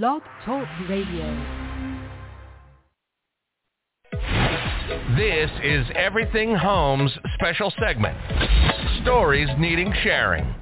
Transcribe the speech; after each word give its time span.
Blog 0.00 0.22
Talk 0.46 0.66
Radio. 0.88 1.26
This 5.18 5.50
is 5.62 5.84
Everything 5.94 6.54
Homes 6.54 7.12
special 7.34 7.70
segment. 7.78 8.16
Stories 9.02 9.48
needing 9.58 9.92
sharing. 10.02 10.61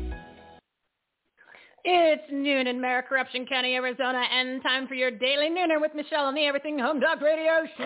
It's 1.83 2.23
noon 2.31 2.67
in 2.67 2.79
Mayor 2.79 3.01
Corruption 3.01 3.45
County, 3.47 3.73
Arizona, 3.73 4.21
and 4.31 4.61
time 4.61 4.87
for 4.87 4.93
your 4.93 5.09
daily 5.09 5.49
nooner 5.49 5.81
with 5.81 5.95
Michelle 5.95 6.25
on 6.25 6.35
the 6.35 6.45
Everything 6.45 6.77
Home 6.77 6.99
Talk 7.01 7.21
Radio 7.21 7.65
Show. 7.75 7.83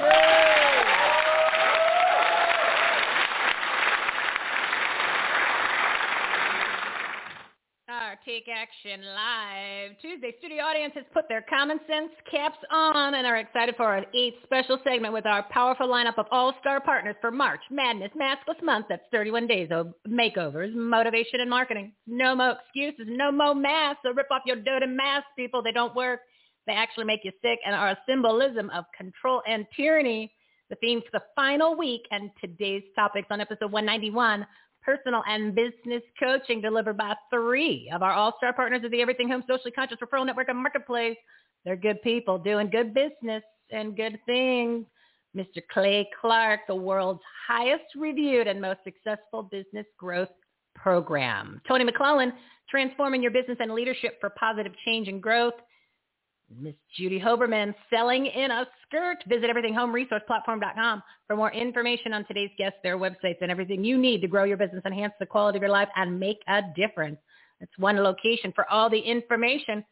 Our 7.88 8.15
Take 8.26 8.48
Action 8.50 9.06
Live 9.06 9.92
Tuesday 10.02 10.34
studio 10.40 10.64
audience 10.64 10.94
has 10.96 11.04
put 11.14 11.30
their 11.30 11.46
common 11.48 11.80
sense 11.88 12.10
caps 12.32 12.58
on 12.72 13.14
and 13.14 13.28
are 13.28 13.38
excited 13.38 13.76
for 13.76 13.84
our 13.84 14.04
eighth 14.16 14.38
special 14.44 14.80
segment 14.84 15.14
with 15.14 15.28
our 15.28 15.44
powerful 15.52 15.88
lineup 15.88 16.18
of 16.18 16.26
all-star 16.32 16.82
partners 16.82 17.16
for 17.22 17.30
March 17.30 17.60
Madness 17.70 18.10
Maskless 18.20 18.60
Month. 18.64 18.88
That's 18.90 19.04
31 19.12 19.46
days 19.46 19.70
of 19.70 19.94
makeovers, 20.08 20.74
motivation, 20.74 21.40
and 21.40 21.50
marketing. 21.52 21.92
No 22.08 22.36
more 22.36 22.56
excuses, 22.66 23.06
no 23.08 23.32
more 23.32 23.54
masks. 23.54 24.00
So 24.04 24.12
rip 24.12 24.32
off 24.32 24.42
your 24.48 24.56
dirty 24.56 24.88
masks, 24.88 25.30
people. 25.36 25.62
They 25.62 25.72
don't 25.72 25.95
work. 25.95 26.22
They 26.66 26.73
actually 26.73 27.06
make 27.06 27.20
you 27.23 27.32
sick 27.44 27.60
and 27.64 27.76
are 27.76 27.89
a 27.89 28.00
symbolism 28.10 28.72
of 28.72 28.86
control 28.98 29.44
and 29.48 29.67
tyranny. 29.78 30.34
The 30.72 30.78
theme 30.78 31.02
for 31.02 31.20
the 31.20 31.23
final 31.36 31.78
week 31.78 32.02
and 32.10 32.32
today's 32.42 32.82
topics 32.95 33.28
on 33.30 33.39
episode 33.39 33.72
191 33.72 34.48
personal 34.86 35.23
and 35.28 35.55
business 35.55 36.03
coaching 36.19 36.61
delivered 36.61 36.97
by 36.97 37.16
three 37.33 37.89
of 37.94 38.03
our 38.03 38.14
all-star 38.14 38.53
partners 38.53 38.83
of 38.83 38.92
the 38.92 39.02
Everything 39.02 39.27
Home 39.30 39.44
Socially 39.47 39.72
Conscious 39.72 39.97
Referral 40.02 40.25
Network 40.25 40.50
and 40.50 40.59
Marketplace. 40.59 41.17
They're 41.66 41.75
good 41.75 42.02
people 42.03 42.38
doing 42.38 42.69
good 42.69 42.94
business 42.94 43.44
and 43.72 43.97
good 43.97 44.19
things. 44.25 44.86
Mr. 45.36 45.61
Clay 45.73 46.08
Clark, 46.22 46.61
the 46.67 46.75
world's 46.75 47.22
highest 47.47 47.83
reviewed 47.95 48.47
and 48.47 48.61
most 48.61 48.80
successful 48.83 49.44
business 49.44 49.86
growth 49.97 50.30
program. 50.75 51.61
Toni 51.67 51.83
McLelland, 51.83 52.31
transforming 52.70 53.22
your 53.22 53.31
business 53.31 53.58
and 53.59 53.72
leadership 53.73 54.17
for 54.22 54.30
positive 54.30 54.73
change 54.86 55.08
and 55.08 55.22
growth. 55.22 55.53
Miss 56.50 56.76
Judy 56.96 57.20
Hoberman, 57.20 57.76
selling 57.90 58.28
in 58.28 58.52
a 58.52 58.66
skirt. 58.88 59.18
Visit 59.28 59.50
everythinghomeresourceplatform.com 59.50 61.04
for 61.28 61.36
more 61.36 61.52
information 61.52 62.14
on 62.14 62.24
today's 62.26 62.52
guests, 62.58 62.80
their 62.84 62.98
websites, 62.98 63.42
and 63.42 63.52
everything 63.52 63.84
you 63.84 63.98
need 63.98 64.22
to 64.22 64.28
grow 64.28 64.44
your 64.44 64.58
business, 64.58 64.84
enhance 64.86 65.14
the 65.20 65.26
quality 65.26 65.58
of 65.58 65.64
your 65.64 65.72
life, 65.72 65.90
and 65.96 66.20
make 66.20 66.38
a 66.48 66.62
difference. 66.76 67.18
It's 67.62 67.72
one 67.78 67.98
location 67.98 68.52
for 68.54 68.70
all 68.70 68.90
the 68.90 69.00
information. 69.00 69.86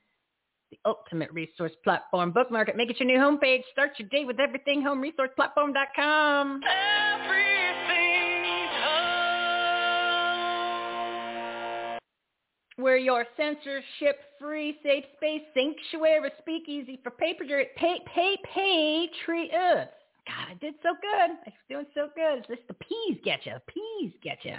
The 0.72 0.80
ultimate 0.86 1.31
resource 1.31 1.72
platform. 1.84 2.31
Bookmark 2.31 2.70
it. 2.70 2.76
Make 2.76 2.90
it 2.90 3.00
your 3.00 3.08
new 3.08 3.20
homepage. 3.20 3.62
Start 3.72 3.92
your 3.98 4.09
day 4.09 4.26
with 4.26 4.38
everythinghomeresourceplatform.com. 4.38 6.62
We're 12.84 12.98
your 12.98 13.23
censorship-free 13.38 14.80
safe 14.84 15.06
space 15.16 15.42
sanctuary 15.53 16.30
speakeasy 16.39 17.00
for 17.02 17.12
paper 17.12 17.46
pay 17.46 17.69
pay 17.78 18.02
pay, 18.13 19.07
patriots. 19.24 19.94
God, 20.28 20.47
I 20.52 20.53
did 20.59 20.74
so 20.84 20.90
good. 21.02 21.31
I'm 21.47 21.53
doing 21.69 21.85
so 21.96 22.09
good. 22.13 22.40
It's 22.40 22.47
just 22.50 22.68
the 22.68 22.74
peas 22.74 23.19
get 23.24 23.46
you. 23.46 23.53
Peas 23.74 24.12
get 24.22 24.40
you. 24.44 24.56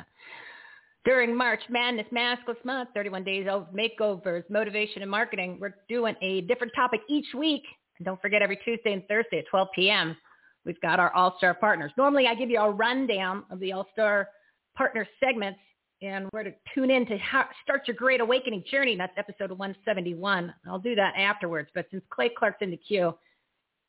During 1.05 1.37
March 1.37 1.61
Madness 1.69 2.07
Maskless 2.15 2.65
Month, 2.65 2.89
31 2.95 3.25
days 3.25 3.47
of 3.47 3.67
makeovers, 3.75 4.49
motivation, 4.49 5.03
and 5.03 5.11
marketing, 5.11 5.59
we're 5.61 5.75
doing 5.91 6.15
a 6.23 6.41
different 6.43 6.73
topic 6.75 7.01
each 7.11 7.35
week. 7.37 7.65
And 7.99 8.07
don't 8.07 8.23
forget, 8.23 8.41
every 8.41 8.57
Tuesday 8.65 8.95
and 8.95 9.07
Thursday 9.07 9.41
at 9.41 9.45
12 9.51 9.69
p.m., 9.75 10.17
we've 10.65 10.81
got 10.81 10.99
our 10.99 11.13
all-star 11.13 11.53
partners. 11.53 11.93
Normally, 11.99 12.27
I 12.27 12.35
give 12.35 12.49
you 12.49 12.59
a 12.59 12.71
rundown 12.71 13.45
of 13.51 13.61
the 13.61 13.73
all-star 13.73 14.31
partner 14.75 15.07
segments 15.23 15.61
and 16.05 16.27
where 16.31 16.43
to 16.43 16.53
tune 16.75 16.91
in 16.91 17.07
to 17.07 17.19
start 17.63 17.83
your 17.87 17.97
great 17.97 18.21
awakening 18.21 18.65
journey. 18.71 18.97
That's 18.97 19.17
episode 19.17 19.51
171. 19.51 20.53
I'll 20.69 20.79
do 20.79 20.95
that 20.95 21.15
afterwards. 21.17 21.71
But 21.75 21.87
since 21.91 22.03
Clay 22.11 22.31
Clark's 22.37 22.59
in 22.61 22.71
the 22.71 22.77
queue, 22.77 23.15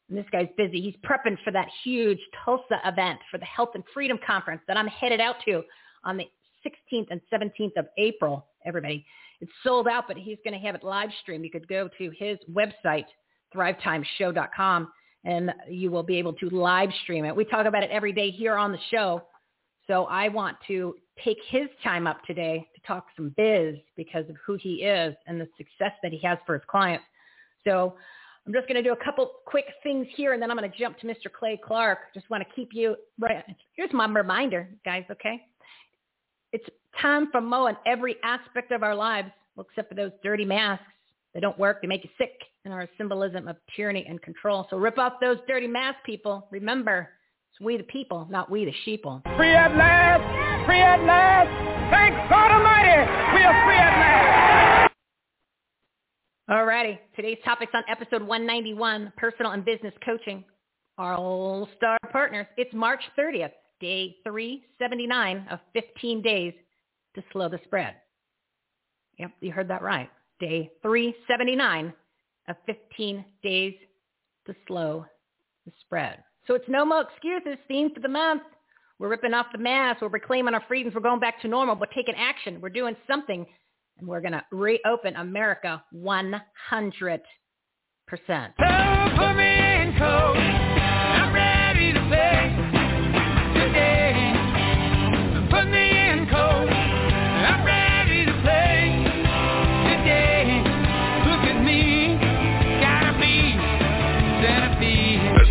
and 0.09 0.17
this 0.17 0.25
guy's 0.31 0.47
busy, 0.55 0.81
he's 0.81 0.95
prepping 1.03 1.37
for 1.43 1.51
that 1.51 1.67
huge 1.83 2.19
Tulsa 2.43 2.79
event 2.85 3.19
for 3.31 3.37
the 3.37 3.45
Health 3.45 3.71
and 3.73 3.83
Freedom 3.93 4.19
Conference 4.25 4.61
that 4.67 4.77
I'm 4.77 4.87
headed 4.87 5.19
out 5.19 5.37
to 5.45 5.63
on 6.03 6.17
the 6.17 6.29
16th 6.65 7.07
and 7.09 7.21
17th 7.33 7.75
of 7.77 7.87
April, 7.97 8.45
everybody. 8.65 9.05
It's 9.41 9.51
sold 9.63 9.87
out, 9.87 10.05
but 10.07 10.15
he's 10.15 10.37
going 10.45 10.53
to 10.53 10.65
have 10.65 10.75
it 10.75 10.83
live 10.83 11.09
stream. 11.21 11.43
You 11.43 11.51
could 11.51 11.67
go 11.67 11.89
to 11.97 12.11
his 12.17 12.37
website, 12.51 13.05
thrivetimeshow.com, 13.53 14.91
and 15.25 15.51
you 15.69 15.91
will 15.91 16.03
be 16.03 16.17
able 16.17 16.33
to 16.33 16.49
live 16.49 16.89
stream 17.03 17.25
it. 17.25 17.35
We 17.35 17.45
talk 17.45 17.65
about 17.65 17.83
it 17.83 17.89
every 17.89 18.13
day 18.13 18.29
here 18.29 18.55
on 18.55 18.71
the 18.71 18.79
show. 18.91 19.23
So 19.87 20.05
I 20.05 20.29
want 20.29 20.57
to 20.67 20.95
take 21.23 21.37
his 21.47 21.67
time 21.83 22.07
up 22.07 22.23
today 22.25 22.67
to 22.75 22.81
talk 22.87 23.07
some 23.15 23.33
biz 23.37 23.75
because 23.95 24.29
of 24.29 24.35
who 24.45 24.55
he 24.55 24.83
is 24.83 25.15
and 25.27 25.39
the 25.39 25.47
success 25.57 25.91
that 26.03 26.11
he 26.11 26.19
has 26.19 26.37
for 26.45 26.53
his 26.53 26.63
clients. 26.67 27.05
So 27.63 27.95
I'm 28.45 28.53
just 28.53 28.67
going 28.67 28.81
to 28.81 28.87
do 28.87 28.93
a 28.93 29.03
couple 29.03 29.31
quick 29.45 29.65
things 29.81 30.07
here 30.15 30.33
and 30.33 30.41
then 30.41 30.51
I'm 30.51 30.57
going 30.57 30.69
to 30.69 30.77
jump 30.77 30.99
to 30.99 31.07
Mr. 31.07 31.31
Clay 31.31 31.59
Clark. 31.63 31.99
Just 32.13 32.29
want 32.29 32.43
to 32.47 32.53
keep 32.55 32.69
you 32.73 32.95
right. 33.19 33.43
Here's 33.73 33.93
my 33.93 34.07
reminder, 34.07 34.69
guys, 34.83 35.03
okay? 35.09 35.41
It's 36.51 36.65
time 37.01 37.29
for 37.31 37.41
mowing 37.41 37.75
every 37.85 38.17
aspect 38.23 38.71
of 38.71 38.83
our 38.83 38.95
lives, 38.95 39.29
except 39.59 39.89
for 39.89 39.95
those 39.95 40.11
dirty 40.23 40.45
masks. 40.45 40.85
They 41.33 41.39
don't 41.39 41.57
work. 41.59 41.81
They 41.81 41.87
make 41.87 42.03
you 42.03 42.09
sick 42.17 42.31
and 42.63 42.73
are 42.73 42.83
a 42.83 42.89
symbolism 42.97 43.47
of 43.47 43.57
tyranny 43.75 44.05
and 44.07 44.21
control. 44.21 44.67
So 44.69 44.77
rip 44.77 44.97
off 44.97 45.13
those 45.19 45.37
dirty 45.47 45.67
masks, 45.67 46.01
people. 46.05 46.47
Remember, 46.51 47.09
it's 47.51 47.59
we 47.59 47.77
the 47.77 47.83
people, 47.83 48.27
not 48.29 48.49
we 48.49 48.65
the 48.65 48.73
sheeple. 48.85 49.21
Free 49.37 49.53
at 49.53 49.75
last! 49.75 50.44
Free 50.65 50.81
at 50.81 50.99
last! 51.03 51.49
Thank 51.91 52.15
God 52.27 52.51
Almighty! 52.51 52.97
We 53.35 53.43
are 53.43 53.65
free 53.65 53.77
at 53.77 53.99
last! 53.99 54.93
Alrighty. 56.49 56.97
Today's 57.15 57.37
topic's 57.45 57.71
on 57.75 57.83
episode 57.87 58.23
191, 58.23 59.13
Personal 59.15 59.51
and 59.51 59.63
Business 59.63 59.93
Coaching. 60.03 60.43
Our 60.97 61.15
all-star 61.15 61.99
partners. 62.11 62.47
It's 62.57 62.73
March 62.73 63.01
30th, 63.15 63.51
day 63.79 64.15
379 64.23 65.47
of 65.51 65.59
15 65.73 66.23
days 66.23 66.53
to 67.13 67.23
slow 67.31 67.47
the 67.47 67.59
spread. 67.65 67.95
Yep, 69.19 69.31
you 69.41 69.51
heard 69.51 69.67
that 69.67 69.83
right. 69.83 70.09
Day 70.39 70.71
379 70.81 71.93
of 72.47 72.55
15 72.65 73.23
days 73.43 73.75
to 74.47 74.55
slow 74.67 75.05
the 75.67 75.71
spread. 75.81 76.23
So 76.47 76.55
it's 76.55 76.67
no 76.67 76.85
more 76.85 77.01
excuses. 77.01 77.59
Theme 77.67 77.93
for 77.93 77.99
the 77.99 78.09
month. 78.09 78.41
We're 78.99 79.09
ripping 79.09 79.33
off 79.33 79.47
the 79.51 79.57
mask. 79.57 80.01
We're 80.01 80.07
reclaiming 80.07 80.53
our 80.53 80.63
freedoms. 80.67 80.95
We're 80.95 81.01
going 81.01 81.19
back 81.19 81.41
to 81.41 81.47
normal. 81.47 81.75
We're 81.75 81.87
taking 81.87 82.15
action. 82.15 82.61
We're 82.61 82.69
doing 82.69 82.95
something. 83.07 83.45
And 83.97 84.07
we're 84.07 84.21
going 84.21 84.33
to 84.33 84.43
reopen 84.51 85.15
America 85.15 85.83
100%. 85.93 87.21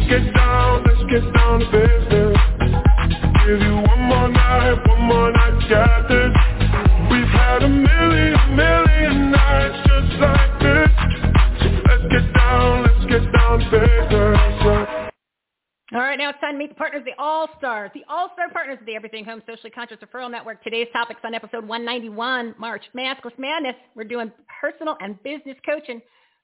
get 0.09 0.35
down, 0.35 0.85
let's 0.85 1.11
get 1.11 1.33
down 1.33 1.61
to 1.61 1.67
business. 1.67 2.14
All 13.75 13.81
right, 16.01 16.17
now 16.17 16.31
it's 16.31 16.41
time 16.41 16.53
to 16.55 16.59
meet 16.59 16.69
the 16.69 16.77
partners, 16.77 17.03
the 17.05 17.21
All-Stars, 17.21 17.91
the 17.93 18.05
All-Star 18.09 18.51
partners 18.53 18.79
of 18.81 18.87
the 18.87 18.95
Everything 18.95 19.25
Home 19.25 19.43
Socially 19.49 19.71
Conscious 19.71 19.97
Referral 19.99 20.31
Network. 20.31 20.63
Today's 20.63 20.87
topic's 20.93 21.19
on 21.25 21.35
episode 21.35 21.67
191, 21.67 22.55
March 22.57 22.85
Maskless 22.97 23.37
Madness. 23.37 23.75
We're 23.97 24.05
doing 24.05 24.31
personal 24.61 24.97
and 25.01 25.21
business 25.25 25.57
coaching. 25.67 26.01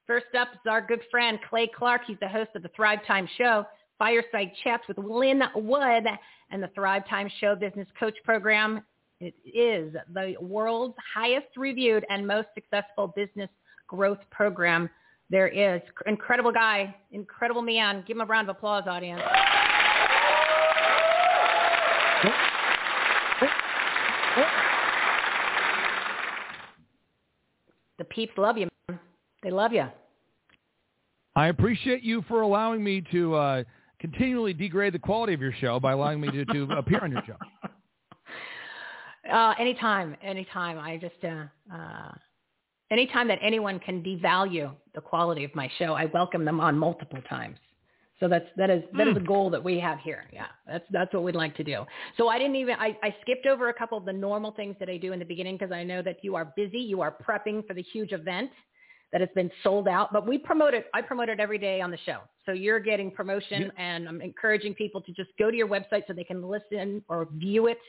First 0.08 0.26
up 0.36 0.48
is 0.54 0.60
our 0.68 0.80
good 0.84 1.02
friend, 1.08 1.38
Clay 1.48 1.70
Clark. 1.72 2.02
He's 2.04 2.16
the 2.20 2.28
host 2.28 2.50
of 2.56 2.64
the 2.64 2.70
Thrive 2.74 3.06
Time 3.06 3.28
Show. 3.38 3.64
Fireside 3.96 4.50
Chats 4.64 4.82
with 4.88 4.98
Lin 4.98 5.40
Wood 5.54 6.06
and 6.50 6.60
the 6.60 6.70
Thrive 6.74 7.08
Time 7.08 7.30
Show 7.40 7.54
Business 7.54 7.86
Coach 7.98 8.16
Program. 8.24 8.82
It 9.20 9.34
is 9.44 9.94
the 10.12 10.34
world's 10.40 10.96
highest 11.14 11.56
reviewed 11.56 12.04
and 12.10 12.26
most 12.26 12.48
successful 12.54 13.12
business 13.14 13.50
growth 13.86 14.18
program 14.30 14.90
there 15.30 15.48
is. 15.48 15.80
Incredible 16.06 16.52
guy, 16.52 16.94
incredible 17.12 17.62
man. 17.62 18.04
Give 18.06 18.16
him 18.16 18.20
a 18.20 18.26
round 18.26 18.48
of 18.48 18.56
applause, 18.56 18.84
audience. 18.86 19.22
The 27.98 28.04
peeps 28.04 28.32
love 28.38 28.56
you, 28.56 28.66
man. 28.88 28.98
They 29.42 29.50
love 29.50 29.72
you. 29.74 29.84
I 31.36 31.48
appreciate 31.48 32.02
you 32.02 32.24
for 32.28 32.40
allowing 32.40 32.82
me 32.82 33.02
to 33.12 33.34
uh, 33.34 33.64
continually 34.00 34.54
degrade 34.54 34.94
the 34.94 34.98
quality 34.98 35.34
of 35.34 35.40
your 35.40 35.52
show 35.60 35.78
by 35.78 35.92
allowing 35.92 36.20
me 36.20 36.30
to, 36.30 36.44
to 36.46 36.62
appear 36.78 37.00
on 37.02 37.12
your 37.12 37.22
show. 37.26 37.36
Uh, 39.30 39.54
anytime, 39.58 40.16
anytime. 40.22 40.78
I 40.78 40.96
just, 40.96 41.22
uh, 41.22 41.44
uh, 41.72 42.12
anytime 42.90 43.28
that 43.28 43.38
anyone 43.42 43.78
can 43.78 44.02
devalue 44.02 44.74
the 44.94 45.00
quality 45.00 45.44
of 45.44 45.54
my 45.54 45.70
show, 45.78 45.94
I 45.94 46.06
welcome 46.06 46.44
them 46.44 46.60
on 46.60 46.78
multiple 46.78 47.20
times. 47.28 47.58
So 48.20 48.28
that's 48.28 48.44
that 48.58 48.68
is 48.68 48.82
that 48.98 49.08
is 49.08 49.16
a 49.16 49.20
goal 49.20 49.48
that 49.48 49.64
we 49.64 49.80
have 49.80 49.98
here. 50.00 50.24
Yeah, 50.30 50.46
that's 50.66 50.84
that's 50.90 51.12
what 51.14 51.22
we'd 51.22 51.34
like 51.34 51.56
to 51.56 51.64
do. 51.64 51.86
So 52.18 52.28
I 52.28 52.36
didn't 52.36 52.56
even 52.56 52.74
I, 52.78 52.94
I 53.02 53.14
skipped 53.22 53.46
over 53.46 53.70
a 53.70 53.74
couple 53.74 53.96
of 53.96 54.04
the 54.04 54.12
normal 54.12 54.52
things 54.52 54.76
that 54.78 54.90
I 54.90 54.98
do 54.98 55.14
in 55.14 55.18
the 55.18 55.24
beginning 55.24 55.56
because 55.56 55.72
I 55.72 55.82
know 55.84 56.02
that 56.02 56.18
you 56.22 56.36
are 56.36 56.52
busy. 56.54 56.78
You 56.78 57.00
are 57.00 57.16
prepping 57.26 57.66
for 57.66 57.72
the 57.72 57.82
huge 57.82 58.12
event 58.12 58.50
that 59.12 59.22
has 59.22 59.30
been 59.34 59.50
sold 59.64 59.88
out. 59.88 60.12
But 60.12 60.26
we 60.26 60.36
promote 60.36 60.74
it. 60.74 60.86
I 60.92 61.00
promote 61.00 61.30
it 61.30 61.40
every 61.40 61.56
day 61.56 61.80
on 61.80 61.90
the 61.90 61.98
show. 62.04 62.18
So 62.44 62.52
you're 62.52 62.78
getting 62.78 63.10
promotion, 63.10 63.72
and 63.78 64.06
I'm 64.06 64.20
encouraging 64.20 64.74
people 64.74 65.00
to 65.00 65.12
just 65.12 65.30
go 65.38 65.50
to 65.50 65.56
your 65.56 65.68
website 65.68 66.02
so 66.06 66.12
they 66.12 66.24
can 66.24 66.46
listen 66.46 67.02
or 67.08 67.26
view 67.32 67.68
it 67.68 67.80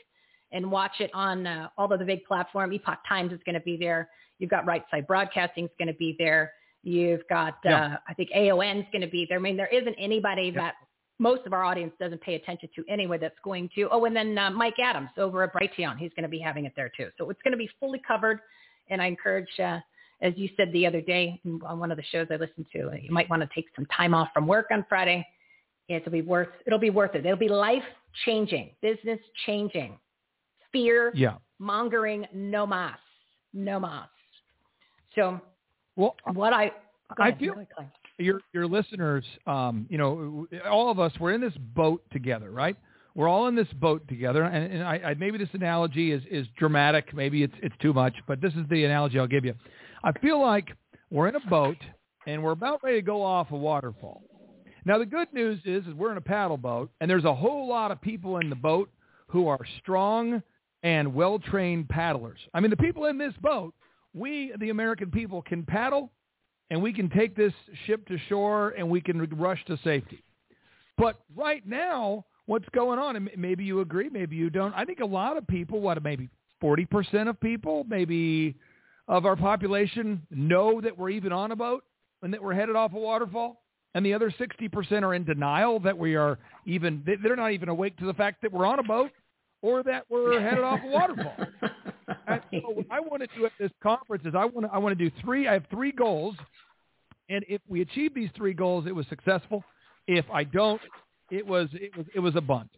and 0.52 0.70
watch 0.70 0.92
it 1.00 1.10
on 1.14 1.46
uh, 1.46 1.68
all 1.76 1.92
of 1.92 1.98
the 1.98 2.04
big 2.04 2.24
platform. 2.24 2.72
Epoch 2.72 2.98
Times 3.08 3.32
is 3.32 3.40
going 3.44 3.54
to 3.54 3.60
be 3.60 3.76
there. 3.76 4.08
You've 4.42 4.50
got 4.50 4.66
Right 4.66 4.82
Side 4.90 5.06
Broadcasting 5.06 5.66
is 5.66 5.70
going 5.78 5.86
to 5.88 5.94
be 5.94 6.16
there. 6.18 6.52
You've 6.82 7.22
got, 7.30 7.58
Yeah. 7.64 7.84
uh, 7.84 7.96
I 8.08 8.14
think 8.14 8.30
AON 8.34 8.78
is 8.78 8.86
going 8.90 9.02
to 9.02 9.06
be 9.08 9.24
there. 9.28 9.38
I 9.38 9.40
mean, 9.40 9.56
there 9.56 9.68
isn't 9.68 9.94
anybody 9.94 10.50
that 10.50 10.74
most 11.20 11.46
of 11.46 11.52
our 11.52 11.62
audience 11.62 11.92
doesn't 12.00 12.20
pay 12.22 12.34
attention 12.34 12.68
to 12.74 12.84
anyway 12.88 13.18
that's 13.18 13.38
going 13.44 13.70
to. 13.76 13.88
Oh, 13.92 14.04
and 14.04 14.16
then 14.16 14.36
uh, 14.36 14.50
Mike 14.50 14.80
Adams 14.82 15.10
over 15.16 15.44
at 15.44 15.54
Brighteon, 15.54 15.96
he's 15.96 16.10
going 16.16 16.24
to 16.24 16.28
be 16.28 16.40
having 16.40 16.64
it 16.64 16.72
there 16.74 16.90
too. 16.96 17.10
So 17.16 17.30
it's 17.30 17.40
going 17.42 17.52
to 17.52 17.56
be 17.58 17.70
fully 17.78 18.00
covered. 18.06 18.40
And 18.90 19.00
I 19.00 19.06
encourage, 19.06 19.48
uh, 19.60 19.78
as 20.22 20.32
you 20.36 20.48
said 20.56 20.72
the 20.72 20.84
other 20.88 21.00
day 21.00 21.40
on 21.64 21.78
one 21.78 21.92
of 21.92 21.96
the 21.96 22.02
shows 22.10 22.26
I 22.32 22.34
listened 22.36 22.66
to, 22.72 22.88
uh, 22.88 22.94
you 23.00 23.12
might 23.12 23.30
want 23.30 23.42
to 23.42 23.48
take 23.54 23.66
some 23.76 23.86
time 23.96 24.12
off 24.12 24.30
from 24.34 24.48
work 24.48 24.66
on 24.72 24.84
Friday. 24.88 25.24
It'll 25.88 26.10
be 26.10 26.22
worth. 26.22 26.48
It'll 26.66 26.80
be 26.80 26.90
worth 26.90 27.14
it. 27.14 27.24
It'll 27.24 27.36
be 27.38 27.48
life 27.48 27.84
changing, 28.24 28.70
business 28.82 29.20
changing, 29.46 30.00
fear 30.72 31.12
Yeah. 31.14 31.36
mongering, 31.60 32.26
no 32.32 32.66
mas, 32.66 32.98
no 33.52 33.78
mas. 33.78 34.08
So 35.14 35.40
Well, 35.96 36.16
what 36.32 36.52
I 36.52 36.72
I 37.18 37.32
feel- 37.32 37.54
go 37.54 37.60
ahead, 37.60 37.68
Clay. 37.76 37.86
your 38.18 38.40
your 38.54 38.66
listeners, 38.66 39.24
um, 39.46 39.86
you 39.90 39.98
know, 39.98 40.46
all 40.68 40.90
of 40.90 40.98
us, 40.98 41.12
we're 41.20 41.32
in 41.32 41.40
this 41.40 41.56
boat 41.58 42.02
together, 42.10 42.50
right? 42.50 42.76
We're 43.14 43.28
all 43.28 43.46
in 43.48 43.54
this 43.54 43.70
boat 43.74 44.08
together, 44.08 44.42
and, 44.44 44.72
and 44.72 44.82
I, 44.82 44.94
I 45.10 45.14
maybe 45.14 45.36
this 45.36 45.50
analogy 45.52 46.12
is 46.12 46.22
is 46.30 46.46
dramatic, 46.56 47.14
maybe 47.14 47.42
it's 47.42 47.54
it's 47.62 47.74
too 47.82 47.92
much, 47.92 48.14
but 48.26 48.40
this 48.40 48.54
is 48.54 48.66
the 48.70 48.84
analogy 48.84 49.18
I'll 49.18 49.26
give 49.26 49.44
you. 49.44 49.54
I 50.02 50.12
feel 50.12 50.40
like 50.40 50.70
we're 51.10 51.28
in 51.28 51.36
a 51.36 51.46
boat 51.50 51.76
and 52.26 52.42
we're 52.42 52.52
about 52.52 52.82
ready 52.82 52.98
to 52.98 53.02
go 53.02 53.22
off 53.22 53.50
a 53.50 53.56
waterfall. 53.56 54.22
Now 54.86 54.96
the 54.98 55.06
good 55.06 55.30
news 55.34 55.60
is, 55.66 55.86
is 55.86 55.94
we're 55.94 56.10
in 56.12 56.16
a 56.16 56.22
paddle 56.22 56.56
boat, 56.56 56.90
and 57.00 57.10
there's 57.10 57.24
a 57.24 57.34
whole 57.34 57.68
lot 57.68 57.90
of 57.90 58.00
people 58.00 58.38
in 58.38 58.48
the 58.48 58.56
boat 58.56 58.88
who 59.28 59.46
are 59.48 59.60
strong 59.82 60.42
and 60.82 61.14
well 61.14 61.38
trained 61.38 61.88
paddlers. 61.90 62.38
I 62.54 62.60
mean, 62.60 62.70
the 62.70 62.76
people 62.78 63.04
in 63.04 63.18
this 63.18 63.34
boat, 63.42 63.74
we 64.14 64.52
the 64.58 64.70
American 64.70 65.10
people 65.10 65.42
can 65.42 65.64
paddle 65.64 66.10
and 66.70 66.82
we 66.82 66.92
can 66.92 67.08
take 67.10 67.34
this 67.36 67.52
ship 67.86 68.06
to 68.08 68.16
shore 68.28 68.70
and 68.78 68.88
we 68.88 69.00
can 69.00 69.20
rush 69.38 69.64
to 69.66 69.78
safety. 69.84 70.22
But 70.98 71.20
right 71.34 71.66
now, 71.66 72.24
what's 72.46 72.68
going 72.74 72.98
on? 72.98 73.16
And 73.16 73.30
maybe 73.36 73.64
you 73.64 73.80
agree, 73.80 74.08
maybe 74.10 74.36
you 74.36 74.50
don't. 74.50 74.74
I 74.74 74.84
think 74.84 75.00
a 75.00 75.06
lot 75.06 75.36
of 75.36 75.46
people, 75.46 75.80
what 75.80 76.02
maybe 76.02 76.28
forty 76.60 76.84
percent 76.86 77.28
of 77.28 77.40
people, 77.40 77.84
maybe 77.88 78.54
of 79.08 79.26
our 79.26 79.36
population, 79.36 80.22
know 80.30 80.80
that 80.80 80.96
we're 80.96 81.10
even 81.10 81.32
on 81.32 81.50
a 81.52 81.56
boat 81.56 81.84
and 82.22 82.32
that 82.32 82.42
we're 82.42 82.54
headed 82.54 82.76
off 82.76 82.92
a 82.92 82.98
waterfall. 82.98 83.62
And 83.94 84.06
the 84.06 84.14
other 84.14 84.32
sixty 84.38 84.68
percent 84.68 85.04
are 85.04 85.12
in 85.14 85.24
denial 85.24 85.80
that 85.80 85.96
we 85.96 86.14
are 86.16 86.38
even. 86.66 87.02
they- 87.04 87.16
They're 87.16 87.36
not 87.36 87.52
even 87.52 87.68
awake 87.68 87.96
to 87.98 88.06
the 88.06 88.14
fact 88.14 88.42
that 88.42 88.52
we're 88.52 88.66
on 88.66 88.78
a 88.78 88.82
boat 88.82 89.10
or 89.62 89.82
that 89.82 90.04
we're 90.08 90.40
headed 90.40 90.64
off 90.64 90.80
a 90.84 90.88
waterfall. 90.88 91.36
So 92.52 92.70
what 92.70 92.86
I 92.90 93.00
want 93.00 93.22
to 93.22 93.28
do 93.36 93.46
at 93.46 93.52
this 93.58 93.70
conference 93.82 94.24
is 94.26 94.34
I 94.34 94.44
want 94.44 94.66
to 94.66 94.72
I 94.72 94.78
want 94.78 94.96
to 94.96 95.10
do 95.10 95.14
three. 95.22 95.48
I 95.48 95.54
have 95.54 95.64
three 95.70 95.92
goals, 95.92 96.36
and 97.28 97.44
if 97.48 97.60
we 97.68 97.80
achieve 97.80 98.14
these 98.14 98.30
three 98.36 98.52
goals, 98.52 98.86
it 98.86 98.94
was 98.94 99.06
successful. 99.08 99.64
If 100.06 100.24
I 100.32 100.44
don't, 100.44 100.80
it 101.30 101.46
was 101.46 101.68
it 101.72 101.96
was 101.96 102.06
it 102.14 102.20
was 102.20 102.36
a 102.36 102.40
bunt. 102.40 102.70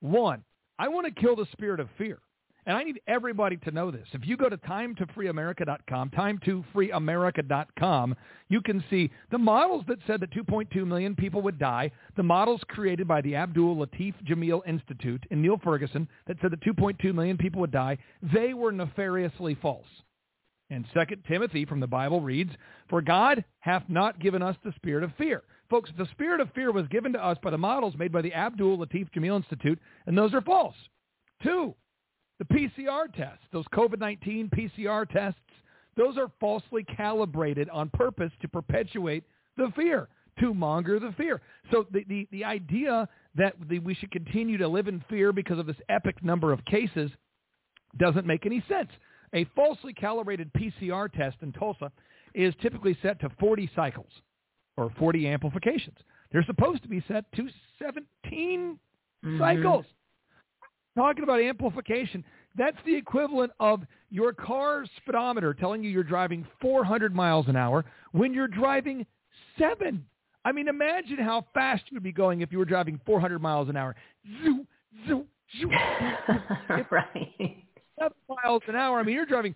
One, 0.00 0.44
I 0.78 0.88
want 0.88 1.06
to 1.06 1.20
kill 1.20 1.36
the 1.36 1.46
spirit 1.52 1.80
of 1.80 1.88
fear, 1.96 2.18
and 2.66 2.76
I 2.76 2.82
need 2.82 3.00
everybody 3.06 3.56
to 3.58 3.70
know 3.70 3.92
this. 3.92 4.08
If 4.12 4.26
you 4.26 4.36
go 4.36 4.48
to 4.48 4.56
time2freeamerica.com, 4.58 6.10
time2freeamerica.com, 6.10 8.16
you 8.48 8.60
can 8.60 8.82
see 8.90 9.10
the 9.30 9.38
models 9.38 9.84
that 9.88 9.98
said 10.06 10.20
that 10.20 10.32
2.2 10.32 10.86
million 10.86 11.14
people 11.14 11.40
would 11.42 11.58
die, 11.58 11.92
the 12.16 12.22
models 12.22 12.60
created 12.68 13.06
by 13.06 13.20
the 13.20 13.36
Abdul 13.36 13.76
Latif 13.76 14.14
Jameel 14.28 14.62
Institute 14.66 15.22
and 15.30 15.40
Neil 15.40 15.60
Ferguson 15.62 16.08
that 16.26 16.38
said 16.42 16.50
that 16.50 16.62
2.2 16.62 17.14
million 17.14 17.38
people 17.38 17.60
would 17.60 17.70
die, 17.70 17.96
they 18.34 18.52
were 18.52 18.72
nefariously 18.72 19.56
false. 19.62 19.86
And 20.68 20.84
Second 20.92 21.22
Timothy 21.28 21.64
from 21.64 21.78
the 21.78 21.86
Bible 21.86 22.20
reads, 22.20 22.50
For 22.90 23.00
God 23.00 23.44
hath 23.60 23.84
not 23.88 24.18
given 24.18 24.42
us 24.42 24.56
the 24.64 24.72
spirit 24.74 25.04
of 25.04 25.12
fear. 25.16 25.44
Folks, 25.70 25.90
the 25.96 26.08
spirit 26.12 26.40
of 26.40 26.52
fear 26.54 26.72
was 26.72 26.88
given 26.88 27.12
to 27.12 27.24
us 27.24 27.38
by 27.42 27.50
the 27.50 27.58
models 27.58 27.94
made 27.96 28.10
by 28.10 28.22
the 28.22 28.34
Abdul 28.34 28.78
Latif 28.78 29.08
Jameel 29.12 29.36
Institute, 29.36 29.78
and 30.06 30.18
those 30.18 30.34
are 30.34 30.40
false. 30.40 30.74
Two, 31.42 31.74
the 32.38 32.44
PCR 32.44 33.12
tests, 33.12 33.44
those 33.52 33.64
COVID-19 33.74 34.50
PCR 34.50 35.08
tests, 35.08 35.40
those 35.96 36.18
are 36.18 36.30
falsely 36.38 36.84
calibrated 36.84 37.68
on 37.70 37.88
purpose 37.90 38.30
to 38.42 38.48
perpetuate 38.48 39.24
the 39.56 39.72
fear, 39.74 40.08
to 40.40 40.52
monger 40.52 41.00
the 41.00 41.12
fear. 41.16 41.40
So 41.70 41.86
the, 41.90 42.04
the, 42.08 42.28
the 42.30 42.44
idea 42.44 43.08
that 43.36 43.54
the, 43.68 43.78
we 43.78 43.94
should 43.94 44.10
continue 44.10 44.58
to 44.58 44.68
live 44.68 44.88
in 44.88 45.02
fear 45.08 45.32
because 45.32 45.58
of 45.58 45.66
this 45.66 45.76
epic 45.88 46.22
number 46.22 46.52
of 46.52 46.64
cases 46.66 47.10
doesn't 47.98 48.26
make 48.26 48.44
any 48.44 48.62
sense. 48.68 48.90
A 49.34 49.44
falsely 49.56 49.94
calibrated 49.94 50.50
PCR 50.52 51.10
test 51.10 51.38
in 51.40 51.52
Tulsa 51.52 51.90
is 52.34 52.54
typically 52.60 52.96
set 53.02 53.18
to 53.20 53.30
40 53.40 53.70
cycles 53.74 54.10
or 54.76 54.92
40 54.98 55.26
amplifications. 55.26 55.96
They're 56.30 56.44
supposed 56.44 56.82
to 56.82 56.88
be 56.88 57.02
set 57.08 57.30
to 57.32 57.48
17 57.78 58.78
mm-hmm. 59.24 59.38
cycles. 59.38 59.86
Talking 60.96 61.24
about 61.24 61.40
amplification, 61.42 62.24
that's 62.56 62.76
the 62.86 62.94
equivalent 62.94 63.52
of 63.60 63.82
your 64.10 64.32
car's 64.32 64.88
speedometer 64.96 65.52
telling 65.52 65.84
you 65.84 65.90
you're 65.90 66.02
driving 66.02 66.46
400 66.60 67.14
miles 67.14 67.46
an 67.48 67.56
hour 67.56 67.84
when 68.12 68.32
you're 68.32 68.48
driving 68.48 69.04
seven. 69.58 70.06
I 70.44 70.52
mean, 70.52 70.68
imagine 70.68 71.18
how 71.18 71.44
fast 71.52 71.84
you 71.90 71.96
would 71.96 72.02
be 72.02 72.12
going 72.12 72.40
if 72.40 72.50
you 72.50 72.58
were 72.58 72.64
driving 72.64 72.98
400 73.04 73.40
miles 73.42 73.68
an 73.68 73.76
hour. 73.76 73.94
Zoo, 74.42 74.66
zoo, 75.06 75.26
zoo, 75.60 75.68
right. 76.90 77.64
seven 77.98 78.16
miles 78.42 78.62
an 78.66 78.76
hour. 78.76 78.98
I 78.98 79.02
mean, 79.02 79.16
you're 79.16 79.26
driving 79.26 79.54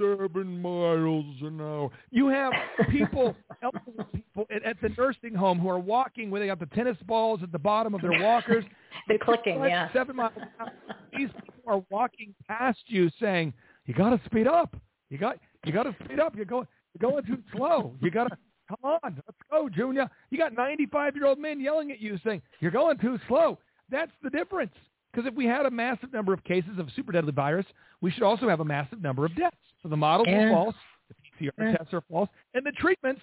seven 0.00 0.62
miles 0.62 1.36
an 1.42 1.60
hour. 1.60 1.90
You 2.10 2.28
have 2.28 2.52
people, 2.90 3.36
elderly 3.62 4.04
people 4.12 4.46
at, 4.54 4.64
at 4.64 4.80
the 4.80 4.90
nursing 4.96 5.34
home 5.34 5.58
who 5.58 5.68
are 5.68 5.78
walking 5.78 6.30
where 6.30 6.40
they 6.40 6.46
got 6.46 6.58
the 6.58 6.66
tennis 6.66 6.96
balls 7.06 7.40
at 7.42 7.52
the 7.52 7.58
bottom 7.58 7.94
of 7.94 8.00
their 8.00 8.20
walkers. 8.20 8.64
They're 9.08 9.18
clicking, 9.18 9.62
yeah. 9.62 9.92
Seven 9.92 10.16
miles 10.16 10.32
an 10.36 10.48
hour. 10.58 10.72
These 11.16 11.28
people 11.44 11.62
are 11.66 11.82
walking 11.90 12.34
past 12.48 12.78
you 12.86 13.10
saying, 13.20 13.52
"You 13.86 13.94
got 13.94 14.10
to 14.10 14.20
speed 14.26 14.46
up. 14.46 14.76
You 15.10 15.18
got 15.18 15.38
you 15.64 15.72
got 15.72 15.84
to 15.84 15.94
speed 16.04 16.20
up. 16.20 16.34
You're 16.36 16.44
going 16.44 16.66
you're 16.98 17.10
going 17.10 17.24
too 17.24 17.42
slow. 17.54 17.94
You 18.00 18.10
got 18.10 18.24
to 18.24 18.36
come 18.68 18.78
on. 19.02 19.22
Let's 19.26 19.38
go, 19.50 19.68
Junior." 19.68 20.08
You 20.30 20.38
got 20.38 20.54
95 20.54 21.16
year 21.16 21.26
old 21.26 21.38
men 21.38 21.60
yelling 21.60 21.90
at 21.90 22.00
you 22.00 22.18
saying, 22.24 22.42
"You're 22.60 22.70
going 22.70 22.98
too 22.98 23.18
slow." 23.28 23.58
That's 23.90 24.12
the 24.22 24.30
difference. 24.30 24.72
Because 25.12 25.26
if 25.26 25.34
we 25.34 25.44
had 25.46 25.66
a 25.66 25.70
massive 25.70 26.12
number 26.12 26.32
of 26.32 26.42
cases 26.44 26.78
of 26.78 26.88
super 26.94 27.12
deadly 27.12 27.32
virus, 27.32 27.66
we 28.00 28.10
should 28.10 28.22
also 28.22 28.48
have 28.48 28.60
a 28.60 28.64
massive 28.64 29.02
number 29.02 29.24
of 29.24 29.34
deaths. 29.36 29.56
So 29.82 29.88
the 29.88 29.96
models 29.96 30.28
Yeah. 30.28 30.44
are 30.44 30.50
false, 30.50 30.74
the 31.08 31.14
PCR 31.14 31.52
Yeah. 31.58 31.76
tests 31.76 31.92
are 31.94 32.02
false, 32.02 32.28
and 32.54 32.64
the 32.64 32.72
treatments 32.72 33.22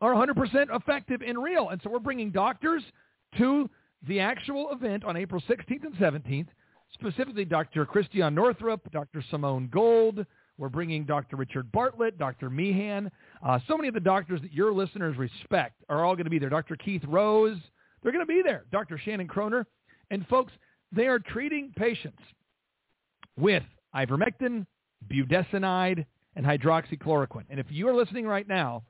are 0.00 0.12
100% 0.12 0.70
effective 0.70 1.22
and 1.22 1.42
real. 1.42 1.68
And 1.70 1.80
so 1.82 1.90
we're 1.90 1.98
bringing 1.98 2.30
doctors 2.30 2.82
to 3.36 3.68
the 4.02 4.20
actual 4.20 4.72
event 4.72 5.04
on 5.04 5.16
April 5.16 5.40
16th 5.42 5.84
and 5.84 5.94
17th, 5.96 6.48
specifically 6.92 7.44
Dr. 7.44 7.84
Christiane 7.84 8.34
Northrup, 8.34 8.90
Dr. 8.90 9.22
Simone 9.22 9.68
Gold. 9.68 10.24
We're 10.56 10.68
bringing 10.68 11.04
Dr. 11.04 11.36
Richard 11.36 11.70
Bartlett, 11.70 12.18
Dr. 12.18 12.50
Meehan. 12.50 13.10
Uh, 13.42 13.58
so 13.68 13.76
many 13.76 13.86
of 13.88 13.94
the 13.94 14.00
doctors 14.00 14.40
that 14.42 14.52
your 14.52 14.72
listeners 14.72 15.16
respect 15.16 15.84
are 15.88 16.04
all 16.04 16.16
going 16.16 16.24
to 16.24 16.30
be 16.30 16.38
there. 16.40 16.48
Dr. 16.48 16.74
Keith 16.76 17.04
Rose. 17.06 17.58
They're 18.02 18.12
going 18.12 18.24
to 18.24 18.32
be 18.32 18.42
there, 18.42 18.64
Dr. 18.72 18.98
Shannon 18.98 19.28
Kroner. 19.28 19.66
And 20.10 20.26
folks, 20.28 20.52
they 20.92 21.06
are 21.06 21.18
treating 21.18 21.72
patients 21.76 22.22
with 23.36 23.62
ivermectin, 23.94 24.66
budesonide, 25.10 26.06
and 26.36 26.46
hydroxychloroquine. 26.46 27.44
And 27.50 27.60
if 27.60 27.66
you 27.70 27.88
are 27.88 27.94
listening 27.94 28.26
right 28.26 28.46
now 28.46 28.84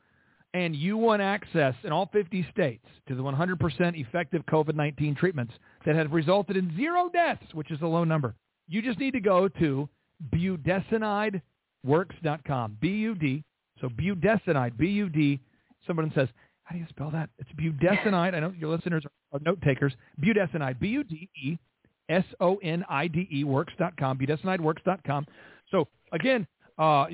and 0.54 0.74
you 0.74 0.96
want 0.96 1.22
access 1.22 1.74
in 1.84 1.92
all 1.92 2.08
50 2.12 2.46
states 2.50 2.84
to 3.08 3.14
the 3.14 3.22
100% 3.22 4.00
effective 4.00 4.44
COVID-19 4.46 5.16
treatments 5.16 5.54
that 5.84 5.94
have 5.96 6.12
resulted 6.12 6.56
in 6.56 6.74
zero 6.76 7.10
deaths, 7.12 7.44
which 7.52 7.70
is 7.70 7.80
a 7.82 7.86
low 7.86 8.04
number, 8.04 8.34
you 8.66 8.82
just 8.82 8.98
need 8.98 9.12
to 9.12 9.20
go 9.20 9.48
to 9.48 9.88
budesonideworks.com. 10.34 12.78
B-U-D, 12.80 13.44
so 13.80 13.88
budesonide, 13.88 14.76
B-U-D. 14.76 15.40
Someone 15.86 16.10
says, 16.14 16.28
how 16.64 16.74
do 16.74 16.80
you 16.80 16.86
spell 16.90 17.10
that? 17.12 17.30
It's 17.38 17.48
budesonide. 17.52 18.34
I 18.34 18.40
know 18.40 18.52
your 18.58 18.74
listeners 18.74 19.04
are 19.32 19.40
note 19.40 19.62
takers. 19.62 19.94
Budesonide, 20.22 20.78
B-U-D-E-S-O-N-I-D-E, 22.08 23.44
works.com, 23.44 24.18
budesonideworks.com. 24.18 25.26
So 25.70 25.88
again, 26.12 26.46
uh, 26.78 27.06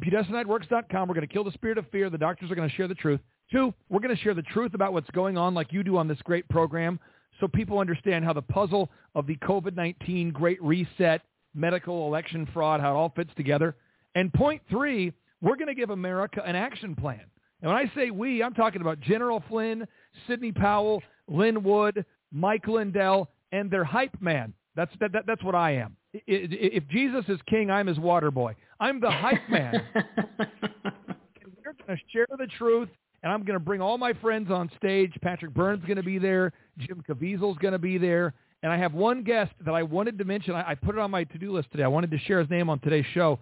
budesonideworks.com. 0.00 1.08
We're 1.08 1.14
going 1.14 1.26
to 1.26 1.32
kill 1.32 1.44
the 1.44 1.52
spirit 1.52 1.78
of 1.78 1.86
fear. 1.90 2.10
The 2.10 2.18
doctors 2.18 2.50
are 2.50 2.54
going 2.54 2.68
to 2.68 2.74
share 2.74 2.88
the 2.88 2.94
truth. 2.94 3.20
Two, 3.50 3.72
we're 3.88 4.00
going 4.00 4.14
to 4.14 4.22
share 4.22 4.34
the 4.34 4.42
truth 4.42 4.74
about 4.74 4.92
what's 4.92 5.10
going 5.10 5.36
on 5.36 5.54
like 5.54 5.72
you 5.72 5.82
do 5.82 5.96
on 5.96 6.08
this 6.08 6.18
great 6.24 6.48
program 6.48 6.98
so 7.40 7.48
people 7.48 7.78
understand 7.78 8.24
how 8.24 8.32
the 8.32 8.42
puzzle 8.42 8.90
of 9.14 9.26
the 9.26 9.36
COVID-19 9.36 10.32
Great 10.32 10.62
Reset, 10.62 11.22
medical 11.54 12.06
election 12.06 12.48
fraud, 12.52 12.80
how 12.80 12.92
it 12.92 12.96
all 12.96 13.12
fits 13.14 13.30
together. 13.36 13.74
And 14.14 14.32
point 14.32 14.62
three, 14.70 15.12
we're 15.40 15.56
going 15.56 15.68
to 15.68 15.74
give 15.74 15.90
America 15.90 16.42
an 16.44 16.56
action 16.56 16.94
plan. 16.94 17.22
And 17.60 17.70
when 17.70 17.76
I 17.76 17.90
say 17.94 18.10
we, 18.10 18.42
I'm 18.42 18.54
talking 18.54 18.80
about 18.80 19.00
General 19.00 19.42
Flynn, 19.48 19.86
Sidney 20.26 20.52
Powell, 20.52 21.02
Lin 21.28 21.62
Wood, 21.62 22.04
Mike 22.32 22.66
Lindell, 22.66 23.28
and 23.52 23.70
their 23.70 23.84
hype 23.84 24.20
man. 24.20 24.52
That's 24.74 24.90
that, 25.00 25.12
that, 25.12 25.24
that's 25.26 25.42
what 25.44 25.54
I 25.54 25.72
am. 25.72 25.96
If 26.14 26.88
Jesus 26.88 27.24
is 27.28 27.38
king, 27.48 27.70
I'm 27.70 27.86
his 27.86 27.98
water 27.98 28.30
boy. 28.30 28.56
I'm 28.80 29.00
the 29.00 29.10
hype 29.10 29.48
man. 29.48 29.82
we're 29.94 31.74
going 31.86 31.96
to 31.96 31.96
share 32.12 32.26
the 32.38 32.48
truth, 32.58 32.88
and 33.22 33.32
I'm 33.32 33.44
going 33.44 33.58
to 33.58 33.64
bring 33.64 33.80
all 33.80 33.98
my 33.98 34.12
friends 34.14 34.50
on 34.50 34.70
stage. 34.76 35.12
Patrick 35.22 35.54
Byrne's 35.54 35.84
going 35.84 35.96
to 35.96 36.02
be 36.02 36.18
there. 36.18 36.52
Jim 36.78 37.02
Caviezel's 37.08 37.58
going 37.58 37.72
to 37.72 37.78
be 37.78 37.98
there. 37.98 38.34
And 38.62 38.72
I 38.72 38.76
have 38.78 38.94
one 38.94 39.24
guest 39.24 39.52
that 39.64 39.74
I 39.74 39.82
wanted 39.82 40.18
to 40.18 40.24
mention. 40.24 40.54
I, 40.54 40.70
I 40.70 40.74
put 40.74 40.94
it 40.94 41.00
on 41.00 41.10
my 41.10 41.24
to-do 41.24 41.52
list 41.52 41.70
today. 41.72 41.82
I 41.82 41.88
wanted 41.88 42.10
to 42.12 42.18
share 42.20 42.38
his 42.38 42.48
name 42.48 42.70
on 42.70 42.78
today's 42.78 43.06
show, 43.12 43.38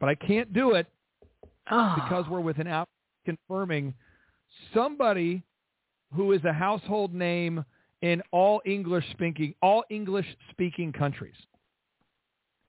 but 0.00 0.08
I 0.08 0.14
can't 0.14 0.52
do 0.52 0.72
it 0.72 0.86
oh. 1.70 1.94
because 1.96 2.24
we're 2.28 2.40
with 2.40 2.58
an 2.58 2.66
app 2.66 2.88
confirming 3.24 3.94
somebody 4.74 5.42
who 6.14 6.32
is 6.32 6.44
a 6.44 6.52
household 6.52 7.14
name 7.14 7.64
in 8.02 8.22
all 8.32 8.60
English 8.66 9.04
speaking 9.12 9.54
all 9.62 9.84
English 9.90 10.26
speaking 10.50 10.92
countries. 10.92 11.34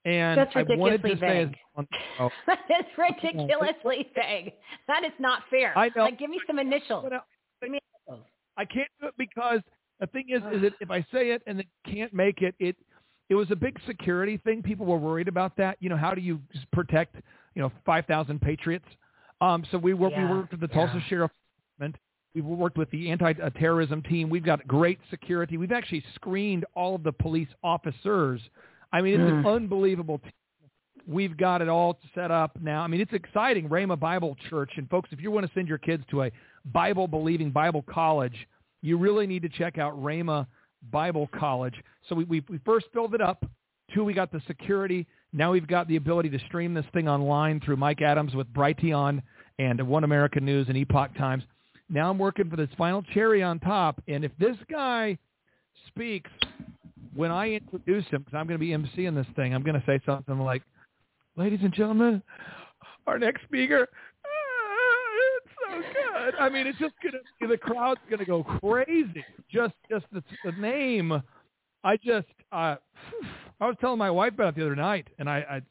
And 0.04 0.38
That's 0.38 0.54
ridiculously 0.54 1.12
I 1.12 1.14
vague. 1.14 1.56
As, 1.78 1.84
oh. 2.20 2.30
that 2.46 2.58
is 2.68 2.86
ridiculously 2.98 4.10
vague. 4.14 4.52
That 4.86 5.02
is 5.04 5.12
not 5.18 5.42
fair. 5.48 5.76
I 5.76 5.90
know. 5.96 6.04
Like, 6.04 6.18
give 6.18 6.28
me 6.28 6.40
some 6.46 6.58
initials. 6.58 7.06
Uh, 7.06 7.18
me 7.62 7.80
initials. 8.06 8.26
I 8.56 8.64
can't 8.66 8.88
do 9.00 9.08
it 9.08 9.14
because 9.16 9.60
the 10.00 10.06
thing 10.08 10.26
is, 10.28 10.42
is 10.52 10.62
that 10.62 10.72
if 10.80 10.90
I 10.90 11.00
say 11.12 11.30
it 11.30 11.42
and 11.46 11.58
then 11.58 11.66
can't 11.90 12.12
make 12.12 12.42
it, 12.42 12.54
it 12.58 12.76
it 13.30 13.34
was 13.34 13.50
a 13.50 13.56
big 13.56 13.78
security 13.86 14.36
thing. 14.44 14.62
People 14.62 14.84
were 14.84 14.98
worried 14.98 15.28
about 15.28 15.56
that. 15.56 15.78
You 15.80 15.88
know, 15.88 15.96
how 15.96 16.14
do 16.14 16.20
you 16.20 16.40
protect 16.72 17.16
you 17.54 17.62
know 17.62 17.72
five 17.86 18.04
thousand 18.04 18.42
patriots? 18.42 18.84
Um, 19.40 19.64
so 19.70 19.78
we 19.78 19.94
were 19.94 20.10
yeah. 20.10 20.30
we 20.30 20.36
worked 20.36 20.52
with 20.52 20.60
the 20.60 20.68
Tulsa 20.68 20.96
yeah. 20.96 21.08
Sheriff 21.08 21.30
Department. 21.78 21.96
We've 22.34 22.44
worked 22.44 22.76
with 22.76 22.90
the 22.90 23.10
anti-terrorism 23.10 24.02
team. 24.02 24.28
We've 24.28 24.44
got 24.44 24.66
great 24.66 24.98
security. 25.08 25.56
We've 25.56 25.72
actually 25.72 26.04
screened 26.14 26.64
all 26.74 26.94
of 26.96 27.02
the 27.04 27.12
police 27.12 27.48
officers. 27.62 28.40
I 28.92 29.00
mean, 29.00 29.20
it's 29.20 29.30
mm. 29.30 29.40
an 29.40 29.46
unbelievable 29.46 30.18
team. 30.18 30.32
We've 31.06 31.36
got 31.36 31.62
it 31.62 31.68
all 31.68 31.98
set 32.14 32.30
up 32.30 32.58
now. 32.60 32.82
I 32.82 32.86
mean, 32.86 33.00
it's 33.00 33.12
exciting. 33.12 33.68
Rhema 33.68 33.98
Bible 34.00 34.36
Church. 34.48 34.72
And 34.76 34.88
folks, 34.88 35.10
if 35.12 35.20
you 35.20 35.30
want 35.30 35.46
to 35.46 35.52
send 35.54 35.68
your 35.68 35.78
kids 35.78 36.02
to 36.10 36.22
a 36.22 36.32
Bible-believing 36.72 37.50
Bible 37.50 37.84
college, 37.88 38.48
you 38.82 38.96
really 38.96 39.26
need 39.26 39.42
to 39.42 39.48
check 39.48 39.78
out 39.78 39.96
Rhema 40.02 40.46
Bible 40.90 41.28
College. 41.38 41.74
So 42.08 42.14
we, 42.14 42.24
we, 42.24 42.42
we 42.48 42.58
first 42.64 42.86
built 42.92 43.14
it 43.14 43.20
up. 43.20 43.44
Two, 43.92 44.02
we 44.02 44.14
got 44.14 44.32
the 44.32 44.40
security. 44.46 45.06
Now 45.32 45.52
we've 45.52 45.66
got 45.66 45.88
the 45.88 45.96
ability 45.96 46.30
to 46.30 46.38
stream 46.46 46.74
this 46.74 46.86
thing 46.92 47.06
online 47.06 47.60
through 47.60 47.76
Mike 47.76 48.00
Adams 48.00 48.34
with 48.34 48.52
Brighteon 48.52 49.22
and 49.58 49.86
One 49.86 50.04
American 50.04 50.44
News 50.44 50.66
and 50.68 50.76
Epoch 50.76 51.14
Times. 51.16 51.44
Now 51.88 52.10
I'm 52.10 52.18
working 52.18 52.48
for 52.48 52.56
this 52.56 52.70
final 52.76 53.02
cherry 53.02 53.42
on 53.42 53.58
top. 53.60 54.02
And 54.08 54.24
if 54.24 54.32
this 54.38 54.56
guy 54.70 55.18
speaks 55.88 56.30
when 57.14 57.30
I 57.30 57.52
introduce 57.52 58.06
him, 58.06 58.22
because 58.22 58.36
I'm 58.36 58.46
going 58.46 58.58
to 58.58 58.64
be 58.64 58.70
emceeing 58.70 59.14
this 59.14 59.26
thing, 59.36 59.54
I'm 59.54 59.62
going 59.62 59.78
to 59.78 59.86
say 59.86 60.00
something 60.04 60.38
like, 60.38 60.62
ladies 61.36 61.60
and 61.62 61.72
gentlemen, 61.72 62.22
our 63.06 63.18
next 63.18 63.44
speaker, 63.44 63.86
ah, 64.24 65.36
it's 65.36 65.84
so 65.84 65.92
good. 65.92 66.34
I 66.40 66.48
mean, 66.48 66.66
it's 66.66 66.78
just 66.78 66.94
going 67.02 67.12
to, 67.12 67.46
the 67.46 67.58
crowd's 67.58 68.00
going 68.08 68.18
to 68.18 68.24
go 68.24 68.42
crazy. 68.42 69.24
Just, 69.50 69.74
just 69.90 70.06
the, 70.12 70.22
the 70.44 70.52
name. 70.52 71.22
I 71.84 71.96
just, 71.98 72.26
uh, 72.50 72.76
I 73.60 73.66
was 73.66 73.76
telling 73.80 73.98
my 73.98 74.10
wife 74.10 74.32
about 74.34 74.48
it 74.48 74.56
the 74.56 74.62
other 74.62 74.76
night, 74.76 75.08
and 75.18 75.28
I, 75.28 75.38
I 75.38 75.62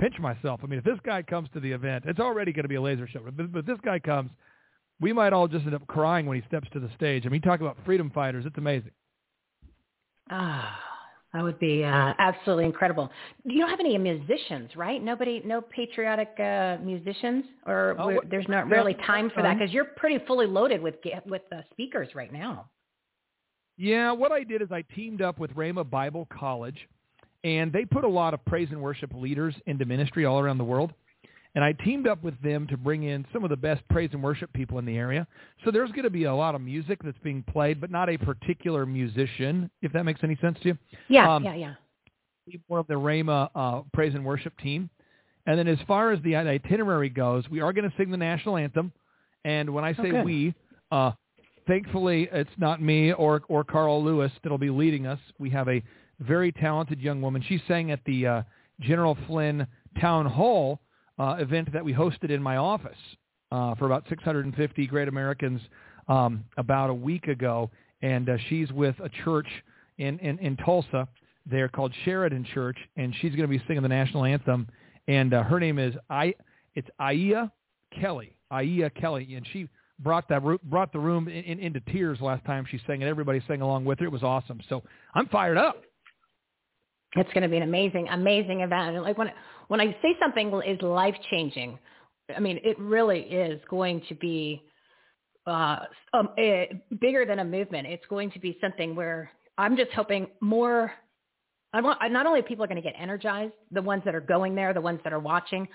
pinch 0.00 0.18
myself. 0.18 0.60
I 0.62 0.66
mean, 0.66 0.78
if 0.78 0.84
this 0.84 0.98
guy 1.04 1.22
comes 1.22 1.48
to 1.52 1.60
the 1.60 1.70
event, 1.70 2.04
it's 2.06 2.20
already 2.20 2.52
going 2.52 2.64
to 2.64 2.68
be 2.68 2.76
a 2.76 2.80
laser 2.80 3.06
show. 3.06 3.20
But, 3.24 3.46
if 3.54 3.66
this 3.66 3.78
guy 3.84 3.98
comes, 3.98 4.30
we 5.02 5.12
might 5.12 5.32
all 5.32 5.48
just 5.48 5.66
end 5.66 5.74
up 5.74 5.86
crying 5.86 6.24
when 6.26 6.40
he 6.40 6.46
steps 6.46 6.68
to 6.72 6.80
the 6.80 6.88
stage. 6.96 7.26
I 7.26 7.28
mean, 7.28 7.42
talk 7.42 7.60
about 7.60 7.76
freedom 7.84 8.10
fighters. 8.10 8.46
It's 8.46 8.56
amazing. 8.56 8.92
Ah, 10.30 10.78
that 11.34 11.42
would 11.42 11.58
be 11.58 11.82
uh, 11.82 12.14
absolutely 12.18 12.64
incredible. 12.64 13.10
You 13.44 13.60
don't 13.60 13.70
have 13.70 13.80
any 13.80 13.98
musicians, 13.98 14.76
right? 14.76 15.02
Nobody, 15.02 15.42
no 15.44 15.60
patriotic 15.60 16.38
uh, 16.38 16.76
musicians, 16.82 17.44
or 17.66 17.96
oh, 17.98 18.20
there's 18.30 18.48
not 18.48 18.68
really 18.68 18.94
time 19.06 19.30
for 19.34 19.42
that 19.42 19.58
because 19.58 19.72
you're 19.74 19.84
pretty 19.96 20.24
fully 20.26 20.46
loaded 20.46 20.80
with 20.80 20.94
with 21.26 21.42
uh, 21.52 21.62
speakers 21.72 22.08
right 22.14 22.32
now. 22.32 22.70
Yeah, 23.76 24.12
what 24.12 24.30
I 24.30 24.44
did 24.44 24.62
is 24.62 24.68
I 24.70 24.84
teamed 24.94 25.22
up 25.22 25.38
with 25.38 25.50
Rhema 25.56 25.88
Bible 25.88 26.28
College, 26.32 26.88
and 27.42 27.72
they 27.72 27.84
put 27.84 28.04
a 28.04 28.08
lot 28.08 28.34
of 28.34 28.44
praise 28.44 28.68
and 28.70 28.80
worship 28.80 29.10
leaders 29.14 29.54
into 29.66 29.84
ministry 29.84 30.24
all 30.24 30.38
around 30.38 30.58
the 30.58 30.64
world. 30.64 30.92
And 31.54 31.62
I 31.62 31.72
teamed 31.72 32.06
up 32.06 32.22
with 32.22 32.40
them 32.42 32.66
to 32.68 32.76
bring 32.78 33.02
in 33.02 33.26
some 33.32 33.44
of 33.44 33.50
the 33.50 33.56
best 33.56 33.86
praise 33.90 34.08
and 34.12 34.22
worship 34.22 34.50
people 34.54 34.78
in 34.78 34.86
the 34.86 34.96
area. 34.96 35.26
So 35.64 35.70
there's 35.70 35.90
going 35.90 36.04
to 36.04 36.10
be 36.10 36.24
a 36.24 36.34
lot 36.34 36.54
of 36.54 36.62
music 36.62 36.98
that's 37.04 37.18
being 37.22 37.42
played, 37.42 37.80
but 37.80 37.90
not 37.90 38.08
a 38.08 38.16
particular 38.16 38.86
musician, 38.86 39.70
if 39.82 39.92
that 39.92 40.04
makes 40.04 40.20
any 40.22 40.36
sense 40.36 40.58
to 40.62 40.68
you. 40.68 40.78
Yeah, 41.08 41.34
um, 41.34 41.44
yeah, 41.44 41.54
yeah. 41.54 41.74
More 42.68 42.78
of 42.78 42.86
the 42.86 42.94
Rhema 42.94 43.50
uh, 43.54 43.82
praise 43.92 44.14
and 44.14 44.24
worship 44.24 44.58
team. 44.58 44.88
And 45.46 45.58
then 45.58 45.68
as 45.68 45.78
far 45.86 46.12
as 46.12 46.22
the 46.22 46.36
itinerary 46.36 47.08
goes, 47.08 47.48
we 47.50 47.60
are 47.60 47.72
going 47.72 47.88
to 47.88 47.96
sing 47.96 48.10
the 48.10 48.16
national 48.16 48.56
anthem. 48.56 48.92
And 49.44 49.70
when 49.70 49.84
I 49.84 49.92
say 49.94 50.12
oh, 50.12 50.22
we, 50.22 50.54
uh, 50.90 51.12
thankfully, 51.66 52.28
it's 52.32 52.50
not 52.58 52.80
me 52.80 53.12
or 53.12 53.42
or 53.48 53.64
Carl 53.64 54.02
Lewis 54.02 54.30
that'll 54.42 54.58
be 54.58 54.70
leading 54.70 55.06
us. 55.06 55.18
We 55.38 55.50
have 55.50 55.68
a 55.68 55.82
very 56.20 56.52
talented 56.52 57.00
young 57.00 57.20
woman. 57.20 57.44
She 57.46 57.60
sang 57.66 57.90
at 57.90 58.00
the 58.06 58.26
uh, 58.26 58.42
General 58.80 59.16
Flynn 59.26 59.66
Town 60.00 60.26
Hall 60.26 60.80
uh, 61.22 61.36
event 61.38 61.72
that 61.72 61.84
we 61.84 61.92
hosted 61.92 62.30
in 62.30 62.42
my 62.42 62.56
office 62.56 62.98
uh, 63.52 63.74
for 63.76 63.86
about 63.86 64.04
650 64.08 64.86
great 64.88 65.06
Americans 65.06 65.60
um, 66.08 66.44
about 66.56 66.90
a 66.90 66.94
week 66.94 67.28
ago, 67.28 67.70
and 68.02 68.28
uh, 68.28 68.36
she's 68.48 68.72
with 68.72 68.96
a 69.02 69.08
church 69.24 69.46
in, 69.98 70.18
in 70.18 70.38
in 70.40 70.56
Tulsa. 70.56 71.06
They're 71.46 71.68
called 71.68 71.92
Sheridan 72.04 72.46
Church, 72.52 72.76
and 72.96 73.14
she's 73.20 73.30
going 73.36 73.48
to 73.48 73.58
be 73.58 73.62
singing 73.68 73.82
the 73.82 73.88
national 73.88 74.24
anthem. 74.24 74.68
And 75.06 75.32
uh, 75.32 75.44
her 75.44 75.60
name 75.60 75.78
is 75.78 75.94
I. 76.10 76.34
It's 76.74 76.88
Aya 76.98 77.52
Kelly. 78.00 78.36
Aya 78.50 78.90
Kelly, 78.90 79.34
and 79.36 79.46
she 79.52 79.68
brought 80.00 80.28
that 80.28 80.42
brought 80.64 80.92
the 80.92 80.98
room 80.98 81.28
in, 81.28 81.44
in, 81.44 81.58
into 81.60 81.80
tears 81.80 82.20
last 82.20 82.44
time 82.44 82.66
she 82.68 82.80
sang, 82.86 83.02
it. 83.02 83.06
everybody 83.06 83.40
sang 83.46 83.60
along 83.60 83.84
with 83.84 84.00
her. 84.00 84.06
It 84.06 84.12
was 84.12 84.24
awesome. 84.24 84.60
So 84.68 84.82
I'm 85.14 85.28
fired 85.28 85.56
up. 85.56 85.82
It's 87.16 87.32
going 87.32 87.42
to 87.42 87.48
be 87.48 87.58
an 87.58 87.62
amazing, 87.62 88.08
amazing 88.08 88.60
event. 88.60 88.96
And 88.96 89.02
like 89.02 89.18
when 89.18 89.30
when 89.68 89.80
I 89.80 89.96
say 90.02 90.16
something 90.20 90.52
is 90.66 90.80
life 90.82 91.14
changing, 91.30 91.78
I 92.34 92.40
mean 92.40 92.58
it 92.64 92.78
really 92.78 93.20
is 93.20 93.60
going 93.68 94.02
to 94.08 94.14
be 94.14 94.62
uh, 95.46 95.80
um, 96.14 96.30
it, 96.36 96.70
eh, 96.70 96.96
bigger 97.00 97.26
than 97.26 97.40
a 97.40 97.44
movement. 97.44 97.86
It's 97.86 98.04
going 98.08 98.30
to 98.30 98.38
be 98.38 98.56
something 98.60 98.94
where 98.94 99.30
I'm 99.58 99.76
just 99.76 99.90
hoping 99.92 100.28
more. 100.40 100.92
I 101.72 101.80
want 101.80 101.98
not 102.12 102.26
only 102.26 102.42
people 102.42 102.64
are 102.64 102.68
going 102.68 102.82
to 102.82 102.82
get 102.82 102.94
energized, 102.98 103.54
the 103.70 103.82
ones 103.82 104.02
that 104.04 104.14
are 104.14 104.20
going 104.20 104.54
there, 104.54 104.72
the 104.72 104.80
ones 104.80 105.00
that 105.04 105.12
are 105.12 105.18
watching. 105.18 105.66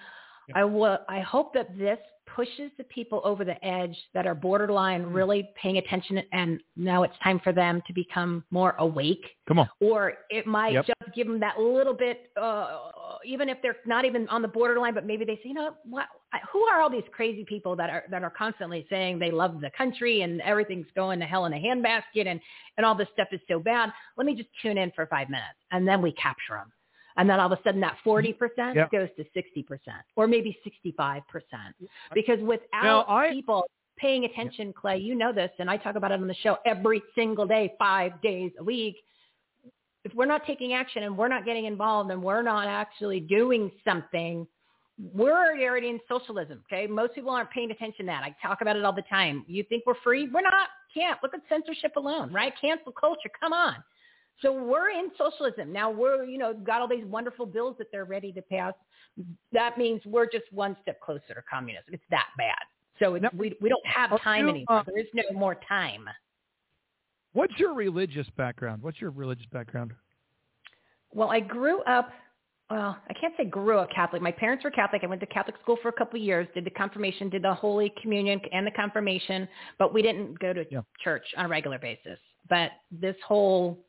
I 0.56 0.63
will. 0.63 1.00
I 1.10 1.20
hope 1.20 1.53
that 1.56 1.77
this 1.77 1.98
pushes 2.36 2.72
the 2.78 2.84
people 2.86 3.22
over 3.24 3.44
the 3.46 3.64
edge 3.66 3.96
that 4.14 4.28
are 4.28 4.36
borderline 4.36 5.06
Mm. 5.06 5.14
really 5.16 5.50
paying 5.56 5.78
attention 5.78 6.22
and 6.34 6.60
now 6.76 7.04
it's 7.04 7.18
time 7.24 7.40
for 7.40 7.52
them 7.54 7.82
to 7.88 7.94
become 7.94 8.44
more 8.52 8.76
awake 8.80 9.36
Come 9.48 9.60
on. 9.60 9.70
or 9.80 10.14
it 10.30 10.46
might 10.46 10.74
Yep. 10.74 10.86
just 10.88 11.16
give 11.16 11.28
them 11.28 11.40
that 11.40 11.60
little 11.60 11.94
bit 11.94 12.30
uh, 12.36 12.82
even 13.26 13.50
if 13.50 13.58
they're 13.62 13.78
not 13.86 14.06
even 14.06 14.28
on 14.30 14.42
the 14.42 14.48
borderline 14.48 14.94
but 14.94 15.06
maybe 15.06 15.26
they 15.26 15.36
say 15.38 15.42
you 15.46 15.54
know 15.54 15.74
what 15.84 16.08
I- 16.34 16.42
who 16.52 16.64
are 16.66 16.82
all 16.82 16.90
these 16.90 17.08
crazy 17.12 17.46
people 17.46 17.76
that 17.78 17.90
are 17.90 18.04
that 18.10 18.24
are 18.24 18.30
constantly 18.30 18.86
saying 18.90 19.18
they 19.20 19.32
love 19.32 19.62
the 19.62 19.72
country 19.72 20.22
and 20.22 20.42
everything's 20.42 20.88
going 20.96 21.20
to 21.20 21.26
hell 21.26 21.46
in 21.46 21.54
a 21.54 21.58
handbasket 21.58 22.28
and 22.28 22.40
and 22.78 22.86
all 22.86 22.96
this 22.96 23.08
stuff 23.14 23.30
is 23.32 23.42
so 23.48 23.60
bad 23.60 23.92
let 24.18 24.26
me 24.26 24.36
just 24.36 24.50
tune 24.62 24.78
in 24.78 24.92
for 24.92 25.06
5 25.08 25.30
minutes 25.30 25.58
and 25.72 25.88
then 25.88 26.02
we 26.02 26.12
capture 26.14 26.54
them 26.56 26.72
and 27.18 27.30
then 27.30 27.40
all 27.40 27.52
of 27.52 27.58
a 27.60 27.62
sudden 27.64 27.82
that 27.82 27.98
40% 28.06 28.76
Yep. 28.76 28.92
goes 28.92 29.10
to 29.18 29.26
60% 29.36 30.04
or 30.16 30.28
maybe 30.28 30.58
65% 30.66 31.22
because 32.14 32.40
without 32.42 33.10
I- 33.10 33.32
people 33.32 33.70
paying 33.98 34.26
attention 34.26 34.72
clay 34.74 34.98
you 34.98 35.16
know 35.16 35.34
this 35.34 35.50
and 35.58 35.70
i 35.72 35.76
talk 35.78 35.96
about 35.96 36.12
it 36.12 36.22
on 36.22 36.28
the 36.28 36.36
show 36.36 36.58
every 36.68 37.02
single 37.16 37.48
day 37.48 37.74
five 37.80 38.22
days 38.22 38.52
a 38.60 38.64
week. 38.64 38.98
If 40.04 40.14
we're 40.14 40.26
not 40.28 40.46
taking 40.46 40.72
action 40.74 41.04
and 41.04 41.18
we're 41.18 41.28
not 41.28 41.44
getting 41.44 41.66
involved 41.66 42.12
and 42.12 42.22
we're 42.24 42.44
not 42.44 42.68
actually 42.68 43.20
doing 43.20 43.72
something 43.84 44.48
we're 45.14 45.60
already 45.62 45.90
in 45.90 46.00
socialism 46.08 46.64
okay? 46.72 46.88
Most 46.88 47.14
people 47.16 47.32
aren't 47.32 47.50
paying 47.52 47.72
attention 47.72 48.06
to 48.06 48.12
that. 48.12 48.24
I 48.24 48.36
talk 48.42 48.62
about 48.62 48.76
it 48.78 48.84
all 48.86 48.94
the 48.94 49.04
time. 49.04 49.44
You 49.48 49.64
think 49.64 49.84
we're 49.86 49.94
free? 50.04 50.28
We're 50.34 50.42
not. 50.42 50.70
Can't. 50.94 51.20
Look 51.22 51.34
at 51.36 51.42
censorship 51.50 51.96
alone 51.98 52.32
right? 52.32 52.54
Cancel 52.60 52.92
culture. 52.92 53.30
Come 53.40 53.54
on 53.54 53.76
so 54.41 54.53
we're 54.53 54.89
in 54.89 55.10
socialism 55.17 55.72
now 55.72 55.89
we're 55.89 56.24
you 56.25 56.38
know 56.38 56.53
got 56.53 56.82
all 56.82 56.88
these 56.88 57.06
wonderful 57.06 57.46
bills 57.46 57.75
that 57.77 57.88
they're 57.91 58.06
ready 58.06 58.32
to 58.32 58.41
pass 58.41 58.74
that 59.51 59.77
means 59.77 60.01
we're 60.06 60.29
just 60.29 60.46
one 60.51 60.75
step 60.82 61.00
closer 61.01 61.34
to 61.34 61.41
communism 61.50 61.94
it's 61.94 62.03
that 62.10 62.27
bad 62.38 62.56
so 63.00 63.15
it's, 63.15 63.25
we 63.36 63.56
we 63.62 63.70
don't 63.70 63.86
have 63.86 64.20
time 64.22 64.46
you, 64.46 64.50
anymore 64.50 64.79
uh, 64.79 64.84
there 64.86 65.00
is 65.00 65.08
no 65.13 65.24
more 65.38 65.58
time 65.67 66.08
What's 67.38 67.53
your 67.60 67.75
religious 67.75 68.25
background? 68.36 68.82
What's 68.82 69.00
your 69.00 69.12
religious 69.12 69.46
background? 69.53 69.94
Well, 71.13 71.29
I 71.29 71.39
grew 71.39 71.82
up. 71.84 72.10
Well, 72.72 72.98
I 73.08 73.13
can't 73.13 73.32
say 73.38 73.46
grew 73.46 73.77
up 73.77 73.91
Catholic. 73.91 74.24
My 74.24 74.32
parents 74.32 74.63
were 74.63 74.72
Catholic. 74.72 75.03
I 75.03 75.08
went 75.08 75.22
to 75.22 75.27
Catholic 75.27 75.56
school 75.62 75.77
for 75.84 75.89
a 75.89 75.94
couple 75.94 76.20
of 76.20 76.25
years. 76.25 76.48
Did 76.56 76.65
the 76.65 76.72
confirmation, 76.72 77.29
did 77.29 77.44
the 77.44 77.53
Holy 77.53 77.94
Communion 78.01 78.41
and 78.51 78.65
the 78.65 78.72
confirmation, 78.72 79.48
but 79.77 79.94
we 79.94 80.01
didn't 80.01 80.39
go 80.39 80.51
to 80.51 80.65
Yeah. 80.72 80.82
church 81.03 81.24
on 81.38 81.46
a 81.46 81.48
regular 81.48 81.77
basis. 81.77 82.17
But 82.50 82.72
this 82.89 83.15
whole 83.22 83.86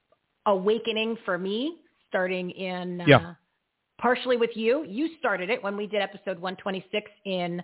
awakening 0.49 1.17
for 1.25 1.39
me, 1.39 1.79
starting 2.09 2.51
in 2.51 3.03
uh, 3.03 3.05
Yeah. 3.07 3.35
partially 3.99 4.37
with 4.37 4.57
you. 4.57 4.85
You 4.85 5.17
started 5.19 5.51
it 5.51 5.63
when 5.63 5.77
we 5.77 5.87
did 5.87 6.01
episode 6.01 6.39
126 6.39 7.11
in 7.25 7.63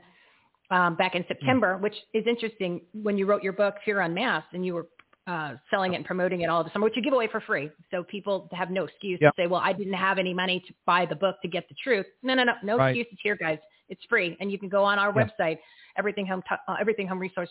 um, 0.70 0.94
back 0.96 1.14
in 1.14 1.24
September, 1.28 1.76
which 1.78 1.94
is 2.14 2.26
interesting 2.26 2.80
when 2.92 3.18
you 3.18 3.26
wrote 3.26 3.42
your 3.42 3.52
book 3.52 3.76
Fear 3.84 4.00
Unmasked 4.00 4.54
and 4.54 4.64
you 4.64 4.74
were 4.74 4.86
uh, 5.26 5.54
selling 5.70 5.94
it 5.94 5.96
and 5.96 6.04
promoting 6.04 6.42
it 6.42 6.50
all 6.50 6.62
the 6.64 6.70
summer, 6.72 6.84
which 6.84 6.96
you 6.96 7.02
give 7.02 7.12
away 7.14 7.26
for 7.28 7.40
free. 7.40 7.70
So 7.90 8.02
people 8.04 8.48
have 8.52 8.70
no 8.70 8.84
excuse 8.84 9.18
Yep. 9.22 9.34
to 9.36 9.42
say, 9.42 9.46
well, 9.46 9.60
I 9.64 9.72
didn't 9.72 9.94
have 9.94 10.18
any 10.18 10.34
money 10.34 10.60
to 10.66 10.74
buy 10.84 11.06
the 11.06 11.14
book 11.16 11.36
to 11.42 11.48
get 11.48 11.66
the 11.68 11.74
truth. 11.82 12.06
No, 12.22 12.34
no, 12.34 12.44
no, 12.44 12.54
no 12.62 12.76
Right. 12.78 12.96
excuses 12.96 13.18
here, 13.22 13.36
guys. 13.36 13.58
It's 13.88 14.04
free. 14.06 14.36
And 14.40 14.50
you 14.52 14.58
can 14.58 14.68
go 14.68 14.84
on 14.84 14.98
our 14.98 15.12
Yeah. 15.14 15.24
website, 15.26 15.58
everything 15.96 16.26
home, 16.26 16.42
uh, 16.50 16.76
everything 16.78 17.06
home 17.06 17.18
resource 17.18 17.50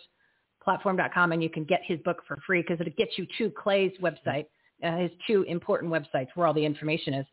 platform.com 0.62 1.32
and 1.32 1.42
you 1.42 1.50
can 1.50 1.64
get 1.64 1.82
his 1.84 2.00
book 2.00 2.22
for 2.26 2.38
free 2.46 2.62
because 2.62 2.80
it 2.80 2.96
gets 2.96 3.18
you 3.18 3.26
to 3.38 3.50
Clay's 3.50 3.92
website, 3.98 4.46
uh, 4.84 4.96
his 4.98 5.10
two 5.26 5.42
important 5.42 5.92
websites 5.92 6.28
where 6.34 6.46
all 6.46 6.54
the 6.54 6.64
information 6.64 7.14
is. 7.14 7.26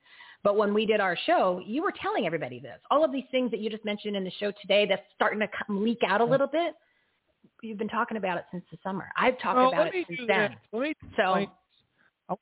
But 0.44 0.58
when 0.58 0.74
we 0.74 0.86
did 0.86 1.00
our 1.00 1.18
show, 1.26 1.62
you 1.66 1.84
were 1.84 1.94
telling 2.02 2.26
everybody 2.26 2.60
this. 2.60 2.80
All 2.90 3.06
of 3.06 3.12
these 3.12 3.26
things 3.30 3.52
that 3.52 3.60
you 3.60 3.70
just 3.70 3.86
mentioned 3.86 4.16
in 4.16 4.24
the 4.24 4.32
show 4.40 4.52
today 4.62 4.88
that's 4.88 5.04
starting 5.14 5.40
to 5.40 5.48
come, 5.48 5.84
leak 5.84 6.00
out 6.08 6.22
a 6.22 6.26
little 6.26 6.48
bit. 6.48 6.74
You've 7.62 7.78
been 7.78 7.90
talking 7.90 8.18
about 8.18 8.38
it 8.38 8.46
since 8.52 8.64
the 8.72 8.78
summer. 8.84 9.08
I've 9.16 9.40
talked 9.40 9.74
about 9.74 9.94
it 9.94 10.06
since 10.08 10.22
then. 10.28 10.56
Me. 10.74 10.96
So 11.16 11.46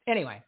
anyway, 0.08 0.42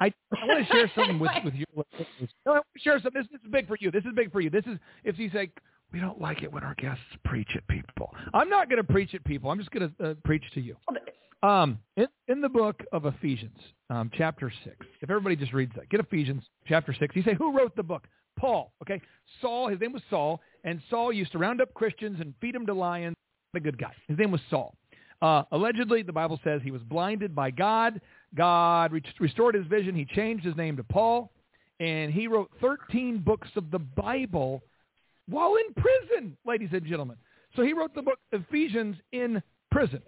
I, 0.00 0.06
I 0.06 0.46
want 0.46 0.66
to 0.66 0.72
share 0.72 0.90
something 0.96 1.18
with, 1.20 1.30
with 1.44 1.86
listeners. 1.92 2.30
No, 2.44 2.52
I 2.52 2.54
want 2.54 2.66
to 2.76 2.80
share 2.80 3.00
something. 3.00 3.22
This, 3.22 3.30
this 3.30 3.40
is 3.44 3.50
big 3.52 3.68
for 3.68 3.76
you. 3.80 3.90
This 3.92 4.04
is 4.04 4.10
big 4.14 4.32
for 4.32 4.40
you. 4.40 4.50
This 4.50 4.64
is 4.66 4.78
if 5.04 5.18
you 5.18 5.30
say 5.30 5.50
we 5.94 6.00
don't 6.00 6.20
like 6.20 6.42
it 6.42 6.52
when 6.52 6.64
our 6.64 6.74
guests 6.74 7.04
preach 7.24 7.50
at 7.54 7.64
people. 7.68 8.12
I'm 8.34 8.48
not 8.48 8.68
going 8.68 8.84
to 8.84 8.92
preach 8.92 9.14
at 9.14 9.22
people. 9.24 9.48
I'm 9.48 9.58
just 9.58 9.70
going 9.70 9.94
to 9.96 10.10
uh, 10.10 10.14
preach 10.24 10.42
to 10.54 10.60
you. 10.60 10.74
Um, 11.44 11.78
in, 11.96 12.08
in 12.26 12.40
the 12.40 12.48
book 12.48 12.82
of 12.90 13.06
Ephesians, 13.06 13.56
um, 13.90 14.10
chapter 14.12 14.52
six. 14.64 14.84
If 15.02 15.08
everybody 15.08 15.36
just 15.36 15.52
reads 15.52 15.70
that, 15.76 15.88
get 15.90 16.00
Ephesians 16.00 16.42
chapter 16.66 16.92
six. 16.98 17.14
You 17.14 17.22
say 17.22 17.34
who 17.34 17.56
wrote 17.56 17.76
the 17.76 17.82
book? 17.84 18.08
Paul. 18.36 18.72
Okay, 18.82 19.00
Saul. 19.40 19.68
His 19.68 19.78
name 19.78 19.92
was 19.92 20.02
Saul, 20.10 20.40
and 20.64 20.80
Saul 20.90 21.12
used 21.12 21.30
to 21.30 21.38
round 21.38 21.60
up 21.60 21.72
Christians 21.74 22.18
and 22.20 22.34
feed 22.40 22.56
them 22.56 22.66
to 22.66 22.74
lions. 22.74 23.14
A 23.54 23.60
good 23.60 23.78
guy. 23.78 23.92
His 24.08 24.18
name 24.18 24.32
was 24.32 24.40
Saul. 24.50 24.74
Uh, 25.22 25.44
allegedly, 25.52 26.02
the 26.02 26.12
Bible 26.12 26.40
says 26.42 26.60
he 26.64 26.72
was 26.72 26.82
blinded 26.82 27.36
by 27.36 27.52
God. 27.52 28.00
God 28.34 28.90
re- 28.90 29.02
restored 29.20 29.54
his 29.54 29.66
vision. 29.68 29.94
He 29.94 30.06
changed 30.06 30.44
his 30.44 30.56
name 30.56 30.76
to 30.76 30.82
Paul, 30.82 31.30
and 31.78 32.12
he 32.12 32.26
wrote 32.26 32.50
13 32.60 33.18
books 33.18 33.48
of 33.54 33.70
the 33.70 33.78
Bible 33.78 34.64
while 35.28 35.56
in 35.56 35.74
prison, 35.74 36.36
ladies 36.46 36.70
and 36.72 36.84
gentlemen. 36.84 37.16
So 37.56 37.62
he 37.62 37.72
wrote 37.72 37.94
the 37.94 38.02
book 38.02 38.18
Ephesians 38.32 38.96
in 39.12 39.42
prison. 39.70 40.00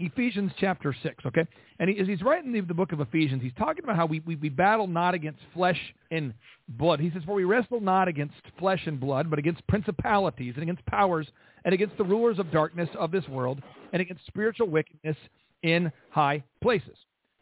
Ephesians 0.00 0.52
chapter 0.58 0.94
6, 1.02 1.26
okay? 1.26 1.44
And 1.80 1.90
he, 1.90 1.98
as 1.98 2.06
he's 2.06 2.22
writing 2.22 2.52
the, 2.52 2.60
the 2.60 2.74
book 2.74 2.92
of 2.92 3.00
Ephesians, 3.00 3.42
he's 3.42 3.52
talking 3.58 3.82
about 3.82 3.96
how 3.96 4.06
we, 4.06 4.20
we, 4.20 4.36
we 4.36 4.48
battle 4.48 4.86
not 4.86 5.14
against 5.14 5.40
flesh 5.52 5.78
and 6.12 6.32
blood. 6.68 7.00
He 7.00 7.10
says, 7.10 7.22
for 7.26 7.34
we 7.34 7.44
wrestle 7.44 7.80
not 7.80 8.06
against 8.06 8.34
flesh 8.58 8.80
and 8.86 9.00
blood, 9.00 9.28
but 9.28 9.40
against 9.40 9.66
principalities 9.66 10.54
and 10.54 10.62
against 10.62 10.86
powers 10.86 11.26
and 11.64 11.74
against 11.74 11.96
the 11.98 12.04
rulers 12.04 12.38
of 12.38 12.52
darkness 12.52 12.88
of 12.96 13.10
this 13.10 13.26
world 13.28 13.60
and 13.92 14.00
against 14.00 14.24
spiritual 14.26 14.68
wickedness 14.68 15.16
in 15.64 15.90
high 16.10 16.44
places. 16.62 16.96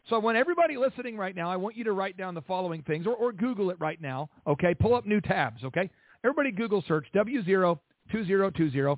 So 0.09 0.17
when 0.19 0.35
everybody 0.35 0.77
listening 0.77 1.17
right 1.17 1.35
now, 1.35 1.51
I 1.51 1.57
want 1.57 1.75
you 1.75 1.83
to 1.83 1.91
write 1.91 2.17
down 2.17 2.33
the 2.33 2.41
following 2.41 2.81
things 2.81 3.05
or, 3.05 3.13
or 3.13 3.31
Google 3.33 3.69
it 3.69 3.77
right 3.79 4.01
now, 4.01 4.29
okay? 4.47 4.73
Pull 4.73 4.95
up 4.95 5.05
new 5.05 5.21
tabs, 5.21 5.63
okay? 5.63 5.91
Everybody 6.23 6.51
Google 6.51 6.83
search 6.87 7.07
W02020 7.15 8.97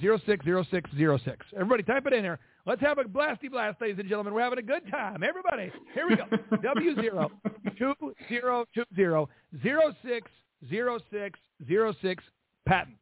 060606. 0.00 1.46
Everybody 1.54 1.82
type 1.82 2.06
it 2.06 2.12
in 2.12 2.22
there. 2.22 2.38
Let's 2.66 2.80
have 2.80 2.98
a 2.98 3.04
blasty 3.04 3.50
blast, 3.50 3.80
ladies 3.80 3.98
and 3.98 4.08
gentlemen. 4.08 4.34
We're 4.34 4.42
having 4.42 4.58
a 4.58 4.62
good 4.62 4.90
time. 4.90 5.22
Everybody, 5.22 5.70
here 5.92 6.08
we 6.08 6.16
go. 6.16 6.24
W 6.62 6.94
zero 7.00 7.30
two 7.78 7.94
zero 8.28 8.64
two 8.74 8.84
zero 8.96 9.28
zero 9.62 9.94
six 10.04 10.30
zero 10.68 10.98
six 11.12 11.38
zero 11.68 11.94
six 12.02 12.24
patent. 12.66 12.96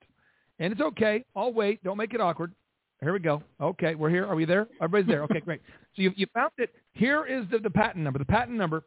And 0.59 0.73
it's 0.73 0.81
okay. 0.81 1.25
I'll 1.37 1.53
wait. 1.53 1.83
Don't 1.85 1.97
make 1.97 2.13
it 2.13 2.21
awkward. 2.21 2.53
Here 3.01 3.13
we 3.13 3.21
go. 3.21 3.43
Okay, 3.61 3.95
we're 3.95 4.11
here. 4.11 4.27
Are 4.27 4.35
we 4.35 4.45
there? 4.45 4.67
Everybody's 4.81 5.09
there. 5.09 5.23
Okay, 5.25 5.41
great. 5.41 5.61
So 5.97 6.03
you, 6.03 6.13
you 6.17 6.27
found 6.35 6.51
it. 6.59 6.71
Here 6.93 7.25
is 7.25 7.45
the, 7.51 7.59
the 7.59 7.71
patent 7.71 8.05
number. 8.05 8.19
The 8.19 8.25
patent 8.25 8.57
number 8.57 8.85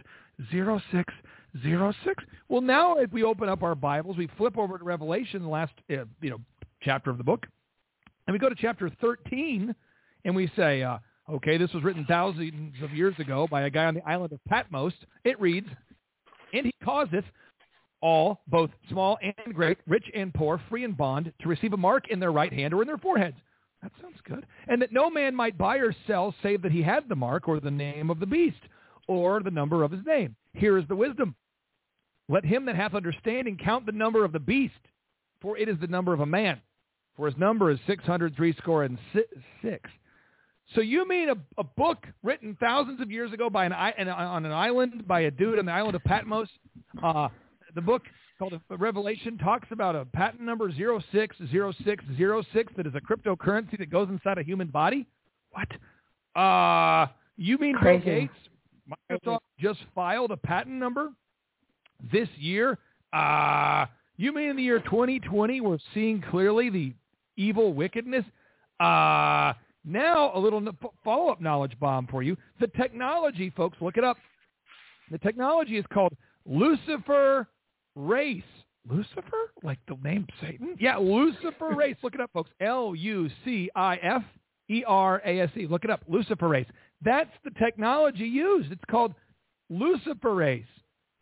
zero 0.51 0.81
six 0.91 1.13
zero 1.63 1.93
six. 2.05 2.25
Well, 2.49 2.61
now 2.61 2.97
if 2.97 3.13
we 3.13 3.23
open 3.23 3.49
up 3.49 3.63
our 3.63 3.75
Bibles, 3.75 4.17
we 4.17 4.29
flip 4.37 4.59
over 4.59 4.79
to 4.79 4.85
Revelation, 4.85 5.43
the 5.43 5.49
last 5.49 5.73
uh, 5.91 6.05
you 6.21 6.31
know 6.31 6.41
chapter 6.83 7.11
of 7.11 7.19
the 7.19 7.25
book, 7.25 7.47
and 8.27 8.33
we 8.35 8.39
go 8.39 8.49
to 8.49 8.55
chapter 8.55 8.91
thirteen, 9.01 9.75
and 10.25 10.35
we 10.35 10.51
say, 10.57 10.83
uh, 10.83 10.99
okay, 11.31 11.57
this 11.59 11.73
was 11.73 11.83
written 11.83 12.05
thousands 12.07 12.75
of 12.83 12.93
years 12.93 13.15
ago 13.19 13.47
by 13.51 13.63
a 13.63 13.71
guy 13.71 13.85
on 13.85 13.95
the 13.95 14.09
island 14.09 14.33
of 14.33 14.41
Patmos. 14.49 14.93
It 15.25 15.41
reads, 15.41 15.69
and 16.53 16.67
he 16.67 16.75
causeth 16.85 17.25
all, 18.01 18.43
both 18.49 18.71
small 18.91 19.19
and 19.23 19.55
great, 19.55 19.79
rich 19.87 20.07
and 20.15 20.35
poor, 20.35 20.61
free 20.69 20.85
and 20.85 20.97
bond, 20.97 21.33
to 21.41 21.49
receive 21.49 21.73
a 21.73 21.77
mark 21.77 22.09
in 22.09 22.19
their 22.19 22.33
right 22.33 22.53
hand 22.53 22.75
or 22.75 22.83
in 22.83 22.89
their 22.89 22.99
foreheads. 22.99 23.37
That 23.83 23.93
sounds 24.01 24.19
good. 24.25 24.47
And 24.69 24.81
that 24.83 24.93
no 24.93 25.11
man 25.11 25.35
might 25.35 25.59
buy 25.59 25.77
or 25.77 25.95
sell 26.07 26.35
save 26.43 26.63
that 26.63 26.73
he 26.73 26.83
had 26.83 27.09
the 27.09 27.17
mark 27.17 27.49
or 27.49 27.61
the 27.61 27.71
name 27.71 28.11
of 28.11 28.21
the 28.21 28.27
beast 28.27 28.61
or 29.09 29.41
the 29.41 29.51
number 29.51 29.83
of 29.83 29.91
his 29.91 30.05
name. 30.07 30.37
Here 30.55 30.79
is 30.79 30.85
the 30.89 30.97
wisdom. 30.97 31.35
Let 32.29 32.45
him 32.45 32.65
that 32.67 32.77
hath 32.77 32.95
understanding 32.95 33.59
count 33.63 33.87
the 33.87 33.93
number 33.93 34.25
of 34.25 34.33
the 34.33 34.39
beast, 34.39 34.75
for 35.41 35.59
it 35.59 35.69
is 35.69 35.77
the 35.81 35.89
number 35.89 36.13
of 36.13 36.21
a 36.21 36.27
man. 36.27 36.61
For 37.17 37.27
his 37.27 37.37
number 37.37 37.71
is 37.71 37.79
six 37.87 38.05
hundred 38.05 38.37
threescore 38.37 38.85
and 38.85 38.99
six. 39.63 39.91
So 40.75 40.81
you 40.81 41.07
mean 41.07 41.29
a, 41.29 41.37
a 41.59 41.65
book 41.65 42.07
written 42.23 42.57
thousands 42.59 43.01
of 43.01 43.11
years 43.11 43.33
ago 43.33 43.51
by 43.51 43.67
an, 43.67 43.73
an 43.73 44.09
on 44.09 44.47
an 44.47 44.53
island 44.53 45.07
by 45.07 45.23
a 45.23 45.31
dude 45.31 45.59
on 45.59 45.67
the 45.67 45.73
island 45.73 45.95
of 45.95 46.05
Patmos? 46.05 46.49
Uh, 47.03 47.29
the 47.75 47.81
book 47.81 48.03
called 48.39 48.59
Revelation 48.71 49.39
talks 49.39 49.69
about 49.71 49.95
a 49.95 50.05
patent 50.05 50.43
number 50.43 50.71
060606 50.71 52.73
that 52.77 52.87
is 52.87 52.95
a 52.95 53.01
cryptocurrency 53.01 53.79
that 53.79 53.91
goes 53.91 54.09
inside 54.09 54.39
a 54.39 54.43
human 54.43 54.69
body? 54.69 55.07
What? 55.51 56.41
Uh, 56.41 57.07
you 57.37 57.59
mean 57.59 57.75
Crazy. 57.75 58.05
Bill 58.05 58.15
Gates? 58.15 58.33
Microsoft 59.11 59.41
just 59.61 59.81
filed 59.95 60.31
a 60.31 60.37
patent 60.37 60.77
number 60.77 61.11
this 62.13 62.29
year. 62.37 62.79
Uh, 63.13 63.87
you 64.17 64.33
mean 64.33 64.51
in 64.51 64.57
the 64.57 64.63
year 64.63 64.81
2020 64.81 65.61
we're 65.61 65.79
seeing 65.95 66.23
clearly 66.31 66.71
the 66.71 66.95
evil 67.37 67.73
wickedness? 67.73 68.25
Uh, 68.81 69.53
now 69.85 70.33
a 70.35 70.39
little 70.39 70.63
follow-up 71.05 71.41
knowledge 71.41 71.79
bomb 71.81 72.07
for 72.07 72.23
you. 72.23 72.37
The 72.61 72.69
technology, 72.69 73.53
folks, 73.57 73.79
look 73.81 73.97
it 73.97 74.05
up. 74.05 74.17
The 75.11 75.19
technology 75.19 75.77
is 75.77 75.85
called 75.93 76.13
Lucifer 76.47 77.49
Race. 77.95 78.43
Lucifer? 78.89 79.53
Like 79.63 79.79
the 79.87 79.97
name 80.03 80.27
Satan? 80.41 80.77
Yeah, 80.81 80.97
Lucifer 80.97 81.71
Race. 81.77 81.97
Look 82.03 82.15
it 82.15 82.21
up, 82.21 82.31
folks. 82.33 82.51
L-U-C-I-F-E-R-A-S-E. 82.61 83.67
Look 85.69 85.85
it 85.85 85.91
up. 85.91 86.01
Luciferase. 86.11 86.67
That's 87.05 87.31
the 87.45 87.51
technology 87.53 88.25
used. 88.25 88.73
It's 88.73 88.83
called 88.91 89.15
Luciferase. 89.71 90.65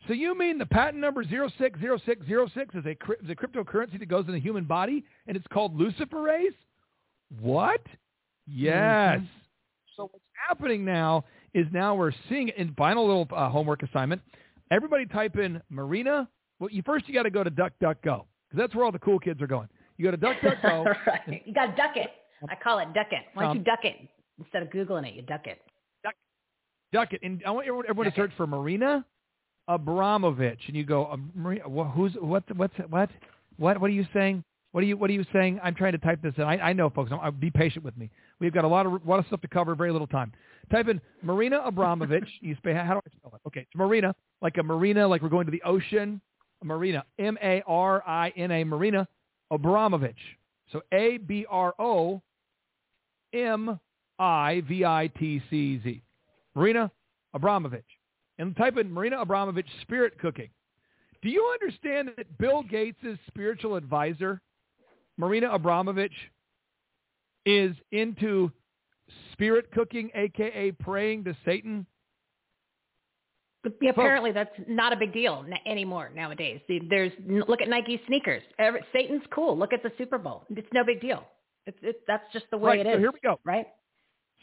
So 0.07 0.14
you 0.14 0.37
mean 0.37 0.59
the 0.59 0.66
patent 0.66 0.99
number 0.99 1.23
060606 1.23 2.75
is 2.75 2.87
a, 2.87 2.90
is 2.90 3.31
a 3.31 3.35
cryptocurrency 3.35 3.99
that 3.99 4.09
goes 4.09 4.27
in 4.27 4.33
the 4.33 4.40
human 4.40 4.64
body 4.64 5.05
and 5.27 5.37
it's 5.37 5.46
called 5.53 5.79
luciferase? 5.79 6.55
What? 7.38 7.83
Yes. 8.46 9.18
Mm-hmm. 9.18 9.26
So 9.96 10.05
what's 10.05 10.24
happening 10.48 10.85
now 10.85 11.24
is 11.55 11.66
now 11.72 11.94
we're 11.94 12.12
seeing 12.29 12.48
in 12.57 12.74
final 12.74 13.07
little 13.07 13.29
uh, 13.37 13.48
homework 13.48 13.83
assignment. 13.83 14.22
Everybody 14.70 15.07
type 15.07 15.37
in 15.37 15.61
Marina. 15.68 16.29
Well, 16.59 16.70
you 16.70 16.83
first 16.85 17.09
you 17.09 17.14
got 17.14 17.24
to 17.24 17.31
go 17.31 17.42
to 17.42 17.50
DuckDuckGo 17.50 18.03
because 18.03 18.24
that's 18.57 18.74
where 18.74 18.85
all 18.85 18.92
the 18.92 18.98
cool 18.98 19.18
kids 19.18 19.42
are 19.42 19.46
going. 19.46 19.68
You 19.96 20.05
go 20.05 20.11
to 20.12 20.16
DuckDuckGo. 20.16 20.85
right. 21.07 21.20
And, 21.26 21.40
you 21.44 21.53
got 21.53 21.66
to 21.66 21.76
duck 21.76 21.96
it. 21.96 22.11
I 22.48 22.55
call 22.55 22.79
it 22.79 22.92
duck 22.94 23.09
it. 23.11 23.24
Why 23.35 23.42
don't 23.42 23.50
um, 23.50 23.59
you 23.59 23.64
duck 23.64 23.81
it 23.85 23.96
instead 24.38 24.62
of 24.62 24.70
googling 24.70 25.07
it? 25.07 25.14
You 25.14 25.22
duck 25.22 25.46
it. 25.46 25.61
Duck, 26.03 26.14
duck 26.92 27.12
it. 27.12 27.20
And 27.22 27.42
I 27.46 27.50
want 27.50 27.66
everyone, 27.66 27.85
everyone 27.88 28.11
to 28.11 28.16
search 28.16 28.31
it. 28.31 28.37
for 28.37 28.46
Marina 28.46 29.05
Abramovich, 29.68 30.61
and 30.66 30.76
you 30.76 30.85
go, 30.85 31.16
Marina, 31.35 31.68
Maria, 31.68 31.90
who's 31.90 32.12
what? 32.20 32.44
What's 32.57 32.74
what? 32.88 33.11
What? 33.57 33.81
What 33.81 33.88
are 33.88 33.94
you 33.94 34.07
saying? 34.12 34.42
What 34.72 34.85
are 34.85 34.87
you 34.87 34.96
What 34.96 35.11
are 35.11 35.12
you 35.12 35.24
saying? 35.33 35.61
I'm 35.62 35.74
trying 35.74 35.92
to 35.92 35.98
type 35.98 36.22
this 36.22 36.35
in. 36.37 36.44
I, 36.44 36.59
I 36.59 36.72
know, 36.72 36.90
folks. 36.90 37.11
I'm, 37.12 37.35
be 37.37 37.50
patient 37.50 37.85
with 37.85 37.96
me. 37.96 38.11
We've 38.38 38.52
got 38.52 38.64
a 38.64 38.68
lot 38.68 38.87
of 38.87 38.92
a 38.92 39.00
lot 39.09 39.18
of 39.18 39.26
stuff 39.26 39.40
to 39.42 39.48
cover, 39.48 39.74
very 39.74 39.92
little 39.92 40.06
time. 40.06 40.33
Type 40.70 40.88
in 40.88 41.00
Marina 41.22 41.61
Abramovich. 41.64 42.28
you 42.40 42.54
spell, 42.56 42.74
how 42.74 42.94
do 42.94 43.00
I 43.06 43.16
spell 43.16 43.33
it? 43.35 43.46
Okay, 43.48 43.61
it's 43.61 43.74
Marina, 43.74 44.14
like 44.42 44.56
a 44.59 44.62
marina, 44.62 45.06
like 45.06 45.22
we're 45.22 45.28
going 45.28 45.46
to 45.46 45.52
the 45.52 45.62
ocean. 45.62 46.20
Marina, 46.62 47.04
M 47.18 47.38
A 47.42 47.62
R 47.66 48.02
I 48.06 48.33
N 48.37 48.50
A, 48.50 48.64
Marina 48.64 49.09
Abramovich. 49.50 50.18
So 50.72 50.83
A 50.92 51.16
B 51.16 51.46
R 51.48 51.74
O 51.78 52.22
M 53.33 53.80
I 54.18 54.62
V 54.68 54.85
I 54.85 55.11
T 55.18 55.42
C 55.50 55.80
Z. 55.83 56.02
Marina 56.54 56.90
Abramovich 57.35 57.85
and 58.40 58.56
type 58.56 58.78
in 58.78 58.90
Marina 58.90 59.20
Abramovich 59.20 59.66
spirit 59.83 60.18
cooking. 60.18 60.48
Do 61.22 61.28
you 61.28 61.54
understand 61.61 62.11
that 62.16 62.38
Bill 62.38 62.62
Gates' 62.62 63.18
spiritual 63.26 63.76
advisor, 63.76 64.40
Marina 65.16 65.51
Abramovich, 65.51 66.12
is 67.46 67.75
into 67.92 68.51
spirit 69.33 69.70
cooking, 69.73 70.11
aka 70.14 70.73
praying 70.73 71.25
to 71.25 71.37
Satan? 71.44 71.87
Apparently, 73.87 74.33
that's 74.33 74.51
not 74.68 74.92
a 74.92 74.96
big 74.96 75.12
deal 75.12 75.44
anymore 75.66 76.11
nowadays. 76.14 76.61
There's 76.88 77.12
look 77.27 77.61
at 77.61 77.68
Nike 77.68 78.01
sneakers. 78.07 78.42
Satan's 78.92 79.23
cool. 79.31 79.59
Look 79.59 79.75
at 79.75 79.83
the 79.83 79.92
Super 79.99 80.16
Bowl. 80.16 80.44
It's 80.51 80.68
no 80.73 80.83
big 80.85 81.01
deal. 81.01 81.25
It's, 81.66 81.77
it's 81.83 81.99
that's 82.07 82.25
just 82.33 82.46
the 82.51 82.57
way 82.57 82.79
right, 82.79 82.81
it 82.81 82.87
is. 82.87 82.94
So 82.94 82.99
here 82.99 83.11
we 83.12 83.20
go. 83.23 83.38
Right. 83.44 83.66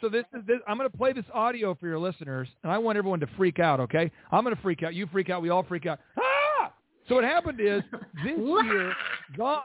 So 0.02 0.10
this 0.10 0.26
is 0.36 0.46
this, 0.46 0.58
I'm 0.68 0.78
going 0.78 0.90
to 0.90 0.96
play 0.96 1.12
this 1.14 1.26
audio 1.34 1.74
for 1.74 1.88
your 1.88 1.98
listeners, 1.98 2.48
and 2.62 2.72
I 2.72 2.78
want 2.78 3.00
everyone 3.00 3.20
to 3.22 3.28
freak 3.36 3.60
out. 3.60 3.80
Okay, 3.80 4.12
I'm 4.32 4.44
going 4.44 4.56
to 4.56 4.62
freak 4.62 4.84
out. 4.84 4.94
You 4.94 5.08
freak 5.12 5.32
out. 5.32 5.42
We 5.42 5.50
all 5.50 5.64
freak 5.64 5.88
out. 5.88 6.00
Ah! 6.20 6.72
So 7.10 7.16
what 7.16 7.24
happened 7.24 7.60
is 7.60 7.82
this 8.24 8.38
year, 8.38 8.94
God, 9.36 9.64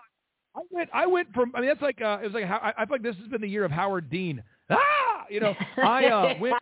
I 0.54 0.60
went. 0.70 0.90
I 0.92 1.06
went 1.06 1.32
from. 1.32 1.52
I 1.54 1.60
mean, 1.60 1.68
that's 1.68 1.82
like 1.82 2.00
uh, 2.02 2.18
it 2.22 2.26
was 2.26 2.34
like. 2.34 2.44
I, 2.44 2.72
I 2.76 2.84
feel 2.84 2.94
like 2.94 3.02
this 3.02 3.16
has 3.16 3.28
been 3.28 3.40
the 3.40 3.48
year 3.48 3.64
of 3.64 3.70
Howard 3.70 4.10
Dean. 4.10 4.42
Ah, 4.70 5.24
you 5.30 5.40
know, 5.40 5.54
I 5.82 6.06
uh, 6.06 6.34
went 6.40 6.54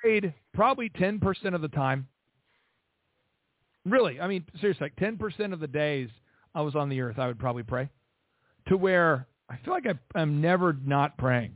prayed 0.00 0.32
probably 0.52 0.88
ten 0.90 1.18
percent 1.20 1.54
of 1.54 1.60
the 1.60 1.68
time. 1.68 2.08
Really, 3.84 4.20
I 4.20 4.26
mean, 4.26 4.44
seriously, 4.60 4.86
like 4.86 4.96
ten 4.96 5.16
percent 5.16 5.52
of 5.52 5.60
the 5.60 5.66
days 5.66 6.08
I 6.54 6.62
was 6.62 6.74
on 6.74 6.88
the 6.88 7.00
earth, 7.00 7.18
I 7.18 7.26
would 7.26 7.38
probably 7.38 7.62
pray. 7.62 7.88
To 8.68 8.76
where 8.76 9.26
I 9.50 9.58
feel 9.64 9.74
like 9.74 9.86
I, 9.86 10.18
I'm 10.18 10.40
never 10.40 10.76
not 10.84 11.18
praying. 11.18 11.52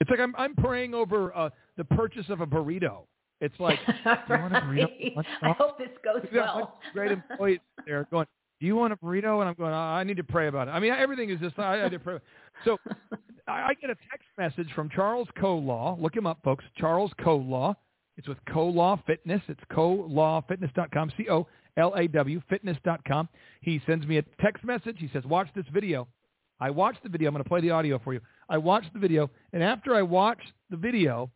It's 0.00 0.10
like 0.10 0.20
I'm 0.20 0.34
I'm 0.36 0.54
praying 0.54 0.94
over 0.94 1.36
uh, 1.36 1.50
the 1.76 1.84
purchase 1.84 2.26
of 2.28 2.40
a 2.40 2.46
burrito. 2.46 3.02
It's 3.40 3.58
like, 3.58 3.78
do 3.86 3.92
you 4.04 4.40
want 4.40 4.56
a 4.56 4.60
burrito? 4.60 5.24
I 5.42 5.50
hope 5.52 5.78
this 5.78 5.88
goes 6.04 6.24
well. 6.34 6.78
Great 6.92 7.12
employees 7.12 7.60
there 7.86 8.06
going, 8.10 8.26
do 8.60 8.66
you 8.66 8.76
want 8.76 8.92
a 8.92 8.96
burrito? 8.96 9.40
And 9.40 9.48
I'm 9.48 9.54
going, 9.54 9.72
oh, 9.72 9.76
I 9.76 10.04
need 10.04 10.16
to 10.16 10.24
pray 10.24 10.48
about 10.48 10.68
it. 10.68 10.72
I 10.72 10.80
mean, 10.80 10.92
everything 10.92 11.30
is 11.30 11.38
just, 11.40 11.58
I, 11.58 11.80
I 11.80 11.84
need 11.84 11.92
to 11.92 11.98
pray. 11.98 12.18
So 12.64 12.76
I, 13.48 13.68
I 13.68 13.74
get 13.80 13.90
a 13.90 13.96
text 14.10 14.28
message 14.36 14.72
from 14.74 14.90
Charles 14.90 15.28
Colaw. 15.40 16.00
Look 16.00 16.16
him 16.16 16.26
up, 16.26 16.38
folks. 16.42 16.64
Charles 16.76 17.12
Colaw. 17.20 17.74
It's 18.16 18.26
with 18.26 18.38
Colaw 18.48 19.04
Fitness. 19.06 19.40
It's 19.48 19.60
colawfitness.com, 19.72 21.12
C-O-L-A-W, 21.16 22.42
fitness.com. 22.48 23.28
He 23.62 23.80
sends 23.86 24.06
me 24.06 24.18
a 24.18 24.22
text 24.40 24.64
message. 24.64 24.96
He 24.98 25.08
says, 25.12 25.24
watch 25.24 25.48
this 25.54 25.66
video. 25.72 26.08
I 26.60 26.70
watched 26.70 27.04
the 27.04 27.08
video. 27.08 27.28
I'm 27.28 27.34
going 27.34 27.44
to 27.44 27.48
play 27.48 27.60
the 27.60 27.70
audio 27.70 28.00
for 28.00 28.12
you. 28.12 28.20
I 28.48 28.58
watched 28.58 28.92
the 28.92 28.98
video, 28.98 29.30
and 29.52 29.62
after 29.62 29.94
I 29.94 30.02
watched 30.02 30.52
the 30.70 30.76
video, 30.76 31.30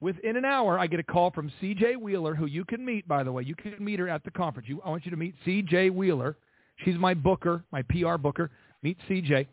within 0.00 0.36
an 0.36 0.44
hour, 0.44 0.78
I 0.78 0.86
get 0.86 1.00
a 1.00 1.04
call 1.04 1.30
from 1.30 1.50
C.J. 1.60 1.96
Wheeler, 1.96 2.34
who 2.34 2.44
you 2.44 2.66
can 2.66 2.84
meet, 2.84 3.08
by 3.08 3.22
the 3.22 3.32
way. 3.32 3.44
You 3.44 3.54
can 3.54 3.76
meet 3.78 3.98
her 3.98 4.08
at 4.08 4.22
the 4.24 4.30
conference. 4.30 4.68
You, 4.68 4.82
I 4.84 4.90
want 4.90 5.06
you 5.06 5.10
to 5.10 5.16
meet 5.16 5.34
C.J. 5.46 5.90
Wheeler. 5.90 6.36
She's 6.84 6.96
my 6.96 7.14
booker, 7.14 7.64
my 7.72 7.82
PR 7.82 8.16
booker. 8.16 8.50
Meet 8.82 8.98
C.J. 9.08 9.48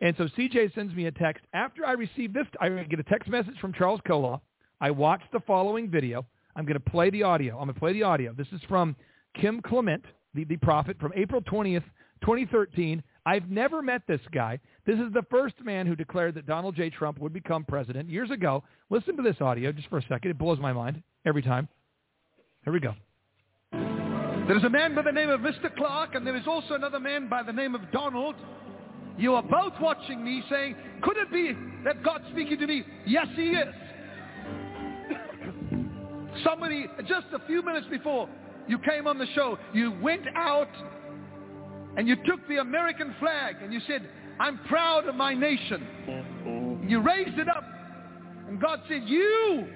And 0.00 0.14
so 0.16 0.28
C.J. 0.36 0.72
sends 0.74 0.94
me 0.94 1.06
a 1.06 1.10
text. 1.10 1.44
After 1.52 1.84
I 1.84 1.92
receive 1.92 2.32
this, 2.32 2.46
I 2.60 2.68
get 2.68 3.00
a 3.00 3.04
text 3.04 3.28
message 3.28 3.58
from 3.60 3.72
Charles 3.72 4.00
Colaw. 4.06 4.40
I 4.80 4.90
watch 4.90 5.22
the 5.32 5.40
following 5.40 5.90
video. 5.90 6.24
I'm 6.54 6.64
going 6.64 6.74
to 6.74 6.90
play 6.90 7.10
the 7.10 7.24
audio. 7.24 7.54
I'm 7.58 7.66
going 7.66 7.74
to 7.74 7.80
play 7.80 7.92
the 7.92 8.04
audio. 8.04 8.32
This 8.32 8.46
is 8.52 8.60
from 8.68 8.94
Kim 9.40 9.60
Clement, 9.60 10.04
the, 10.34 10.44
the 10.44 10.56
prophet, 10.56 10.96
from 11.00 11.12
April 11.16 11.40
20th, 11.42 11.84
2013. 12.22 13.02
I've 13.26 13.50
never 13.50 13.82
met 13.82 14.02
this 14.06 14.20
guy. 14.32 14.58
This 14.86 14.98
is 14.98 15.12
the 15.12 15.24
first 15.30 15.54
man 15.62 15.86
who 15.86 15.94
declared 15.96 16.34
that 16.36 16.46
Donald 16.46 16.76
J. 16.76 16.90
Trump 16.90 17.18
would 17.18 17.32
become 17.32 17.64
president 17.64 18.08
years 18.08 18.30
ago. 18.30 18.62
Listen 18.90 19.16
to 19.16 19.22
this 19.22 19.40
audio 19.40 19.72
just 19.72 19.88
for 19.88 19.98
a 19.98 20.02
second. 20.08 20.30
It 20.30 20.38
blows 20.38 20.58
my 20.58 20.72
mind 20.72 21.02
every 21.26 21.42
time. 21.42 21.68
Here 22.64 22.72
we 22.72 22.80
go. 22.80 22.94
There 24.48 24.56
is 24.56 24.64
a 24.64 24.70
man 24.70 24.94
by 24.94 25.02
the 25.02 25.12
name 25.12 25.28
of 25.28 25.40
Mr. 25.40 25.68
Clark, 25.76 26.14
and 26.14 26.26
there 26.26 26.34
is 26.34 26.46
also 26.46 26.72
another 26.72 26.98
man 26.98 27.28
by 27.28 27.42
the 27.42 27.52
name 27.52 27.74
of 27.74 27.82
Donald. 27.92 28.34
You 29.18 29.34
are 29.34 29.42
both 29.42 29.74
watching 29.78 30.24
me 30.24 30.42
saying, 30.48 30.74
could 31.02 31.18
it 31.18 31.30
be 31.30 31.52
that 31.84 32.02
God's 32.02 32.24
speaking 32.32 32.58
to 32.60 32.66
me? 32.66 32.82
Yes, 33.06 33.26
he 33.36 33.50
is. 33.50 33.74
Somebody, 36.44 36.86
just 37.00 37.26
a 37.34 37.46
few 37.46 37.60
minutes 37.62 37.88
before 37.90 38.26
you 38.66 38.78
came 38.78 39.06
on 39.06 39.18
the 39.18 39.26
show, 39.34 39.58
you 39.74 39.92
went 40.00 40.24
out 40.34 40.70
and 41.98 42.08
you 42.08 42.16
took 42.24 42.48
the 42.48 42.56
American 42.56 43.14
flag 43.20 43.56
and 43.62 43.70
you 43.70 43.80
said, 43.86 44.08
I'm 44.40 44.60
proud 44.66 45.06
of 45.08 45.14
my 45.14 45.34
nation. 45.34 45.86
Mm-hmm. 46.08 46.88
You 46.88 47.02
raised 47.02 47.38
it 47.38 47.50
up. 47.50 47.64
And 48.48 48.58
God 48.58 48.80
said, 48.88 49.02
you 49.04 49.68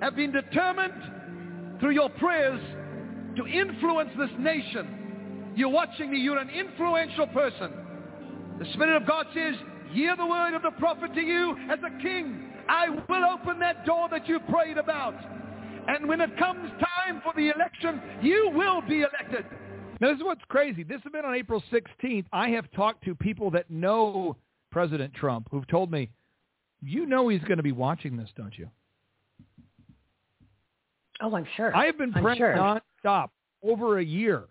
have 0.00 0.16
been 0.16 0.32
determined 0.32 1.78
through 1.78 1.92
your 1.92 2.08
prayers 2.08 2.62
to 3.36 3.46
influence 3.46 4.10
this 4.18 4.30
nation. 4.38 5.52
You're 5.56 5.68
watching 5.68 6.10
me. 6.10 6.18
You're 6.18 6.38
an 6.38 6.50
influential 6.50 7.26
person. 7.28 7.72
The 8.58 8.66
Spirit 8.72 9.02
of 9.02 9.06
God 9.06 9.26
says, 9.34 9.54
hear 9.92 10.16
the 10.16 10.26
word 10.26 10.54
of 10.54 10.62
the 10.62 10.72
prophet 10.78 11.14
to 11.14 11.20
you 11.20 11.56
as 11.70 11.78
a 11.80 12.02
king. 12.02 12.52
I 12.68 12.88
will 12.88 13.24
open 13.24 13.58
that 13.60 13.84
door 13.84 14.08
that 14.10 14.28
you 14.28 14.40
prayed 14.50 14.78
about. 14.78 15.14
And 15.86 16.08
when 16.08 16.20
it 16.20 16.36
comes 16.38 16.70
time 16.70 17.20
for 17.22 17.32
the 17.36 17.50
election, 17.50 18.00
you 18.22 18.50
will 18.54 18.80
be 18.82 19.02
elected. 19.02 19.44
Now, 20.00 20.08
this 20.08 20.16
is 20.18 20.24
what's 20.24 20.40
crazy. 20.48 20.82
This 20.82 21.00
event 21.04 21.26
on 21.26 21.34
April 21.34 21.62
16th, 21.72 22.24
I 22.32 22.48
have 22.50 22.70
talked 22.72 23.04
to 23.04 23.14
people 23.14 23.50
that 23.52 23.70
know 23.70 24.36
President 24.70 25.14
Trump 25.14 25.48
who've 25.50 25.66
told 25.68 25.90
me, 25.90 26.10
you 26.82 27.06
know 27.06 27.28
he's 27.28 27.42
going 27.42 27.58
to 27.58 27.62
be 27.62 27.72
watching 27.72 28.16
this, 28.16 28.28
don't 28.36 28.56
you? 28.58 28.68
Oh, 31.20 31.34
I'm 31.34 31.46
sure. 31.56 31.74
I 31.76 31.86
have 31.86 31.96
been 31.96 32.12
praying 32.12 32.38
sure. 32.38 32.80
Nonstop 33.04 33.28
over 33.62 33.98
a 33.98 34.04
year 34.04 34.44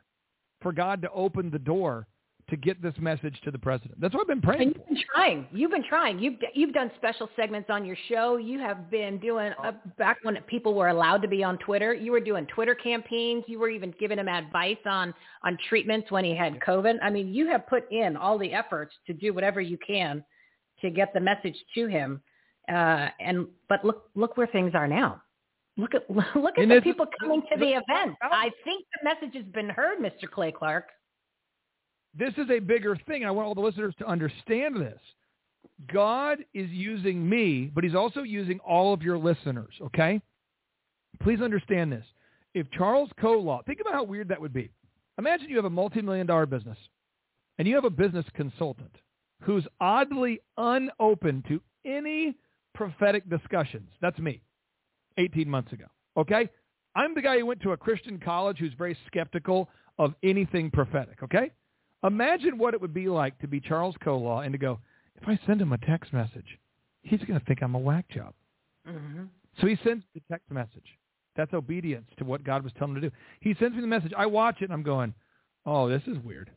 for 0.62 0.72
God 0.72 1.02
to 1.02 1.12
open 1.12 1.50
the 1.52 1.60
door 1.60 2.08
to 2.50 2.58
get 2.58 2.82
this 2.82 2.94
message 3.00 3.40
to 3.46 3.52
the 3.52 3.58
president. 3.58 4.00
That's 4.02 4.14
what 4.14 4.22
I've 4.22 4.28
been 4.28 4.42
praying. 4.42 4.62
And 4.62 4.76
you've 4.76 4.88
been 4.88 5.04
trying. 5.14 5.48
You've 5.54 5.72
been 5.72 5.84
trying. 5.88 6.20
You've 6.20 6.36
you've 6.54 6.74
done 6.74 6.92
special 6.98 7.30
segments 7.38 7.70
on 7.70 7.86
your 7.86 7.96
show. 8.10 8.36
You 8.36 8.60
have 8.60 8.92
been 8.92 9.18
doing 9.20 9.54
uh, 9.64 9.72
back 9.98 10.18
when 10.24 10.36
people 10.48 10.74
were 10.74 10.90
allowed 10.90 11.22
to 11.22 11.28
be 11.28 11.42
on 11.44 11.58
Twitter. 11.60 11.94
You 11.94 12.12
were 12.12 12.20
doing 12.20 12.46
Twitter 12.48 12.76
campaigns. 12.76 13.46
You 13.48 13.60
were 13.60 13.70
even 13.70 13.94
giving 13.98 14.20
him 14.20 14.28
advice 14.28 14.78
on 14.86 15.14
on 15.44 15.58
treatments 15.70 16.12
when 16.12 16.26
he 16.26 16.36
had 16.36 16.60
COVID. 16.60 16.98
I 17.02 17.10
mean, 17.10 17.34
you 17.34 17.48
have 17.48 17.66
put 17.68 17.90
in 17.92 18.18
all 18.18 18.38
the 18.38 18.52
efforts 18.52 18.94
to 19.08 19.14
do 19.14 19.34
whatever 19.34 19.62
you 19.62 19.78
can 19.86 20.24
to 20.82 20.90
get 20.90 21.14
the 21.14 21.22
message 21.22 21.56
to 21.76 21.88
him. 21.88 22.22
Uh, 22.70 23.08
and 23.22 23.48
but 23.70 23.86
look 23.86 24.10
look 24.16 24.36
where 24.36 24.48
things 24.48 24.74
are 24.76 24.88
now. 24.88 25.22
Look 25.78 25.96
at 25.96 26.10
look 26.10 26.58
at 26.58 26.60
And 26.60 26.72
the 26.72 26.82
people 26.82 27.06
coming 27.20 27.42
to 27.52 27.58
the 27.58 27.72
event. 27.72 28.16
I 28.22 28.52
think 28.64 28.86
the 29.02 29.10
message 29.10 29.36
has 29.36 29.46
been 29.54 29.70
heard, 29.70 30.00
Mr. 30.00 30.30
Clay 30.30 30.52
Clark. 30.52 30.86
this 32.18 32.34
is 32.38 32.50
a 32.50 32.60
bigger 32.60 32.96
thing. 33.08 33.26
I 33.26 33.32
want 33.32 33.48
all 33.48 33.56
the 33.56 33.62
listeners 33.62 33.96
to 34.00 34.06
understand 34.06 34.76
this. 34.76 35.00
God 35.92 36.40
is 36.54 36.70
using 36.70 37.28
me, 37.28 37.72
but 37.74 37.84
he's 37.84 37.96
also 37.96 38.22
using 38.22 38.60
all 38.60 38.94
of 38.94 39.02
your 39.02 39.18
listeners, 39.18 39.74
okay? 39.82 40.22
Please 41.22 41.42
understand 41.42 41.92
this. 41.92 42.06
If 42.54 42.70
Charles 42.72 43.10
Colaw, 43.20 43.66
think 43.66 43.80
about 43.80 43.94
how 43.94 44.04
weird 44.04 44.28
that 44.28 44.40
would 44.40 44.54
be. 44.54 44.70
Imagine 45.18 45.50
you 45.50 45.56
have 45.56 45.66
a 45.66 45.70
multi-million 45.70 46.28
dollar 46.28 46.46
business 46.46 46.78
and 47.58 47.68
you 47.68 47.76
have 47.76 47.86
a 47.86 47.90
business 47.90 48.26
consultant 48.36 48.96
who's 49.42 49.66
oddly 49.82 50.40
unopen 50.58 51.44
to 51.48 51.62
any 51.86 52.36
prophetic 52.76 53.28
discussions. 53.30 53.90
That's 54.02 54.20
me 54.20 54.42
18 55.18 55.50
months 55.50 55.72
ago, 55.74 55.86
okay? 56.18 56.50
I'm 56.96 57.16
the 57.16 57.22
guy 57.22 57.40
who 57.40 57.46
went 57.46 57.62
to 57.62 57.72
a 57.72 57.78
Christian 57.78 58.20
college 58.20 58.58
who's 58.58 58.74
very 58.78 58.98
skeptical 59.08 59.70
of 59.98 60.14
anything 60.24 60.70
prophetic, 60.72 61.24
okay? 61.24 61.52
Imagine 62.04 62.58
what 62.58 62.74
it 62.74 62.82
would 62.82 62.94
be 62.94 63.08
like 63.08 63.38
to 63.40 63.48
be 63.48 63.60
Charles 63.60 63.96
Colaw 64.04 64.46
and 64.46 64.54
to 64.54 64.58
go, 64.58 64.80
if 65.22 65.28
I 65.28 65.40
send 65.48 65.62
him 65.62 65.72
a 65.72 65.78
text 65.78 66.12
message, 66.12 66.60
he's 67.02 67.22
going 67.22 67.40
to 67.40 67.46
think 67.46 67.64
I'm 67.64 67.76
a 67.76 67.80
whack 67.80 68.10
job. 68.10 68.34
Mm-hmm. 68.88 69.24
So 69.62 69.68
he 69.68 69.78
sends 69.84 70.04
the 70.14 70.22
text 70.30 70.50
message. 70.52 70.98
That's 71.36 71.54
obedience 71.54 72.08
to 72.18 72.26
what 72.26 72.44
God 72.44 72.64
was 72.64 72.74
telling 72.78 72.96
him 72.96 73.02
to 73.02 73.10
do. 73.10 73.16
He 73.40 73.56
sends 73.60 73.76
me 73.76 73.82
the 73.82 73.88
message. 73.88 74.12
I 74.18 74.26
watch 74.26 74.58
it 74.62 74.66
and 74.66 74.74
I'm 74.74 74.84
going, 74.84 75.14
oh, 75.66 75.90
this 75.90 76.02
is 76.08 76.18
weird. 76.24 76.52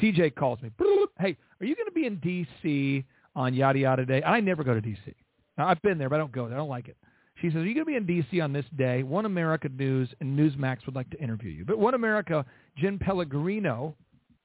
CJ 0.00 0.34
calls 0.34 0.60
me. 0.62 0.70
Hey, 1.18 1.36
are 1.60 1.66
you 1.66 1.74
going 1.74 1.88
to 1.88 1.92
be 1.92 2.06
in 2.06 2.20
D.C. 2.20 3.04
on 3.34 3.52
yada 3.52 3.76
yada 3.76 4.06
day? 4.06 4.22
I 4.22 4.40
never 4.40 4.62
go 4.62 4.72
to 4.72 4.80
D.C. 4.80 5.12
Now, 5.56 5.66
I've 5.66 5.82
been 5.82 5.98
there, 5.98 6.08
but 6.08 6.14
I 6.14 6.18
don't 6.18 6.30
go 6.30 6.46
there. 6.46 6.56
I 6.56 6.60
don't 6.60 6.68
like 6.68 6.86
it. 6.86 6.96
She 7.40 7.48
says, 7.48 7.56
are 7.56 7.64
you 7.66 7.74
going 7.74 7.84
to 7.86 7.90
be 7.90 7.96
in 7.96 8.06
D.C. 8.06 8.40
on 8.40 8.52
this 8.52 8.64
day? 8.76 9.02
One 9.04 9.24
America 9.24 9.68
News 9.68 10.08
and 10.20 10.38
Newsmax 10.38 10.84
would 10.86 10.94
like 10.96 11.08
to 11.10 11.18
interview 11.20 11.50
you. 11.50 11.64
But 11.64 11.78
One 11.78 11.94
America, 11.94 12.44
Jen 12.76 12.98
Pellegrino, 12.98 13.94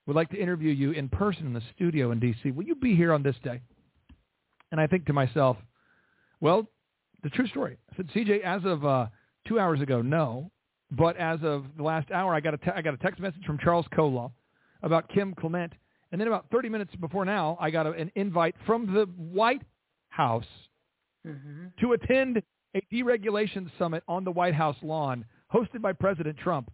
would 0.06 0.15
like 0.15 0.29
to 0.29 0.38
interview 0.39 0.71
you 0.71 0.91
in 0.91 1.10
person 1.10 1.47
in 1.47 1.53
the 1.53 1.62
studio 1.75 2.12
in 2.12 2.19
D.C. 2.19 2.51
Will 2.51 2.65
you 2.65 2.75
be 2.75 2.95
here 2.95 3.12
on 3.13 3.23
this 3.23 3.36
day? 3.43 3.62
And 4.71 4.79
I 4.79 4.88
think 4.88 5.06
to 5.08 5.13
myself, 5.13 5.58
well, 6.41 6.67
the 7.23 7.29
true 7.29 7.47
story. 7.47 7.77
I 7.91 7.95
said, 7.95 8.10
CJ, 8.13 8.41
as 8.41 8.62
of 8.65 8.86
uh, 8.86 9.08
two 9.47 9.60
hours 9.60 9.82
ago, 9.82 10.01
no. 10.01 10.51
But 10.91 11.17
as 11.17 11.39
of 11.41 11.65
the 11.77 11.84
last 11.84 12.12
hour, 12.12 12.36
I 12.36 12.39
got 12.39 12.53
a 12.53 12.58
te- 12.58 12.71
I 12.75 12.82
got 12.84 12.93
a 12.93 12.97
text 12.97 13.19
message 13.19 13.43
from 13.47 13.58
Charles 13.58 13.86
Colaw 13.97 14.32
about 14.84 15.10
Kim 15.10 15.34
Clement, 15.34 15.73
and 16.12 16.21
then 16.21 16.27
about 16.27 16.45
30 16.51 16.69
minutes 16.69 16.93
before 16.97 17.25
now, 17.25 17.58
I 17.60 17.71
got 17.71 17.88
a, 17.88 17.91
an 17.93 18.12
invite 18.15 18.53
from 18.67 18.93
the 18.93 19.06
White 19.17 19.63
House 20.10 20.45
Mm-hmm. 21.25 21.67
to 21.79 21.93
attend 21.93 22.43
a 22.75 22.81
deregulation 22.93 23.69
summit 23.77 24.03
on 24.07 24.23
the 24.23 24.31
White 24.31 24.55
House 24.55 24.77
lawn 24.81 25.25
hosted 25.53 25.81
by 25.81 25.93
President 25.93 26.38
Trump. 26.38 26.71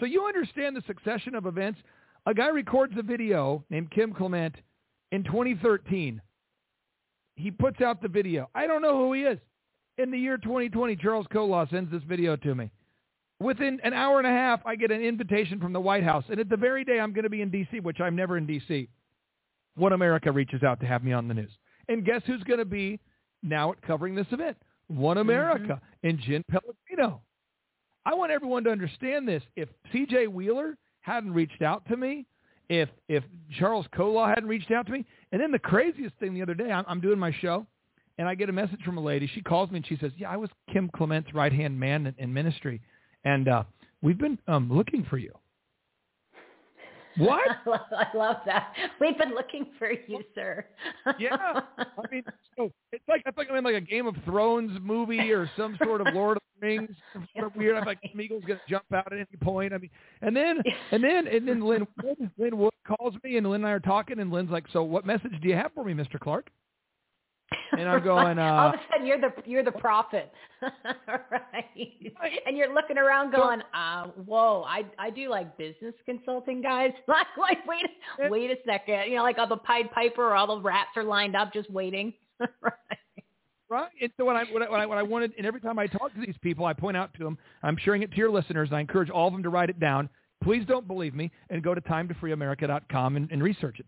So 0.00 0.06
you 0.06 0.24
understand 0.26 0.76
the 0.76 0.82
succession 0.86 1.34
of 1.34 1.46
events. 1.46 1.80
A 2.26 2.34
guy 2.34 2.48
records 2.48 2.94
a 2.98 3.02
video 3.02 3.64
named 3.70 3.90
Kim 3.90 4.12
Clement 4.12 4.54
in 5.10 5.24
2013. 5.24 6.20
He 7.36 7.50
puts 7.50 7.80
out 7.80 8.02
the 8.02 8.08
video. 8.08 8.48
I 8.54 8.66
don't 8.66 8.82
know 8.82 8.96
who 8.96 9.12
he 9.12 9.22
is. 9.22 9.38
In 9.98 10.10
the 10.10 10.18
year 10.18 10.38
2020, 10.38 10.96
Charles 10.96 11.26
Colaw 11.32 11.68
sends 11.70 11.90
this 11.90 12.02
video 12.04 12.36
to 12.36 12.54
me. 12.54 12.70
Within 13.40 13.80
an 13.82 13.92
hour 13.92 14.18
and 14.18 14.26
a 14.26 14.30
half, 14.30 14.60
I 14.64 14.76
get 14.76 14.90
an 14.90 15.02
invitation 15.02 15.60
from 15.60 15.72
the 15.72 15.80
White 15.80 16.04
House. 16.04 16.24
And 16.28 16.38
at 16.40 16.48
the 16.48 16.56
very 16.56 16.84
day 16.84 17.00
I'm 17.00 17.12
going 17.12 17.24
to 17.24 17.30
be 17.30 17.42
in 17.42 17.50
D.C., 17.50 17.80
which 17.80 18.00
I'm 18.00 18.16
never 18.16 18.36
in 18.36 18.46
D.C., 18.46 18.88
One 19.74 19.92
America 19.92 20.30
reaches 20.30 20.62
out 20.62 20.80
to 20.80 20.86
have 20.86 21.02
me 21.02 21.12
on 21.12 21.28
the 21.28 21.34
news. 21.34 21.50
And 21.88 22.04
guess 22.04 22.22
who's 22.26 22.42
going 22.44 22.60
to 22.60 22.64
be 22.64 23.00
now 23.42 23.74
covering 23.86 24.14
this 24.14 24.26
event? 24.30 24.56
One 24.88 25.18
America 25.18 25.80
and 26.02 26.18
Jen 26.18 26.44
Pellegrino. 26.50 27.20
I 28.04 28.14
want 28.14 28.32
everyone 28.32 28.64
to 28.64 28.70
understand 28.70 29.28
this. 29.28 29.42
If 29.56 29.68
C.J. 29.92 30.26
Wheeler 30.26 30.76
hadn't 31.00 31.32
reached 31.32 31.62
out 31.62 31.86
to 31.88 31.96
me, 31.96 32.26
if 32.68 32.88
if 33.08 33.22
Charles 33.58 33.86
Colaw 33.94 34.28
hadn't 34.28 34.48
reached 34.48 34.70
out 34.70 34.86
to 34.86 34.92
me, 34.92 35.04
and 35.30 35.40
then 35.40 35.52
the 35.52 35.58
craziest 35.58 36.14
thing 36.16 36.34
the 36.34 36.42
other 36.42 36.54
day, 36.54 36.70
I'm, 36.70 36.84
I'm 36.88 37.00
doing 37.00 37.18
my 37.18 37.32
show, 37.40 37.66
and 38.18 38.28
I 38.28 38.34
get 38.34 38.48
a 38.48 38.52
message 38.52 38.80
from 38.84 38.98
a 38.98 39.00
lady. 39.00 39.30
She 39.34 39.40
calls 39.42 39.70
me 39.70 39.78
and 39.78 39.86
she 39.86 39.96
says, 39.98 40.12
"Yeah, 40.16 40.30
I 40.30 40.36
was 40.36 40.50
Kim 40.72 40.90
Clement's 40.94 41.32
right 41.34 41.52
hand 41.52 41.78
man 41.78 42.06
in, 42.06 42.14
in 42.18 42.32
ministry, 42.32 42.80
and 43.24 43.48
uh, 43.48 43.64
we've 44.00 44.18
been 44.18 44.38
um, 44.48 44.72
looking 44.72 45.04
for 45.08 45.18
you." 45.18 45.32
What? 47.18 47.48
I 47.66 48.06
love 48.16 48.36
that. 48.46 48.72
We've 49.00 49.16
been 49.18 49.34
looking 49.34 49.66
for 49.78 49.90
you, 49.90 50.20
sir. 50.34 50.64
Yeah. 51.18 51.36
I 51.78 51.84
mean, 52.12 52.24
so 52.56 52.70
it's 52.92 53.04
like 53.08 53.22
I 53.26 53.30
think 53.30 53.48
I'm 53.50 53.56
in 53.56 53.64
like 53.64 53.74
a 53.74 53.80
Game 53.80 54.06
of 54.06 54.16
Thrones 54.24 54.78
movie 54.82 55.30
or 55.32 55.50
some 55.56 55.76
sort 55.82 56.00
of 56.00 56.14
Lord 56.14 56.36
of 56.38 56.42
the 56.60 56.66
Rings. 56.66 56.90
Some 57.12 57.26
sort 57.34 57.46
of 57.48 57.56
weird. 57.56 57.76
I'm 57.76 57.84
like 57.84 57.98
Smeagol's 58.14 58.44
gonna 58.44 58.60
jump 58.68 58.84
out 58.94 59.12
at 59.12 59.18
any 59.18 59.26
point. 59.40 59.72
I 59.72 59.78
mean, 59.78 59.90
and 60.20 60.34
then 60.34 60.62
and 60.92 61.02
then 61.02 61.26
and 61.26 61.46
then 61.46 61.60
Lin 61.60 61.86
Wood, 62.02 62.30
Lin 62.38 62.56
Wood 62.56 62.72
calls 62.86 63.14
me 63.24 63.36
and 63.36 63.48
Lin 63.48 63.62
and 63.62 63.66
I 63.66 63.72
are 63.72 63.80
talking 63.80 64.20
and 64.20 64.30
Lin's 64.30 64.50
like, 64.50 64.66
"So 64.72 64.84
what 64.84 65.04
message 65.04 65.32
do 65.42 65.48
you 65.48 65.56
have 65.56 65.72
for 65.74 65.82
me, 65.84 65.92
Mr. 65.92 66.20
Clark?" 66.20 66.50
And 67.78 67.88
I'm 67.88 68.02
going, 68.02 68.38
Uh, 68.38 68.42
All 68.52 68.68
of 68.68 68.74
uh, 68.74 68.76
a 68.76 68.80
sudden, 68.90 69.06
you're 69.06 69.20
the 69.20 69.32
you're 69.44 69.64
the 69.64 69.72
prophet, 69.72 70.32
right? 70.62 71.64
And 72.46 72.56
you're 72.56 72.72
looking 72.74 72.98
around, 72.98 73.32
going, 73.32 73.62
uh, 73.74 74.06
"Whoa, 74.24 74.64
I 74.66 74.84
I 74.98 75.10
do 75.10 75.28
like 75.28 75.56
business 75.58 75.94
consulting, 76.06 76.62
guys. 76.62 76.92
Like, 77.08 77.26
like, 77.38 77.66
wait, 77.66 78.30
wait 78.30 78.50
a 78.50 78.56
second. 78.66 79.10
You 79.10 79.16
know, 79.16 79.22
like 79.22 79.38
all 79.38 79.46
the 79.46 79.56
Pied 79.56 79.90
Piper, 79.92 80.22
or 80.24 80.34
all 80.34 80.56
the 80.56 80.62
rats 80.62 80.90
are 80.96 81.04
lined 81.04 81.36
up, 81.36 81.52
just 81.52 81.70
waiting. 81.70 82.14
right? 82.40 82.72
right? 83.68 83.90
And 84.00 84.10
so 84.16 84.24
when 84.24 84.36
I, 84.36 84.44
when 84.52 84.62
I 84.62 84.70
when 84.70 84.80
I 84.80 84.86
when 84.86 84.98
I 84.98 85.02
wanted, 85.02 85.32
and 85.36 85.46
every 85.46 85.60
time 85.60 85.78
I 85.78 85.86
talk 85.86 86.14
to 86.14 86.20
these 86.20 86.36
people, 86.40 86.64
I 86.64 86.72
point 86.72 86.96
out 86.96 87.12
to 87.14 87.24
them, 87.24 87.36
I'm 87.62 87.76
sharing 87.76 88.02
it 88.02 88.10
to 88.12 88.16
your 88.16 88.30
listeners, 88.30 88.70
I 88.72 88.80
encourage 88.80 89.10
all 89.10 89.26
of 89.26 89.34
them 89.34 89.42
to 89.42 89.50
write 89.50 89.70
it 89.70 89.78
down. 89.80 90.08
Please 90.42 90.64
don't 90.66 90.88
believe 90.88 91.14
me, 91.14 91.30
and 91.50 91.62
go 91.62 91.74
to 91.74 91.80
time2freeamerica.com 91.80 93.16
and, 93.16 93.30
and 93.30 93.42
research 93.42 93.78
it. 93.78 93.86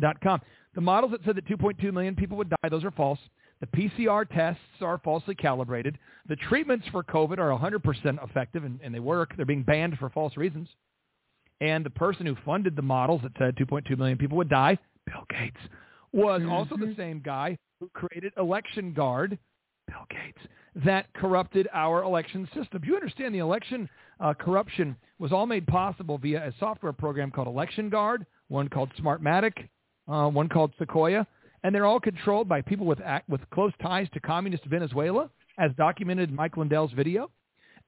Time2freeamerica.com. 0.00 0.40
The 0.74 0.80
models 0.80 1.12
that 1.12 1.24
said 1.24 1.36
that 1.36 1.46
2.2 1.46 1.92
million 1.92 2.16
people 2.16 2.36
would 2.36 2.50
die, 2.50 2.68
those 2.68 2.84
are 2.84 2.90
false. 2.90 3.18
The 3.60 3.66
PCR 3.66 4.28
tests 4.28 4.60
are 4.80 4.98
falsely 4.98 5.34
calibrated. 5.34 5.98
The 6.28 6.36
treatments 6.36 6.86
for 6.90 7.02
COVID 7.04 7.38
are 7.38 7.56
100% 7.56 8.28
effective, 8.28 8.64
and, 8.64 8.80
and 8.82 8.94
they 8.94 9.00
work. 9.00 9.34
They're 9.36 9.46
being 9.46 9.62
banned 9.62 9.98
for 9.98 10.10
false 10.10 10.36
reasons. 10.36 10.68
And 11.60 11.86
the 11.86 11.90
person 11.90 12.26
who 12.26 12.36
funded 12.44 12.76
the 12.76 12.82
models 12.82 13.22
that 13.22 13.32
said 13.38 13.56
2.2 13.56 13.96
million 13.96 14.18
people 14.18 14.36
would 14.38 14.48
die, 14.48 14.76
Bill 15.06 15.24
Gates, 15.30 15.60
was 16.12 16.42
also 16.48 16.76
the 16.76 16.94
same 16.96 17.22
guy 17.24 17.56
who 17.80 17.88
created 17.94 18.32
Election 18.36 18.92
Guard, 18.92 19.38
Bill 19.86 20.06
Gates, 20.10 20.38
that 20.84 21.06
corrupted 21.14 21.68
our 21.72 22.02
election 22.02 22.48
system. 22.54 22.82
You 22.84 22.96
understand 22.96 23.34
the 23.34 23.38
election 23.38 23.88
uh, 24.20 24.34
corruption 24.34 24.96
was 25.18 25.32
all 25.32 25.46
made 25.46 25.66
possible 25.66 26.18
via 26.18 26.48
a 26.48 26.52
software 26.58 26.92
program 26.92 27.30
called 27.30 27.46
Election 27.46 27.88
Guard, 27.88 28.26
one 28.48 28.68
called 28.68 28.90
Smartmatic, 29.00 29.68
uh, 30.08 30.28
one 30.28 30.48
called 30.48 30.72
Sequoia, 30.78 31.26
and 31.62 31.74
they're 31.74 31.86
all 31.86 32.00
controlled 32.00 32.48
by 32.48 32.60
people 32.60 32.86
with 32.86 33.00
act, 33.00 33.28
with 33.28 33.40
close 33.50 33.72
ties 33.80 34.08
to 34.14 34.20
communist 34.20 34.64
Venezuela, 34.66 35.30
as 35.58 35.70
documented 35.76 36.30
in 36.30 36.34
Mike 36.34 36.56
Lindell's 36.56 36.92
video. 36.92 37.30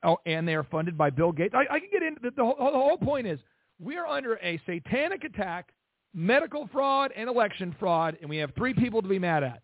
Oh, 0.02 0.18
and 0.26 0.46
they 0.46 0.54
are 0.54 0.64
funded 0.64 0.96
by 0.96 1.10
Bill 1.10 1.32
Gates. 1.32 1.54
I, 1.54 1.74
I 1.74 1.80
can 1.80 1.88
get 1.90 2.02
into 2.02 2.20
the, 2.22 2.30
the, 2.30 2.44
whole, 2.44 2.56
the 2.58 2.78
whole 2.78 2.98
point 2.98 3.26
is 3.26 3.38
we 3.82 3.96
are 3.96 4.06
under 4.06 4.36
a 4.36 4.60
satanic 4.66 5.24
attack, 5.24 5.70
medical 6.14 6.68
fraud 6.72 7.12
and 7.16 7.28
election 7.28 7.74
fraud, 7.78 8.16
and 8.20 8.30
we 8.30 8.36
have 8.36 8.50
three 8.56 8.74
people 8.74 9.02
to 9.02 9.08
be 9.08 9.18
mad 9.18 9.42
at: 9.42 9.62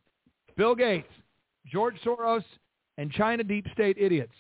Bill 0.57 0.75
Gates, 0.75 1.13
George 1.67 1.97
Soros, 2.05 2.45
and 2.99 3.11
China 3.13 3.45
deep 3.45 3.67
state 3.73 3.97
idiots. 3.99 4.33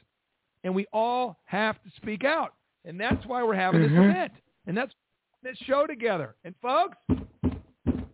And 0.65 0.75
we 0.75 0.87
all 0.93 1.39
have 1.45 1.77
to 1.83 1.91
speak 1.97 2.25
out, 2.25 2.55
and 2.85 3.01
that's 3.01 3.25
why 3.27 3.43
we're 3.43 3.55
having 3.55 3.83
this 3.83 3.91
event, 3.91 4.33
and 4.67 4.77
that's 4.77 4.93
this 5.43 5.57
show 5.67 5.87
together. 5.87 6.37
And 6.45 6.55
folks, 6.63 6.97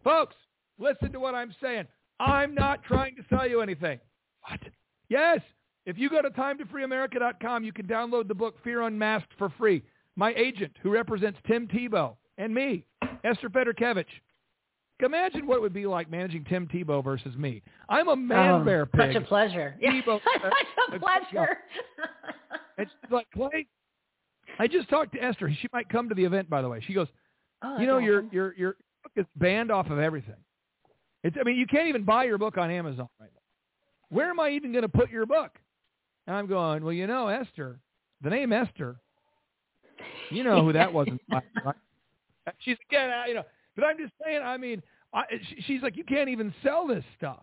folks, 0.09 0.35
listen 0.79 1.13
to 1.13 1.21
what 1.21 1.35
I'm 1.35 1.55
saying. 1.63 1.87
I'm 2.19 2.55
not 2.55 2.83
trying 2.83 3.15
to 3.17 3.23
sell 3.29 3.47
you 3.49 3.61
anything. 3.61 4.01
What? 4.49 4.61
Yes. 5.11 5.41
If 5.85 5.99
you 5.99 6.09
go 6.09 6.23
to 6.23 6.31
time2freeamerica.com, 6.31 7.63
you 7.65 7.73
can 7.73 7.87
download 7.87 8.27
the 8.29 8.35
book 8.35 8.57
Fear 8.65 8.83
Unmasked 8.83 9.33
for 9.39 9.51
free. 9.59 9.83
My 10.17 10.33
agent, 10.35 10.73
who 10.83 10.91
represents 10.91 11.39
Tim 11.47 11.69
Tebow, 11.69 12.17
and 12.39 12.55
me, 12.55 12.85
Esther 13.25 13.49
Fedorkevich. 13.51 14.07
Imagine 15.05 15.47
what 15.47 15.57
it 15.57 15.61
would 15.61 15.73
be 15.73 15.87
like 15.87 16.11
managing 16.11 16.45
Tim 16.45 16.67
Tebow 16.67 17.05
versus 17.05 17.37
me. 17.37 17.63
I'm 17.89 18.09
a 18.09 18.17
man 18.17 18.63
Oh, 18.63 18.65
bear 18.65 18.85
pig. 18.87 19.13
Such 19.13 19.23
a 19.23 19.27
pleasure. 19.27 19.77
Tebow- 19.83 20.21
such 20.25 20.43
a 20.93 20.97
uh, 20.97 20.99
pleasure. 20.99 21.59
It's 22.79 22.91
like 23.11 23.27
Clay. 23.33 23.67
I 24.59 24.67
just 24.67 24.89
talked 24.89 25.13
to 25.13 25.23
Esther. 25.23 25.51
She 25.61 25.69
might 25.73 25.89
come 25.89 26.09
to 26.09 26.15
the 26.15 26.25
event, 26.25 26.51
by 26.51 26.63
the 26.63 26.69
way. 26.69 26.83
She 26.87 26.95
goes, 26.95 27.09
Oh, 27.63 27.79
you 27.79 27.87
know, 27.87 27.99
your 27.99 28.25
your 28.33 28.55
your 28.55 28.77
book 29.03 29.13
is 29.17 29.27
banned 29.37 29.71
off 29.71 29.91
of 29.91 29.99
everything. 29.99 30.37
It's 31.25 31.37
I 31.39 31.45
mean, 31.45 31.57
you 31.57 31.67
can't 31.67 31.89
even 31.89 32.05
buy 32.05 32.25
your 32.25 32.39
book 32.39 32.59
on 32.59 32.71
Amazon 32.71 33.09
right 33.21 33.31
now. 33.33 33.41
Where 34.11 34.31
am 34.31 34.41
I 34.41 34.51
even 34.51 34.73
going 34.73 34.83
to 34.83 34.89
put 34.89 35.11
your 35.11 35.27
book? 35.27 35.59
And 36.27 36.37
I'm 36.37 36.47
going, 36.47 36.85
well, 36.85 36.93
you 36.93 37.07
know, 37.07 37.29
Esther, 37.29 37.81
the 38.23 38.31
name 38.31 38.53
Esther. 38.53 38.97
You 40.31 40.45
know 40.45 40.63
who 40.63 40.73
that 40.73 40.93
was. 40.93 41.09
in 41.09 41.15
the 41.15 41.21
Bible, 41.29 41.47
right? 41.65 41.75
She's 42.61 42.77
again, 42.89 43.11
you 43.27 43.35
know, 43.35 43.45
but 43.77 43.85
I'm 43.85 43.99
just 43.99 44.13
saying. 44.25 44.41
I 44.43 44.57
mean, 44.57 44.83
I, 45.13 45.25
she's 45.67 45.83
like, 45.83 45.97
you 45.97 46.05
can't 46.05 46.29
even 46.29 46.55
sell 46.63 46.87
this 46.87 47.05
stuff. 47.17 47.43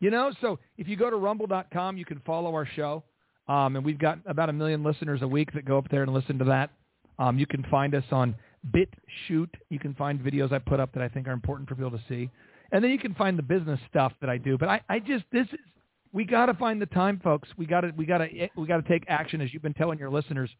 You 0.00 0.10
know, 0.10 0.32
so 0.40 0.58
if 0.76 0.86
you 0.86 0.96
go 0.96 1.10
to 1.10 1.16
rumble.com, 1.16 1.96
you 1.96 2.04
can 2.04 2.20
follow 2.24 2.54
our 2.54 2.66
show. 2.66 3.02
Um, 3.48 3.76
and 3.76 3.84
we've 3.84 3.98
got 3.98 4.18
about 4.26 4.48
a 4.48 4.52
million 4.52 4.84
listeners 4.84 5.22
a 5.22 5.28
week 5.28 5.52
that 5.54 5.64
go 5.64 5.78
up 5.78 5.88
there 5.90 6.02
and 6.02 6.12
listen 6.12 6.38
to 6.38 6.44
that. 6.44 6.70
Um, 7.18 7.38
you 7.38 7.46
can 7.46 7.64
find 7.70 7.94
us 7.94 8.04
on 8.12 8.34
BitChute. 8.70 9.54
You 9.70 9.78
can 9.78 9.94
find 9.94 10.20
videos 10.20 10.52
I 10.52 10.58
put 10.58 10.80
up 10.80 10.92
that 10.94 11.02
I 11.02 11.08
think 11.08 11.28
are 11.28 11.32
important 11.32 11.68
for 11.68 11.74
people 11.74 11.90
to 11.90 12.00
see. 12.08 12.30
And 12.72 12.84
then 12.84 12.90
you 12.90 12.98
can 12.98 13.14
find 13.14 13.38
the 13.38 13.42
business 13.42 13.80
stuff 13.88 14.12
that 14.20 14.28
I 14.28 14.38
do. 14.38 14.58
But 14.58 14.68
I, 14.68 14.80
I 14.88 14.98
just, 14.98 15.24
this 15.32 15.46
is, 15.52 15.58
we 16.12 16.24
got 16.24 16.46
to 16.46 16.54
find 16.54 16.80
the 16.80 16.86
time, 16.86 17.20
folks. 17.22 17.48
We 17.56 17.66
got 17.66 17.82
to, 17.82 17.92
we 17.96 18.06
got 18.06 18.18
to, 18.18 18.48
we 18.56 18.66
got 18.66 18.84
to 18.84 18.88
take 18.88 19.04
action 19.08 19.40
as 19.40 19.52
you've 19.52 19.62
been 19.62 19.74
telling 19.74 19.98
your 19.98 20.10
listeners. 20.10 20.50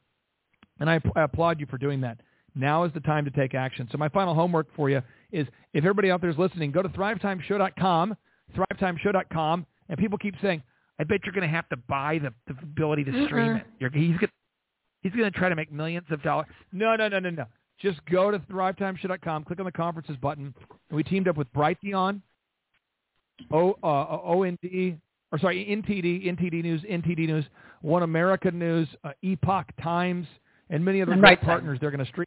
And 0.81 0.89
I, 0.89 1.01
I 1.17 1.23
applaud 1.23 1.61
you 1.61 1.67
for 1.67 1.79
doing 1.79 2.01
that. 2.03 2.19
Now 2.55 2.85
is 2.85 2.93
the 2.93 3.01
time 3.01 3.25
to 3.25 3.31
take 3.31 3.55
action. 3.55 3.89
So 3.93 3.99
my 3.99 4.09
final 4.09 4.35
homework 4.35 4.69
for 4.75 4.91
you 4.91 5.03
is 5.33 5.47
if 5.75 5.85
everybody 5.85 6.11
out 6.11 6.21
there 6.21 6.31
is 6.31 6.39
listening, 6.39 6.73
go 6.73 6.83
to 6.83 6.89
thrivetimeshow.com, 6.89 8.17
thrivetimeshow.com, 8.57 9.67
and 9.89 9.99
people 9.99 10.19
keep 10.19 10.35
saying, 10.43 10.63
I 10.99 11.05
bet 11.05 11.21
you're 11.25 11.33
going 11.33 11.49
to 11.49 11.55
have 11.55 11.69
to 11.69 11.77
buy 11.77 12.19
the, 12.19 12.33
the 12.53 12.59
ability 12.61 13.05
to 13.05 13.27
stream 13.27 13.57
it. 13.57 13.67
You're, 13.79 13.91
he's 13.91 14.17
going 14.17 14.31
he's 15.03 15.13
going 15.13 15.31
to 15.31 15.39
try 15.39 15.49
to 15.49 15.57
make 15.57 15.73
millions 15.73 16.07
of 16.11 16.23
dollars. 16.23 16.47
No, 16.73 16.97
no, 16.97 17.09
no, 17.09 17.21
no, 17.21 17.31
no. 17.31 17.45
Just 17.81 18.05
go 18.07 18.31
to 18.31 18.39
thrivetimeshow.com, 18.41 19.45
click 19.45 19.61
on 19.61 19.65
the 19.65 19.73
conferences 19.73 20.17
button, 20.21 20.53
and 20.91 20.97
we 20.97 21.03
teamed 21.05 21.29
up 21.29 21.37
with 21.37 21.53
Brighteon, 21.53 22.21
O, 23.53 23.77
uh, 23.83 23.87
OND, 23.87 25.01
or 25.31 25.39
sorry, 25.39 25.65
NTD, 25.65 26.27
NTD 26.27 26.63
News, 26.63 26.83
NTD 26.83 27.27
News, 27.27 27.45
One 27.83 28.03
America 28.03 28.51
News, 28.51 28.89
uh, 29.05 29.13
Epoch 29.23 29.67
Times, 29.83 30.27
and 30.71 30.85
many 30.85 31.03
other 31.03 31.15
great 31.17 31.41
partners. 31.41 31.79
They're 31.81 31.91
going 31.91 32.05
to 32.05 32.11
stream. 32.11 32.25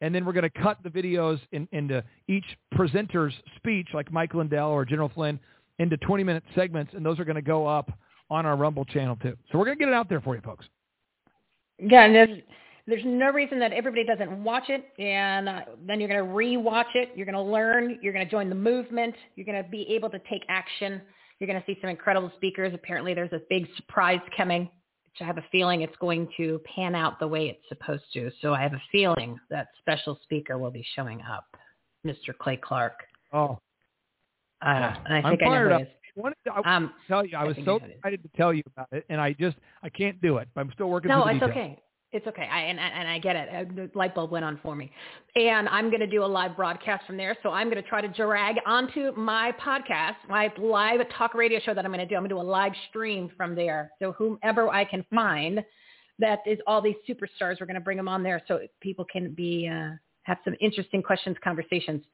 And 0.00 0.14
then 0.14 0.24
we're 0.24 0.32
going 0.32 0.50
to 0.50 0.62
cut 0.62 0.78
the 0.82 0.88
videos 0.90 1.38
in, 1.52 1.68
into 1.72 2.02
each 2.26 2.44
presenter's 2.72 3.34
speech, 3.56 3.88
like 3.94 4.10
Mike 4.10 4.34
Lindell 4.34 4.70
or 4.70 4.84
General 4.84 5.10
Flynn, 5.14 5.38
into 5.78 5.96
20-minute 5.98 6.42
segments, 6.54 6.92
and 6.94 7.04
those 7.04 7.20
are 7.20 7.24
going 7.24 7.36
to 7.36 7.42
go 7.42 7.66
up 7.66 7.90
on 8.30 8.46
our 8.46 8.56
Rumble 8.56 8.84
channel 8.84 9.16
too. 9.16 9.36
So 9.50 9.58
we're 9.58 9.66
going 9.66 9.78
to 9.78 9.84
get 9.84 9.88
it 9.88 9.94
out 9.94 10.08
there 10.08 10.20
for 10.20 10.34
you, 10.34 10.40
folks. 10.40 10.66
Yeah, 11.78 12.04
and 12.04 12.42
there's 12.86 13.04
no 13.04 13.30
reason 13.30 13.58
that 13.60 13.72
everybody 13.72 14.04
doesn't 14.04 14.42
watch 14.42 14.68
it, 14.68 14.84
and 14.98 15.48
uh, 15.48 15.60
then 15.86 16.00
you're 16.00 16.08
going 16.08 16.24
to 16.24 16.32
re-watch 16.32 16.88
it. 16.94 17.10
You're 17.14 17.26
going 17.26 17.34
to 17.36 17.40
learn. 17.42 17.98
You're 18.02 18.12
going 18.12 18.24
to 18.24 18.30
join 18.30 18.48
the 18.48 18.54
movement. 18.56 19.14
You're 19.36 19.46
going 19.46 19.62
to 19.62 19.68
be 19.68 19.82
able 19.94 20.10
to 20.10 20.18
take 20.30 20.42
action. 20.48 21.00
You're 21.38 21.46
going 21.46 21.60
to 21.60 21.66
see 21.66 21.78
some 21.80 21.90
incredible 21.90 22.32
speakers. 22.36 22.72
Apparently, 22.74 23.14
there's 23.14 23.32
a 23.32 23.40
big 23.48 23.66
surprise 23.76 24.20
coming, 24.36 24.62
which 24.62 25.20
I 25.20 25.24
have 25.24 25.38
a 25.38 25.44
feeling 25.52 25.82
it's 25.82 25.96
going 26.00 26.28
to 26.36 26.60
pan 26.76 26.94
out 26.94 27.20
the 27.20 27.28
way 27.28 27.46
it's 27.48 27.62
supposed 27.68 28.04
to. 28.14 28.30
So 28.40 28.52
I 28.54 28.60
have 28.62 28.72
a 28.74 28.82
feeling 28.90 29.38
that 29.50 29.68
special 29.78 30.18
speaker 30.24 30.58
will 30.58 30.70
be 30.72 30.84
showing 30.96 31.20
up, 31.22 31.44
Mr. 32.06 32.36
Clay 32.36 32.56
Clark. 32.56 32.94
Oh, 33.32 33.58
Uh, 34.60 34.94
and 35.06 35.14
I 35.14 35.16
I'm 35.18 35.30
think 35.36 35.42
I 35.42 35.46
know 35.46 35.68
who 35.68 35.74
up. 35.74 35.80
I 35.82 35.86
wanted 36.20 36.36
to, 36.46 36.52
I 36.52 36.76
Um, 36.76 36.92
tell 37.08 37.24
you, 37.24 37.36
I 37.36 37.42
I 37.42 37.44
was 37.44 37.56
so 37.56 37.62
I 37.62 37.64
know 37.64 37.78
who 37.78 37.84
it 37.84 37.88
is. 37.90 37.96
excited 37.96 38.22
to 38.22 38.28
tell 38.36 38.52
you 38.52 38.62
about 38.66 38.88
it, 38.92 39.04
and 39.08 39.20
I 39.20 39.32
just 39.32 39.56
I 39.82 39.88
can't 39.88 40.20
do 40.20 40.36
it. 40.38 40.48
I'm 40.56 40.70
still 40.74 40.90
working. 40.90 41.08
No, 41.08 41.24
the 41.24 41.30
it's 41.30 41.34
details. 41.40 41.50
okay. 41.52 41.78
It's 42.12 42.26
okay. 42.26 42.46
I 42.50 42.60
and, 42.62 42.78
and 42.78 43.08
I 43.08 43.18
get 43.18 43.36
it. 43.36 43.48
Uh, 43.48 43.72
The 43.74 43.90
light 43.94 44.14
bulb 44.14 44.30
went 44.30 44.44
on 44.44 44.58
for 44.62 44.76
me. 44.76 44.90
And 45.34 45.68
I'm 45.68 45.88
going 45.88 46.00
to 46.00 46.06
do 46.06 46.24
a 46.24 46.26
live 46.26 46.56
broadcast 46.56 47.06
from 47.06 47.16
there. 47.16 47.36
So 47.42 47.50
I'm 47.50 47.70
going 47.70 47.82
to 47.82 47.88
try 47.88 48.02
to 48.02 48.08
drag 48.08 48.56
onto 48.66 49.12
my 49.16 49.52
podcast, 49.64 50.16
my 50.28 50.52
live 50.58 51.00
talk 51.16 51.34
radio 51.34 51.58
show 51.60 51.72
that 51.72 51.84
I'm 51.84 51.90
going 51.90 52.06
to 52.06 52.06
do. 52.06 52.14
I'm 52.16 52.22
going 52.22 52.28
to 52.30 52.34
do 52.34 52.40
a 52.40 52.42
live 52.42 52.72
stream 52.90 53.30
from 53.36 53.54
there. 53.54 53.92
So 53.98 54.12
whomever 54.12 54.68
I 54.68 54.84
can 54.84 55.04
find 55.12 55.64
that 56.18 56.40
is 56.46 56.58
all 56.66 56.82
these 56.82 56.96
superstars, 57.08 57.56
we're 57.60 57.66
going 57.66 57.74
to 57.74 57.80
bring 57.80 57.96
them 57.96 58.08
on 58.08 58.22
there 58.22 58.42
so 58.46 58.60
people 58.80 59.06
can 59.10 59.32
be 59.32 59.68
uh, 59.72 59.92
have 60.24 60.38
some 60.44 60.54
interesting 60.60 61.02
questions, 61.02 61.36
conversations. 61.42 62.04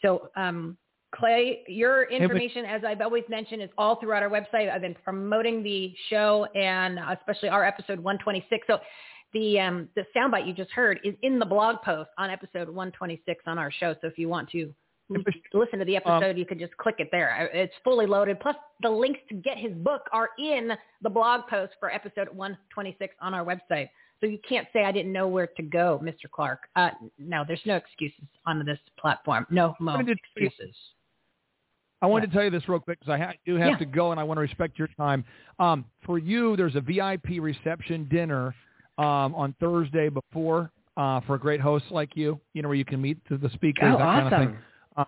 So 0.00 0.30
um, 0.36 0.76
Clay, 1.14 1.64
your 1.66 2.04
information, 2.10 2.64
as 2.64 2.82
I've 2.86 3.00
always 3.00 3.24
mentioned, 3.28 3.62
is 3.62 3.70
all 3.76 3.96
throughout 3.98 4.22
our 4.22 4.30
website. 4.30 4.70
I've 4.70 4.82
been 4.82 4.96
promoting 5.02 5.62
the 5.62 5.92
show 6.10 6.46
and 6.54 6.98
especially 7.18 7.48
our 7.48 7.64
episode 7.64 7.98
126. 7.98 8.66
So 8.66 8.78
the 9.32 9.60
um, 9.60 9.88
the 9.94 10.04
soundbite 10.16 10.46
you 10.46 10.52
just 10.52 10.70
heard 10.70 11.00
is 11.04 11.14
in 11.22 11.38
the 11.38 11.44
blog 11.46 11.76
post 11.84 12.10
on 12.18 12.30
episode 12.30 12.68
126 12.68 13.42
on 13.46 13.58
our 13.58 13.70
show. 13.70 13.94
So 14.00 14.06
if 14.08 14.18
you 14.18 14.28
want 14.28 14.50
to 14.50 14.72
listen 15.54 15.78
to 15.78 15.84
the 15.86 15.96
episode, 15.96 16.36
you 16.36 16.44
can 16.46 16.58
just 16.58 16.76
click 16.76 16.96
it 16.98 17.08
there. 17.10 17.48
It's 17.52 17.72
fully 17.84 18.06
loaded. 18.06 18.40
Plus, 18.40 18.56
the 18.82 18.90
links 18.90 19.20
to 19.30 19.34
get 19.34 19.56
his 19.56 19.72
book 19.72 20.02
are 20.12 20.30
in 20.38 20.70
the 21.02 21.10
blog 21.10 21.42
post 21.48 21.72
for 21.80 21.90
episode 21.92 22.28
126 22.28 23.14
on 23.20 23.32
our 23.34 23.44
website. 23.44 23.88
So 24.20 24.26
you 24.26 24.38
can't 24.46 24.66
say 24.72 24.84
I 24.84 24.92
didn't 24.92 25.12
know 25.12 25.28
where 25.28 25.46
to 25.46 25.62
go, 25.62 26.00
Mr. 26.02 26.28
Clark. 26.30 26.62
Uh, 26.76 26.90
no, 27.18 27.44
there's 27.46 27.60
no 27.64 27.76
excuses 27.76 28.24
on 28.46 28.64
this 28.66 28.78
platform. 28.98 29.46
No 29.50 29.76
more 29.80 29.94
wanted 29.94 30.16
to 30.16 30.22
tell 30.34 30.42
you- 30.42 30.46
excuses. 30.48 30.76
I 32.00 32.06
wanted 32.06 32.28
to 32.28 32.32
tell 32.32 32.44
you 32.44 32.50
this 32.50 32.68
real 32.68 32.78
quick 32.78 33.00
because 33.00 33.12
I 33.12 33.18
ha- 33.18 33.32
do 33.44 33.56
have 33.56 33.70
Yeah. 33.70 33.76
to 33.78 33.84
go 33.84 34.10
and 34.12 34.20
I 34.20 34.22
want 34.24 34.36
to 34.38 34.42
respect 34.42 34.78
your 34.78 34.86
time. 34.96 35.24
Um, 35.58 35.84
for 36.04 36.16
you, 36.18 36.54
there's 36.56 36.76
a 36.76 36.80
VIP 36.80 37.40
reception 37.40 38.04
dinner 38.08 38.54
um, 38.98 39.34
on 39.34 39.54
Thursday 39.60 40.08
before 40.08 40.70
uh, 40.96 41.20
for 41.22 41.34
a 41.36 41.38
great 41.38 41.60
host 41.60 41.86
like 41.90 42.16
you, 42.16 42.40
you 42.54 42.62
know, 42.62 42.68
where 42.68 42.76
you 42.76 42.84
can 42.84 43.00
meet 43.00 43.18
the, 43.28 43.38
the 43.38 43.48
speakers, 43.50 43.84
Oh, 43.94 43.98
that 43.98 44.04
kind 44.04 44.34
of 44.34 44.40
thing. 44.40 44.58
Uh, 44.96 45.04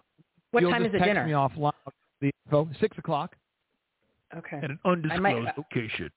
What 0.52 0.60
You'll 0.62 0.70
time 0.70 0.82
just 0.84 0.88
is 0.88 0.92
the 0.92 0.98
text 0.98 1.08
dinner? 1.14 1.26
me 1.26 1.32
offline. 1.32 1.72
The 2.20 2.30
info, 2.46 2.68
6 2.80 2.98
o'clock 2.98 3.34
Okay. 4.36 4.58
at 4.58 4.70
an 4.70 4.78
undisclosed 4.84 5.22
might- 5.22 5.58
location. 5.58 6.10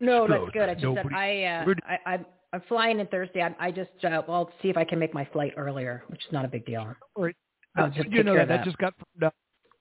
No, 0.00 0.28
that's 0.28 0.50
good. 0.52 0.68
I 0.68 0.74
just 0.74 0.84
Nobody, 0.84 1.08
said 1.08 1.14
I, 1.16 1.44
uh, 1.44 1.74
I, 2.06 2.14
I, 2.14 2.18
I'm 2.52 2.60
flying 2.68 3.00
in 3.00 3.06
Thursday. 3.06 3.40
I, 3.42 3.54
I 3.58 3.70
just, 3.70 3.90
uh, 4.04 4.22
well, 4.28 4.36
I'll 4.36 4.50
see 4.60 4.68
if 4.68 4.76
I 4.76 4.84
can 4.84 4.98
make 4.98 5.14
my 5.14 5.24
flight 5.32 5.54
earlier, 5.56 6.04
which 6.08 6.20
is 6.26 6.32
not 6.32 6.44
a 6.44 6.48
big 6.48 6.66
deal. 6.66 6.94
All 7.16 7.24
right. 7.24 7.34
I'll 7.76 7.86
Uh, 7.86 7.88
just 7.90 8.10
you 8.10 8.22
know 8.22 8.34
that. 8.36 8.48
that 8.48 8.58
that. 8.58 8.64
just 8.64 8.76
got 8.78 8.92
up. 9.24 9.34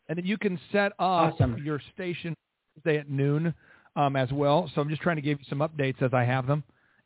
And 0.08 0.18
then 0.18 0.26
you 0.26 0.38
can 0.38 0.58
set 0.72 0.92
up 0.94 1.00
Awesome. 1.00 1.58
your 1.64 1.82
station 1.94 2.36
Thursday 2.76 3.00
at 3.00 3.10
noon 3.10 3.54
um, 3.98 4.16
as 4.16 4.32
well. 4.32 4.70
So 4.74 4.80
I'm 4.82 4.90
just 4.90 5.02
trying 5.02 5.18
to 5.18 5.22
give 5.22 5.40
you 5.40 5.46
some 5.50 5.60
updates 5.60 6.02
as 6.02 6.14
I 6.14 6.24
have 6.24 6.48
them. 6.48 6.64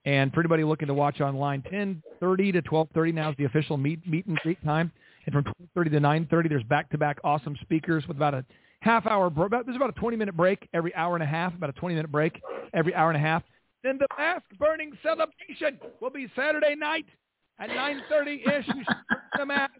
And 0.07 0.33
for 0.33 0.39
anybody 0.39 0.63
looking 0.63 0.87
to 0.87 0.93
watch 0.93 1.19
online, 1.19 1.61
10:30 1.63 2.53
to 2.53 2.61
12:30 2.61 3.13
now 3.13 3.29
is 3.29 3.35
the 3.35 3.43
official 3.43 3.75
meet 3.75 4.07
meet 4.07 4.25
and 4.25 4.37
greet 4.37 4.63
time. 4.63 4.89
And 5.25 5.33
from 5.33 5.43
12:30 5.75 5.91
to 5.91 5.99
9:30, 5.99 6.47
there's 6.47 6.63
back-to-back 6.63 7.17
awesome 7.25 7.57
speakers 7.57 8.07
with 8.07 8.15
about 8.15 8.33
a 8.33 8.45
half 8.79 9.05
hour. 9.05 9.29
there's 9.29 9.75
about 9.75 9.89
a 9.89 9.99
20-minute 9.99 10.37
break 10.37 10.69
every 10.73 10.95
hour 10.95 11.17
and 11.17 11.23
a 11.23 11.27
half. 11.27 11.53
About 11.53 11.71
a 11.71 11.73
20-minute 11.73 12.09
break 12.09 12.41
every 12.73 12.95
hour 12.95 13.09
and 13.09 13.17
a 13.17 13.19
half. 13.19 13.43
Then 13.83 13.97
the 13.97 14.07
mask 14.17 14.45
burning 14.57 14.93
celebration 15.03 15.77
will 15.99 16.09
be 16.09 16.31
Saturday 16.37 16.75
night 16.75 17.05
at 17.59 17.69
9:30 17.69 18.47
ish. 18.47 18.67
You 18.67 18.83
should 18.85 19.17
the 19.37 19.45
mask. 19.45 19.73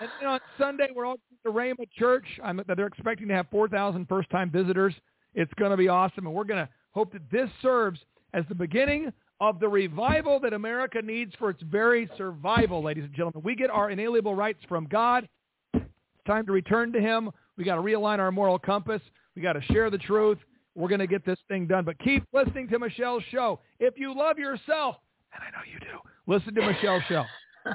And 0.00 0.08
then 0.20 0.30
on 0.30 0.40
Sunday, 0.56 0.88
we're 0.94 1.04
all 1.04 1.14
at 1.14 1.18
the 1.44 1.50
Rhema 1.50 1.86
Church. 1.98 2.24
I'm, 2.42 2.62
they're 2.66 2.86
expecting 2.86 3.28
to 3.28 3.34
have 3.34 3.48
4,000 3.50 4.08
first-time 4.08 4.50
visitors. 4.50 4.94
It's 5.34 5.52
going 5.54 5.70
to 5.70 5.76
be 5.76 5.88
awesome, 5.88 6.26
and 6.26 6.34
we're 6.34 6.44
going 6.44 6.64
to 6.64 6.68
hope 6.92 7.12
that 7.12 7.30
this 7.30 7.50
serves 7.60 8.00
as 8.32 8.44
the 8.48 8.54
beginning 8.54 9.12
of 9.48 9.60
the 9.60 9.68
revival 9.68 10.40
that 10.40 10.54
America 10.54 11.02
needs 11.02 11.34
for 11.38 11.50
its 11.50 11.62
very 11.64 12.08
survival, 12.16 12.82
ladies 12.82 13.04
and 13.04 13.12
gentlemen. 13.12 13.42
We 13.44 13.54
get 13.54 13.68
our 13.68 13.90
inalienable 13.90 14.34
rights 14.34 14.60
from 14.68 14.86
God. 14.86 15.28
It's 15.74 15.84
time 16.26 16.46
to 16.46 16.52
return 16.52 16.92
to 16.92 17.00
him. 17.00 17.30
We 17.58 17.64
got 17.64 17.76
to 17.76 17.82
realign 17.82 18.20
our 18.20 18.32
moral 18.32 18.58
compass. 18.58 19.02
We 19.36 19.42
got 19.42 19.52
to 19.52 19.62
share 19.64 19.90
the 19.90 19.98
truth. 19.98 20.38
We're 20.74 20.88
going 20.88 21.00
to 21.00 21.06
get 21.06 21.26
this 21.26 21.38
thing 21.48 21.66
done. 21.66 21.84
But 21.84 21.98
keep 21.98 22.24
listening 22.32 22.68
to 22.68 22.78
Michelle's 22.78 23.22
show. 23.30 23.60
If 23.80 23.98
you 23.98 24.16
love 24.16 24.38
yourself, 24.38 24.96
and 25.34 25.42
I 25.42 25.50
know 25.50 25.62
you 25.70 25.78
do, 25.78 25.98
listen 26.26 26.54
to 26.54 26.62
Michelle's 26.62 27.02
show. 27.08 27.24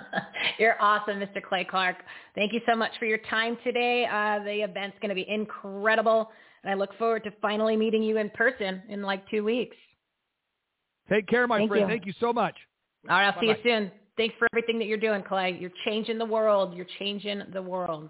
You're 0.60 0.82
awesome, 0.82 1.20
Mr. 1.20 1.42
Clay 1.42 1.68
Clark. 1.70 1.98
Thank 2.34 2.52
you 2.52 2.62
so 2.68 2.76
much 2.76 2.92
for 2.98 3.06
your 3.06 3.20
time 3.30 3.58
today. 3.64 4.06
Uh, 4.06 4.44
the 4.44 4.64
event's 4.64 4.98
going 5.02 5.10
to 5.10 5.16
be 5.16 5.26
incredible, 5.30 6.32
and 6.64 6.72
I 6.72 6.76
look 6.76 6.98
forward 6.98 7.24
to 7.26 7.32
finally 7.42 7.78
meeting 7.78 8.02
you 8.02 8.18
in 8.18 8.32
person 8.32 8.82
in 8.90 9.04
like 9.04 9.30
two 9.30 9.44
weeks. 9.44 9.76
Take 11.10 11.28
care, 11.28 11.48
my 11.48 11.58
Thank 11.58 11.72
friend. 11.72 11.82
you. 11.82 11.88
Thank 11.88 12.06
you 12.06 12.14
so 12.20 12.32
much. 12.32 12.56
All 13.10 13.16
right, 13.16 13.28
I'll 13.28 13.40
see 13.40 13.48
you 13.48 13.56
soon. 13.64 13.92
Thanks 14.18 14.36
for 14.38 14.48
everything 14.54 14.78
that 14.80 14.86
you're 14.86 14.98
doing, 14.98 15.24
Clay. 15.24 15.58
You're 15.60 15.72
changing 15.86 16.18
the 16.18 16.26
world. 16.26 16.76
You're 16.76 16.88
changing 17.00 17.44
the 17.54 17.62
world. 17.62 18.10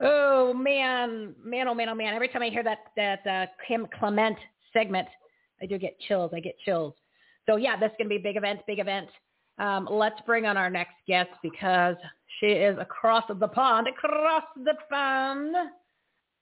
Oh 0.00 0.52
man, 0.52 1.34
man, 1.42 1.68
oh 1.68 1.74
man, 1.74 1.88
oh 1.88 1.94
man! 1.94 2.14
Every 2.14 2.28
time 2.28 2.42
I 2.42 2.48
hear 2.48 2.62
that 2.64 2.78
that 2.96 3.26
uh, 3.26 3.46
Kim 3.66 3.86
Clement 3.98 4.36
segment, 4.72 5.08
I 5.62 5.66
do 5.66 5.78
get 5.78 5.98
chills. 6.08 6.32
I 6.34 6.40
get 6.40 6.58
chills. 6.64 6.94
So 7.46 7.56
yeah, 7.56 7.78
that's 7.78 7.94
going 7.96 8.06
to 8.06 8.10
be 8.10 8.16
a 8.16 8.22
big 8.22 8.36
event. 8.36 8.60
Big 8.66 8.78
event. 8.78 9.08
Um, 9.58 9.88
let's 9.90 10.20
bring 10.26 10.44
on 10.44 10.56
our 10.56 10.68
next 10.68 10.94
guest 11.06 11.30
because 11.42 11.96
she 12.40 12.46
is 12.46 12.76
across 12.78 13.24
the 13.28 13.48
pond. 13.48 13.88
Across 13.88 14.44
the 14.64 14.74
pond. 14.90 15.54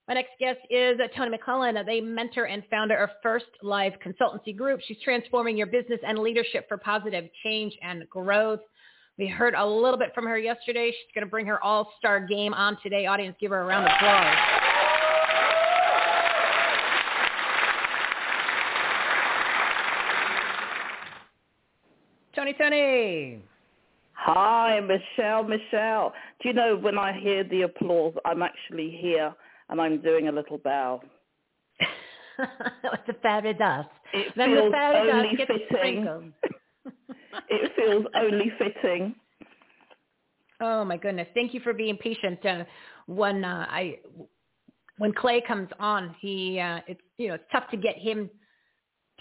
My 0.07 0.13
next 0.13 0.33
guest 0.39 0.59
is 0.69 1.01
uh, 1.01 1.09
Toni 1.17 1.35
McLelland, 1.35 1.83
the 1.87 2.01
mentor 2.03 2.45
and 2.45 2.63
founder 2.71 2.95
of 2.95 3.09
First 3.23 3.47
Life 3.63 3.95
Consultancy 4.05 4.55
Group. 4.55 4.81
She's 4.87 4.99
transforming 5.03 5.57
your 5.57 5.67
business 5.67 5.99
and 6.07 6.19
leadership 6.19 6.69
for 6.69 6.77
positive 6.77 7.25
change 7.43 7.75
and 7.83 8.07
growth. 8.11 8.61
We 9.17 9.29
heard 9.29 9.55
a 9.55 9.65
little 9.65 9.99
bit 9.99 10.11
from 10.15 10.27
her 10.27 10.39
yesterday. 10.39 10.91
She's 10.91 11.15
going 11.15 11.27
to 11.27 11.31
bring 11.31 11.47
her 11.47 11.63
all-star 11.65 12.21
game 12.27 12.53
on 12.53 12.77
today. 12.83 13.07
Audience, 13.07 13.35
give 13.41 13.51
her 13.51 13.63
a 13.63 13.65
round 13.65 13.87
of 13.87 13.93
applause. 13.97 14.37
Toni, 22.37 22.53
Toni. 22.53 23.43
Hi, 24.13 24.81
Michelle, 24.81 25.45
Michelle. 25.45 26.13
Do 26.43 26.49
you 26.51 26.55
know 26.55 26.77
when 26.77 26.99
I 26.99 27.19
hear 27.19 27.43
the 27.43 27.63
applause, 27.63 28.13
I'm 28.27 28.43
actually 28.43 28.99
here 29.01 29.35
and 29.69 29.81
I'm 29.81 30.01
doing 30.01 30.29
a 30.29 30.33
little 30.33 30.59
bow. 30.59 31.01
the 32.39 33.15
fabulous. 33.23 33.87
It 34.13 34.33
Then 34.37 34.55
feels 34.55 34.65
the 34.65 34.71
fabulous 34.71 35.15
only 35.15 35.37
gets 35.37 35.53
fitting. 35.71 36.33
it 37.49 37.73
feels 37.77 38.07
only 38.15 38.53
fitting. 38.59 39.15
Oh 40.61 40.85
my 40.85 40.97
goodness! 40.97 41.29
Thank 41.35 41.53
you 41.53 41.61
for 41.61 41.73
being 41.73 41.97
patient. 41.97 42.45
Uh, 42.45 42.65
when 43.07 43.45
uh, 43.45 43.67
I 43.69 43.99
when 44.99 45.13
Clay 45.13 45.43
comes 45.47 45.69
on, 45.81 46.15
he 46.21 46.61
uh, 46.61 46.81
it's 46.87 47.01
you 47.19 47.29
know 47.29 47.35
it's 47.35 47.45
tough 47.53 47.69
to 47.71 47.77
get 47.77 47.97
him 47.97 48.31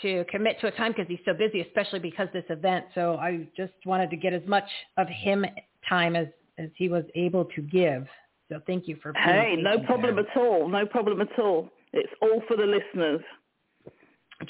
to 0.02 0.26
commit 0.30 0.60
to 0.62 0.68
a 0.68 0.72
time 0.72 0.91
because 0.91 1.08
he's 1.08 1.20
so 1.26 1.34
busy, 1.34 1.62
especially 1.62 2.00
because 2.00 2.28
this 2.34 2.46
event. 2.50 2.86
So 2.96 3.16
I 3.16 3.48
just 3.56 3.74
wanted 3.86 4.10
to 4.12 4.16
get 4.16 4.34
as 4.34 4.41
much 4.48 4.68
of 4.98 5.08
him 5.08 5.46
time 5.88 6.16
as 6.16 6.28
as 6.58 6.70
he 6.76 6.88
was 6.88 7.04
able 7.16 7.46
to 7.46 7.62
give. 7.62 8.06
So 8.50 8.60
thank 8.68 8.88
you 8.88 8.98
for 9.02 9.14
being 9.14 9.24
Hey, 9.26 9.56
no 9.58 9.80
problem 9.80 10.16
there. 10.16 10.26
at 10.30 10.38
all. 10.38 10.68
No 10.68 10.86
problem 10.86 11.22
at 11.22 11.39
all. 11.39 11.70
It's 11.94 12.12
all 12.22 12.41
for 12.48 12.58
the 12.58 12.66
listeners. 12.66 13.22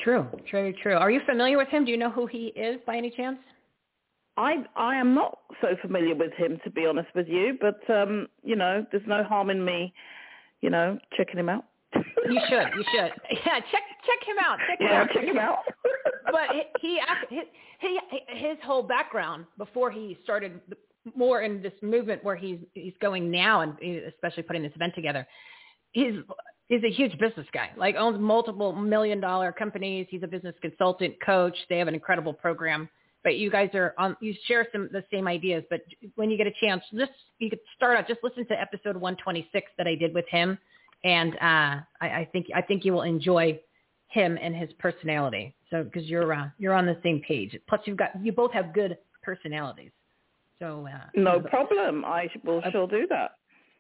True, 0.04 0.26
true, 0.50 0.74
true. 0.82 0.96
Are 0.96 1.12
you 1.12 1.22
familiar 1.26 1.58
with 1.58 1.68
him? 1.68 1.86
Do 1.86 1.92
you 1.92 1.98
know 1.98 2.10
who 2.10 2.26
he 2.26 2.48
is 2.48 2.80
by 2.86 2.98
any 2.98 3.12
chance? 3.12 3.38
I 4.38 4.64
I 4.76 4.96
am 4.96 5.14
not 5.14 5.38
so 5.62 5.76
familiar 5.82 6.16
with 6.16 6.34
him 6.34 6.60
to 6.64 6.72
be 6.72 6.86
honest 6.88 7.10
with 7.14 7.28
you, 7.28 7.58
but 7.62 7.88
um, 7.94 8.28
you 8.44 8.56
know, 8.56 8.86
there's 8.92 9.06
no 9.06 9.24
harm 9.24 9.50
in 9.52 9.64
me, 9.64 9.94
you 10.62 10.70
know, 10.72 10.98
checking 11.16 11.38
him 11.38 11.50
out. 11.50 11.66
You 11.96 12.40
should, 12.50 12.68
you 12.76 12.84
should. 12.92 13.12
Yeah, 13.46 13.60
check 13.60 13.84
check 14.08 14.28
him 14.28 14.38
out. 14.44 14.58
Check 14.68 14.80
him 14.82 14.88
yeah, 14.90 15.02
out. 15.02 15.10
check 15.14 15.24
him 15.26 15.38
out. 15.38 15.60
but 16.32 16.50
he, 16.52 16.64
he 16.82 17.00
his, 17.30 17.46
he 17.80 18.00
his 18.30 18.58
whole 18.64 18.82
background 18.82 19.46
before 19.60 19.92
he 19.92 20.18
started 20.24 20.60
more 21.16 21.42
in 21.42 21.62
this 21.62 21.74
movement 21.82 22.24
where 22.24 22.36
he's 22.36 22.60
he's 22.74 22.94
going 23.02 23.30
now 23.30 23.62
and 23.62 23.74
especially 24.08 24.44
putting 24.44 24.64
this 24.64 24.72
event 24.76 24.94
together 24.96 25.28
he's 25.92 26.14
he's 26.68 26.84
a 26.84 26.92
huge 26.92 27.18
business 27.20 27.48
guy 27.54 27.70
like 27.78 27.96
owns 27.96 28.20
multiple 28.20 28.74
million 28.74 29.20
dollar 29.20 29.52
companies 29.52 30.08
he's 30.10 30.24
a 30.24 30.28
business 30.28 30.56
consultant 30.62 31.16
coach 31.26 31.56
they 31.70 31.78
have 31.78 31.88
an 31.88 31.94
incredible 31.94 32.34
program 32.34 32.90
but 33.24 33.36
you 33.38 33.52
guys 33.52 33.70
are 33.74 33.94
on 33.98 34.16
you 34.22 34.34
share 34.48 34.68
some 34.72 34.90
the 34.92 35.04
same 35.12 35.28
ideas 35.28 35.64
but 35.70 35.82
when 36.16 36.30
you 36.30 36.38
get 36.38 36.48
a 36.48 36.54
chance 36.62 36.84
just 36.98 37.12
you 37.40 37.50
could 37.50 37.60
start 37.76 37.98
out 37.98 38.08
just 38.08 38.20
listen 38.24 38.46
to 38.48 38.60
episode 38.60 38.96
126 38.96 39.72
that 39.78 39.88
i 39.88 39.96
did 39.96 40.14
with 40.14 40.26
him 40.30 40.58
and 41.04 41.34
uh 41.36 41.82
i, 42.02 42.08
I 42.08 42.30
think 42.32 42.48
i 42.56 42.62
think 42.62 42.86
you 42.86 42.94
will 42.94 43.02
enjoy 43.02 43.60
him 44.14 44.38
and 44.42 44.56
his 44.56 44.72
personality. 44.74 45.56
So 45.70 45.84
because 45.84 46.06
you're 46.06 46.32
uh, 46.32 46.50
you're 46.60 46.74
on 46.74 46.86
the 46.86 46.98
same 47.04 47.22
page. 47.28 47.58
Plus 47.68 47.82
you've 47.86 47.98
got 47.98 48.12
you 48.22 48.32
both 48.32 48.54
have 48.54 48.74
good 48.74 48.98
personalities. 49.24 49.92
So 50.64 50.88
uh, 50.88 50.98
no 51.16 51.40
problem. 51.42 52.06
I 52.06 52.30
will 52.46 52.62
sure 52.72 52.88
do 52.88 53.06
that. 53.10 53.32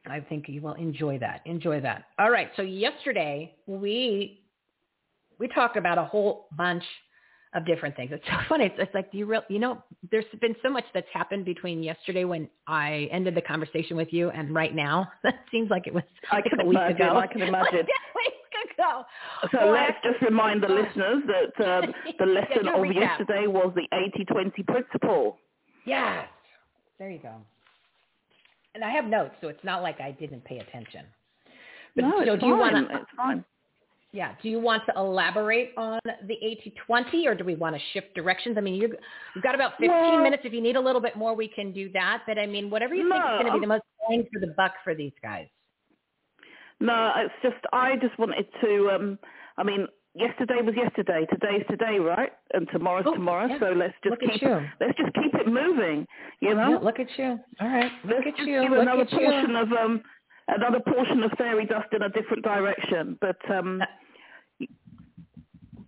I 0.05 0.19
think 0.19 0.49
you 0.49 0.61
will 0.61 0.73
enjoy 0.73 1.17
that. 1.19 1.39
Enjoy 1.45 1.79
that. 1.79 2.05
All 2.19 2.29
right. 2.29 2.49
So 2.57 2.61
yesterday 2.61 3.55
we 3.67 4.41
we 5.39 5.47
talked 5.47 5.77
about 5.77 5.97
a 5.97 6.03
whole 6.03 6.47
bunch 6.57 6.84
of 7.55 7.65
different 7.65 7.95
things. 7.95 8.11
It's 8.11 8.25
so 8.25 8.38
funny. 8.49 8.65
It's, 8.65 8.75
it's 8.79 8.93
like 8.93 9.11
do 9.13 9.17
you 9.17 9.25
real 9.25 9.43
you 9.49 9.59
know 9.59 9.81
there's 10.11 10.25
been 10.41 10.55
so 10.61 10.69
much 10.69 10.84
that's 10.93 11.07
happened 11.13 11.45
between 11.45 11.81
yesterday 11.84 12.25
when 12.25 12.49
I 12.67 13.07
ended 13.11 13.34
the 13.36 13.41
conversation 13.41 13.95
with 13.95 14.11
you 14.11 14.29
and 14.31 14.53
right 14.53 14.75
now. 14.75 15.09
That 15.23 15.36
seems 15.51 15.69
like 15.69 15.88
it 15.88 15.93
was 15.93 16.03
I 16.31 16.38
like 16.38 16.45
can 16.45 16.59
a 16.59 16.65
week 16.65 16.75
imagine. 16.77 16.95
ago. 16.97 17.17
I 17.17 17.27
can 17.27 17.41
imagine. 17.51 17.77
Like 17.79 17.88
a 17.88 18.17
week 18.17 18.73
ago. 18.77 19.03
So 19.51 19.57
Well, 19.59 19.71
let's 19.71 19.97
just 20.03 20.21
remind 20.21 20.61
the 20.63 20.67
listeners 20.67 21.23
that 21.34 21.65
um, 21.86 21.93
the 22.19 22.25
lesson 22.25 22.67
a 22.67 22.71
of 22.71 22.81
recap. 22.81 22.95
yesterday 22.95 23.47
was 23.47 23.73
the 23.75 23.88
80-20 23.93 24.67
principle. 24.67 25.38
Yes. 25.86 26.27
There 27.04 27.12
you 27.12 27.20
go. 27.20 27.34
And 28.76 28.82
I 28.82 28.89
have 28.91 29.04
notes, 29.04 29.36
so 29.41 29.49
it's 29.49 29.64
not 29.66 29.82
like 29.84 29.99
I 29.99 30.12
didn't 30.12 30.45
pay 30.45 30.60
attention. 30.60 31.01
But 31.97 32.04
no, 32.04 32.12
so 32.26 32.32
it's 32.32 32.39
do 32.39 32.47
you 32.47 32.54
fine. 32.54 32.60
want 32.74 32.89
to? 32.89 32.95
It's 32.95 33.06
fine. 33.18 33.43
Yeah. 34.14 34.36
Do 34.41 34.47
you 34.47 34.62
want 34.62 34.84
to 34.86 34.93
elaborate 34.95 35.72
on 35.76 35.99
the 36.06 36.36
80-20 36.89 37.26
or 37.26 37.36
do 37.36 37.43
we 37.43 37.56
want 37.56 37.76
to 37.76 37.82
shift 37.91 38.16
directions? 38.16 38.58
I 38.58 38.62
mean, 38.62 38.76
you're, 38.76 38.91
you've 39.36 39.43
got 39.43 39.54
about 39.54 39.72
15 39.72 39.89
Well- 39.89 40.24
minutes. 40.24 40.43
If 40.45 40.54
you 40.54 40.62
need 40.62 40.78
a 40.78 40.80
little 40.80 41.01
bit 41.01 41.18
more, 41.18 41.36
we 41.36 41.49
can 41.49 41.74
do 41.74 41.91
that. 41.91 42.22
But 42.26 42.39
I 42.39 42.45
mean, 42.45 42.70
whatever 42.70 42.95
you 42.95 43.04
think 43.10 43.22
is 43.22 43.30
going 43.41 43.47
to 43.47 43.54
be 43.54 43.60
the 43.60 43.68
most 43.68 43.84
bang 44.08 44.26
for 44.32 44.39
the 44.39 44.54
buck 44.56 44.72
for 44.86 44.95
these 44.95 45.12
guys. 45.22 45.47
No, 46.80 47.12
it's 47.18 47.34
just 47.43 47.66
I 47.74 47.97
just 47.97 48.18
wanted 48.18 48.45
to. 48.62 48.91
Um, 48.95 49.20
I 49.58 49.64
mean, 49.64 49.88
yesterday 50.16 50.61
was 50.64 50.76
yesterday. 50.76 51.26
Today's 51.32 51.64
today, 51.70 51.99
right? 51.99 52.32
And 52.53 52.68
tomorrow's 52.72 53.05
Oh, 53.07 53.14
tomorrow. 53.14 53.47
yeah. 53.47 53.59
So 53.59 53.66
let's 53.76 53.93
just 54.03 54.22
Look 54.22 54.32
keep 54.32 54.41
you. 54.41 54.70
let's 54.80 54.97
just 54.97 55.14
keep 55.16 55.34
it 55.34 55.47
moving. 55.47 56.05
You 56.39 56.55
know. 56.55 56.72
Yeah, 56.74 56.78
look 56.78 56.99
at 56.99 57.07
you. 57.18 57.39
All 57.59 57.68
right. 57.68 57.91
Look 58.05 58.16
let's 58.18 58.28
at 58.28 58.36
just 58.38 58.47
you. 58.47 58.61
give 58.61 58.72
Look 58.72 58.82
another 58.82 59.01
at 59.01 59.11
you. 59.11 59.20
portion 59.20 59.55
of 59.55 59.72
um 59.72 60.01
another 60.47 60.80
portion 60.80 61.24
of 61.24 61.32
fairy 61.38 61.66
dust 61.66 61.88
in 61.93 62.01
a 62.03 62.09
different 62.09 62.43
direction. 62.43 63.18
But 63.22 63.38
um 63.51 63.82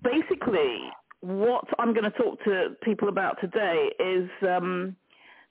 basically 0.04 0.80
what 1.22 1.66
I'm 1.80 1.94
going 1.94 2.04
to 2.04 2.12
talk 2.12 2.44
to 2.44 2.76
people 2.84 3.10
about 3.10 3.40
today 3.42 3.90
is 4.00 4.30
um 4.48 4.96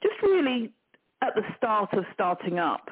just 0.03 0.15
really 0.23 0.71
at 1.23 1.35
the 1.35 1.43
start 1.57 1.93
of 1.95 2.05
starting 2.13 2.59
up. 2.59 2.89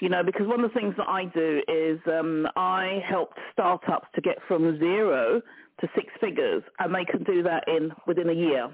You 0.00 0.08
know, 0.08 0.22
because 0.22 0.46
one 0.46 0.62
of 0.62 0.72
the 0.72 0.78
things 0.78 0.94
that 0.96 1.08
I 1.08 1.24
do 1.26 1.62
is 1.68 1.98
um, 2.06 2.46
I 2.56 3.02
help 3.08 3.30
startups 3.52 4.08
to 4.14 4.20
get 4.20 4.38
from 4.46 4.78
zero 4.78 5.40
to 5.80 5.88
six 5.94 6.08
figures, 6.20 6.62
and 6.78 6.94
they 6.94 7.04
can 7.04 7.24
do 7.24 7.42
that 7.42 7.64
in 7.68 7.92
within 8.06 8.28
a 8.30 8.34
year 8.34 8.70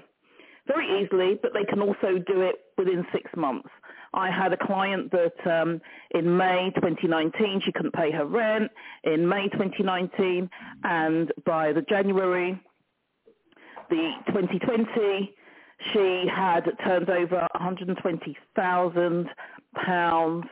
very 0.67 1.03
easily, 1.03 1.39
but 1.41 1.53
they 1.53 1.63
can 1.63 1.79
also 1.79 2.17
do 2.25 2.41
it 2.41 2.55
within 2.77 3.05
six 3.11 3.29
months. 3.35 3.69
I 4.13 4.31
had 4.31 4.53
a 4.53 4.57
client 4.57 5.11
that 5.11 5.61
um, 5.61 5.81
in 6.11 6.37
May 6.37 6.71
2019 6.75 7.61
she 7.63 7.71
couldn't 7.71 7.93
pay 7.93 8.11
her 8.11 8.25
rent. 8.25 8.71
In 9.03 9.27
May 9.27 9.47
2019, 9.49 10.49
and 10.83 11.31
by 11.45 11.73
the 11.73 11.81
January 11.81 12.59
the 13.89 14.11
2020, 14.27 15.35
she 15.93 16.25
had 16.33 16.63
turned 16.83 17.09
over 17.09 17.47
120,000 17.53 19.29
pounds, 19.85 20.45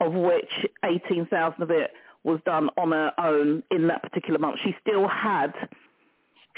of 0.00 0.12
which 0.12 0.50
18,000 0.84 1.62
of 1.62 1.70
it 1.70 1.90
was 2.24 2.40
done 2.44 2.68
on 2.76 2.92
her 2.92 3.12
own 3.18 3.62
in 3.70 3.86
that 3.88 4.02
particular 4.02 4.38
month. 4.38 4.58
She 4.64 4.74
still 4.80 5.08
had 5.08 5.52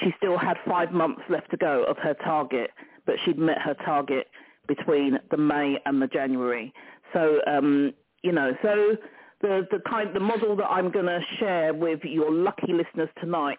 she 0.03 0.13
still 0.17 0.39
had 0.39 0.57
five 0.67 0.93
months 0.93 1.23
left 1.29 1.51
to 1.51 1.57
go 1.57 1.85
of 1.85 1.97
her 1.99 2.15
target, 2.15 2.71
but 3.07 3.17
she'd 3.25 3.39
met 3.39 3.59
her 3.59 3.75
target 3.85 4.27
between 4.67 5.19
the 5.31 5.37
May 5.37 5.77
and 5.87 6.01
the 6.01 6.07
January. 6.07 6.73
So, 7.13 7.41
um, 7.47 7.93
you 8.23 8.33
know, 8.33 8.53
so 8.63 8.97
the, 9.43 9.67
the 9.71 9.81
kind, 9.89 10.15
the 10.15 10.21
model 10.21 10.57
that 10.57 10.67
I'm 10.67 10.91
going 10.91 11.07
to 11.07 11.21
share 11.39 11.75
with 11.75 12.01
your 12.05 12.33
lucky 12.33 12.73
listeners 12.73 13.11
tonight 13.21 13.59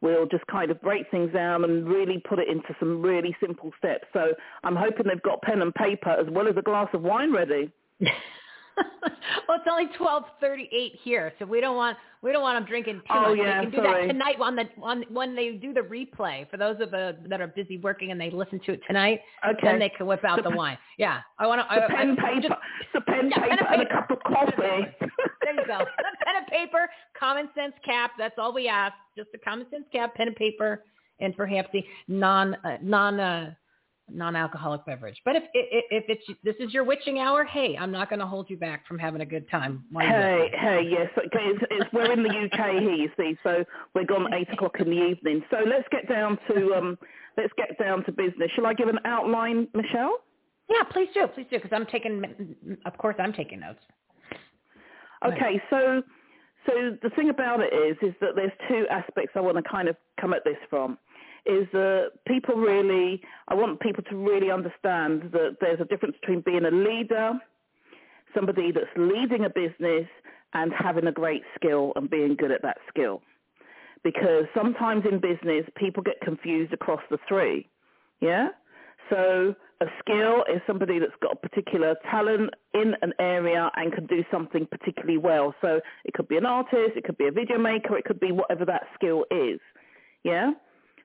will 0.00 0.26
just 0.26 0.46
kind 0.46 0.70
of 0.70 0.80
break 0.80 1.10
things 1.10 1.32
down 1.32 1.64
and 1.64 1.86
really 1.86 2.22
put 2.28 2.38
it 2.38 2.48
into 2.48 2.74
some 2.78 3.02
really 3.02 3.36
simple 3.40 3.72
steps. 3.78 4.04
So 4.12 4.32
I'm 4.64 4.76
hoping 4.76 5.06
they've 5.08 5.22
got 5.22 5.42
pen 5.42 5.60
and 5.60 5.74
paper 5.74 6.10
as 6.10 6.26
well 6.30 6.48
as 6.48 6.56
a 6.56 6.62
glass 6.62 6.88
of 6.92 7.02
wine 7.02 7.32
ready. 7.32 7.70
well, 9.48 9.58
it's 9.58 9.68
only 9.70 9.86
twelve 9.96 10.24
thirty-eight 10.40 10.98
here, 11.02 11.32
so 11.38 11.44
we 11.44 11.60
don't 11.60 11.76
want 11.76 11.96
we 12.22 12.32
don't 12.32 12.42
want 12.42 12.56
them 12.56 12.68
drinking 12.68 12.96
too 12.96 13.02
Oh, 13.10 13.30
much. 13.34 13.38
yeah, 13.38 13.58
they 13.58 13.62
can 13.66 13.70
do 13.70 13.76
sorry. 13.78 14.06
that 14.06 14.12
tonight 14.12 14.36
on 14.40 14.56
the 14.56 14.64
on 14.82 15.04
when 15.10 15.34
they 15.36 15.52
do 15.52 15.72
the 15.72 15.80
replay. 15.80 16.48
For 16.50 16.56
those 16.56 16.76
of 16.80 16.90
the 16.90 17.16
that 17.28 17.40
are 17.40 17.46
busy 17.48 17.78
working 17.78 18.10
and 18.10 18.20
they 18.20 18.30
listen 18.30 18.60
to 18.66 18.72
it 18.72 18.80
tonight, 18.86 19.20
Okay. 19.48 19.58
then 19.62 19.78
they 19.78 19.88
can 19.88 20.06
whip 20.06 20.24
out 20.24 20.42
the, 20.42 20.50
The- 20.50 20.56
wine. 20.56 20.78
Yeah, 20.98 21.20
I 21.38 21.46
want 21.46 21.60
to. 21.60 21.74
The 21.74 21.84
I, 21.84 21.88
pen, 21.88 22.16
I, 22.18 22.34
paper, 22.34 22.48
just- 22.48 22.60
the 22.94 23.00
pen, 23.02 23.30
Yeah, 23.30 23.38
pen 23.38 23.50
paper, 23.58 23.64
and 23.72 23.80
and 23.80 23.90
a 23.90 23.92
cup 23.92 24.10
of 24.10 24.18
coffee. 24.24 24.52
there 25.42 25.54
you 25.54 25.66
go. 25.66 25.78
pen 25.78 26.36
and 26.36 26.46
paper, 26.48 26.88
common 27.18 27.48
sense 27.54 27.74
cap. 27.84 28.12
That's 28.18 28.34
all 28.38 28.52
we 28.52 28.68
ask. 28.68 28.94
Just 29.16 29.28
a 29.34 29.38
common 29.38 29.66
sense 29.70 29.84
cap, 29.92 30.14
pen 30.14 30.28
and 30.28 30.36
paper, 30.36 30.84
and 31.20 31.36
perhaps 31.36 31.68
the 31.72 31.84
non 32.08 32.54
uh, 32.64 32.78
non 32.82 33.20
uh, 33.20 33.54
non-alcoholic 34.10 34.84
beverage. 34.86 35.20
But 35.24 35.36
if 35.36 35.44
if, 35.54 35.84
if 35.90 36.04
it's 36.08 36.38
this 36.42 36.54
is 36.60 36.72
your 36.72 36.84
witching 36.84 37.18
hour, 37.18 37.44
hey, 37.44 37.76
I'm 37.78 37.90
not 37.90 38.08
going 38.08 38.20
to 38.20 38.26
hold 38.26 38.48
you 38.50 38.56
back 38.56 38.86
from 38.86 38.98
having 38.98 39.20
a 39.20 39.26
good 39.26 39.48
time. 39.50 39.84
Hey, 40.08 40.50
hey, 40.58 40.82
yes. 40.88 41.08
Okay, 41.16 41.28
it's, 41.44 41.64
it's, 41.70 41.92
we're 41.92 42.12
in 42.12 42.22
the 42.22 42.28
UK 42.28 42.80
here, 42.82 42.94
you 42.94 43.10
see, 43.16 43.36
so 43.42 43.64
we're 43.94 44.04
gone 44.04 44.32
eight 44.34 44.52
o'clock 44.52 44.76
in 44.80 44.90
the 44.90 44.96
evening. 44.96 45.42
So 45.50 45.58
let's 45.66 45.86
get 45.90 46.08
down 46.08 46.38
to 46.48 46.74
um, 46.74 46.98
let's 47.36 47.52
get 47.56 47.78
down 47.78 48.04
to 48.04 48.12
business. 48.12 48.50
Shall 48.54 48.66
I 48.66 48.74
give 48.74 48.88
an 48.88 48.98
outline, 49.04 49.68
Michelle? 49.74 50.18
Yeah, 50.68 50.82
please 50.90 51.08
do, 51.14 51.26
please 51.28 51.46
do, 51.50 51.56
because 51.56 51.70
I'm 51.72 51.86
taking, 51.86 52.22
of 52.84 52.98
course, 52.98 53.16
I'm 53.18 53.32
taking 53.32 53.60
notes. 53.60 53.80
Okay, 55.26 55.60
so 55.70 56.02
so 56.66 56.96
the 57.02 57.10
thing 57.10 57.30
about 57.30 57.60
it 57.60 57.72
is 57.72 57.96
is 58.02 58.14
that 58.20 58.30
there's 58.36 58.52
two 58.68 58.86
aspects 58.90 59.32
I 59.34 59.40
want 59.40 59.56
to 59.56 59.62
kind 59.62 59.88
of 59.88 59.96
come 60.20 60.32
at 60.32 60.44
this 60.44 60.56
from. 60.68 60.98
Is 61.46 61.66
that 61.72 62.10
people 62.26 62.54
really? 62.56 63.22
I 63.48 63.54
want 63.54 63.80
people 63.80 64.02
to 64.04 64.16
really 64.16 64.50
understand 64.50 65.30
that 65.32 65.56
there's 65.60 65.80
a 65.80 65.84
difference 65.84 66.16
between 66.20 66.40
being 66.40 66.64
a 66.64 66.70
leader, 66.70 67.32
somebody 68.34 68.72
that's 68.72 68.86
leading 68.96 69.44
a 69.44 69.50
business, 69.50 70.06
and 70.54 70.72
having 70.72 71.06
a 71.06 71.12
great 71.12 71.42
skill 71.54 71.92
and 71.96 72.08
being 72.08 72.34
good 72.36 72.50
at 72.50 72.62
that 72.62 72.78
skill. 72.88 73.22
Because 74.04 74.44
sometimes 74.54 75.04
in 75.10 75.20
business, 75.20 75.64
people 75.76 76.02
get 76.02 76.20
confused 76.20 76.72
across 76.72 77.00
the 77.10 77.18
three. 77.28 77.68
Yeah. 78.20 78.48
So 79.10 79.54
a 79.80 79.86
skill 80.00 80.44
is 80.52 80.60
somebody 80.66 80.98
that's 80.98 81.12
got 81.22 81.32
a 81.32 81.36
particular 81.36 81.94
talent 82.10 82.50
in 82.74 82.94
an 83.02 83.12
area 83.18 83.70
and 83.76 83.92
can 83.92 84.06
do 84.06 84.24
something 84.30 84.66
particularly 84.66 85.18
well. 85.18 85.54
So 85.60 85.80
it 86.04 86.14
could 86.14 86.28
be 86.28 86.36
an 86.36 86.46
artist, 86.46 86.96
it 86.96 87.04
could 87.04 87.18
be 87.18 87.28
a 87.28 87.32
video 87.32 87.58
maker, 87.58 87.96
it 87.96 88.04
could 88.04 88.20
be 88.20 88.32
whatever 88.32 88.64
that 88.64 88.82
skill 88.94 89.24
is. 89.30 89.60
Yeah? 90.24 90.52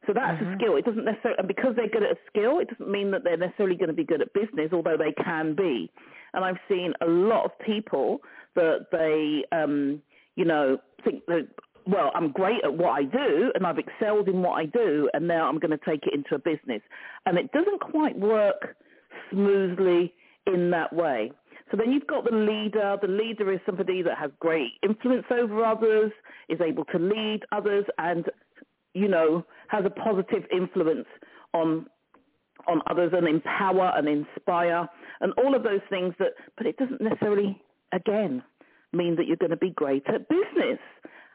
So 0.05 0.13
that's 0.13 0.41
Mm-hmm. 0.41 0.53
a 0.53 0.57
skill. 0.57 0.75
It 0.75 0.85
doesn't 0.85 1.05
necessarily, 1.05 1.39
and 1.39 1.47
because 1.47 1.75
they're 1.75 1.87
good 1.89 2.03
at 2.03 2.11
a 2.11 2.17
skill, 2.27 2.59
it 2.59 2.69
doesn't 2.69 2.89
mean 2.91 3.11
that 3.11 3.23
they're 3.23 3.37
necessarily 3.37 3.75
going 3.75 3.87
to 3.89 3.93
be 3.93 4.03
good 4.03 4.21
at 4.21 4.33
business, 4.33 4.69
although 4.73 4.97
they 4.97 5.13
can 5.23 5.55
be. 5.55 5.89
And 6.33 6.43
I've 6.43 6.57
seen 6.67 6.93
a 7.01 7.05
lot 7.05 7.45
of 7.45 7.51
people 7.65 8.19
that 8.55 8.87
they, 8.91 9.45
um, 9.55 10.01
you 10.35 10.45
know, 10.45 10.77
think 11.03 11.25
that, 11.27 11.47
well, 11.87 12.11
I'm 12.15 12.31
great 12.31 12.63
at 12.63 12.73
what 12.73 12.91
I 12.91 13.03
do 13.03 13.51
and 13.55 13.65
I've 13.65 13.77
excelled 13.79 14.27
in 14.27 14.41
what 14.41 14.53
I 14.57 14.65
do 14.65 15.09
and 15.13 15.27
now 15.27 15.47
I'm 15.47 15.59
going 15.59 15.77
to 15.77 15.85
take 15.85 16.05
it 16.07 16.13
into 16.13 16.35
a 16.35 16.39
business. 16.39 16.81
And 17.25 17.37
it 17.37 17.51
doesn't 17.51 17.79
quite 17.81 18.17
work 18.17 18.75
smoothly 19.31 20.13
in 20.47 20.69
that 20.71 20.93
way. 20.93 21.31
So 21.71 21.77
then 21.77 21.91
you've 21.91 22.07
got 22.07 22.25
the 22.29 22.35
leader. 22.35 22.97
The 23.01 23.07
leader 23.07 23.51
is 23.51 23.59
somebody 23.65 24.01
that 24.03 24.17
has 24.17 24.31
great 24.39 24.73
influence 24.83 25.25
over 25.31 25.63
others, 25.65 26.11
is 26.49 26.59
able 26.61 26.85
to 26.85 26.99
lead 26.99 27.41
others 27.51 27.85
and, 27.97 28.25
you 28.93 29.07
know, 29.07 29.45
has 29.67 29.85
a 29.85 29.89
positive 29.89 30.43
influence 30.51 31.07
on 31.53 31.87
on 32.67 32.81
others 32.89 33.11
and 33.13 33.27
empower 33.27 33.91
and 33.97 34.07
inspire 34.07 34.87
and 35.19 35.33
all 35.33 35.53
of 35.53 35.63
those 35.63 35.81
things 35.89 36.13
that 36.19 36.29
but 36.55 36.65
it 36.65 36.77
doesn't 36.77 37.01
necessarily 37.01 37.61
again 37.91 38.41
mean 38.93 39.15
that 39.15 39.25
you're 39.27 39.37
going 39.37 39.49
to 39.49 39.57
be 39.57 39.71
great 39.71 40.03
at 40.07 40.29
business 40.29 40.79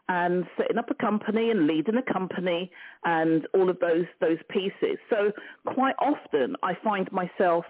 and 0.09 0.47
setting 0.57 0.79
up 0.79 0.91
a 0.91 0.95
company 0.95 1.51
and 1.51 1.67
leading 1.67 1.97
a 1.97 2.13
company 2.13 2.71
and 3.05 3.47
all 3.55 3.69
of 3.69 3.79
those 3.81 4.07
those 4.21 4.39
pieces. 4.49 4.99
So 5.11 5.33
quite 5.67 5.95
often 5.99 6.57
I 6.63 6.73
find 6.83 7.11
myself 7.13 7.65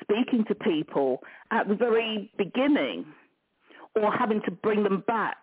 speaking 0.00 0.44
to 0.48 0.54
people 0.54 1.22
at 1.50 1.68
the 1.68 1.74
very 1.74 2.30
beginning 2.38 3.04
or 3.94 4.10
having 4.10 4.40
to 4.42 4.50
bring 4.50 4.82
them 4.82 5.04
back 5.06 5.42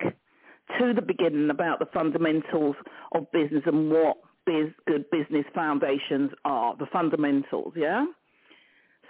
to 0.77 0.93
the 0.93 1.01
beginning 1.01 1.49
about 1.49 1.79
the 1.79 1.87
fundamentals 1.93 2.75
of 3.13 3.31
business 3.31 3.63
and 3.65 3.89
what 3.89 4.17
biz, 4.45 4.67
good 4.87 5.05
business 5.11 5.45
foundations 5.53 6.31
are, 6.45 6.75
the 6.77 6.85
fundamentals, 6.91 7.73
yeah? 7.75 8.05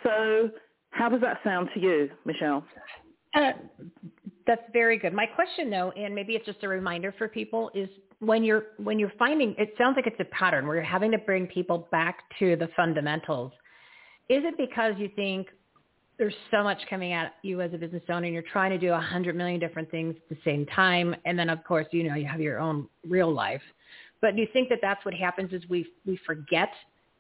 So 0.04 0.50
how 0.92 1.10
does 1.10 1.22
that 1.22 1.40
sound 1.44 1.70
to 1.74 1.80
you, 1.80 2.10
Michelle? 2.26 2.64
Uh, 3.36 3.52
that's 4.48 4.62
very 4.74 4.98
good. 4.98 5.14
My 5.14 5.26
question, 5.26 5.70
though, 5.70 5.92
and 5.92 6.16
maybe 6.16 6.34
it's 6.34 6.46
just 6.46 6.64
a 6.64 6.68
reminder 6.68 7.14
for 7.18 7.28
people, 7.28 7.70
is 7.76 7.90
when 8.20 8.44
you're 8.44 8.68
when 8.78 9.00
you're 9.00 9.14
finding 9.18 9.56
it 9.58 9.74
sounds 9.78 9.96
like 9.96 10.08
it's 10.08 10.20
a 10.20 10.36
pattern 10.36 10.68
where 10.68 10.76
you're 10.76 10.84
having 10.84 11.12
to 11.12 11.18
bring 11.18 11.48
people 11.48 11.88
back 11.92 12.24
to 12.40 12.56
the 12.56 12.68
fundamentals. 12.76 13.52
Is 14.30 14.44
it 14.44 14.56
because 14.58 14.94
you 14.98 15.10
think 15.16 15.48
there's 16.20 16.36
so 16.52 16.64
much 16.64 16.78
coming 16.90 17.14
at 17.14 17.34
you 17.42 17.62
as 17.62 17.74
a 17.74 17.78
business 17.78 18.04
owner 18.10 18.26
and 18.26 18.34
you're 18.34 18.44
trying 18.44 18.72
to 18.72 18.78
do 18.78 18.92
a 18.92 19.00
hundred 19.00 19.36
million 19.36 19.60
different 19.60 19.90
things 19.90 20.16
at 20.18 20.30
the 20.30 20.38
same 20.44 20.66
time, 20.68 21.16
and 21.26 21.40
then 21.40 21.50
of 21.50 21.64
course 21.64 21.88
you 21.92 22.08
know 22.08 22.14
you 22.16 22.28
have 22.28 22.42
your 22.42 22.60
own 22.60 22.88
real 23.08 23.34
life. 23.34 23.62
But 24.22 24.36
do 24.36 24.42
you 24.42 24.48
think 24.52 24.70
that 24.70 24.80
that's 24.82 25.04
what 25.06 25.14
happens 25.14 25.54
is 25.54 25.64
we 25.70 25.88
we 26.06 26.20
forget 26.28 26.70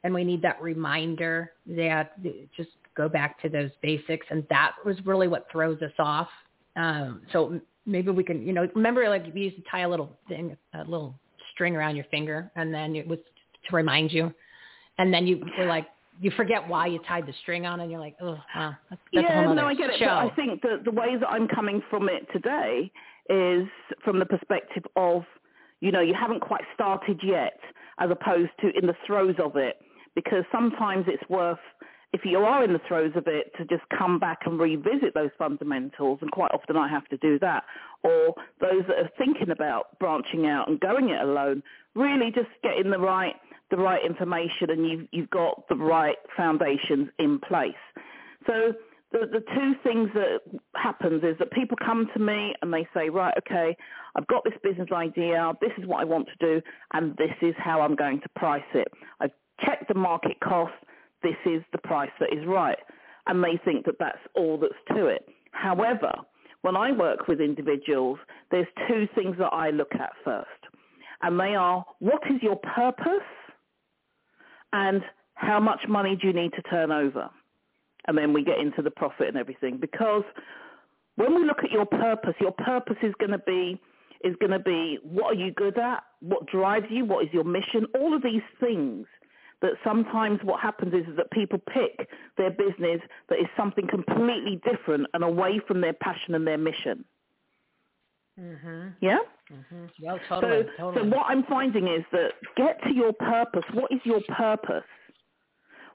and 0.04 0.14
we 0.14 0.24
need 0.24 0.41
that 0.41 0.62
reminder 0.62 1.54
that 1.68 2.22
just 2.56 2.70
go 2.95 3.10
back 3.10 3.41
to 3.41 3.50
those 3.50 3.72
basics 3.82 4.28
and 4.30 4.45
that 4.50 4.74
was 4.86 4.97
really 5.06 5.28
what 5.28 5.47
throws 5.52 5.82
us 5.82 5.91
off 6.00 6.28
um 6.76 7.22
so 7.32 7.60
maybe 7.86 8.12
we 8.12 8.24
can 8.24 8.45
you 8.45 8.52
know 8.54 8.68
remember 8.76 9.08
like 9.10 9.26
you 9.26 9.41
used 9.41 9.56
to 9.56 9.64
tie 9.70 9.82
a 9.82 9.89
little 9.89 10.18
thing 10.28 10.56
a 10.74 10.84
little 10.84 11.16
string 11.54 11.76
around 11.76 11.95
your 11.95 12.06
finger 12.06 12.52
and 12.56 12.74
then 12.74 12.95
it 12.95 13.08
was 13.08 13.20
to 13.68 13.76
remind 13.76 14.12
you 14.12 14.34
and 14.97 15.14
then 15.14 15.26
you 15.26 15.41
were 15.58 15.66
like 15.66 15.88
you 16.20 16.32
forget 16.32 16.67
why 16.67 16.86
you 16.86 16.99
tied 17.07 17.26
the 17.26 17.34
string 17.41 17.65
on 17.65 17.80
and 17.80 17.89
you're 17.89 17.99
like 17.99 18.15
oh 18.22 18.38
wow 18.55 18.76
that's, 18.89 19.01
that's 19.13 19.28
yeah, 19.30 19.53
no, 19.53 19.65
I 19.65 19.74
get 19.74 19.89
it. 19.89 19.99
show. 19.99 20.05
But 20.05 20.11
I 20.11 20.30
think 20.36 20.61
that 20.61 20.84
the 20.86 20.91
way 20.91 21.15
that 21.20 21.28
I'm 21.28 21.47
coming 21.47 21.82
from 21.89 22.09
it 22.09 22.28
today 22.34 22.91
is 23.30 23.67
from 24.03 24.20
the 24.20 24.26
perspective 24.26 24.84
of, 24.95 25.24
you 25.82 25.91
know, 25.91 26.01
you 26.01 26.15
haven't 26.20 26.41
quite 26.41 26.63
started 26.74 27.20
yet, 27.24 27.59
as 27.99 28.09
opposed 28.09 28.51
to 28.61 28.72
in 28.78 28.88
the 28.88 28.95
throes 29.05 29.36
of 29.41 29.55
it. 29.55 29.80
Because 30.15 30.43
sometimes 30.51 31.05
it's 31.07 31.28
worth, 31.30 31.59
if 32.11 32.22
you 32.26 32.39
are 32.39 32.63
in 32.63 32.74
the 32.74 32.82
throes 32.88 33.11
of 33.15 33.28
it, 33.28 33.53
to 33.57 33.65
just 33.65 33.84
come 33.95 34.20
back 34.20 34.39
and 34.45 34.59
revisit 34.59 35.13
those 35.13 35.30
fundamentals. 35.38 36.20
And 36.22 36.32
quite 36.32 36.51
often 36.51 36.76
I 36.76 36.88
have 36.88 37.07
to 37.09 37.17
do 37.17 37.38
that. 37.39 37.63
Or 38.03 38.34
those 38.59 38.84
that 38.88 38.97
are 38.97 39.09
thinking 39.17 39.51
about 39.51 39.97
branching 39.99 40.47
out 40.47 40.67
and 40.67 40.80
going 40.80 41.09
it 41.09 41.22
alone, 41.22 41.61
really 41.93 42.32
just 42.32 42.49
getting 42.63 42.89
the 42.89 42.99
right 42.99 43.36
the 43.72 43.78
right 43.78 44.03
information 44.05 44.70
and 44.70 44.89
you've, 44.89 45.07
you've 45.11 45.30
got 45.30 45.67
the 45.70 45.76
right 45.76 46.17
foundations 46.36 47.09
in 47.20 47.39
place. 47.39 47.74
So 48.47 48.74
the, 49.11 49.20
the 49.32 49.43
two 49.55 49.74
things 49.84 50.09
that 50.13 50.39
happens 50.76 51.24
is 51.24 51.38
that 51.39 51.51
people 51.51 51.78
come 51.84 52.07
to 52.13 52.20
me 52.20 52.53
and 52.61 52.74
they 52.74 52.88
say, 52.93 53.09
right, 53.09 53.34
okay, 53.38 53.76
I've 54.15 54.28
got 54.28 54.43
this 54.43 54.53
business 54.63 54.89
idea, 54.91 55.51
this 55.61 55.72
is 55.78 55.88
what 55.88 56.01
I 56.01 56.03
want 56.03 56.28
to 56.28 56.45
do, 56.45 56.61
and 56.93 57.15
this 57.17 57.34
is 57.41 57.53
how 57.57 57.82
I'm 57.82 57.95
going 57.95 58.22
to 58.22 58.30
price 58.36 58.61
it. 58.74 58.88
I've 59.20 59.32
checked 59.65 59.88
the 59.88 59.95
market 59.95 60.39
cost, 60.43 60.74
this 61.24 61.36
is 61.45 61.61
the 61.72 61.80
price 61.80 62.11
that 62.20 62.34
is 62.34 62.45
right. 62.45 62.78
And 63.28 63.43
they 63.43 63.59
think 63.63 63.86
that 63.86 63.95
that's 63.99 64.20
all 64.36 64.57
that's 64.57 64.74
to 64.97 65.07
it. 65.07 65.28
However, 65.51 66.11
when 66.61 66.76
I 66.76 66.91
work 66.91 67.28
with 67.28 67.39
individuals, 67.41 68.20
there's 68.51 68.67
two 68.88 69.07
things 69.15 69.38
that 69.39 69.53
I 69.53 69.70
look 69.70 69.93
at 69.95 70.11
first. 70.24 70.47
And 71.22 71.39
they 71.39 71.55
are, 71.55 71.86
what 71.99 72.22
is 72.30 72.41
your 72.41 72.57
purpose? 72.57 73.26
And 74.74 75.01
how 75.36 75.59
much 75.59 75.88
money 75.88 76.15
do 76.15 76.28
you 76.28 76.34
need 76.34 76.53
to 76.53 76.61
turn 76.63 76.91
over? 76.91 77.30
and 78.09 78.17
then 78.17 78.34
we 78.34 78.43
get 78.43 78.57
into 78.57 78.82
the 78.82 78.91
profit 78.91 79.28
and 79.28 79.38
everything. 79.38 79.78
Because 79.78 80.24
when 81.15 81.36
we 81.36 81.45
look 81.45 81.59
at 81.63 81.72
your 81.72 81.86
purpose, 81.86 82.34
your 82.39 82.51
purpose 82.51 82.97
is 83.03 83.13
going 83.20 83.32
to 83.32 83.39
be 83.39 83.80
is 84.22 84.36
going 84.41 84.51
to 84.51 84.59
be 84.59 84.99
what 85.01 85.38
are 85.38 85.39
you 85.39 85.51
good 85.51 85.78
at, 85.78 86.03
what 86.20 86.45
drives 86.47 86.88
you, 86.89 87.05
what 87.05 87.24
is 87.24 87.32
your 87.32 87.45
mission, 87.45 87.86
all 87.95 88.13
of 88.13 88.22
these 88.22 88.41
things. 88.59 89.05
That 89.61 89.72
sometimes 89.84 90.39
what 90.43 90.59
happens 90.61 90.93
is, 90.93 91.07
is 91.07 91.17
that 91.17 91.32
people 91.32 91.59
pick 91.59 92.09
their 92.38 92.49
business 92.49 93.01
that 93.30 93.39
is 93.39 93.47
something 93.55 93.88
completely 93.88 94.61
different 94.70 95.07
and 95.13 95.24
away 95.24 95.61
from 95.67 95.82
their 95.82 95.93
passion 95.93 96.34
and 96.34 96.47
their 96.47 96.57
mission. 96.57 97.05
Mhm. 98.39 98.95
Yeah. 99.01 99.20
Mhm. 99.52 99.89
Well, 100.02 100.20
totally, 100.28 100.64
so, 100.64 100.72
totally. 100.78 101.10
so 101.12 101.18
what 101.18 101.26
I'm 101.28 101.43
finding 101.43 101.88
is 101.88 102.04
that 102.12 102.34
get 102.56 102.82
to 102.84 102.93
your 102.93 103.14
purpose. 103.14 103.64
What 103.74 103.91
is 103.91 104.00
your 104.06 104.22
purpose? 104.22 104.84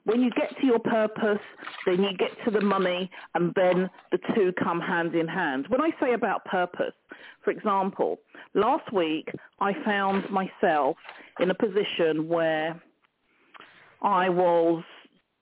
When 0.03 0.21
you 0.21 0.29
get 0.31 0.55
to 0.59 0.65
your 0.67 0.79
purpose, 0.79 1.41
then 1.85 2.03
you 2.03 2.15
get 2.15 2.29
to 2.45 2.51
the 2.51 2.61
money, 2.61 3.09
and 3.33 3.51
then 3.55 3.89
the 4.11 4.19
two 4.35 4.53
come 4.53 4.79
hand 4.79 5.15
in 5.15 5.27
hand. 5.27 5.67
When 5.69 5.81
I 5.81 5.89
say 5.99 6.13
about 6.13 6.45
purpose, 6.45 6.93
for 7.41 7.49
example, 7.49 8.19
last 8.53 8.91
week 8.93 9.29
I 9.59 9.73
found 9.83 10.29
myself 10.29 10.97
in 11.39 11.49
a 11.49 11.55
position 11.55 12.27
where 12.27 12.79
I 14.03 14.29
was, 14.29 14.83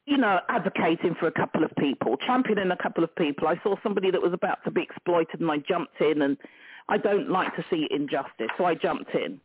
you 0.05 0.17
know, 0.17 0.39
advocating 0.47 1.15
for 1.15 1.27
a 1.27 1.31
couple 1.31 1.65
of 1.65 1.75
people, 1.77 2.15
championing 2.25 2.71
a 2.71 2.77
couple 2.77 3.03
of 3.03 3.13
people. 3.15 3.49
I 3.49 3.59
saw 3.63 3.75
somebody 3.83 4.11
that 4.11 4.21
was 4.21 4.31
about 4.31 4.63
to 4.63 4.71
be 4.71 4.81
exploited, 4.81 5.41
and 5.41 5.51
I 5.51 5.57
jumped 5.57 5.99
in, 5.99 6.21
and 6.21 6.37
I 6.89 6.97
don't 6.97 7.29
like 7.29 7.55
to 7.55 7.65
see 7.69 7.87
injustice, 7.91 8.49
so 8.57 8.65
I 8.65 8.75
jumped 8.75 9.13
in. 9.15 9.39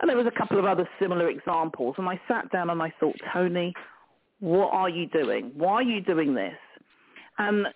And 0.00 0.08
there 0.08 0.16
was 0.16 0.26
a 0.26 0.38
couple 0.38 0.58
of 0.58 0.64
other 0.64 0.88
similar 1.00 1.28
examples, 1.28 1.94
and 1.98 2.08
I 2.08 2.20
sat 2.28 2.50
down 2.52 2.70
and 2.70 2.82
I 2.82 2.92
thought, 3.00 3.16
Toni, 3.32 3.74
what 4.40 4.72
are 4.72 4.90
you 4.90 5.06
doing? 5.06 5.52
Why 5.54 5.74
are 5.74 5.82
you 5.82 6.00
doing 6.00 6.34
this? 6.34 6.56
And 7.38 7.66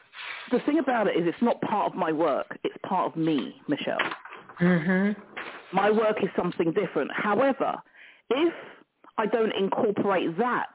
the 0.50 0.60
thing 0.60 0.78
about 0.78 1.06
it 1.06 1.16
is 1.16 1.26
it's 1.26 1.42
not 1.42 1.60
part 1.62 1.86
of 1.92 1.94
my 1.94 2.12
work. 2.12 2.58
It's 2.64 2.76
part 2.86 3.06
of 3.06 3.16
me, 3.16 3.60
Michelle. 3.68 3.98
Mhm. 4.58 5.16
My 5.72 5.90
work 5.90 6.22
is 6.22 6.30
something 6.36 6.72
different. 6.72 7.10
However, 7.12 7.80
if 8.30 8.54
I 9.18 9.26
don't 9.26 9.52
incorporate 9.52 10.36
that 10.38 10.74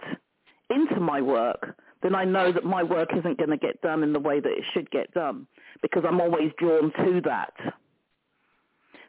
into 0.69 0.99
my 0.99 1.21
work, 1.21 1.75
then 2.01 2.15
I 2.15 2.25
know 2.25 2.51
that 2.51 2.63
my 2.63 2.83
work 2.83 3.09
isn't 3.15 3.37
going 3.37 3.49
to 3.49 3.57
get 3.57 3.81
done 3.81 4.03
in 4.03 4.13
the 4.13 4.19
way 4.19 4.39
that 4.39 4.51
it 4.51 4.63
should 4.73 4.89
get 4.91 5.11
done 5.13 5.47
because 5.81 6.03
I'm 6.05 6.21
always 6.21 6.51
drawn 6.57 6.91
to 6.91 7.21
that. 7.21 7.53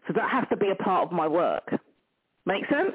So 0.06 0.12
that 0.14 0.30
has 0.30 0.44
to 0.50 0.56
be 0.56 0.70
a 0.70 0.74
part 0.74 1.06
of 1.06 1.12
my 1.12 1.26
work. 1.26 1.68
Make 2.44 2.64
sense? 2.68 2.94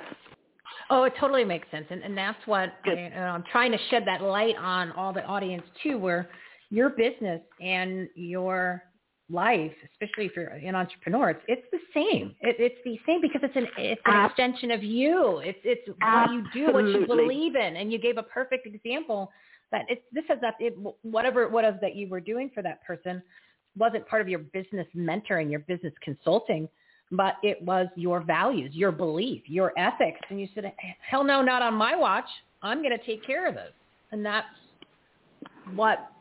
Oh, 0.89 1.03
it 1.03 1.13
totally 1.19 1.43
makes 1.43 1.69
sense, 1.71 1.85
and 1.89 2.01
and 2.03 2.17
that's 2.17 2.39
what 2.45 2.73
I, 2.85 2.89
Good. 2.89 2.97
I'm 2.97 3.43
trying 3.51 3.71
to 3.71 3.77
shed 3.89 4.03
that 4.05 4.21
light 4.21 4.55
on 4.57 4.91
all 4.93 5.13
the 5.13 5.23
audience 5.23 5.63
too, 5.83 5.97
where 5.97 6.29
your 6.69 6.89
business 6.89 7.41
and 7.61 8.07
your 8.15 8.83
life, 9.29 9.71
especially 9.93 10.25
if 10.25 10.35
you're 10.35 10.47
an 10.47 10.75
entrepreneur, 10.75 11.31
it's 11.31 11.41
it's 11.47 11.67
the 11.71 11.79
same. 11.93 12.35
It, 12.41 12.55
it's 12.59 12.79
the 12.83 12.99
same 13.05 13.21
because 13.21 13.41
it's 13.43 13.55
an 13.55 13.67
it's 13.77 14.01
an 14.05 14.25
extension 14.25 14.71
of 14.71 14.83
you. 14.83 15.39
It's 15.39 15.59
it's 15.63 15.87
what 15.87 16.31
you 16.31 16.43
do, 16.53 16.73
what 16.73 16.85
you 16.85 17.05
believe 17.05 17.55
in, 17.55 17.75
and 17.75 17.91
you 17.91 17.99
gave 17.99 18.17
a 18.17 18.23
perfect 18.23 18.65
example 18.65 19.31
that 19.71 19.85
it's 19.89 20.01
this 20.11 20.25
is 20.29 20.39
that 20.41 20.55
it, 20.59 20.75
whatever 21.03 21.43
it 21.43 21.51
was 21.51 21.73
that 21.81 21.95
you 21.95 22.09
were 22.09 22.21
doing 22.21 22.49
for 22.53 22.61
that 22.63 22.83
person 22.83 23.21
wasn't 23.77 24.05
part 24.07 24.21
of 24.21 24.27
your 24.27 24.39
business 24.39 24.87
mentoring, 24.95 25.49
your 25.49 25.61
business 25.61 25.93
consulting 26.01 26.67
but 27.11 27.35
it 27.43 27.61
was 27.61 27.87
your 27.95 28.21
values, 28.21 28.71
your 28.73 28.91
belief, 28.91 29.43
your 29.45 29.73
ethics. 29.77 30.19
And 30.29 30.39
you 30.39 30.47
said, 30.55 30.71
hell 31.07 31.23
no, 31.23 31.41
not 31.41 31.61
on 31.61 31.73
my 31.73 31.95
watch. 31.95 32.25
I'm 32.61 32.81
going 32.81 32.97
to 32.97 33.05
take 33.05 33.25
care 33.25 33.47
of 33.47 33.55
this. 33.55 33.71
And 34.11 34.25
that's 34.25 34.47
what 35.75 36.11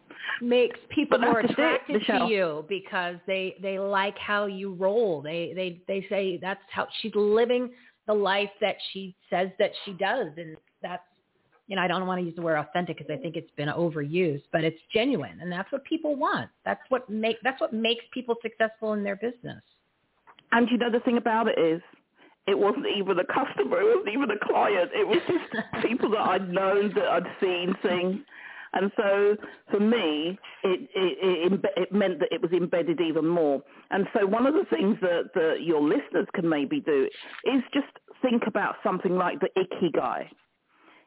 makes 0.43 0.79
people 0.89 1.19
more 1.19 1.41
attracted 1.41 2.03
to 2.07 2.27
you 2.29 2.65
because 2.69 3.17
they 3.27 3.57
they 3.63 3.79
like 3.79 4.17
how 4.19 4.47
you 4.47 4.75
roll. 4.75 5.23
They 5.23 5.53
they 5.55 5.81
they 5.87 6.07
say 6.09 6.39
that's 6.41 6.61
how 6.71 6.87
she's 7.01 7.15
living 7.15 7.71
the 8.07 8.15
life 8.15 8.51
that 8.61 8.77
she 8.93 9.15
says 9.29 9.49
that 9.59 9.71
she 9.85 9.93
does, 9.93 10.29
and 10.37 10.57
that's 10.83 11.03
you 11.67 11.77
know 11.77 11.83
I 11.83 11.89
don't 11.89 12.07
want 12.07 12.21
to 12.21 12.25
use 12.25 12.35
the 12.35 12.43
word 12.43 12.57
authentic 12.57 12.99
because 12.99 13.13
I 13.13 13.21
think 13.21 13.37
it's 13.37 13.51
been 13.57 13.69
overused, 13.69 14.45
but 14.53 14.65
it's 14.65 14.81
genuine, 14.93 15.39
and 15.41 15.51
that's 15.51 15.71
what 15.73 15.85
people 15.85 16.17
want. 16.17 16.49
That's 16.65 16.81
what 16.89 17.09
make 17.11 17.37
that's 17.43 17.61
what 17.61 17.73
makes 17.73 18.05
people 18.13 18.37
successful 18.43 18.93
in 18.95 19.05
their 19.05 19.17
business. 19.17 19.63
And 20.53 20.69
you 20.71 20.79
know 20.79 20.91
the 20.91 21.01
thing 21.01 21.17
about 21.17 21.49
it 21.49 21.59
is, 21.59 21.81
it 22.47 22.59
wasn't 22.59 22.87
even 22.97 23.19
a 23.19 23.25
customer, 23.25 23.81
it 23.81 23.97
wasn't 23.97 24.15
even 24.15 24.31
a 24.31 24.39
client. 24.39 24.91
It 24.95 25.07
was 25.07 25.21
just 25.29 25.65
people 25.87 26.11
that 26.11 26.21
I'd 26.21 26.49
known, 26.51 26.93
that 26.95 27.07
I'd 27.07 27.27
seen 27.41 27.75
things. 27.83 28.21
And 28.73 28.91
so 28.97 29.37
for 29.71 29.81
me, 29.81 30.39
it, 30.63 30.89
it, 30.95 31.19
it, 31.21 31.53
imbe- 31.53 31.77
it 31.77 31.93
meant 31.93 32.21
that 32.21 32.33
it 32.33 32.41
was 32.41 32.53
embedded 32.53 33.01
even 33.01 33.27
more. 33.27 33.63
And 33.91 34.07
so 34.15 34.27
one 34.27 34.47
of 34.47 34.55
the 34.55 34.65
things 34.71 34.97
that, 35.01 35.31
that 35.35 35.63
your 35.63 35.83
listeners 35.83 36.29
can 36.35 36.49
maybe 36.49 36.81
do 36.81 37.09
is 37.45 37.63
just 37.75 37.89
think 38.23 38.45
about 38.47 38.77
something 38.83 39.17
like 39.17 39.41
the 39.41 39.49
ikigai. 39.57 40.29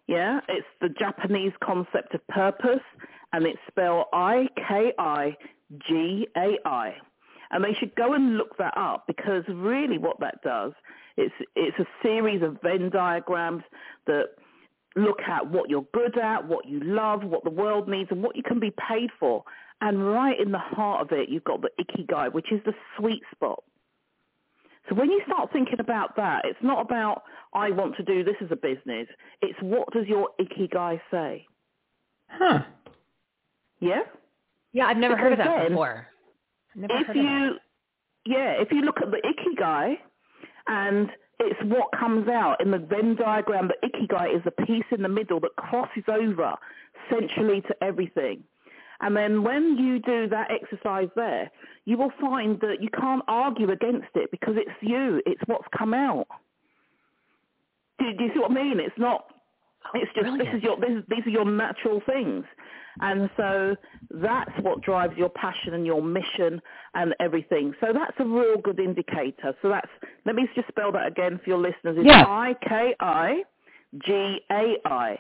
Yeah, 0.08 0.42
it's 0.50 0.68
the 0.82 0.90
Japanese 0.90 1.54
concept 1.64 2.14
of 2.14 2.28
purpose, 2.28 2.84
and 3.32 3.46
it's 3.46 3.60
spelled 3.70 4.08
I-K-I-G-A-I. 4.12 5.38
And 7.54 7.64
they 7.64 7.74
should 7.80 7.96
go 7.96 8.14
and 8.14 8.38
look 8.38 8.58
that 8.58 8.76
up 8.76 9.06
because 9.06 9.44
really 9.48 9.98
what 9.98 10.20
that 10.20 10.42
does, 10.44 10.74
it's, 11.18 11.34
it's 11.56 11.78
a 11.80 11.86
series 12.02 12.42
of 12.42 12.58
Venn 12.64 12.90
diagrams 12.90 13.64
that 14.08 14.30
look 14.96 15.22
at 15.22 15.50
what 15.50 15.70
you're 15.70 15.86
good 15.94 16.18
at, 16.18 16.48
what 16.48 16.68
you 16.68 16.80
love, 16.82 17.24
what 17.24 17.44
the 17.44 17.50
world 17.50 17.88
needs, 17.88 18.10
and 18.12 18.24
what 18.24 18.36
you 18.36 18.44
can 18.44 18.60
be 18.60 18.74
paid 18.90 19.10
for. 19.20 19.44
And 19.82 20.08
right 20.08 20.40
in 20.40 20.52
the 20.52 20.58
heart 20.58 21.02
of 21.02 21.18
it, 21.18 21.30
you've 21.30 21.44
got 21.44 21.62
the 21.62 21.70
ikigai, 21.80 22.34
which 22.34 22.52
is 22.52 22.60
the 22.66 22.74
sweet 22.98 23.22
spot. 23.34 23.64
So 24.90 24.96
when 24.96 25.12
you 25.12 25.22
start 25.26 25.52
thinking 25.54 25.80
about 25.80 26.16
that, 26.18 26.46
it's 26.46 26.60
not 26.62 26.82
about, 26.82 27.24
I 27.54 27.70
want 27.70 27.96
to 27.98 28.04
do 28.04 28.24
this 28.24 28.36
as 28.42 28.50
a 28.52 28.56
business. 28.56 29.08
It's 29.42 29.58
what 29.62 29.92
does 29.94 30.08
your 30.08 30.30
ikigai 30.42 31.00
say? 31.12 31.46
Huh. 32.30 32.64
Yeah? 33.80 34.02
Yeah, 34.74 34.88
I've 34.88 34.98
never 34.98 35.16
heard 35.16 35.34
of 35.34 35.38
that 35.38 35.58
then, 35.58 35.70
before. 35.70 36.08
If 36.76 36.92
heard 36.92 37.02
of 37.02 37.08
that. 37.08 37.16
you, 37.16 37.56
yeah, 38.26 38.54
if 38.62 38.72
you 38.72 38.82
look 38.82 38.98
at 39.02 39.12
the 39.12 39.22
ikigai 39.22 39.96
and 40.68 41.10
it's 41.40 41.60
what 41.66 41.88
comes 41.98 42.28
out 42.28 42.62
in 42.62 42.72
the 42.72 42.78
Venn 42.78 43.16
diagram, 43.16 43.68
the 43.68 43.88
ikigai 43.88 44.36
is 44.36 44.44
the 44.44 44.66
piece 44.66 44.86
in 44.92 45.02
the 45.02 45.10
middle 45.10 45.40
that 45.42 45.56
crosses 45.58 46.04
over 46.08 46.54
centrally 47.10 47.62
to 47.62 47.76
everything. 47.84 48.44
And 49.02 49.18
then 49.18 49.44
when 49.44 49.78
you 49.78 50.00
do 50.00 50.30
that 50.30 50.50
exercise 50.50 51.10
there, 51.16 51.52
you 51.86 51.98
will 51.98 52.12
find 52.22 52.60
that 52.62 52.78
you 52.80 52.88
can't 52.98 53.24
argue 53.28 53.72
against 53.72 54.08
it 54.16 54.32
because 54.32 54.54
it's 54.56 54.72
you. 54.82 55.22
It's 55.26 55.42
what's 55.46 55.68
come 55.78 55.94
out. 55.94 56.28
Do, 58.00 58.06
do 58.18 58.24
you 58.24 58.32
see 58.34 58.40
what 58.40 58.52
I 58.52 58.54
mean? 58.54 58.80
It's 58.80 58.98
not. 58.98 59.26
It's 59.96 60.12
just 60.16 60.38
this 60.38 60.48
is 60.56 60.64
your 60.64 60.78
this, 60.80 61.04
these 61.10 61.26
are 61.28 61.30
your 61.30 61.46
natural 61.46 62.02
things, 62.06 62.46
and 63.02 63.30
so 63.38 63.76
that's 64.12 64.52
what 64.62 64.82
drives 64.82 65.16
your 65.18 65.30
passion 65.30 65.74
and 65.76 65.86
your 65.86 66.02
mission 66.02 66.62
and 66.96 67.14
everything. 67.20 67.74
So 67.82 67.88
that's 67.94 68.16
a 68.20 68.26
real 68.26 68.58
good 68.58 68.80
indicator. 68.80 69.54
So 69.62 69.70
that's 69.70 69.90
let 70.26 70.36
me 70.36 70.48
just 70.56 70.68
spell 70.70 70.92
that 70.94 71.08
again 71.08 71.40
for 71.44 71.50
your 71.50 71.60
listeners. 71.60 71.98
It's 71.98 72.08
Yeah. 72.08 72.26
I 72.28 72.56
K 72.68 72.96
I 73.00 73.44
G 74.06 74.40
A 74.52 74.78
I. 74.86 75.20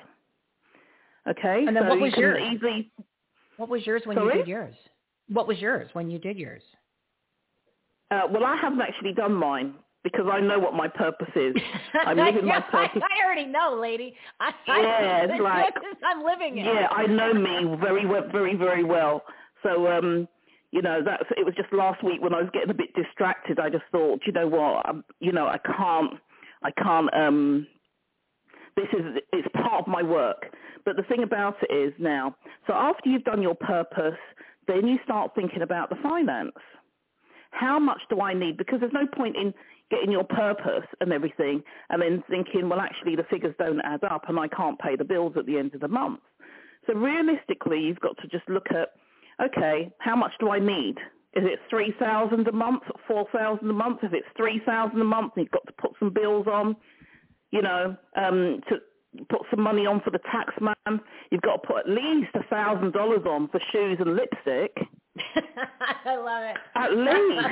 Okay. 1.29 1.65
And 1.67 1.75
then 1.75 1.83
so 1.83 1.89
what 1.89 1.99
was 1.99 2.13
can 2.13 2.21
yours? 2.21 2.41
Easily, 2.53 2.91
What 3.57 3.69
was 3.69 3.85
yours 3.85 4.01
when 4.05 4.17
Sorry? 4.17 4.33
you 4.33 4.39
did 4.39 4.47
yours? 4.47 4.75
What 5.29 5.47
was 5.47 5.59
yours 5.59 5.89
when 5.93 6.09
you 6.09 6.19
did 6.19 6.37
yours? 6.37 6.63
uh, 8.11 8.27
well, 8.29 8.43
I 8.45 8.55
haven't 8.57 8.81
actually 8.81 9.13
done 9.13 9.33
mine 9.33 9.73
because 10.03 10.25
I 10.31 10.39
know 10.41 10.59
what 10.59 10.73
my 10.73 10.87
purpose 10.87 11.29
is. 11.35 11.55
I'm 12.05 12.17
living 12.17 12.45
my 12.45 12.59
purpose. 12.61 13.01
I 13.03 13.25
already 13.25 13.45
know, 13.45 13.77
lady. 13.81 14.15
I, 14.39 14.51
Yeah, 14.67 14.73
I, 14.73 15.25
it's 15.33 15.41
like- 15.41 15.73
I'm 16.05 16.23
living 16.23 16.57
it. 16.57 16.65
Yeah, 16.65 16.87
I 16.91 17.05
know 17.05 17.33
me 17.33 17.77
very, 17.79 18.05
very, 18.31 18.55
very 18.55 18.83
well. 18.83 19.23
So, 19.63 19.87
um, 19.87 20.27
you 20.71 20.81
know, 20.81 21.01
that's 21.05 21.23
it 21.37 21.45
was 21.45 21.55
just 21.55 21.71
last 21.71 22.03
week 22.03 22.21
when 22.21 22.33
I 22.33 22.41
was 22.41 22.49
getting 22.53 22.69
a 22.69 22.73
bit 22.73 22.93
distracted. 22.95 23.59
I 23.59 23.69
just 23.69 23.85
thought, 23.91 24.21
you 24.25 24.33
know 24.33 24.47
what, 24.47 24.85
I'm, 24.87 25.03
you 25.19 25.31
know, 25.31 25.47
I 25.47 25.57
can't, 25.59 26.15
I 26.63 26.71
can't. 26.71 27.13
um 27.13 27.67
This 28.75 28.87
is 28.91 29.21
it's 29.31 29.47
part 29.53 29.81
of 29.81 29.87
my 29.87 30.01
work. 30.03 30.47
But 30.83 30.97
the 30.97 31.03
thing 31.03 31.23
about 31.23 31.55
it 31.61 31.73
is 31.73 31.93
now, 31.97 32.35
so 32.67 32.73
after 32.73 33.07
you've 33.09 33.23
done 33.23 33.41
your 33.41 33.55
purpose, 33.55 34.17
then 34.67 34.85
you 34.85 34.97
start 35.05 35.31
thinking 35.35 35.61
about 35.61 35.89
the 35.89 35.95
finance. 36.03 36.51
How 37.51 37.79
much 37.79 38.01
do 38.09 38.19
I 38.19 38.33
need? 38.33 38.57
Because 38.57 38.79
there's 38.79 38.91
no 38.93 39.05
point 39.07 39.35
in 39.37 39.53
getting 39.89 40.11
your 40.11 40.23
purpose 40.23 40.87
and 41.01 41.11
everything 41.13 41.61
and 41.89 42.01
then 42.01 42.23
thinking, 42.29 42.69
well, 42.69 42.79
actually 42.79 43.15
the 43.15 43.23
figures 43.29 43.55
don't 43.59 43.81
add 43.81 44.03
up 44.03 44.29
and 44.29 44.39
I 44.39 44.47
can't 44.47 44.79
pay 44.79 44.95
the 44.95 45.03
bills 45.03 45.33
at 45.37 45.45
the 45.45 45.57
end 45.57 45.73
of 45.75 45.81
the 45.81 45.87
month. 45.87 46.19
So 46.87 46.93
realistically, 46.93 47.79
you've 47.79 47.99
got 47.99 48.17
to 48.17 48.27
just 48.27 48.47
look 48.49 48.67
at, 48.71 48.89
okay, 49.43 49.91
how 49.99 50.15
much 50.15 50.31
do 50.39 50.49
I 50.49 50.59
need? 50.59 50.95
Is 51.35 51.43
it 51.45 51.59
3000 51.69 52.47
a 52.47 52.51
month, 52.51 52.83
4000 53.07 53.67
a 53.67 53.73
month? 53.73 53.99
If 54.03 54.13
it's 54.13 54.27
3000 54.37 54.99
a 54.99 55.03
month, 55.03 55.33
you've 55.35 55.51
got 55.51 55.65
to 55.65 55.73
put 55.73 55.91
some 55.99 56.11
bills 56.11 56.45
on, 56.47 56.75
you 57.51 57.61
know, 57.61 57.95
um, 58.15 58.61
to 58.69 58.77
put 59.29 59.41
some 59.49 59.61
money 59.61 59.85
on 59.85 60.01
for 60.01 60.11
the 60.11 60.19
tax 60.31 60.53
man. 60.61 60.99
You've 61.31 61.41
got 61.41 61.61
to 61.61 61.67
put 61.67 61.77
at 61.77 61.89
least 61.89 62.33
$1,000 62.35 63.25
on 63.25 63.47
for 63.47 63.59
shoes 63.71 63.97
and 63.99 64.15
lipstick. 64.15 64.75
I 66.05 66.15
love 66.15 66.43
it. 66.43 66.57
At 66.75 66.91
least. 66.97 67.47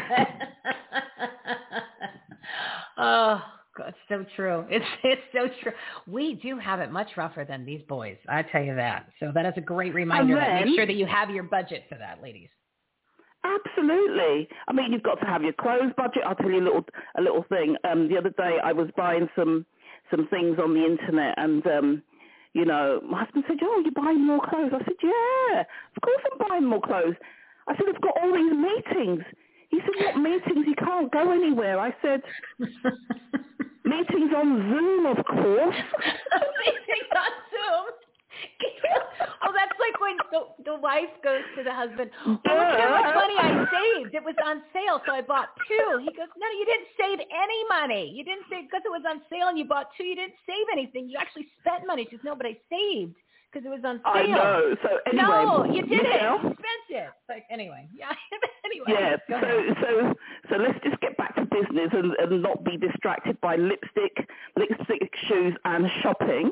oh, 2.98 3.42
God, 3.78 3.88
it's 3.90 3.98
so 4.10 4.26
true. 4.36 4.66
It's 4.72 4.86
it's 5.04 5.22
so 5.34 5.48
true. 5.62 5.72
We 6.08 6.36
do 6.36 6.58
have 6.60 6.80
it 6.80 6.92
much 6.92 7.08
rougher 7.18 7.46
than 7.46 7.66
these 7.66 7.82
boys. 7.88 8.18
I 8.28 8.42
tell 8.44 8.64
you 8.64 8.76
that. 8.76 9.08
So 9.20 9.32
that 9.34 9.46
is 9.46 9.54
a 9.58 9.62
great 9.62 9.94
reminder. 9.94 10.36
then- 10.36 10.66
make 10.66 10.76
sure 10.76 10.86
that 10.86 10.96
you 10.96 11.06
have 11.06 11.30
your 11.30 11.44
budget 11.44 11.86
for 11.90 11.98
that, 11.98 12.22
ladies. 12.22 12.50
Absolutely. 13.44 14.48
I 14.68 14.74
mean, 14.74 14.92
you've 14.94 15.02
got 15.04 15.16
to 15.16 15.26
have 15.26 15.42
your 15.42 15.54
clothes 15.54 15.92
budget. 15.98 16.24
I'll 16.28 16.36
tell 16.36 16.50
you 16.52 16.60
a 16.62 16.68
little 16.68 16.86
a 17.18 17.22
little 17.22 17.44
thing. 17.50 17.76
Um, 17.90 18.08
the 18.08 18.18
other 18.18 18.30
day, 18.30 18.58
I 18.64 18.72
was 18.72 18.90
buying 18.96 19.28
some 19.36 19.66
some 20.12 20.28
things 20.28 20.60
on 20.60 20.74
the 20.74 20.86
internet, 20.86 21.34
and 21.38 21.66
um, 21.68 22.04
you 22.54 22.66
know, 22.66 23.02
my 23.10 23.24
husband 23.24 23.46
said, 23.48 23.58
"Oh, 23.64 23.82
you're 23.84 23.94
buying 24.06 24.26
more 24.26 24.42
clothes." 24.48 24.72
I 24.76 24.84
said, 24.84 24.94
"Yeah, 25.02 25.62
of 25.62 26.02
course 26.04 26.22
I'm 26.32 26.48
buying 26.50 26.66
more 26.66 26.82
clothes." 26.82 27.16
I 27.68 27.76
said, 27.76 27.86
"I've 27.90 28.02
got 28.02 28.18
all 28.22 28.34
these 28.34 28.54
meetings." 28.54 29.24
He 29.72 29.80
said, 29.80 30.06
"What 30.06 30.18
meetings? 30.22 30.66
He 30.66 30.76
can't 30.76 31.12
go 31.12 31.32
anywhere." 31.32 31.80
I 31.80 31.96
said, 32.02 32.22
"Meetings 33.86 34.32
on 34.36 34.48
Zoom, 34.70 35.06
of 35.08 35.26
course." 35.26 35.76
Meeting 36.62 37.06
on 37.16 37.34
Zoom. 37.50 37.86
oh, 39.44 39.52
that's 39.54 39.78
like 39.80 39.98
when 40.02 40.18
the, 40.32 40.42
the 40.66 40.78
wife 40.80 41.14
goes 41.24 41.46
to 41.58 41.64
the 41.64 41.74
husband. 41.74 42.10
Oh, 42.26 42.32
look 42.32 42.46
at 42.46 42.80
how 42.80 43.00
much 43.00 43.16
money 43.16 43.38
I 43.38 43.50
saved. 43.70 44.16
It 44.16 44.24
was 44.24 44.36
on 44.46 44.62
sale, 44.74 45.02
so 45.06 45.14
I 45.14 45.22
bought 45.22 45.50
two. 45.68 46.02
He 46.02 46.12
goes, 46.16 46.32
No, 46.38 46.48
you 46.58 46.66
didn't 46.66 46.90
save 46.98 47.20
any 47.22 47.62
money. 47.70 48.12
You 48.12 48.24
didn't 48.24 48.46
save 48.50 48.68
because 48.70 48.84
it 48.86 48.94
was 48.94 49.04
on 49.08 49.22
sale 49.30 49.48
and 49.50 49.58
you 49.58 49.66
bought 49.66 49.90
two. 49.98 50.04
You 50.04 50.16
didn't 50.16 50.38
save 50.46 50.68
anything. 50.72 51.10
You 51.10 51.18
actually 51.20 51.48
spent 51.62 51.86
money. 51.86 52.08
She 52.10 52.18
goes, 52.18 52.26
No, 52.26 52.36
but 52.36 52.46
I 52.46 52.58
saved 52.70 53.16
because 53.52 53.66
it 53.66 53.70
was 53.70 53.82
on 53.84 53.98
sale. 53.98 54.14
I 54.14 54.26
know. 54.28 54.76
So 54.82 54.90
anyway, 55.08 55.26
no, 55.28 55.66
you 55.66 55.82
didn't. 55.82 56.04
Michelle, 56.04 56.40
You 56.44 56.56
spent 56.56 56.88
it. 56.90 57.10
Like 57.28 57.46
anyway, 57.50 57.88
yeah. 57.98 58.12
anyway. 58.66 58.86
Yeah, 58.88 59.18
so 59.28 59.76
so 59.82 60.14
so 60.50 60.56
let's 60.58 60.80
just 60.84 61.00
get 61.02 61.18
back 61.18 61.36
to 61.36 61.42
business 61.42 61.90
and, 61.92 62.14
and 62.20 62.42
not 62.42 62.64
be 62.64 62.78
distracted 62.78 63.40
by 63.42 63.56
lipstick, 63.56 64.28
lipstick, 64.56 65.12
shoes, 65.28 65.56
and 65.66 65.86
shopping 66.02 66.52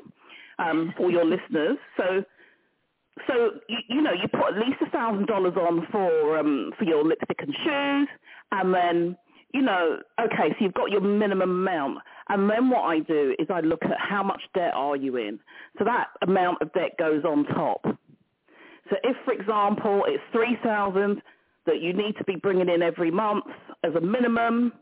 um, 0.60 0.94
for 0.98 1.10
your 1.12 1.26
listeners. 1.26 1.78
So 1.98 2.24
so 3.28 3.52
you, 3.68 3.78
you 3.88 4.02
know 4.02 4.14
you 4.14 4.28
put 4.28 4.56
at 4.56 4.60
least 4.60 4.82
a 4.86 4.90
thousand 4.90 5.28
dollars 5.28 5.54
on 5.56 5.88
for 5.92 6.38
um, 6.38 6.72
for 6.78 6.86
your 6.86 7.04
lipstick 7.04 7.40
and 7.42 7.56
shoes, 7.64 8.08
and 8.52 8.74
then 8.74 9.18
you 9.54 9.62
know 9.62 10.00
okay, 10.20 10.50
so 10.50 10.56
you've 10.60 10.74
got 10.74 10.92
your 10.92 11.02
minimum 11.02 11.50
amount, 11.50 12.00
and 12.30 12.50
then 12.50 12.70
what 12.70 12.84
I 12.84 13.00
do 13.00 13.36
is 13.40 13.48
I 13.50 13.62
look 13.62 13.84
at 13.84 13.98
how 13.98 14.24
much 14.24 14.42
debt 14.54 14.74
are 14.74 14.96
you 14.96 15.18
in. 15.18 15.40
So 15.78 15.84
that 15.84 16.10
amount 16.22 16.62
of 16.62 16.72
debt 16.74 16.92
goes 16.98 17.24
on 17.26 17.46
top. 17.46 17.82
So 18.90 18.96
if, 19.04 19.18
for 19.26 19.34
example, 19.34 20.04
it's 20.08 20.24
3000 20.32 21.22
that 21.66 21.82
you 21.82 21.94
need 21.94 22.16
to 22.18 22.24
be 22.24 22.36
bringing 22.36 22.70
in 22.70 22.82
every 22.82 23.12
month 23.12 23.46
as 23.84 23.94
a 23.96 24.02
minimum, 24.02 24.74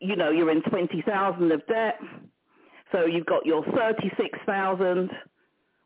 you 0.00 0.16
know, 0.16 0.30
you're 0.30 0.50
in 0.50 0.62
20,000 0.62 1.52
of 1.52 1.66
debt. 1.66 1.98
So 2.92 3.06
you've 3.06 3.26
got 3.26 3.46
your 3.46 3.64
36,000 3.76 5.10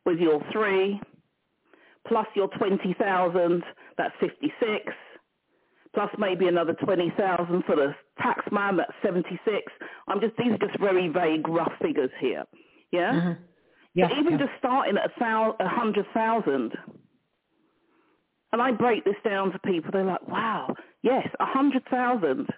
with 0.04 0.18
your 0.18 0.42
three, 0.52 1.00
plus 2.06 2.26
your 2.34 2.48
20,000, 2.48 3.62
that's 3.96 4.14
56, 4.20 4.92
plus 5.94 6.10
maybe 6.18 6.48
another 6.48 6.74
20,000 6.74 7.62
for 7.64 7.76
the 7.76 7.94
tax 8.20 8.44
man, 8.52 8.76
that's 8.76 8.92
76. 9.02 9.72
I'm 10.08 10.20
just, 10.20 10.36
these 10.36 10.52
are 10.52 10.58
just 10.66 10.78
very 10.78 11.08
vague, 11.08 11.48
rough 11.48 11.72
figures 11.80 12.10
here. 12.20 12.44
Yeah? 12.92 13.12
Mhm. 13.12 13.38
Yeah, 13.94 14.08
But 14.08 14.18
even 14.18 14.32
yeah. 14.34 14.46
just 14.46 14.52
starting 14.58 14.96
at 14.96 15.06
a 15.10 15.12
thou- 15.18 15.56
a 15.60 15.68
hundred 15.68 16.06
thousand, 16.12 16.76
And 18.52 18.62
I 18.62 18.70
break 18.72 19.04
this 19.04 19.16
down 19.24 19.52
to 19.52 19.58
people. 19.58 19.90
They're 19.92 20.04
like, 20.04 20.26
wow, 20.26 20.74
yes, 21.02 21.26
a 21.38 21.44
hundred 21.44 21.84
thousand. 21.90 22.48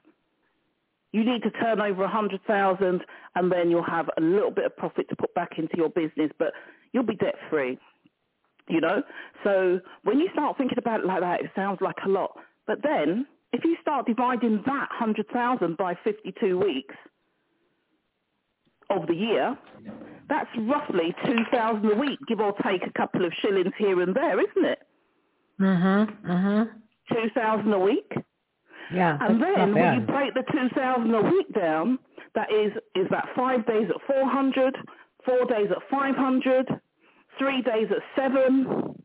You 1.13 1.25
need 1.25 1.43
to 1.43 1.51
turn 1.51 1.81
over 1.81 2.05
a 2.05 2.09
hundred 2.09 2.45
thousand, 2.47 3.05
and 3.35 3.51
then 3.51 3.71
you'll 3.71 3.83
have 3.83 4.09
a 4.17 4.21
little 4.21 4.53
bit 4.53 4.67
of 4.67 4.77
profit 4.77 5.09
to 5.09 5.17
put 5.17 5.35
back 5.35 5.59
into 5.59 5.77
your 5.77 5.89
business, 5.89 6.31
but 6.39 6.53
you'll 6.93 7.03
be 7.03 7.17
debt 7.17 7.35
free. 7.51 7.77
You 8.69 8.81
know, 8.81 9.03
so 9.43 9.81
when 10.05 10.21
you 10.21 10.29
start 10.33 10.57
thinking 10.57 10.79
about 10.79 11.01
it 11.01 11.07
like 11.07 11.21
that, 11.23 11.41
it 11.41 11.51
sounds 11.57 11.81
like 11.81 11.97
a 12.05 12.09
lot. 12.09 12.39
But 12.67 12.83
then, 12.83 13.27
if 13.53 13.65
you 13.65 13.77
start 13.81 14.07
dividing 14.07 14.63
that 14.67 14.89
hundred 14.91 15.29
thousand 15.33 15.77
by 15.77 15.95
fifty-two 16.05 16.59
weeks 16.59 16.95
of 18.91 19.07
the 19.07 19.15
year, 19.15 19.57
that's 20.29 20.51
roughly 20.59 21.15
two 21.25 21.45
thousand 21.53 21.91
a 21.91 21.97
week, 21.97 22.19
give 22.29 22.41
or 22.41 22.55
take 22.65 22.83
a 22.87 22.93
couple 22.99 23.25
of 23.25 23.33
shillings 23.43 23.73
here 23.79 24.01
and 24.03 24.15
there, 24.15 24.41
isn't 24.41 24.65
it? 24.65 24.79
Mhm. 25.59 26.23
Mhm. 26.23 26.71
Two 27.13 27.31
thousand 27.35 27.73
a 27.73 27.79
week. 27.79 28.13
Yeah. 28.93 29.19
And 29.21 29.41
then 29.41 29.75
when 29.75 29.95
you 29.95 30.01
break 30.01 30.35
the 30.35 30.43
2,000 30.51 31.15
a 31.15 31.23
week 31.23 31.53
down, 31.53 31.97
that 32.35 32.51
is, 32.51 32.73
is 32.97 33.07
that 33.11 33.29
five 33.37 33.65
days 33.65 33.89
at 33.89 34.01
400, 34.03 34.77
four 35.25 35.45
days 35.45 35.71
at 35.71 35.79
500, 35.89 36.67
three 37.39 37.63
days 37.63 37.87
at 37.93 38.03
seven, 38.17 38.97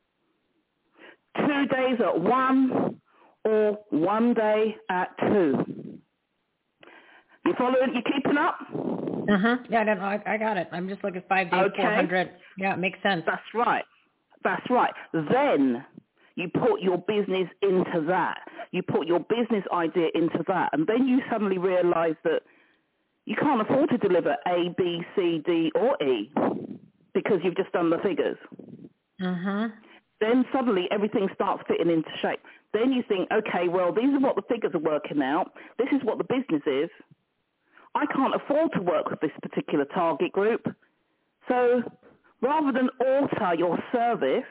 two 1.38 1.66
days 1.68 1.98
at 2.02 2.20
one, 2.20 3.00
or 3.46 3.80
one 3.90 4.34
day 4.34 4.76
at 4.90 5.10
two. 5.20 6.00
You 7.46 7.54
following? 7.58 7.94
You 7.94 8.02
keeping 8.02 8.38
up? 8.38 8.58
Mhm. 8.74 9.66
Yeah, 9.70 9.84
no, 9.84 9.94
I, 9.94 10.20
I 10.26 10.38
got 10.38 10.58
it. 10.58 10.68
I'm 10.72 10.90
just 10.90 11.04
looking 11.04 11.22
at 11.22 11.30
five 11.30 11.52
days, 11.52 11.62
Okay. 11.74 11.82
400. 11.84 12.32
Yeah, 12.58 12.74
it 12.74 12.80
makes 12.80 13.02
sense. 13.04 13.24
That's 13.26 13.42
right. 13.54 13.86
That's 14.44 14.68
right. 14.70 14.94
Then 15.14 15.86
you 16.36 16.50
put 16.50 16.82
your 16.82 16.98
business 16.98 17.48
into 17.62 18.02
that. 18.08 18.40
You 18.72 18.82
put 18.82 19.08
your 19.08 19.20
business 19.22 19.64
idea 19.72 20.08
into 20.16 20.44
that. 20.48 20.70
And 20.74 20.86
then 20.88 21.08
you 21.08 21.22
suddenly 21.32 21.58
realize 21.58 22.16
that 22.24 22.42
you 23.26 23.36
can't 23.36 23.62
afford 23.62 23.90
to 23.90 23.98
deliver 23.98 24.36
A, 24.48 24.70
B, 24.78 25.02
C, 25.16 25.42
D, 25.46 25.72
or 25.76 25.98
E 26.04 26.32
because 27.14 27.40
you've 27.44 27.56
just 27.58 27.72
done 27.72 27.90
the 27.90 27.98
figures. 28.00 28.38
Mhm. 29.22 29.72
Then 30.20 30.46
suddenly 30.52 30.88
everything 30.92 31.30
starts 31.34 31.64
fitting 31.68 31.90
into 31.90 32.10
shape. 32.22 32.42
Then 32.74 32.92
you 32.92 33.04
think, 33.08 33.30
okay, 33.32 33.68
well, 33.70 33.94
these 33.94 34.14
are 34.14 34.20
what 34.20 34.36
the 34.36 34.42
figures 34.50 34.74
are 34.74 34.80
working 34.80 35.22
out. 35.22 35.54
This 35.78 35.88
is 35.92 36.04
what 36.04 36.18
the 36.18 36.26
business 36.26 36.64
is. 36.66 36.90
I 37.96 38.06
can't 38.08 38.36
afford 38.36 38.74
to 38.74 38.82
work 38.82 39.10
with 39.10 39.22
this 39.22 39.32
particular 39.42 39.86
target 39.86 40.34
group. 40.34 40.68
So 41.48 41.82
rather 42.42 42.72
than 42.74 42.90
alter 43.00 43.56
your 43.56 43.78
service 43.92 44.44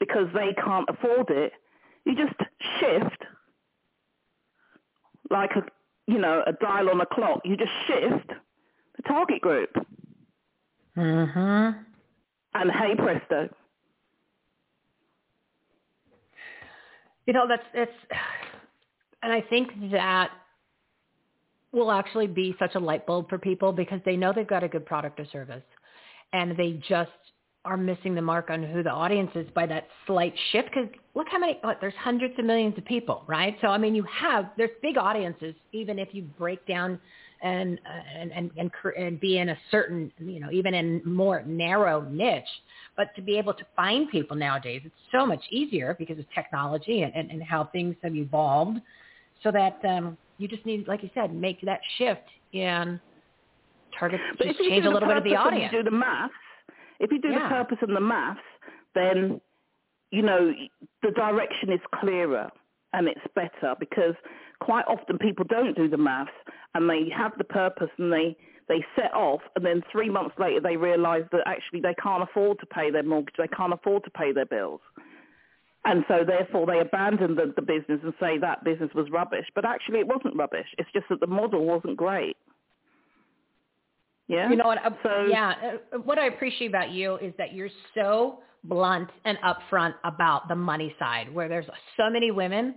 because 0.00 0.28
they 0.34 0.54
can't 0.54 0.88
afford 0.88 1.28
it, 1.30 1.52
you 2.04 2.16
just 2.16 2.34
shift 2.80 3.22
like 5.30 5.50
a, 5.56 5.62
you 6.06 6.18
know, 6.18 6.42
a 6.46 6.52
dial 6.52 6.88
on 6.88 7.00
a 7.00 7.06
clock. 7.06 7.40
You 7.44 7.56
just 7.56 7.70
shift 7.86 8.28
the 8.96 9.02
target 9.06 9.40
group. 9.40 9.70
Mhm. 10.96 11.84
And 12.54 12.70
hey 12.70 12.94
presto. 12.96 13.48
You 17.26 17.32
know, 17.32 17.46
that's 17.48 17.62
it's, 17.74 17.92
and 19.22 19.32
I 19.32 19.40
think 19.40 19.70
that 19.92 20.30
will 21.72 21.90
actually 21.90 22.26
be 22.26 22.54
such 22.58 22.74
a 22.74 22.78
light 22.78 23.06
bulb 23.06 23.28
for 23.28 23.38
people 23.38 23.72
because 23.72 24.00
they 24.04 24.16
know 24.16 24.32
they've 24.34 24.46
got 24.46 24.62
a 24.62 24.68
good 24.68 24.84
product 24.84 25.18
or 25.18 25.26
service, 25.26 25.62
and 26.32 26.56
they 26.56 26.80
just 26.88 27.10
are 27.64 27.76
missing 27.76 28.14
the 28.14 28.22
mark 28.22 28.50
on 28.50 28.62
who 28.62 28.82
the 28.82 28.90
audience 28.90 29.30
is 29.36 29.46
by 29.54 29.66
that 29.66 29.86
slight 30.06 30.34
shift. 30.50 30.68
Because 30.74 30.88
look 31.14 31.28
how 31.30 31.38
many, 31.38 31.58
what, 31.62 31.78
there's 31.80 31.94
hundreds 31.94 32.36
of 32.38 32.44
millions 32.44 32.76
of 32.76 32.84
people, 32.84 33.22
right? 33.26 33.56
So 33.60 33.68
I 33.68 33.78
mean, 33.78 33.94
you 33.94 34.04
have 34.04 34.50
there's 34.56 34.70
big 34.82 34.98
audiences 34.98 35.54
even 35.72 35.98
if 35.98 36.08
you 36.12 36.22
break 36.22 36.66
down 36.66 36.98
and 37.42 37.80
and 38.20 38.32
and 38.32 38.50
and, 38.56 38.70
and 38.96 39.20
be 39.20 39.38
in 39.38 39.50
a 39.50 39.56
certain, 39.70 40.12
you 40.18 40.40
know, 40.40 40.50
even 40.50 40.74
in 40.74 41.02
more 41.04 41.42
narrow 41.44 42.02
niche. 42.02 42.44
But 42.96 43.08
to 43.16 43.22
be 43.22 43.36
able 43.36 43.54
to 43.54 43.64
find 43.76 44.08
people 44.10 44.36
nowadays, 44.36 44.82
it's 44.84 44.94
so 45.10 45.26
much 45.26 45.42
easier 45.50 45.94
because 45.98 46.18
of 46.18 46.24
technology 46.34 47.02
and, 47.02 47.14
and, 47.14 47.30
and 47.30 47.42
how 47.42 47.64
things 47.64 47.96
have 48.02 48.14
evolved. 48.14 48.78
So 49.42 49.50
that 49.50 49.80
um, 49.84 50.16
you 50.38 50.46
just 50.46 50.64
need, 50.64 50.86
like 50.86 51.02
you 51.02 51.10
said, 51.14 51.34
make 51.34 51.60
that 51.62 51.80
shift 51.98 52.28
in 52.52 53.00
target, 53.98 54.20
But 54.38 54.46
just 54.46 54.58
change 54.60 54.86
a 54.86 54.90
little 54.90 55.08
bit 55.08 55.16
of 55.16 55.24
the 55.24 55.36
audience. 55.36 55.72
You 55.72 55.82
do 55.82 55.90
the 55.90 55.96
math 55.96 56.30
If 57.00 57.10
you 57.10 57.20
do 57.20 57.28
Yeah. 57.30 57.48
the 57.48 57.48
purpose 57.48 57.78
and 57.82 57.96
the 57.96 58.00
maths, 58.00 58.40
then 58.94 59.40
you 60.10 60.22
know 60.22 60.52
the 61.02 61.10
direction 61.10 61.72
is 61.72 61.80
clearer 62.00 62.50
and 62.92 63.08
it's 63.08 63.20
better 63.34 63.74
because 63.80 64.14
quite 64.60 64.84
often 64.86 65.18
people 65.18 65.44
don't 65.48 65.74
do 65.74 65.88
the 65.88 65.96
maths 65.96 66.30
and 66.74 66.88
they 66.88 67.08
have 67.16 67.32
the 67.38 67.44
purpose 67.44 67.90
and 67.98 68.12
they 68.12 68.36
they 68.68 68.84
set 68.96 69.12
off 69.12 69.40
and 69.56 69.64
then 69.66 69.82
three 69.90 70.08
months 70.08 70.34
later 70.38 70.60
they 70.60 70.76
realise 70.76 71.24
that 71.32 71.42
actually 71.46 71.80
they 71.80 71.94
can't 72.02 72.22
afford 72.22 72.58
to 72.60 72.66
pay 72.66 72.90
their 72.90 73.02
mortgage, 73.02 73.34
they 73.36 73.48
can't 73.48 73.72
afford 73.72 74.02
to 74.04 74.10
pay 74.10 74.32
their 74.32 74.46
bills. 74.46 74.80
And 75.84 76.04
so 76.06 76.22
therefore 76.24 76.64
they 76.66 76.78
abandon 76.78 77.34
the, 77.34 77.52
the 77.56 77.60
business 77.62 77.98
and 78.04 78.14
say 78.20 78.38
that 78.38 78.62
business 78.64 78.90
was 78.94 79.08
rubbish. 79.10 79.46
But 79.54 79.64
actually 79.64 79.98
it 79.98 80.06
wasn't 80.06 80.36
rubbish. 80.36 80.66
It's 80.78 80.88
just 80.92 81.06
that 81.10 81.18
the 81.20 81.26
model 81.26 81.64
wasn't 81.66 81.96
great. 81.96 82.36
Yeah. 84.28 84.48
You 84.48 84.56
know 84.56 84.64
what? 84.66 84.78
uh, 84.84 84.90
So- 85.02 85.26
yeah. 85.28 85.54
uh, 85.92 85.98
What 85.98 86.18
I 86.18 86.26
appreciate 86.26 86.68
about 86.68 86.90
you 86.90 87.16
is 87.16 87.34
that 87.38 87.52
you're 87.52 87.68
so 87.94 88.38
blunt 88.64 89.10
and 89.24 89.36
upfront 89.38 89.94
about 90.04 90.46
the 90.48 90.54
money 90.54 90.94
side, 90.98 91.32
where 91.34 91.48
there's 91.48 91.66
so 91.96 92.08
many 92.08 92.30
women 92.30 92.76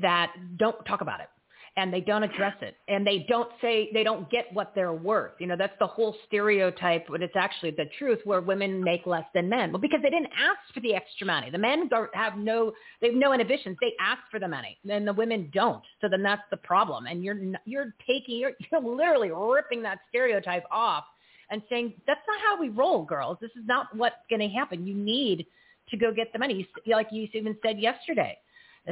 that 0.00 0.32
don't 0.56 0.76
talk 0.86 1.00
about 1.00 1.20
it 1.20 1.28
and 1.76 1.92
they 1.92 2.00
don't 2.00 2.22
address 2.22 2.56
it 2.62 2.76
and 2.88 3.06
they 3.06 3.26
don't 3.28 3.50
say 3.60 3.90
they 3.92 4.02
don't 4.02 4.30
get 4.30 4.46
what 4.52 4.72
they're 4.74 4.94
worth. 4.94 5.32
You 5.38 5.46
know, 5.46 5.56
that's 5.58 5.78
the 5.78 5.86
whole 5.86 6.16
stereotype, 6.26 7.06
but 7.08 7.22
it's 7.22 7.36
actually 7.36 7.72
the 7.72 7.84
truth 7.98 8.20
where 8.24 8.40
women 8.40 8.82
make 8.82 9.06
less 9.06 9.26
than 9.34 9.48
men. 9.48 9.72
Well, 9.72 9.80
because 9.80 10.00
they 10.02 10.08
didn't 10.08 10.32
ask 10.32 10.72
for 10.72 10.80
the 10.80 10.94
extra 10.94 11.26
money. 11.26 11.50
The 11.50 11.58
men 11.58 11.90
have 12.14 12.38
no, 12.38 12.72
they 13.00 13.08
have 13.08 13.16
no 13.16 13.34
inhibitions. 13.34 13.76
They 13.80 13.92
ask 14.00 14.20
for 14.30 14.40
the 14.40 14.48
money, 14.48 14.78
and 14.90 15.06
the 15.06 15.12
women 15.12 15.50
don't. 15.52 15.82
So 16.00 16.08
then 16.10 16.22
that's 16.22 16.42
the 16.50 16.56
problem. 16.58 17.06
And 17.06 17.22
you're 17.22 17.36
you're 17.66 17.94
taking, 18.06 18.38
you're, 18.38 18.52
you're 18.72 18.80
literally 18.80 19.30
ripping 19.30 19.82
that 19.82 19.98
stereotype 20.08 20.64
off 20.70 21.04
and 21.50 21.62
saying 21.68 21.92
that's 22.06 22.20
not 22.26 22.40
how 22.40 22.60
we 22.60 22.70
roll, 22.70 23.04
girls. 23.04 23.36
This 23.40 23.50
is 23.50 23.66
not 23.66 23.94
what's 23.94 24.16
going 24.30 24.40
to 24.40 24.48
happen. 24.48 24.86
You 24.86 24.94
need 24.94 25.46
to 25.90 25.96
go 25.96 26.12
get 26.12 26.32
the 26.32 26.38
money, 26.38 26.66
You 26.84 26.94
like 26.94 27.08
you 27.12 27.28
even 27.34 27.56
said 27.64 27.78
yesterday. 27.78 28.38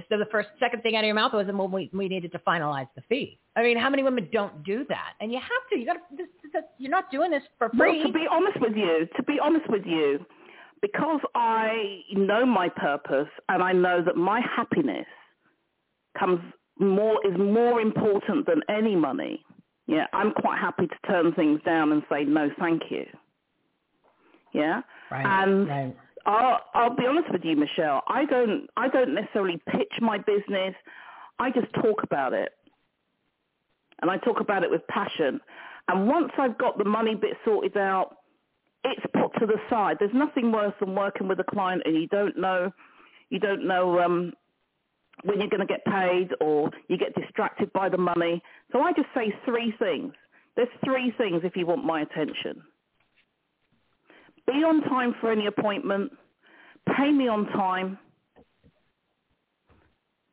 So 0.08 0.18
the 0.18 0.26
first, 0.30 0.48
second 0.58 0.82
thing 0.82 0.96
out 0.96 1.04
of 1.04 1.06
your 1.06 1.14
mouth 1.14 1.32
was, 1.32 1.46
well, 1.52 1.68
we, 1.68 1.88
we 1.92 2.08
needed 2.08 2.32
to 2.32 2.38
finalize 2.40 2.88
the 2.96 3.02
fee. 3.08 3.38
I 3.54 3.62
mean, 3.62 3.78
how 3.78 3.88
many 3.88 4.02
women 4.02 4.28
don't 4.32 4.64
do 4.64 4.84
that? 4.88 5.12
And 5.20 5.32
you 5.32 5.38
have 5.38 5.68
to. 5.70 5.78
You 5.78 5.86
got 5.86 5.96
to. 6.16 6.60
You're 6.78 6.90
not 6.90 7.10
doing 7.10 7.30
this 7.30 7.42
for 7.58 7.68
free. 7.70 7.98
Well, 7.98 8.06
to 8.08 8.12
be 8.12 8.26
honest 8.30 8.60
with 8.60 8.76
you, 8.76 9.06
to 9.16 9.22
be 9.22 9.38
honest 9.40 9.68
with 9.68 9.82
you, 9.86 10.24
because 10.82 11.20
I 11.34 12.00
know 12.12 12.44
my 12.44 12.68
purpose 12.68 13.28
and 13.48 13.62
I 13.62 13.72
know 13.72 14.02
that 14.04 14.16
my 14.16 14.40
happiness 14.40 15.06
comes 16.18 16.40
more 16.78 17.18
is 17.26 17.38
more 17.38 17.80
important 17.80 18.46
than 18.46 18.60
any 18.68 18.96
money. 18.96 19.44
Yeah, 19.86 20.06
I'm 20.12 20.32
quite 20.32 20.58
happy 20.58 20.86
to 20.86 20.96
turn 21.06 21.32
things 21.34 21.60
down 21.64 21.92
and 21.92 22.02
say 22.10 22.24
no, 22.24 22.50
thank 22.58 22.82
you. 22.90 23.06
Yeah, 24.52 24.82
Right. 25.10 25.26
and 25.26 25.68
right. 25.68 25.96
I'll, 26.26 26.60
I'll 26.74 26.96
be 26.96 27.06
honest 27.06 27.30
with 27.32 27.44
you, 27.44 27.56
Michelle. 27.56 28.02
I 28.08 28.24
don't 28.24 28.68
I 28.76 28.88
don't 28.88 29.14
necessarily 29.14 29.60
pitch 29.70 29.92
my 30.00 30.18
business. 30.18 30.74
I 31.38 31.50
just 31.50 31.72
talk 31.74 32.02
about 32.02 32.32
it, 32.32 32.52
and 34.02 34.10
I 34.10 34.16
talk 34.18 34.40
about 34.40 34.62
it 34.64 34.70
with 34.70 34.86
passion. 34.88 35.40
And 35.88 36.08
once 36.08 36.32
I've 36.38 36.56
got 36.56 36.78
the 36.78 36.84
money 36.84 37.14
bit 37.14 37.36
sorted 37.44 37.76
out, 37.76 38.16
it's 38.84 39.04
put 39.12 39.38
to 39.40 39.46
the 39.46 39.58
side. 39.68 39.96
There's 39.98 40.14
nothing 40.14 40.52
worse 40.52 40.74
than 40.80 40.94
working 40.94 41.28
with 41.28 41.40
a 41.40 41.44
client 41.44 41.82
and 41.84 41.94
you 41.94 42.06
don't 42.08 42.36
know, 42.38 42.70
you 43.30 43.38
don't 43.38 43.66
know 43.66 44.00
um, 44.00 44.32
when 45.24 45.40
you're 45.40 45.50
going 45.50 45.66
to 45.66 45.66
get 45.66 45.84
paid, 45.84 46.30
or 46.40 46.70
you 46.88 46.98
get 46.98 47.14
distracted 47.14 47.72
by 47.72 47.88
the 47.88 47.98
money. 47.98 48.42
So 48.72 48.80
I 48.80 48.92
just 48.92 49.08
say 49.14 49.34
three 49.44 49.74
things. 49.78 50.12
There's 50.56 50.68
three 50.84 51.12
things 51.16 51.40
if 51.44 51.56
you 51.56 51.66
want 51.66 51.84
my 51.84 52.02
attention. 52.02 52.62
Be 54.46 54.62
on 54.64 54.82
time 54.82 55.14
for 55.20 55.30
any 55.32 55.46
appointment, 55.46 56.12
pay 56.96 57.10
me 57.10 57.28
on 57.28 57.46
time, 57.46 57.98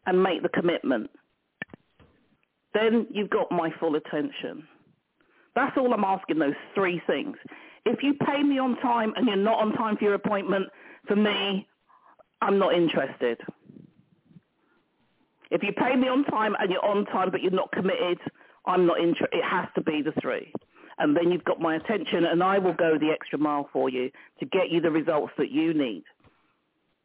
and 0.05 0.21
make 0.21 0.43
the 0.43 0.49
commitment. 0.49 1.09
Then 2.73 3.07
you've 3.11 3.29
got 3.29 3.51
my 3.51 3.69
full 3.79 3.95
attention. 3.95 4.67
That's 5.55 5.75
all 5.77 5.93
I'm 5.93 6.03
asking, 6.03 6.39
those 6.39 6.53
three 6.73 7.01
things. 7.07 7.35
If 7.85 8.03
you 8.03 8.13
pay 8.13 8.43
me 8.43 8.59
on 8.59 8.77
time 8.77 9.13
and 9.15 9.27
you're 9.27 9.35
not 9.35 9.59
on 9.59 9.73
time 9.73 9.97
for 9.97 10.03
your 10.03 10.13
appointment, 10.13 10.67
for 11.07 11.15
me, 11.15 11.67
I'm 12.41 12.57
not 12.57 12.73
interested. 12.73 13.39
If 15.49 15.63
you 15.63 15.73
pay 15.73 15.95
me 15.95 16.07
on 16.07 16.23
time 16.25 16.55
and 16.59 16.71
you're 16.71 16.85
on 16.85 17.05
time 17.05 17.31
but 17.31 17.41
you're 17.41 17.51
not 17.51 17.71
committed, 17.71 18.19
I'm 18.65 18.85
not 18.85 18.99
interested. 18.99 19.37
It 19.37 19.43
has 19.43 19.67
to 19.75 19.81
be 19.81 20.01
the 20.01 20.13
three. 20.21 20.53
And 20.97 21.15
then 21.15 21.31
you've 21.31 21.43
got 21.43 21.59
my 21.59 21.75
attention 21.75 22.25
and 22.25 22.43
I 22.43 22.59
will 22.59 22.73
go 22.73 22.97
the 22.97 23.11
extra 23.11 23.39
mile 23.39 23.69
for 23.73 23.89
you 23.89 24.11
to 24.39 24.45
get 24.45 24.69
you 24.69 24.81
the 24.81 24.91
results 24.91 25.33
that 25.37 25.51
you 25.51 25.73
need. 25.73 26.03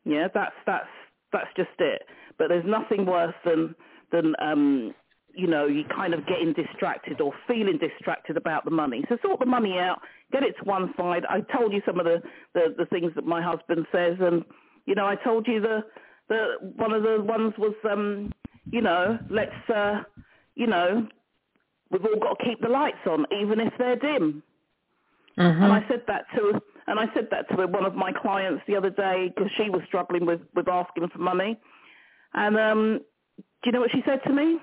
Yeah, 0.05 0.28
that's, 0.32 0.55
that's, 0.66 0.89
That's 1.32 1.53
just 1.57 1.78
it. 1.78 2.03
But 2.39 2.49
there's 2.49 2.64
nothing 2.64 3.07
worse 3.07 3.34
than 3.45 3.74
than 4.12 4.34
um, 4.41 4.95
you 5.34 5.47
know 5.47 5.66
you 5.66 5.84
kind 5.84 6.14
of 6.14 6.26
getting 6.26 6.53
distracted 6.53 7.20
or 7.20 7.32
feeling 7.47 7.78
distracted 7.78 8.37
about 8.37 8.64
the 8.64 8.70
money. 8.70 9.05
So 9.09 9.18
sort 9.22 9.41
the 9.41 9.47
money 9.47 9.78
out, 9.78 10.01
get 10.32 10.43
it 10.43 10.55
to 10.59 10.64
one 10.64 10.95
side. 10.97 11.24
I 11.28 11.41
told 11.57 11.72
you 11.72 11.82
some 11.84 11.99
of 11.99 12.07
the 12.07 12.22
the, 12.55 12.74
the 12.78 12.87
things 12.87 13.12
that 13.16 13.26
my 13.26 13.43
husband 13.43 13.87
says, 13.91 14.16
and 14.20 14.45
you 14.87 14.95
know 14.95 15.07
I 15.07 15.16
told 15.16 15.47
you 15.47 15.61
the 15.61 15.84
the 16.28 16.59
one 16.76 16.93
of 16.93 17.03
the 17.03 17.20
ones 17.22 17.55
was 17.59 17.74
um, 17.91 18.32
you 18.70 18.80
know 18.80 19.18
let's 19.28 19.70
uh, 19.74 20.03
you 20.55 20.66
know 20.66 21.09
we've 21.91 22.05
all 22.05 22.18
got 22.20 22.39
to 22.39 22.45
keep 22.45 22.61
the 22.61 22.68
lights 22.68 22.99
on 23.09 23.26
even 23.41 23.61
if 23.61 23.72
they're 23.78 23.97
dim. 23.97 24.43
Mm-hmm. 25.39 25.62
And 25.62 25.72
I 25.72 25.84
said 25.89 26.03
that 26.09 26.24
to 26.37 26.61
and 26.89 27.01
I 27.01 27.07
said 27.14 27.28
that 27.30 27.49
to 27.51 27.66
one 27.66 27.84
of 27.84 27.95
my 27.95 28.12
clients 28.12 28.62
the 28.66 28.76
other 28.76 28.91
day 28.91 29.32
because 29.34 29.51
she 29.57 29.70
was 29.70 29.82
struggling 29.87 30.24
with 30.24 30.41
with 30.55 30.68
asking 30.68 31.09
for 31.09 31.18
money. 31.18 31.59
And 32.34 32.59
um, 32.59 33.01
do 33.37 33.43
you 33.66 33.72
know 33.72 33.80
what 33.80 33.91
she 33.93 34.03
said 34.07 34.20
to 34.26 34.32
me? 34.32 34.59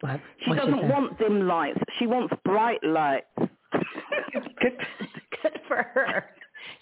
What? 0.00 0.20
She 0.44 0.50
What'd 0.50 0.64
doesn't 0.64 0.80
say? 0.80 0.88
want 0.88 1.18
dim 1.18 1.46
lights. 1.46 1.78
She 1.98 2.06
wants 2.06 2.34
bright 2.44 2.82
lights. 2.84 3.26
good, 4.32 4.78
good 5.42 5.60
for 5.66 5.86
her. 5.94 6.26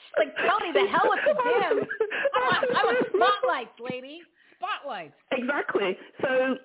She's 0.09 0.27
like, 0.27 0.37
tell 0.37 0.61
me 0.61 0.73
the 0.73 0.91
hell 0.91 1.09
with 1.09 1.21
the 1.27 1.35
dim. 1.35 1.87
I 2.35 2.41
want, 2.41 2.77
I 2.77 2.85
want 2.85 3.07
spotlights, 3.15 3.91
lady. 3.91 4.21
Spotlights. 4.57 5.15
Exactly. 5.33 5.97
So, 6.21 6.57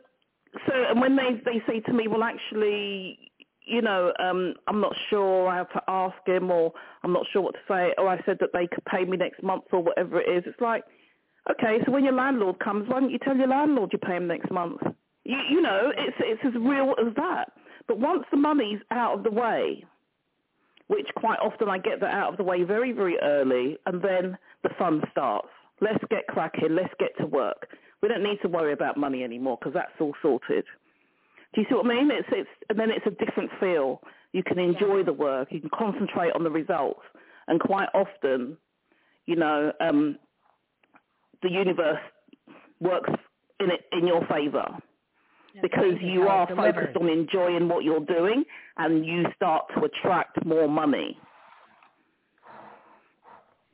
so, 0.68 0.74
and 0.90 1.02
when 1.02 1.16
they 1.16 1.42
they 1.46 1.62
say 1.68 1.80
to 1.82 1.94
me, 1.94 2.08
well, 2.08 2.24
actually, 2.24 3.32
you 3.66 3.82
know, 3.82 4.14
um, 4.20 4.54
I'm 4.68 4.80
not 4.80 4.94
sure. 5.10 5.48
I 5.48 5.58
have 5.58 5.72
to 5.74 5.82
ask 5.88 6.16
him, 6.26 6.50
or 6.52 6.74
I'm 7.04 7.14
not 7.14 7.26
sure 7.32 7.42
what 7.42 7.56
to 7.56 7.60
say. 7.68 7.94
Or 7.98 8.08
I 8.08 8.22
said 8.26 8.38
that 8.40 8.50
they 8.54 8.68
could 8.68 8.86
pay 8.86 9.06
me 9.06 9.18
next 9.18 9.44
month, 9.44 9.66
or 9.72 9.84
whatever 9.84 10.22
it 10.22 10.30
is. 10.30 10.44
It's 10.48 10.62
like, 10.62 10.84
okay, 11.52 11.80
so 11.86 11.92
when 11.92 12.04
your 12.04 12.14
landlord 12.14 12.60
comes, 12.60 12.88
why 12.88 13.00
don't 13.00 13.10
you 13.10 13.20
tell 13.20 13.36
your 13.36 13.48
landlord 13.48 13.92
you 13.92 14.00
pay 14.00 14.16
him 14.16 14.28
next 14.28 14.52
month? 14.52 14.82
You, 15.24 15.38
you 15.50 15.62
know, 15.62 15.92
it's 15.98 16.18
it's 16.20 16.42
as 16.46 16.54
real 16.62 16.96
as 17.00 17.14
that. 17.16 17.52
But 17.88 18.00
once 18.00 18.24
the 18.32 18.38
money's 18.38 18.80
out 18.92 19.18
of 19.18 19.24
the 19.24 19.32
way, 19.32 19.84
which 20.88 21.08
quite 21.16 21.40
often 21.40 21.70
I 21.70 21.78
get 21.78 22.00
that 22.00 22.14
out 22.14 22.32
of 22.32 22.38
the 22.38 22.44
way 22.44 22.64
very, 22.64 22.92
very 22.92 23.18
early, 23.22 23.78
and 23.86 24.02
then 24.02 24.38
the 24.64 24.70
fun 24.78 25.02
starts. 25.12 25.50
Let's 25.82 26.04
get 26.10 26.28
cracking. 26.28 26.76
Let's 26.76 26.94
get 27.00 27.18
to 27.20 27.26
work. 27.26 27.68
We 28.02 28.10
don't 28.10 28.24
need 28.24 28.40
to 28.44 28.48
worry 28.48 28.74
about 28.74 28.98
money 28.98 29.24
anymore 29.24 29.58
because 29.60 29.74
that's 29.74 29.92
all 30.00 30.14
sorted. 30.22 30.66
Do 31.54 31.62
you 31.62 31.68
see 31.70 31.76
what 31.76 31.86
I 31.86 31.90
mean? 31.90 32.12
It's 32.12 32.28
it's 32.32 32.50
and 32.70 32.80
then 32.80 32.90
it's 32.92 33.06
a 33.06 33.26
different 33.26 33.50
feel. 33.60 34.02
You 34.34 34.44
can 34.44 34.60
enjoy 34.60 35.04
the 35.04 35.14
work. 35.14 35.48
You 35.52 35.62
can 35.62 35.70
concentrate 35.74 36.32
on 36.34 36.44
the 36.44 36.52
results, 36.52 37.02
and 37.48 37.60
quite 37.60 37.90
often, 37.94 38.58
you 39.26 39.36
know, 39.36 39.72
um, 39.80 40.20
the 41.42 41.50
universe 41.50 42.02
works 42.80 43.10
in 43.60 43.72
it 43.72 43.86
in 43.92 44.06
your 44.06 44.26
favor 44.28 44.66
because 45.62 45.96
you 46.02 46.28
are 46.28 46.48
focused 46.48 46.96
on 46.98 47.10
enjoying 47.10 47.68
what 47.68 47.84
you're 47.84 48.06
doing, 48.06 48.44
and 48.78 49.06
you 49.06 49.26
start 49.36 49.66
to 49.76 49.86
attract 49.86 50.46
more 50.46 50.68
money. 50.68 51.18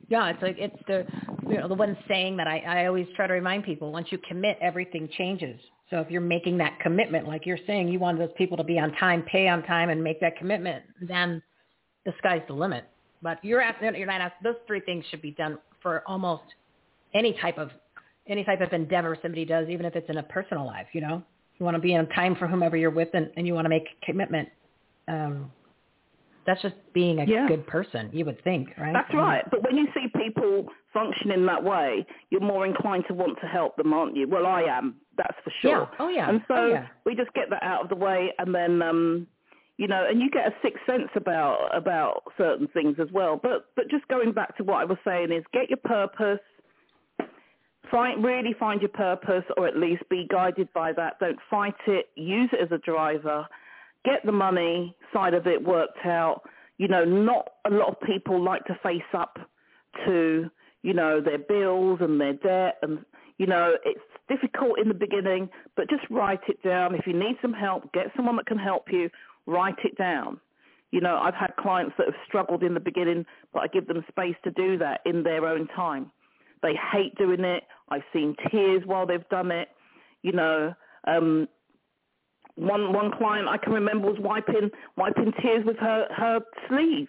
Yeah, 0.08 0.28
it's 0.28 0.42
like 0.42 0.56
it's 0.58 0.76
the 0.86 1.06
you 1.48 1.58
know 1.58 1.68
the 1.68 1.74
one 1.74 1.96
saying 2.08 2.36
that 2.36 2.46
I, 2.46 2.58
I 2.58 2.86
always 2.86 3.06
try 3.16 3.26
to 3.26 3.32
remind 3.32 3.64
people: 3.64 3.92
once 3.92 4.08
you 4.10 4.18
commit, 4.28 4.58
everything 4.60 5.08
changes. 5.16 5.58
So 5.90 6.00
if 6.00 6.10
you're 6.10 6.20
making 6.20 6.58
that 6.58 6.78
commitment, 6.80 7.26
like 7.28 7.46
you're 7.46 7.58
saying, 7.66 7.88
you 7.88 7.98
want 7.98 8.18
those 8.18 8.30
people 8.36 8.56
to 8.56 8.64
be 8.64 8.78
on 8.78 8.92
time, 8.94 9.22
pay 9.22 9.48
on 9.48 9.62
time, 9.62 9.90
and 9.90 10.02
make 10.02 10.20
that 10.20 10.36
commitment, 10.36 10.82
then 11.00 11.42
the 12.04 12.12
sky's 12.18 12.42
the 12.48 12.54
limit. 12.54 12.84
But 13.22 13.42
you're 13.44 13.60
at 13.60 13.80
you're 13.80 14.06
not 14.06 14.20
asked, 14.20 14.42
those 14.42 14.56
three 14.66 14.80
things 14.80 15.04
should 15.10 15.22
be 15.22 15.30
done 15.32 15.58
for 15.82 16.02
almost 16.06 16.44
any 17.14 17.34
type 17.40 17.58
of 17.58 17.70
any 18.26 18.44
type 18.44 18.60
of 18.60 18.72
endeavor 18.72 19.16
somebody 19.20 19.44
does, 19.44 19.68
even 19.68 19.86
if 19.86 19.94
it's 19.94 20.08
in 20.08 20.18
a 20.18 20.22
personal 20.22 20.66
life. 20.66 20.86
You 20.92 21.02
know, 21.02 21.22
you 21.58 21.64
want 21.64 21.76
to 21.76 21.80
be 21.80 21.94
on 21.94 22.08
time 22.08 22.34
for 22.36 22.46
whomever 22.46 22.76
you're 22.76 22.90
with, 22.90 23.08
and, 23.14 23.30
and 23.36 23.46
you 23.46 23.54
want 23.54 23.66
to 23.66 23.68
make 23.68 23.84
a 23.84 24.06
commitment. 24.06 24.48
Um, 25.08 25.50
that's 26.46 26.60
just 26.62 26.74
being 26.92 27.20
a 27.20 27.24
Yeah. 27.24 27.46
good 27.48 27.66
person, 27.66 28.10
you 28.12 28.24
would 28.24 28.40
think, 28.42 28.68
right? 28.78 28.92
That's 28.92 29.08
I 29.10 29.14
mean, 29.14 29.22
right. 29.24 29.50
But 29.50 29.62
when 29.62 29.76
you 29.76 29.86
see 29.94 30.08
people 30.16 30.68
functioning 30.92 31.46
that 31.46 31.62
way, 31.62 32.04
you're 32.30 32.40
more 32.40 32.66
inclined 32.66 33.04
to 33.08 33.14
want 33.14 33.38
to 33.40 33.46
help 33.46 33.76
them, 33.76 33.92
aren't 33.92 34.14
you? 34.16 34.28
Well, 34.28 34.46
I 34.46 34.62
am. 34.62 34.96
That's 35.16 35.38
for 35.44 35.50
sure. 35.62 35.70
Yeah. 35.70 35.86
Oh, 35.98 36.08
yeah. 36.08 36.28
And 36.28 36.42
so 36.48 36.54
Oh, 36.54 36.66
yeah. 36.66 36.86
we 37.04 37.14
just 37.14 37.32
get 37.34 37.50
that 37.50 37.62
out 37.62 37.82
of 37.82 37.88
the 37.88 37.96
way, 37.96 38.32
and 38.38 38.54
then 38.54 38.82
um, 38.82 39.26
you 39.76 39.88
know, 39.88 40.06
and 40.08 40.20
you 40.20 40.30
get 40.30 40.46
a 40.46 40.54
sixth 40.62 40.84
sense 40.86 41.08
about 41.16 41.68
about 41.74 42.22
certain 42.36 42.68
things 42.68 42.96
as 43.00 43.10
well. 43.12 43.36
But 43.42 43.66
but 43.76 43.88
just 43.90 44.06
going 44.08 44.32
back 44.32 44.56
to 44.58 44.64
what 44.64 44.76
I 44.76 44.84
was 44.84 44.98
saying 45.04 45.32
is, 45.32 45.44
get 45.52 45.68
your 45.70 45.78
purpose. 45.78 46.38
Find 47.90 48.24
really 48.24 48.54
find 48.54 48.80
your 48.80 48.88
purpose, 48.90 49.44
or 49.56 49.66
at 49.68 49.76
least 49.76 50.08
be 50.08 50.26
guided 50.30 50.72
by 50.72 50.92
that. 50.94 51.18
Don't 51.20 51.38
fight 51.50 51.74
it. 51.86 52.08
Use 52.16 52.50
it 52.52 52.60
as 52.60 52.72
a 52.72 52.78
driver. 52.78 53.46
Get 54.04 54.24
the 54.24 54.32
money 54.32 54.94
side 55.12 55.34
of 55.34 55.46
it 55.46 55.62
worked 55.62 56.04
out. 56.04 56.42
You 56.78 56.88
know, 56.88 57.04
not 57.04 57.48
a 57.64 57.70
lot 57.70 57.88
of 57.88 58.00
people 58.00 58.42
like 58.42 58.64
to 58.66 58.78
face 58.82 59.02
up 59.16 59.38
to 60.04 60.50
you 60.82 60.92
know 60.92 61.20
their 61.20 61.38
bills 61.38 62.00
and 62.02 62.20
their 62.20 62.34
debt, 62.34 62.78
and 62.82 63.04
you 63.38 63.46
know 63.46 63.74
it's 63.84 64.00
difficult 64.28 64.78
in 64.78 64.88
the 64.88 64.94
beginning. 64.94 65.48
But 65.76 65.88
just 65.88 66.02
write 66.10 66.40
it 66.48 66.62
down. 66.62 66.94
If 66.94 67.06
you 67.06 67.12
need 67.12 67.36
some 67.40 67.52
help, 67.52 67.92
get 67.92 68.06
someone 68.16 68.36
that 68.36 68.46
can 68.46 68.58
help 68.58 68.84
you. 68.90 69.08
Write 69.46 69.78
it 69.84 69.96
down. 69.96 70.40
You 70.90 71.00
know, 71.00 71.18
I've 71.18 71.34
had 71.34 71.56
clients 71.56 71.94
that 71.98 72.06
have 72.06 72.14
struggled 72.26 72.62
in 72.62 72.72
the 72.72 72.80
beginning, 72.80 73.26
but 73.52 73.64
I 73.64 73.66
give 73.66 73.88
them 73.88 74.04
space 74.08 74.36
to 74.44 74.50
do 74.52 74.78
that 74.78 75.00
in 75.04 75.24
their 75.24 75.44
own 75.44 75.66
time. 75.74 76.12
They 76.62 76.74
hate 76.92 77.16
doing 77.16 77.44
it. 77.44 77.64
I've 77.88 78.04
seen 78.12 78.36
tears 78.50 78.82
while 78.86 79.04
they've 79.04 79.28
done 79.28 79.50
it. 79.50 79.68
You 80.22 80.32
know, 80.32 80.72
um, 81.06 81.48
one 82.56 82.92
one 82.92 83.10
client 83.18 83.48
I 83.48 83.56
can 83.58 83.72
remember 83.72 84.08
was 84.08 84.18
wiping 84.20 84.70
wiping 84.96 85.32
tears 85.42 85.64
with 85.64 85.76
her 85.78 86.06
her 86.16 86.40
sleeve, 86.68 87.08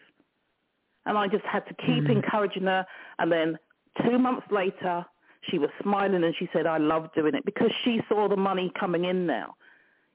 and 1.05 1.17
I 1.17 1.27
just 1.27 1.45
had 1.45 1.65
to 1.67 1.73
keep 1.85 2.09
encouraging 2.09 2.63
her. 2.63 2.85
And 3.19 3.31
then 3.31 3.57
two 4.03 4.17
months 4.17 4.47
later, 4.51 5.05
she 5.49 5.59
was 5.59 5.69
smiling 5.81 6.23
and 6.23 6.35
she 6.37 6.49
said, 6.51 6.65
"I 6.65 6.77
love 6.77 7.09
doing 7.15 7.35
it 7.35 7.45
because 7.45 7.71
she 7.83 8.01
saw 8.09 8.27
the 8.27 8.35
money 8.37 8.71
coming 8.79 9.05
in 9.05 9.25
now." 9.25 9.55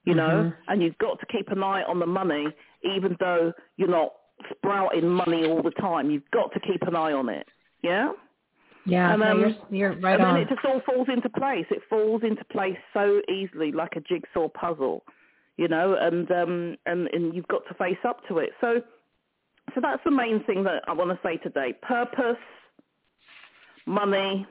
You 0.05 0.14
know, 0.14 0.51
and 0.68 0.83
you've 0.83 0.97
got 0.97 1.20
to 1.20 1.26
keep 1.26 1.51
an 1.51 1.62
eye 1.62 1.83
on 1.83 1.99
the 2.01 2.07
money, 2.07 2.47
even 2.83 3.16
though 3.20 3.53
you're 3.76 3.87
not 3.87 4.12
sprouting 4.51 5.07
money 5.07 5.45
all 5.45 5.62
the 5.62 5.70
time. 5.72 6.11
You've 6.11 6.28
got 6.33 6.53
to 6.55 6.61
keep 6.61 6.83
an 6.83 6.97
eye 6.97 7.12
on 7.12 7.28
it. 7.28 7.47
Yeah. 7.83 8.12
Yeah, 8.87 9.12
And, 9.12 9.20
no, 9.20 9.31
um, 9.33 9.41
you're, 9.41 9.55
you're 9.70 10.01
right 10.01 10.14
and 10.18 10.22
on. 10.22 10.35
then 10.35 10.43
it 10.43 10.49
just 10.49 10.64
all 10.64 10.81
falls 10.87 11.07
into 11.12 11.28
place. 11.28 11.66
It 11.70 11.83
falls 11.91 12.22
into 12.24 12.43
place 12.47 12.78
so 12.95 13.20
easily, 13.28 13.72
like 13.72 13.93
a 13.97 14.01
jigsaw 14.01 14.49
puzzle, 14.49 15.05
you 15.61 15.69
know. 15.69 15.95
And 16.01 16.29
um, 16.33 16.77
and 16.87 17.07
and 17.13 17.35
you've 17.35 17.47
got 17.49 17.63
to 17.69 17.75
face 17.75 18.03
up 18.09 18.27
to 18.29 18.39
it. 18.39 18.51
So, 18.61 18.81
so 19.75 19.81
that's 19.81 20.03
the 20.05 20.11
main 20.11 20.43
thing 20.45 20.65
that 20.65 20.83
I 20.89 20.93
want 20.93 21.11
to 21.11 21.19
say 21.23 21.37
today: 21.37 21.75
purpose, 21.83 22.43
money. 23.87 24.47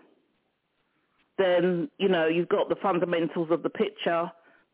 Then 1.39 1.89
you 1.97 2.10
know 2.10 2.28
you've 2.28 2.49
got 2.49 2.70
the 2.70 2.76
fundamentals 2.76 3.49
of 3.51 3.64
the 3.64 3.70
picture. 3.70 4.32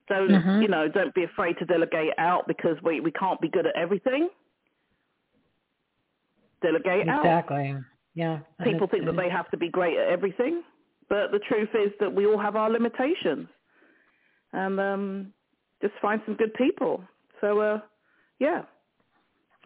Don't 0.07 0.29
Mhm. 0.29 0.61
you 0.61 0.67
know? 0.67 0.87
Don't 0.87 1.15
be 1.15 1.23
afraid 1.23 1.57
to 1.57 1.65
delegate 1.65 2.13
out 2.19 2.45
because 2.47 2.77
we 2.83 2.99
we 2.99 3.11
can't 3.11 3.39
be 3.39 3.47
good 3.49 3.65
at 3.65 3.75
everything. 3.75 4.29
Delegate 6.61 7.07
out 7.07 7.25
exactly. 7.25 7.75
Yeah. 8.13 8.39
people 8.63 8.87
think 8.87 9.05
that 9.05 9.17
they 9.17 9.29
have 9.29 9.49
to 9.51 9.57
be 9.57 9.69
great 9.69 9.97
at 9.97 10.07
everything, 10.07 10.63
but 11.09 11.31
the 11.31 11.39
truth 11.39 11.69
is 11.75 11.91
that 11.99 12.13
we 12.13 12.25
all 12.25 12.37
have 12.37 12.55
our 12.55 12.69
limitations. 12.69 13.49
And 14.53 14.79
um, 14.79 15.33
just 15.81 15.93
find 16.01 16.21
some 16.25 16.35
good 16.35 16.53
people. 16.53 17.03
So, 17.41 17.59
uh, 17.59 17.79
yeah. 18.39 18.63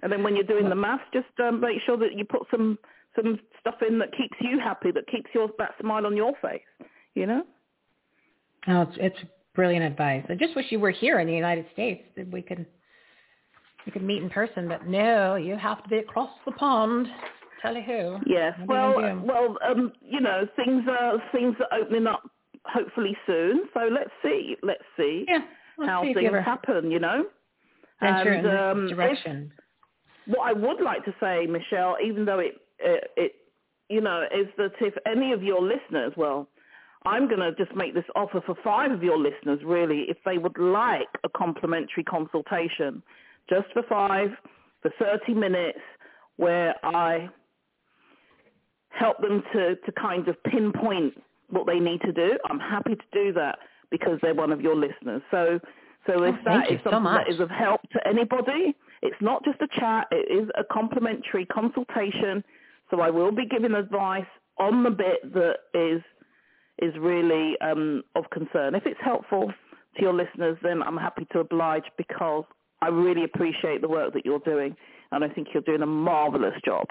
And 0.01 0.11
then 0.11 0.23
when 0.23 0.35
you're 0.35 0.45
doing 0.45 0.69
the 0.69 0.75
math, 0.75 1.01
just 1.13 1.27
um, 1.43 1.59
make 1.59 1.77
sure 1.85 1.97
that 1.97 2.13
you 2.15 2.25
put 2.25 2.43
some 2.51 2.77
some 3.15 3.39
stuff 3.59 3.75
in 3.87 3.99
that 3.99 4.15
keeps 4.15 4.37
you 4.39 4.59
happy, 4.59 4.91
that 4.91 5.07
keeps 5.07 5.29
your 5.33 5.49
that 5.57 5.71
smile 5.79 6.05
on 6.05 6.15
your 6.15 6.33
face. 6.41 6.61
You 7.15 7.25
know? 7.25 7.43
Oh, 8.67 8.81
it's, 8.83 8.97
it's 8.97 9.29
brilliant 9.55 9.83
advice. 9.83 10.23
I 10.29 10.35
just 10.35 10.55
wish 10.55 10.67
you 10.69 10.79
were 10.79 10.91
here 10.91 11.19
in 11.19 11.27
the 11.27 11.33
United 11.33 11.65
States 11.73 12.03
that 12.15 12.31
we 12.31 12.41
could 12.41 12.65
we 13.85 13.91
could 13.91 14.03
meet 14.03 14.21
in 14.21 14.29
person. 14.29 14.67
But 14.67 14.87
no, 14.87 15.35
you 15.35 15.57
have 15.57 15.83
to 15.83 15.89
be 15.89 15.97
across 15.97 16.31
the 16.45 16.51
pond. 16.53 17.07
Tell 17.61 17.75
you 17.75 17.81
who. 17.81 18.17
Yes. 18.25 18.53
What 18.65 18.95
Well, 18.95 19.23
well, 19.25 19.57
um, 19.69 19.91
you 20.01 20.21
know, 20.21 20.47
things 20.55 20.83
are 20.89 21.21
things 21.33 21.55
are 21.59 21.79
opening 21.79 22.07
up 22.07 22.23
hopefully 22.65 23.17
soon. 23.25 23.65
So 23.73 23.89
let's 23.91 24.11
see, 24.23 24.55
let's 24.63 24.83
see 24.97 25.25
Yeah. 25.27 25.39
How 25.87 26.01
see 26.03 26.09
if 26.09 26.15
you 26.15 26.21
things 26.21 26.27
ever 26.27 26.41
happen. 26.41 26.91
You 26.91 26.99
know. 26.99 27.25
venture 28.01 28.33
And, 28.33 28.45
in 28.45 28.51
this 28.51 28.59
um, 28.61 28.87
if- 28.87 29.51
what 30.29 30.47
I 30.47 30.53
would 30.53 30.81
like 30.81 31.03
to 31.05 31.13
say, 31.19 31.47
Michelle, 31.47 31.97
even 32.03 32.23
though 32.23 32.39
it, 32.39 32.55
it, 32.79 33.11
it 33.17 33.31
you 33.89 34.01
know, 34.01 34.23
is 34.33 34.47
that 34.57 34.73
if 34.79 34.93
any 35.05 35.33
of 35.33 35.41
your 35.41 35.61
listeners, 35.61 36.13
well, 36.15 36.47
I'm 37.05 37.27
going 37.27 37.39
to 37.39 37.53
just 37.53 37.75
make 37.75 37.93
this 37.93 38.05
offer 38.15 38.41
for 38.45 38.55
five 38.63 38.91
of 38.91 39.01
your 39.01 39.17
listeners, 39.17 39.59
really, 39.65 40.05
if 40.07 40.17
they 40.25 40.37
would 40.37 40.57
like 40.59 41.07
a 41.23 41.29
complimentary 41.29 42.03
consultation, 42.03 43.01
just 43.49 43.67
for 43.73 43.81
five, 43.89 44.29
for 44.81 44.91
30 44.99 45.33
minutes, 45.33 45.79
where 46.35 46.75
I 46.83 47.29
help 48.89 49.19
them 49.21 49.41
to, 49.53 49.75
to 49.75 49.91
kind 49.93 50.27
of 50.27 50.41
pinpoint 50.43 51.13
what 51.49 51.65
they 51.65 51.79
need 51.79 52.01
to 52.01 52.11
do, 52.11 52.37
I'm 52.49 52.59
happy 52.59 52.95
to 52.95 53.03
do 53.11 53.33
that 53.33 53.57
because 53.91 54.19
they're 54.21 54.35
one 54.35 54.51
of 54.51 54.61
your 54.61 54.75
listeners. 54.75 55.21
So, 55.31 55.59
so 56.07 56.23
if 56.23 56.35
Oh, 56.35 56.43
that 56.45 56.65
is 56.65 56.71
you 56.71 56.79
so 56.83 56.91
that 56.91 57.29
is 57.29 57.39
of 57.39 57.49
help 57.49 57.81
to 57.91 58.07
anybody, 58.07 58.75
it's 59.01 59.21
not 59.21 59.43
just 59.43 59.61
a 59.61 59.67
chat. 59.79 60.07
It 60.11 60.31
is 60.31 60.49
a 60.57 60.63
complimentary 60.63 61.45
consultation. 61.45 62.43
So 62.89 63.01
I 63.01 63.09
will 63.09 63.31
be 63.31 63.45
giving 63.45 63.73
advice 63.73 64.25
on 64.57 64.83
the 64.83 64.89
bit 64.89 65.33
that 65.33 65.57
is 65.73 66.01
is 66.79 66.93
really 66.99 67.55
um, 67.61 68.03
of 68.15 68.23
concern. 68.31 68.73
If 68.73 68.85
it's 68.85 68.99
helpful 69.03 69.51
to 69.95 70.01
your 70.01 70.13
listeners, 70.13 70.57
then 70.63 70.81
I'm 70.81 70.97
happy 70.97 71.27
to 71.33 71.39
oblige 71.39 71.83
because 71.97 72.45
I 72.81 72.87
really 72.87 73.25
appreciate 73.25 73.81
the 73.81 73.89
work 73.89 74.13
that 74.13 74.25
you're 74.25 74.39
doing, 74.39 74.75
and 75.11 75.23
I 75.23 75.29
think 75.29 75.49
you're 75.53 75.63
doing 75.63 75.81
a 75.81 75.85
marvelous 75.85 76.53
job. 76.63 76.85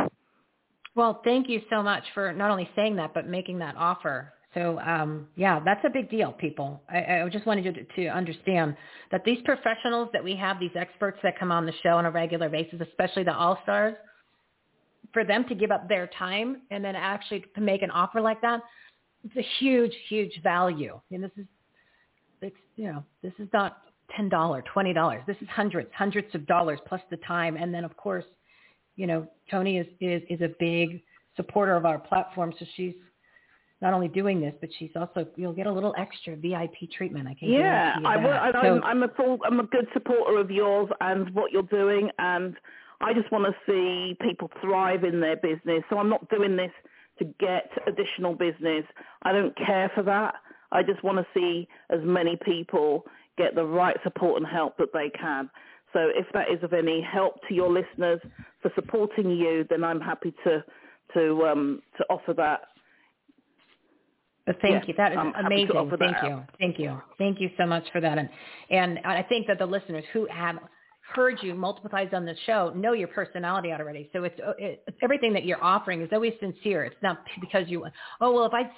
Well, 0.95 1.21
thank 1.25 1.49
you 1.49 1.63
so 1.71 1.83
much 1.83 2.03
for 2.13 2.33
not 2.33 2.51
only 2.51 2.69
saying 2.77 2.97
that, 2.97 3.15
but 3.15 3.27
making 3.27 3.61
that 3.61 3.77
offer. 3.77 4.33
So, 4.59 4.81
um, 4.81 5.29
yeah, 5.37 5.61
that's 5.65 5.85
a 5.85 5.91
big 5.91 6.11
deal, 6.11 6.33
people. 6.33 6.83
I, 6.91 7.21
I 7.21 7.29
just 7.29 7.47
wanted 7.47 7.65
you 7.65 7.73
to, 7.73 7.85
to 7.85 8.07
understand 8.09 8.77
that 9.13 9.25
these 9.25 9.39
professionals 9.45 10.09
that 10.13 10.25
we 10.25 10.35
have, 10.35 10.59
these 10.59 10.75
experts 10.75 11.19
that 11.23 11.39
come 11.39 11.53
on 11.53 11.65
the 11.65 11.73
show 11.85 11.91
on 11.91 12.07
a 12.07 12.11
regular 12.11 12.49
basis, 12.49 12.81
especially 12.81 13.23
the 13.23 13.35
all-stars, 13.35 13.95
for 15.13 15.25
them 15.25 15.45
to 15.49 15.55
give 15.55 15.71
up 15.71 15.89
their 15.89 16.09
time 16.19 16.63
and 16.73 16.85
then 16.85 16.97
actually 16.97 17.45
to 17.55 17.61
make 17.61 17.83
an 17.83 17.91
offer 17.93 18.21
like 18.21 18.41
that, 18.41 18.61
it's 19.25 19.37
a 19.37 19.47
huge, 19.61 19.93
huge 20.09 20.41
value. 20.43 21.01
And 21.13 21.23
this 21.23 21.31
is, 21.37 21.47
it's, 22.43 22.57
you 22.75 22.87
know, 22.87 23.05
this 23.23 23.33
is 23.39 23.49
not 23.53 23.83
$10, 24.19 24.29
$20. 24.29 25.27
This 25.27 25.37
is 25.41 25.49
hundreds, 25.49 25.89
hundreds 25.95 26.35
of 26.35 26.47
dollars 26.49 26.81
plus 26.89 27.01
the 27.11 27.17
time. 27.19 27.57
And 27.57 27.73
then, 27.73 27.85
of 27.85 27.97
course, 27.97 28.25
you 28.97 29.07
know, 29.07 29.29
Toni 29.53 29.79
is, 29.79 29.87
is, 30.01 30.23
is 30.29 30.41
a 30.41 30.51
big 30.59 31.01
supporter 31.37 31.77
of 31.77 31.87
our 31.87 32.01
platform. 32.01 32.53
So 32.59 32.67
she's 32.75 32.95
not 33.81 33.95
only 33.95 34.09
doing 34.09 34.41
this, 34.41 34.55
but 34.61 34.71
she's 34.79 34.91
also, 34.97 35.27
you'll 35.37 35.53
get 35.53 35.67
a 35.67 35.73
little 35.73 35.95
extra 35.97 36.37
VIP 36.37 36.91
treatment. 36.97 37.29
I 37.29 37.35
can 37.35 37.49
Yeah, 37.49 37.97
I 38.05 38.17
will, 38.17 38.33
and 38.33 38.55
so, 38.55 38.59
I'm, 38.59 38.85
I'm 38.85 39.03
a 39.05 39.09
full, 39.15 39.39
I'm 39.45 39.61
a 39.61 39.65
good 39.65 39.87
supporter 39.93 40.39
of 40.39 40.51
yours 40.51 40.89
and 41.01 41.33
what 41.35 41.53
you're 41.53 41.63
doing, 41.63 42.11
and 42.19 42.57
I 43.01 43.15
just 43.15 43.31
want 43.31 43.45
to 43.45 43.55
see 43.67 44.17
people 44.21 44.51
thrive 44.61 45.05
in 45.05 45.21
their 45.21 45.37
business. 45.37 45.85
So 45.91 45.99
I'm 45.99 46.09
not 46.09 46.29
doing 46.29 46.57
this 46.57 46.73
to 47.21 47.25
get 47.39 47.71
additional 47.87 48.35
business. 48.35 48.85
I 49.23 49.33
don't 49.33 49.57
care 49.57 49.91
for 49.95 50.03
that. 50.05 50.35
I 50.73 50.83
just 50.83 51.03
want 51.05 51.19
to 51.19 51.27
see 51.33 51.69
as 51.91 52.01
many 52.03 52.37
people 52.37 53.05
get 53.37 53.55
the 53.55 53.65
right 53.65 53.97
support 54.03 54.41
and 54.41 54.51
help 54.51 54.77
that 54.79 54.93
they 54.93 55.11
can. 55.11 55.49
So 55.93 56.11
if 56.15 56.27
that 56.35 56.51
is 56.51 56.63
of 56.63 56.73
any 56.73 57.01
help 57.01 57.37
to 57.49 57.55
your 57.55 57.71
listeners 57.71 58.21
for 58.61 58.71
supporting 58.75 59.31
you, 59.31 59.65
then 59.71 59.85
I'm 59.85 60.01
happy 60.01 60.35
to 60.45 60.65
to 61.15 61.47
um, 61.47 61.83
to 61.97 62.05
offer 62.11 62.35
that. 62.35 62.61
But 64.49 64.61
thank 64.63 64.83
Yeah, 64.83 64.89
you. 64.89 64.95
That 64.97 65.13
is 65.13 65.19
I'm 65.19 65.47
amazing. 65.47 65.75
that 65.91 65.99
Thank 65.99 66.17
out. 66.17 66.25
you. 66.25 66.43
Thank 66.59 66.79
you. 66.79 67.01
Thank 67.19 67.41
you 67.41 67.51
so 67.59 67.67
much 67.67 67.85
for 67.93 68.01
that. 68.01 68.17
And 68.17 68.29
and 68.71 68.99
I 69.05 69.23
think 69.23 69.47
that 69.47 69.59
the 69.59 69.67
listeners 69.67 70.05
who 70.13 70.27
have 70.33 70.57
heard 71.15 71.39
you 71.43 71.55
multiple 71.55 71.89
times 71.89 72.11
on 72.13 72.25
the 72.25 72.35
show 72.47 72.73
know 72.75 72.93
your 72.93 73.09
personality 73.09 73.73
already. 73.73 74.11
So 74.13 74.25
it's, 74.25 74.39
uh, 74.47 74.53
it, 74.59 74.83
it's 74.87 74.97
everything 75.03 75.33
that 75.33 75.45
you're 75.45 75.63
offering 75.63 76.03
is 76.03 76.09
always 76.13 76.35
sincere. 76.39 76.85
It's 76.85 77.03
not 77.03 77.19
because 77.41 77.69
you 77.69 77.85
oh 78.23 78.33
well 78.33 78.47
if 78.47 78.55
I 78.55 78.71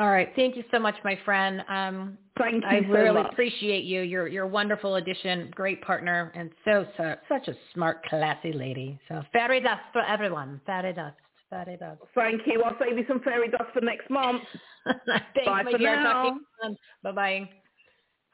All 0.00 0.08
right. 0.10 0.32
Thank 0.34 0.56
you 0.56 0.64
so 0.70 0.78
much, 0.78 0.94
my 1.04 1.18
friend. 1.26 1.62
Um, 1.68 2.16
Thank 2.38 2.62
you 2.62 2.68
I 2.70 2.76
really 2.88 3.22
much. 3.22 3.32
appreciate 3.32 3.84
you. 3.84 4.00
You're 4.00 4.28
you're 4.28 4.44
a 4.44 4.48
wonderful 4.48 4.94
addition, 4.94 5.50
great 5.54 5.82
partner, 5.82 6.32
and 6.34 6.50
so, 6.64 6.86
so 6.96 7.16
such 7.28 7.48
a 7.48 7.54
smart, 7.74 8.02
classy 8.06 8.54
lady. 8.54 8.98
So 9.08 9.22
fairy 9.30 9.60
dust 9.60 9.82
for 9.92 10.00
everyone. 10.00 10.58
Fairy 10.64 10.94
dust. 10.94 11.16
Fairy 11.50 11.76
dust. 11.76 12.00
Thank 12.14 12.40
you. 12.46 12.62
I'll 12.62 12.76
save 12.80 12.96
you 12.96 13.04
some 13.06 13.20
fairy 13.20 13.50
dust 13.50 13.74
for 13.74 13.82
next 13.82 14.08
month. 14.08 14.40
Thanks, 14.86 15.44
Bye 15.44 15.64
for 15.70 15.76
now. 15.78 16.38
To 16.62 16.74
Bye 17.02 17.12
bye. 17.12 17.50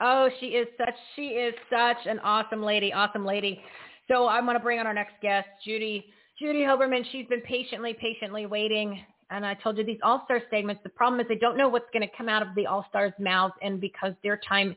Oh, 0.00 0.28
she 0.38 0.46
is 0.46 0.68
such 0.78 0.94
she 1.16 1.30
is 1.30 1.54
such 1.68 2.06
an 2.06 2.20
awesome 2.20 2.62
lady, 2.62 2.92
awesome 2.92 3.26
lady. 3.26 3.60
So 4.06 4.28
I'm 4.28 4.46
gonna 4.46 4.60
bring 4.60 4.78
on 4.78 4.86
our 4.86 4.94
next 4.94 5.14
guest, 5.20 5.48
Judy. 5.64 6.12
Judy 6.38 6.60
Hoberman. 6.60 7.02
She's 7.10 7.26
been 7.26 7.40
patiently, 7.40 7.96
patiently 8.00 8.46
waiting. 8.46 9.00
And 9.30 9.44
I 9.44 9.54
told 9.54 9.78
you 9.78 9.84
these 9.84 9.98
all-star 10.02 10.42
segments. 10.50 10.82
The 10.82 10.88
problem 10.90 11.20
is 11.20 11.26
they 11.28 11.36
don't 11.36 11.56
know 11.56 11.68
what's 11.68 11.90
going 11.92 12.08
to 12.08 12.16
come 12.16 12.28
out 12.28 12.42
of 12.42 12.48
the 12.54 12.66
all-stars' 12.66 13.12
mouths, 13.18 13.54
and 13.60 13.80
because 13.80 14.12
their 14.22 14.38
time 14.48 14.76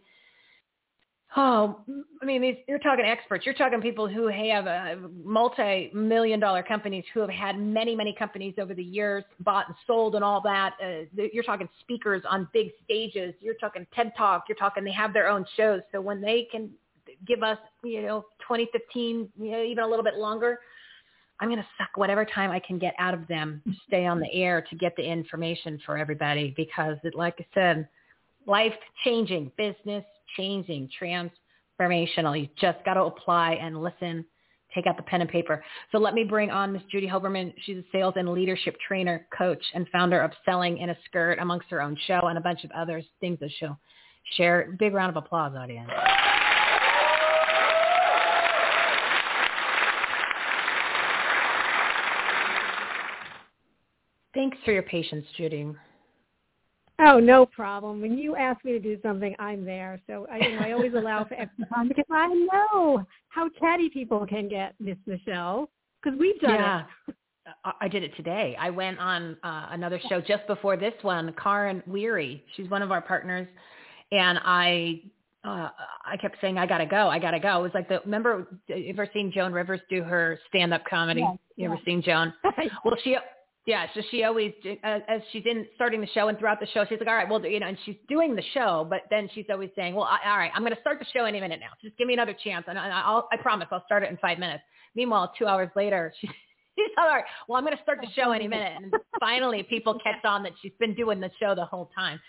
Oh, 1.36 1.82
I 2.24 2.26
mean, 2.26 2.41
these, 2.41 2.56
you're 2.68 2.80
talking 2.80 3.06
experts. 3.06 3.45
You're 3.45 3.54
talking 3.54 3.82
people 3.82 4.08
who 4.08 4.28
have 4.28 4.66
uh, 4.66 4.95
multi-million 5.24 6.39
dollar 6.39 6.64
companies 6.64 7.04
who 7.14 7.20
have 7.20 7.30
had 7.30 7.60
many, 7.60 7.95
many 7.95 8.16
companies 8.18 8.56
over 8.58 8.74
the 8.74 8.84
years, 8.84 9.24
bought 9.41 9.68
and 9.68 9.76
sold 9.86 10.16
and 10.16 10.24
all 10.24 10.41
that. 10.41 10.74
Uh, 10.84 11.28
you're 11.32 11.43
talking 11.43 11.70
speakers 11.82 12.24
on 12.28 12.47
big 12.52 12.70
stages. 12.84 13.36
You're 13.41 13.54
talking 13.56 13.86
TED 13.93 14.12
Talk. 14.18 14.45
You're 14.50 14.56
talking 14.56 14.84
they 14.84 14.91
have 14.91 15.14
their 15.14 15.28
own 15.28 15.45
shows. 15.56 15.82
So 15.91 16.02
when 16.02 16.20
they 16.20 16.47
can 16.52 16.72
give 17.28 17.43
us, 17.43 17.60
you 17.84 18.02
know, 18.02 18.26
20, 18.47 18.68
15, 18.72 19.30
you 19.39 19.52
know, 19.52 19.62
even 19.62 19.84
a 19.84 19.88
little 19.88 20.04
bit 20.04 20.16
longer, 20.16 20.60
I'm 21.40 21.48
going 21.48 21.60
to 21.60 21.68
suck 21.78 21.90
whatever 21.96 22.26
time 22.26 22.52
I 22.52 22.60
can 22.60 22.80
get 22.80 22.94
out 23.00 23.14
of 23.14 23.28
them 23.28 23.62
to 23.66 23.74
stay 23.88 24.06
on 24.06 24.20
the 24.20 24.26
mm-hmm. 24.26 24.42
air 24.42 24.66
to 24.70 24.76
get 24.76 24.94
the 24.98 25.04
information 25.04 25.80
for 25.86 25.98
everybody 25.98 26.54
because, 26.58 26.98
it, 27.04 27.16
like 27.16 27.36
I 27.40 27.46
said, 27.54 27.88
life 28.46 28.74
changing, 29.06 29.52
business 29.58 30.04
changing, 30.36 30.90
transformational. 31.02 32.40
You 32.40 32.48
just 32.60 32.84
got 32.84 32.96
to 32.96 33.04
apply 33.04 33.54
and 33.54 33.82
listen. 33.82 34.26
Take 34.76 34.86
out 34.86 34.98
the 34.98 35.04
pen 35.04 35.22
and 35.22 35.30
paper. 35.30 35.64
So 35.92 35.98
let 35.98 36.14
me 36.14 36.24
bring 36.24 36.52
on 36.52 36.72
Miss 36.74 36.84
Judy 36.92 37.08
Hoberman. 37.08 37.54
She's 37.64 37.78
a 37.78 37.84
sales 37.92 38.14
and 38.18 38.30
leadership 38.30 38.78
trainer, 38.88 39.26
coach, 39.36 39.64
and 39.74 39.88
founder 39.92 40.22
of 40.22 40.32
Selling 40.46 40.78
in 40.78 40.92
a 40.92 40.98
Skirt 41.06 41.40
amongst 41.40 41.70
her 41.72 41.82
own 41.82 41.98
show 42.06 42.20
and 42.24 42.38
a 42.38 42.42
bunch 42.42 42.64
of 42.64 42.70
other 42.72 43.02
things 43.20 43.40
that 43.40 43.50
she'll 43.58 43.80
share. 44.38 44.76
Big 44.78 44.94
round 44.94 45.10
of 45.10 45.24
applause, 45.24 45.54
audience. 45.58 45.90
Thanks 54.50 54.66
for 54.66 54.72
your 54.72 54.82
patience, 54.82 55.26
Judy. 55.38 55.68
Oh, 56.97 57.20
no 57.20 57.45
problem. 57.45 58.02
When 58.02 58.18
you 58.18 58.36
ask 58.36 58.66
me 58.66 58.72
to 58.72 58.80
do 58.80 58.97
something, 59.04 59.36
I'm 59.38 59.64
there. 59.64 60.02
So 60.08 60.26
I, 60.32 60.38
you 60.38 60.56
know, 60.56 60.66
I 60.66 60.72
always 60.72 60.93
allow 60.95 61.24
for 61.24 61.36
extra 61.36 61.68
time 61.68 61.88
because 61.88 62.06
I 62.10 62.28
know 62.52 63.06
how 63.28 63.47
chatty 63.60 63.89
people 63.89 64.26
can 64.26 64.50
get, 64.50 64.74
Miss 64.80 64.97
Michelle, 65.06 65.70
because 66.02 66.18
we've 66.20 66.39
done 66.39 66.56
yeah. 66.56 66.84
it. 67.08 67.16
I- 67.64 67.74
I 67.82 67.88
did 67.88 68.02
it 68.02 68.16
today. 68.16 68.56
I 68.60 68.72
went 68.72 68.97
on 68.97 69.38
uh, 69.43 69.68
another 69.70 70.00
show 70.10 70.20
just 70.20 70.47
before 70.47 70.78
this 70.78 70.93
one. 71.04 71.32
Karen 71.41 71.84
Weary, 71.86 72.43
she's 72.56 72.70
one 72.72 72.82
of 72.82 72.91
our 72.91 73.02
partners, 73.02 73.47
and 74.12 74.39
I 74.43 75.02
uh, 75.43 75.70
I 76.06 76.18
kept 76.18 76.38
saying 76.41 76.58
I 76.58 76.66
gotta 76.66 76.86
go, 76.86 77.08
I 77.08 77.18
gotta 77.18 77.39
go. 77.39 77.60
It 77.60 77.64
was 77.64 77.72
like 77.74 77.88
the 77.88 78.02
remember 78.04 78.60
you 78.68 78.89
ever 78.89 79.10
seen 79.14 79.32
Joan 79.32 79.54
Rivers 79.54 79.80
do 79.89 80.04
her 80.04 80.39
stand 80.50 80.74
up 80.74 80.84
comedy? 80.89 81.22
Yes, 81.22 81.38
you 81.56 81.66
ever 81.66 81.80
seen 81.86 82.02
Joan? 82.02 82.34
Well, 82.84 82.95
she 83.04 83.16
yeah, 83.70 83.86
so 83.93 84.01
she 84.09 84.24
always 84.24 84.51
as, 84.84 85.03
as 85.07 85.22
she's 85.32 85.43
in 85.45 85.67
starting 85.76 86.01
the 86.01 86.07
show 86.07 86.28
and 86.28 86.39
throughout 86.39 86.59
the 86.59 86.65
show, 86.74 86.86
she's 86.89 86.97
like, 86.97 87.07
all 87.07 87.13
right, 87.13 87.30
well, 87.30 87.45
you 87.45 87.59
know, 87.59 87.67
and 87.67 87.78
she's 87.86 87.97
doing 88.07 88.36
the 88.36 88.41
show, 88.55 88.88
but 88.89 89.01
then 89.11 89.30
she's 89.36 89.45
always 89.51 89.70
saying, 89.76 89.93
well, 89.93 90.05
I, 90.05 90.28
all 90.28 90.38
right, 90.39 90.51
I'm 90.55 90.63
going 90.63 90.74
to 90.74 90.82
start 90.82 90.97
the 90.97 91.05
show 91.13 91.26
any 91.26 91.39
minute 91.39 91.59
now. 91.59 91.70
Just 91.80 91.95
give 91.95 92.07
me 92.07 92.15
another 92.15 92.36
chance, 92.43 92.65
and 92.67 92.80
I- 92.80 92.89
I'll 93.05 93.30
I 93.32 93.38
promise 93.38 93.67
I'll 93.72 93.86
start 93.86 94.01
it 94.01 94.09
in 94.09 94.17
five 94.17 94.39
minutes. 94.39 94.63
Meanwhile, 94.95 95.34
two 95.38 95.45
hours 95.45 95.70
later, 95.76 96.11
she 96.20 96.28
she's 96.76 96.89
all 96.97 97.07
right. 97.07 97.24
Well, 97.47 97.57
I'm 97.59 97.63
going 97.63 97.78
to 97.78 97.84
start 97.84 97.99
the 98.01 98.09
show 98.20 98.32
any 98.32 98.47
minute. 98.47 98.74
And 98.82 98.91
finally, 99.20 99.61
people 99.61 99.99
catch 100.03 100.26
on 100.26 100.41
that 100.43 100.53
she's 100.63 100.72
been 100.80 100.95
doing 100.95 101.20
the 101.20 101.30
show 101.39 101.53
the 101.53 101.65
whole 101.65 101.91
time. 101.95 102.20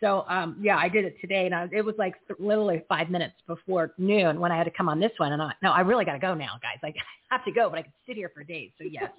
So 0.00 0.24
um, 0.26 0.56
yeah, 0.62 0.78
I 0.78 0.88
did 0.88 1.04
it 1.04 1.16
today, 1.20 1.44
and 1.44 1.54
I, 1.54 1.68
it 1.70 1.84
was 1.84 1.96
like 1.98 2.14
literally 2.38 2.82
five 2.88 3.10
minutes 3.10 3.34
before 3.46 3.92
noon 3.98 4.40
when 4.40 4.50
I 4.52 4.56
had 4.56 4.64
to 4.64 4.70
come 4.70 4.88
on 4.88 5.00
this 5.00 5.12
one. 5.18 5.34
And 5.34 5.42
I 5.42 5.52
no, 5.62 5.70
I 5.72 5.80
really 5.80 6.06
got 6.06 6.14
to 6.14 6.18
go 6.18 6.32
now, 6.32 6.58
guys. 6.62 6.78
I 7.30 7.34
have 7.36 7.44
to 7.44 7.52
go, 7.52 7.68
but 7.68 7.80
I 7.80 7.82
could 7.82 7.92
sit 8.06 8.16
here 8.16 8.30
for 8.32 8.42
days. 8.42 8.70
So 8.78 8.84
yes, 8.90 9.10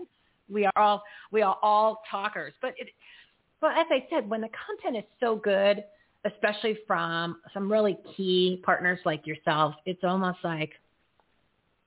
we 0.49 0.65
are 0.65 0.77
all 0.77 1.03
we 1.31 1.41
are 1.41 1.57
all 1.61 2.01
talkers. 2.09 2.53
But 2.61 2.73
it, 2.77 2.89
well, 3.61 3.71
as 3.71 3.87
I 3.89 4.05
said, 4.09 4.29
when 4.29 4.41
the 4.41 4.49
content 4.67 5.03
is 5.03 5.09
so 5.19 5.35
good, 5.35 5.83
especially 6.25 6.77
from 6.87 7.37
some 7.53 7.71
really 7.71 7.97
key 8.15 8.61
partners 8.63 8.99
like 9.05 9.25
yourself, 9.27 9.75
it's 9.85 10.03
almost 10.03 10.39
like 10.43 10.71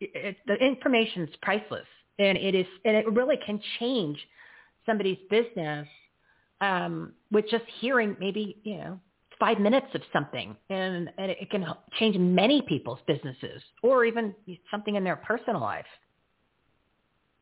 it, 0.00 0.10
it, 0.14 0.36
the 0.46 0.54
information 0.54 1.22
is 1.22 1.30
priceless, 1.42 1.86
and 2.18 2.36
it 2.38 2.54
is, 2.54 2.66
and 2.84 2.96
it 2.96 3.10
really 3.12 3.38
can 3.44 3.60
change 3.78 4.18
somebody's 4.86 5.18
business 5.30 5.86
um, 6.60 7.12
with 7.30 7.46
just 7.50 7.64
hearing 7.80 8.16
maybe 8.20 8.56
you 8.64 8.78
know 8.78 9.00
five 9.42 9.58
minutes 9.58 9.88
of 9.94 10.02
something, 10.12 10.56
and, 10.70 11.10
and 11.18 11.30
it 11.32 11.50
can 11.50 11.66
change 11.98 12.16
many 12.16 12.62
people's 12.62 13.00
businesses 13.08 13.60
or 13.82 14.04
even 14.04 14.32
something 14.70 14.94
in 14.94 15.02
their 15.02 15.16
personal 15.16 15.60
life. 15.60 15.86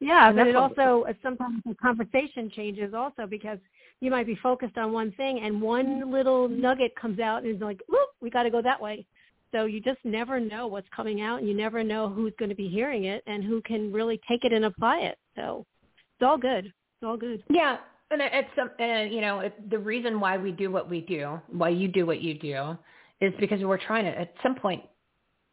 Yeah, 0.01 0.33
but 0.33 0.47
it 0.47 0.57
also 0.57 1.05
sometimes 1.23 1.63
the 1.67 1.75
conversation 1.75 2.51
changes 2.51 2.95
also 2.95 3.27
because 3.27 3.59
you 4.01 4.11
might 4.11 4.27
be 4.27 4.35
focused 4.43 4.79
on 4.79 4.93
one 4.93 5.13
thing 5.13 5.41
and 5.45 5.61
one 5.61 6.01
mm-hmm. 6.01 6.11
little 6.11 6.49
nugget 6.49 6.97
comes 6.97 7.21
out 7.21 7.43
and 7.43 7.55
is 7.55 7.61
like, 7.61 7.81
"Whoop, 7.89 8.09
we 8.23 8.31
got 8.31 8.45
to 8.45 8.51
go 8.51 8.63
that 8.63 8.81
way." 8.81 9.05
So 9.53 9.67
you 9.67 9.81
just 9.81 9.99
never 10.05 10.41
know 10.41 10.67
what's 10.67 10.89
coming 10.95 11.21
out, 11.21 11.41
and 11.41 11.49
you 11.49 11.55
never 11.55 11.85
know 11.85 12.09
who's 12.09 12.33
going 12.39 12.49
to 12.49 12.55
be 12.55 12.69
hearing 12.69 13.05
it 13.05 13.23
and 13.27 13.45
who 13.45 13.61
can 13.63 13.93
really 13.93 14.21
take 14.29 14.45
it 14.45 14.53
and 14.53 14.65
apply 14.65 15.01
it. 15.01 15.19
So 15.37 15.67
it's 15.83 16.27
all 16.27 16.39
good. 16.39 16.67
It's 16.67 17.05
all 17.05 17.17
good. 17.17 17.43
Yeah, 17.51 17.77
and 18.11 18.23
it's 18.23 18.49
some, 18.57 18.71
and 18.79 19.13
you 19.13 19.21
know, 19.21 19.41
it, 19.41 19.71
the 19.71 19.79
reason 19.79 20.19
why 20.19 20.39
we 20.39 20.51
do 20.51 20.71
what 20.71 20.89
we 20.89 21.01
do, 21.03 21.41
why 21.49 21.69
you 21.69 21.89
do 21.89 22.07
what 22.07 22.21
you 22.21 22.35
do, 22.35 22.77
is 23.21 23.35
because 23.39 23.61
we're 23.61 23.85
trying 23.85 24.05
to 24.05 24.19
at 24.19 24.33
some 24.43 24.55
point 24.55 24.83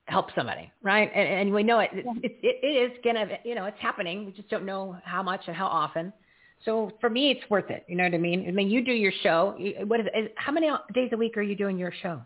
help 0.08 0.28
somebody, 0.36 0.72
right? 0.82 1.12
And, 1.14 1.28
and 1.28 1.53
we 1.53 1.64
know 1.64 1.80
it, 1.80 1.89
yeah. 1.93 2.03
it, 2.24 2.38
it, 2.41 2.60
it 2.64 2.91
is 2.91 2.97
gonna, 3.03 3.28
you 3.43 3.55
know, 3.55 3.66
it's 3.66 3.80
happening. 3.80 4.26
We 4.26 4.32
just 4.32 4.49
don't 4.49 4.66
know 4.66 4.97
how 5.03 5.22
much 5.22 5.41
and 5.47 5.55
how 5.55 5.68
often. 5.68 6.12
So 6.66 6.91
for 6.99 7.10
me, 7.10 7.32
it's 7.32 7.49
worth 7.49 7.70
it. 7.70 7.86
You 7.88 7.95
know 7.95 8.03
what 8.03 8.14
I 8.14 8.18
mean? 8.18 8.45
I 8.47 8.51
mean, 8.51 8.70
you 8.70 8.84
do 8.84 8.91
your 8.91 9.12
show. 9.22 9.55
What 9.86 9.99
is 9.99 10.08
it? 10.14 10.34
How 10.38 10.51
many 10.51 10.70
days 10.93 11.10
a 11.14 11.18
week 11.18 11.38
are 11.38 11.41
you 11.41 11.55
doing 11.55 11.78
your 11.78 11.93
show? 12.01 12.22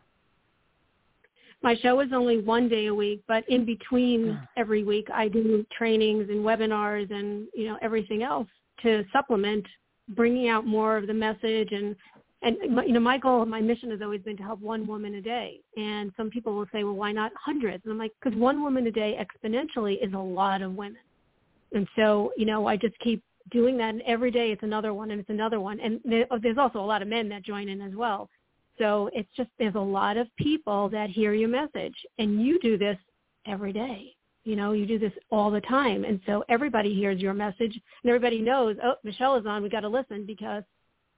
My 1.63 1.75
show 1.75 1.99
is 1.99 2.09
only 2.13 2.39
one 2.39 2.67
day 2.67 2.87
a 2.87 2.95
week, 2.95 3.23
but 3.27 3.47
in 3.47 3.65
between 3.65 4.39
every 4.57 4.83
week, 4.83 5.07
I 5.13 5.27
do 5.27 5.63
trainings 5.77 6.29
and 6.29 6.39
webinars 6.39 7.11
and 7.11 7.47
you 7.53 7.67
know 7.67 7.77
everything 7.81 8.23
else 8.23 8.47
to 8.83 9.03
supplement 9.11 9.65
bringing 10.09 10.49
out 10.49 10.65
more 10.65 10.97
of 10.97 11.07
the 11.07 11.13
message 11.13 11.69
and 11.71 11.95
and 12.41 12.57
you 12.61 12.93
know 12.93 12.99
my 12.99 13.17
goal 13.17 13.45
my 13.45 13.61
mission 13.61 13.91
has 13.91 14.01
always 14.01 14.21
been 14.21 14.37
to 14.37 14.43
help 14.43 14.59
one 14.61 14.87
woman 14.87 15.15
a 15.15 15.21
day. 15.21 15.59
And 15.77 16.11
some 16.17 16.29
people 16.29 16.55
will 16.55 16.67
say 16.73 16.83
well 16.83 16.95
why 16.95 17.11
not 17.11 17.31
hundreds? 17.35 17.83
And 17.83 17.91
i'm 17.91 17.99
like 17.99 18.13
because 18.21 18.37
one 18.37 18.63
woman 18.63 18.87
a 18.87 18.91
day 18.91 19.17
exponentially 19.19 20.03
is 20.05 20.13
a 20.13 20.17
lot 20.17 20.61
of 20.61 20.73
women. 20.75 21.01
And 21.73 21.87
so 21.95 22.31
you 22.37 22.45
know 22.45 22.67
i 22.67 22.75
just 22.75 22.97
keep 22.99 23.23
doing 23.51 23.77
that. 23.77 23.93
And 23.93 24.01
every 24.03 24.31
day 24.31 24.51
it's 24.51 24.63
another 24.63 24.93
one 24.93 25.11
and 25.11 25.19
it's 25.19 25.29
another 25.29 25.59
one. 25.59 25.79
And 25.79 25.99
oh, 26.31 26.39
there's 26.41 26.57
also 26.57 26.79
a 26.79 26.85
lot 26.85 27.01
of 27.01 27.07
men 27.07 27.29
that 27.29 27.43
join 27.43 27.69
in 27.69 27.81
as 27.81 27.93
well. 27.95 28.29
So 28.77 29.09
it's 29.13 29.29
just 29.35 29.49
there's 29.59 29.75
a 29.75 29.79
lot 29.79 30.17
of 30.17 30.27
people 30.37 30.89
that 30.89 31.09
hear 31.09 31.33
your 31.33 31.49
message. 31.49 31.95
And 32.17 32.41
you 32.41 32.59
do 32.59 32.77
this 32.77 32.97
every 33.47 33.73
day. 33.73 34.15
You 34.43 34.55
know, 34.55 34.71
you 34.71 34.87
do 34.87 34.97
this 34.97 35.13
all 35.29 35.51
the 35.51 35.61
time. 35.61 36.03
And 36.03 36.19
so 36.25 36.43
everybody 36.49 36.95
hears 36.95 37.21
your 37.21 37.33
message. 37.33 37.79
And 38.03 38.09
everybody 38.09 38.41
knows, 38.41 38.75
oh, 38.83 38.95
Michelle 39.03 39.35
is 39.35 39.45
on. 39.45 39.61
We 39.61 39.69
got 39.69 39.81
to 39.81 39.89
listen 39.89 40.25
because 40.25 40.63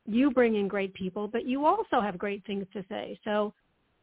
you 0.05 0.31
bring 0.31 0.55
in 0.55 0.67
great 0.67 0.93
people, 0.93 1.27
but 1.27 1.45
you 1.45 1.65
also 1.65 2.01
have 2.01 2.17
great 2.17 2.45
things 2.45 2.65
to 2.73 2.83
say. 2.89 3.19
So 3.23 3.53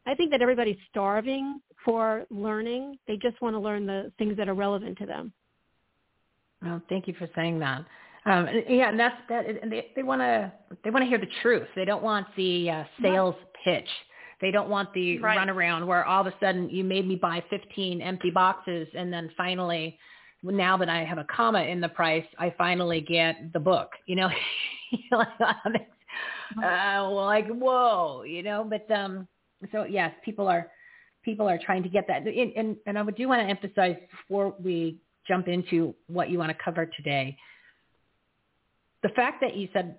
I 0.06 0.14
think 0.14 0.30
that 0.30 0.42
everybody's 0.42 0.78
starving 0.90 1.60
for 1.84 2.24
learning. 2.30 2.98
They 3.06 3.16
just 3.16 3.40
want 3.40 3.54
to 3.54 3.60
learn 3.60 3.86
the 3.86 4.12
things 4.18 4.36
that 4.36 4.48
are 4.48 4.54
relevant 4.54 4.98
to 4.98 5.06
them. 5.06 5.32
Well, 6.62 6.82
thank 6.88 7.06
you 7.06 7.14
for 7.18 7.28
saying 7.34 7.58
that. 7.60 7.84
Um, 8.26 8.48
yeah, 8.68 8.90
and 8.90 9.00
that's 9.00 9.16
that. 9.30 9.46
And 9.46 9.72
they 9.72 9.92
they 9.96 10.02
want 10.02 10.20
to 10.20 10.52
they 10.84 10.90
want 10.90 11.02
to 11.02 11.08
hear 11.08 11.18
the 11.18 11.30
truth. 11.42 11.66
They 11.74 11.86
don't 11.86 12.02
want 12.02 12.26
the 12.36 12.70
uh, 12.70 12.84
sales 13.02 13.34
pitch 13.64 13.88
they 14.40 14.50
don't 14.50 14.68
want 14.68 14.92
the 14.94 15.18
right. 15.18 15.38
runaround 15.38 15.86
where 15.86 16.04
all 16.04 16.22
of 16.22 16.26
a 16.26 16.34
sudden 16.40 16.70
you 16.70 16.82
made 16.82 17.06
me 17.06 17.16
buy 17.16 17.42
15 17.50 18.00
empty 18.00 18.30
boxes 18.30 18.88
and 18.96 19.12
then 19.12 19.30
finally, 19.36 19.98
now 20.42 20.76
that 20.78 20.88
I 20.88 21.04
have 21.04 21.18
a 21.18 21.24
comma 21.24 21.62
in 21.62 21.80
the 21.80 21.88
price, 21.88 22.24
I 22.38 22.54
finally 22.56 23.02
get 23.02 23.52
the 23.52 23.60
book. 23.60 23.90
You 24.06 24.16
know, 24.16 24.28
uh, 25.12 25.24
well, 26.56 27.14
like 27.14 27.48
whoa, 27.48 28.22
you 28.22 28.42
know. 28.42 28.68
But 28.68 28.90
um, 28.94 29.26
so 29.72 29.84
yes, 29.84 30.12
people 30.24 30.48
are 30.48 30.70
people 31.24 31.48
are 31.48 31.58
trying 31.64 31.82
to 31.82 31.88
get 31.88 32.06
that. 32.08 32.26
And 32.26 32.52
and, 32.56 32.76
and 32.86 32.98
I 32.98 33.04
do 33.04 33.28
want 33.28 33.42
to 33.42 33.48
emphasize 33.48 33.96
before 34.10 34.54
we 34.62 34.98
jump 35.28 35.48
into 35.48 35.94
what 36.08 36.30
you 36.30 36.38
want 36.38 36.50
to 36.50 36.64
cover 36.64 36.86
today, 36.86 37.36
the 39.02 39.10
fact 39.10 39.40
that 39.42 39.56
you 39.56 39.68
said 39.72 39.98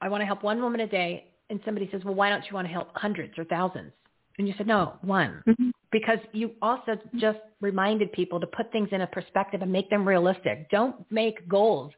I 0.00 0.08
want 0.08 0.20
to 0.20 0.26
help 0.26 0.42
one 0.42 0.60
woman 0.60 0.80
a 0.80 0.86
day 0.86 1.28
and 1.50 1.60
somebody 1.64 1.88
says, 1.90 2.02
well, 2.04 2.14
why 2.14 2.28
don't 2.28 2.44
you 2.48 2.54
want 2.54 2.66
to 2.66 2.72
help 2.72 2.88
hundreds 2.94 3.38
or 3.38 3.44
thousands? 3.44 3.92
And 4.38 4.46
you 4.46 4.54
said, 4.56 4.66
no, 4.66 4.94
one. 5.02 5.42
Mm-hmm. 5.48 5.70
Because 5.90 6.18
you 6.32 6.52
also 6.62 6.98
just 7.16 7.38
reminded 7.60 8.12
people 8.12 8.38
to 8.38 8.46
put 8.46 8.70
things 8.70 8.88
in 8.92 9.00
a 9.00 9.06
perspective 9.06 9.62
and 9.62 9.72
make 9.72 9.90
them 9.90 10.06
realistic. 10.06 10.70
Don't 10.70 10.96
make 11.10 11.48
goals 11.48 11.92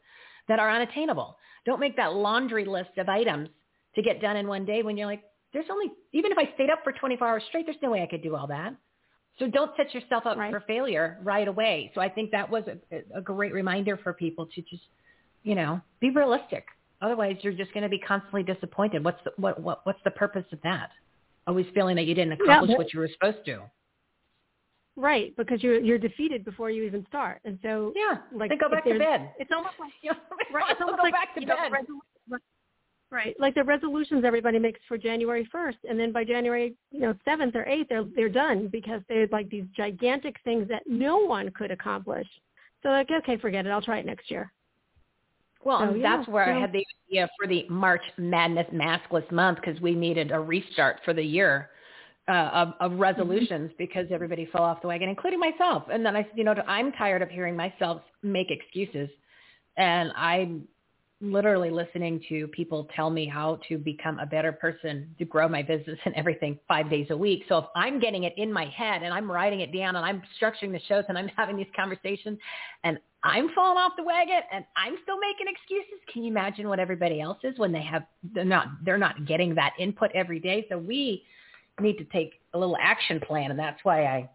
that 0.51 0.59
are 0.59 0.69
unattainable. 0.69 1.39
Don't 1.65 1.81
make 1.81 1.97
that 1.97 2.13
laundry 2.13 2.65
list 2.65 2.91
of 2.99 3.09
items 3.09 3.49
to 3.95 4.03
get 4.03 4.21
done 4.21 4.37
in 4.37 4.49
one 4.49 4.65
day 4.65 4.83
when 4.83 4.97
you're 4.97 5.07
like, 5.07 5.23
there's 5.53 5.67
only, 5.71 5.87
even 6.13 6.33
if 6.33 6.39
I 6.39 6.53
stayed 6.55 6.71
up 6.71 6.81
for 6.83 6.93
24 6.93 7.27
hours 7.27 7.43
straight, 7.49 7.67
there's 7.67 7.79
no 7.83 7.91
way 7.93 8.03
I 8.03 8.07
could 8.07 8.23
do 8.23 8.35
all 8.35 8.49
that. 8.49 8.75
So 9.39 9.47
don't 9.47 9.71
set 9.77 9.95
yourself 9.95 10.27
up 10.27 10.37
right. 10.37 10.51
for 10.51 10.61
failure 10.67 11.19
right 11.23 11.47
away. 11.47 11.93
So 11.95 12.01
I 12.01 12.09
think 12.09 12.33
that 12.33 12.51
was 12.51 12.65
a, 12.67 13.19
a 13.19 13.23
great 13.23 13.53
reminder 13.53 13.97
for 13.97 14.13
people 14.13 14.47
to 14.47 14.63
just, 14.63 14.83
you 15.45 15.55
know, 15.55 15.81
be 16.01 16.11
realistic. 16.11 16.67
Otherwise, 17.01 17.37
you're 17.43 17.53
just 17.53 17.73
going 17.73 17.85
to 17.85 17.89
be 17.89 17.99
constantly 17.99 18.43
disappointed. 18.43 19.05
What's 19.05 19.23
the, 19.25 19.31
what, 19.37 19.61
what 19.63 19.81
what's 19.85 20.01
the 20.05 20.11
purpose 20.11 20.45
of 20.53 20.59
that? 20.65 20.91
Always 21.47 21.67
feeling 21.75 21.97
that 21.97 22.05
you 22.07 22.15
didn't 22.15 22.35
accomplish 22.35 22.73
yeah, 22.73 22.77
what 22.77 22.93
you 22.93 23.01
were 23.01 23.09
supposed 23.09 23.47
to. 23.47 23.63
Right, 24.97 25.35
because 25.37 25.63
you're 25.63 25.81
you're 25.81 25.99
defeated 25.99 26.45
before 26.45 26.71
you 26.71 26.83
even 26.83 27.07
start, 27.09 27.41
and 27.45 27.59
so 27.63 27.93
yeah, 27.95 28.19
like 28.33 28.51
then 28.51 28.59
go 28.59 28.69
back 28.69 28.85
to 28.85 28.99
bed. 28.99 29.33
It's 29.39 29.51
almost 29.55 29.77
like 29.79 29.93
you 30.03 30.11
know, 30.11 30.19
right, 30.53 30.71
it's 30.71 30.81
almost 30.81 30.99
go 30.99 31.03
like, 31.05 31.13
back 31.13 31.35
to 31.35 31.41
bed. 31.41 31.57
Know, 32.29 32.39
right, 33.11 33.35
like 33.39 33.55
the 33.55 33.65
resolutions 33.65 34.25
everybody 34.25 34.59
makes 34.59 34.81
for 34.89 34.99
January 34.99 35.49
first, 35.51 35.79
and 35.89 35.99
then 35.99 36.13
by 36.13 36.25
January 36.25 36.75
you 36.91 37.01
know 37.01 37.15
seventh 37.25 37.55
or 37.55 37.65
eighth, 37.67 37.89
they're 37.89 38.05
they're 38.17 38.29
done 38.29 38.69
because 38.69 39.01
they're 39.09 39.29
like 39.29 39.49
these 39.49 39.65
gigantic 39.77 40.37
things 40.45 40.69
that 40.69 40.83
no 40.87 41.19
one 41.19 41.51
could 41.53 41.71
accomplish. 41.71 42.27
So 42.83 42.89
like, 42.89 43.11
okay, 43.11 43.37
forget 43.37 43.67
it. 43.67 43.71
I'll 43.71 43.83
try 43.83 43.99
it 43.99 44.07
next 44.07 44.31
year. 44.31 44.53
Well, 45.63 45.89
oh, 45.91 45.95
yeah. 45.95 46.17
that's 46.17 46.29
where 46.29 46.55
I 46.55 46.59
had 46.59 46.73
the 46.73 46.85
idea 47.09 47.29
for 47.39 47.47
the 47.47 47.67
March 47.69 48.03
Madness 48.17 48.67
Maskless 48.73 49.31
Month 49.31 49.59
because 49.65 49.81
we 49.81 49.95
needed 49.95 50.33
a 50.33 50.41
restart 50.41 51.01
for 51.05 51.13
the 51.13 51.23
year 51.23 51.71
uh, 52.29 52.33
of, 52.33 52.69
of 52.81 52.93
mm-hmm. 52.93 53.01
resolutions 53.01 53.71
because 53.79 54.07
everybody 54.11 54.47
fell 54.53 54.63
off 54.63 54.81
the 54.83 54.89
wagon, 54.89 55.09
including 55.09 55.41
myself. 55.41 55.85
And 55.93 56.05
then 56.05 56.17
I 56.17 56.23
said, 56.23 56.33
you 56.37 56.45
know, 56.45 56.55
I'm 56.67 56.93
tired 56.93 57.23
of 57.23 57.29
hearing 57.29 57.57
myself 57.57 58.03
make 58.23 58.51
excuses, 58.51 59.09
and 59.77 60.13
I'm 60.17 60.69
literally 61.23 61.71
listening 61.71 62.23
to 62.31 62.49
people 62.49 62.89
tell 62.97 63.11
me 63.11 63.27
how 63.27 63.61
to 63.69 63.77
become 63.77 64.19
a 64.19 64.27
better 64.27 64.53
person 64.53 65.15
to 65.19 65.25
grow 65.27 65.49
my 65.49 65.63
business 65.63 65.99
and 66.07 66.15
everything 66.15 66.59
five 66.67 66.89
days 66.89 67.07
a 67.11 67.17
week. 67.17 67.45
So 67.49 67.59
if 67.59 67.65
I'm 67.77 68.01
getting 68.01 68.25
it 68.25 68.33
in 68.39 68.51
my 68.51 68.65
head 68.67 69.03
and 69.03 69.13
I'm 69.13 69.31
writing 69.31 69.61
it 69.61 69.71
down 69.73 69.97
and 69.97 70.05
I'm 70.05 70.23
structuring 70.41 70.73
the 70.73 70.81
shows 70.89 71.05
and 71.09 71.19
I'm 71.19 71.29
having 71.37 71.57
these 71.57 71.67
conversations 71.77 72.39
and 72.85 72.99
I'm 73.23 73.51
falling 73.55 73.77
off 73.77 73.93
the 73.99 74.03
wagon 74.03 74.41
and 74.51 74.65
I'm 74.77 74.97
still 75.03 75.19
making 75.19 75.47
excuses. 75.49 76.01
Can 76.11 76.23
you 76.25 76.31
imagine 76.31 76.69
what 76.69 76.79
everybody 76.79 77.21
else 77.21 77.39
is 77.45 77.59
when 77.59 77.71
they 77.71 77.83
have 77.83 78.05
they're 78.33 78.45
not 78.45 78.69
they're 78.83 78.97
not 78.97 79.27
getting 79.27 79.55
that 79.57 79.75
input 79.79 80.11
every 80.15 80.41
day? 80.41 80.65
So 80.71 80.79
we 80.79 81.23
need 81.81 81.99
to 81.99 82.05
take 82.05 82.41
a 82.55 82.59
little 82.59 82.77
action 82.81 83.21
plan, 83.21 83.51
and 83.51 83.59
that's 83.59 83.81
why 83.85 84.05
I 84.05 84.31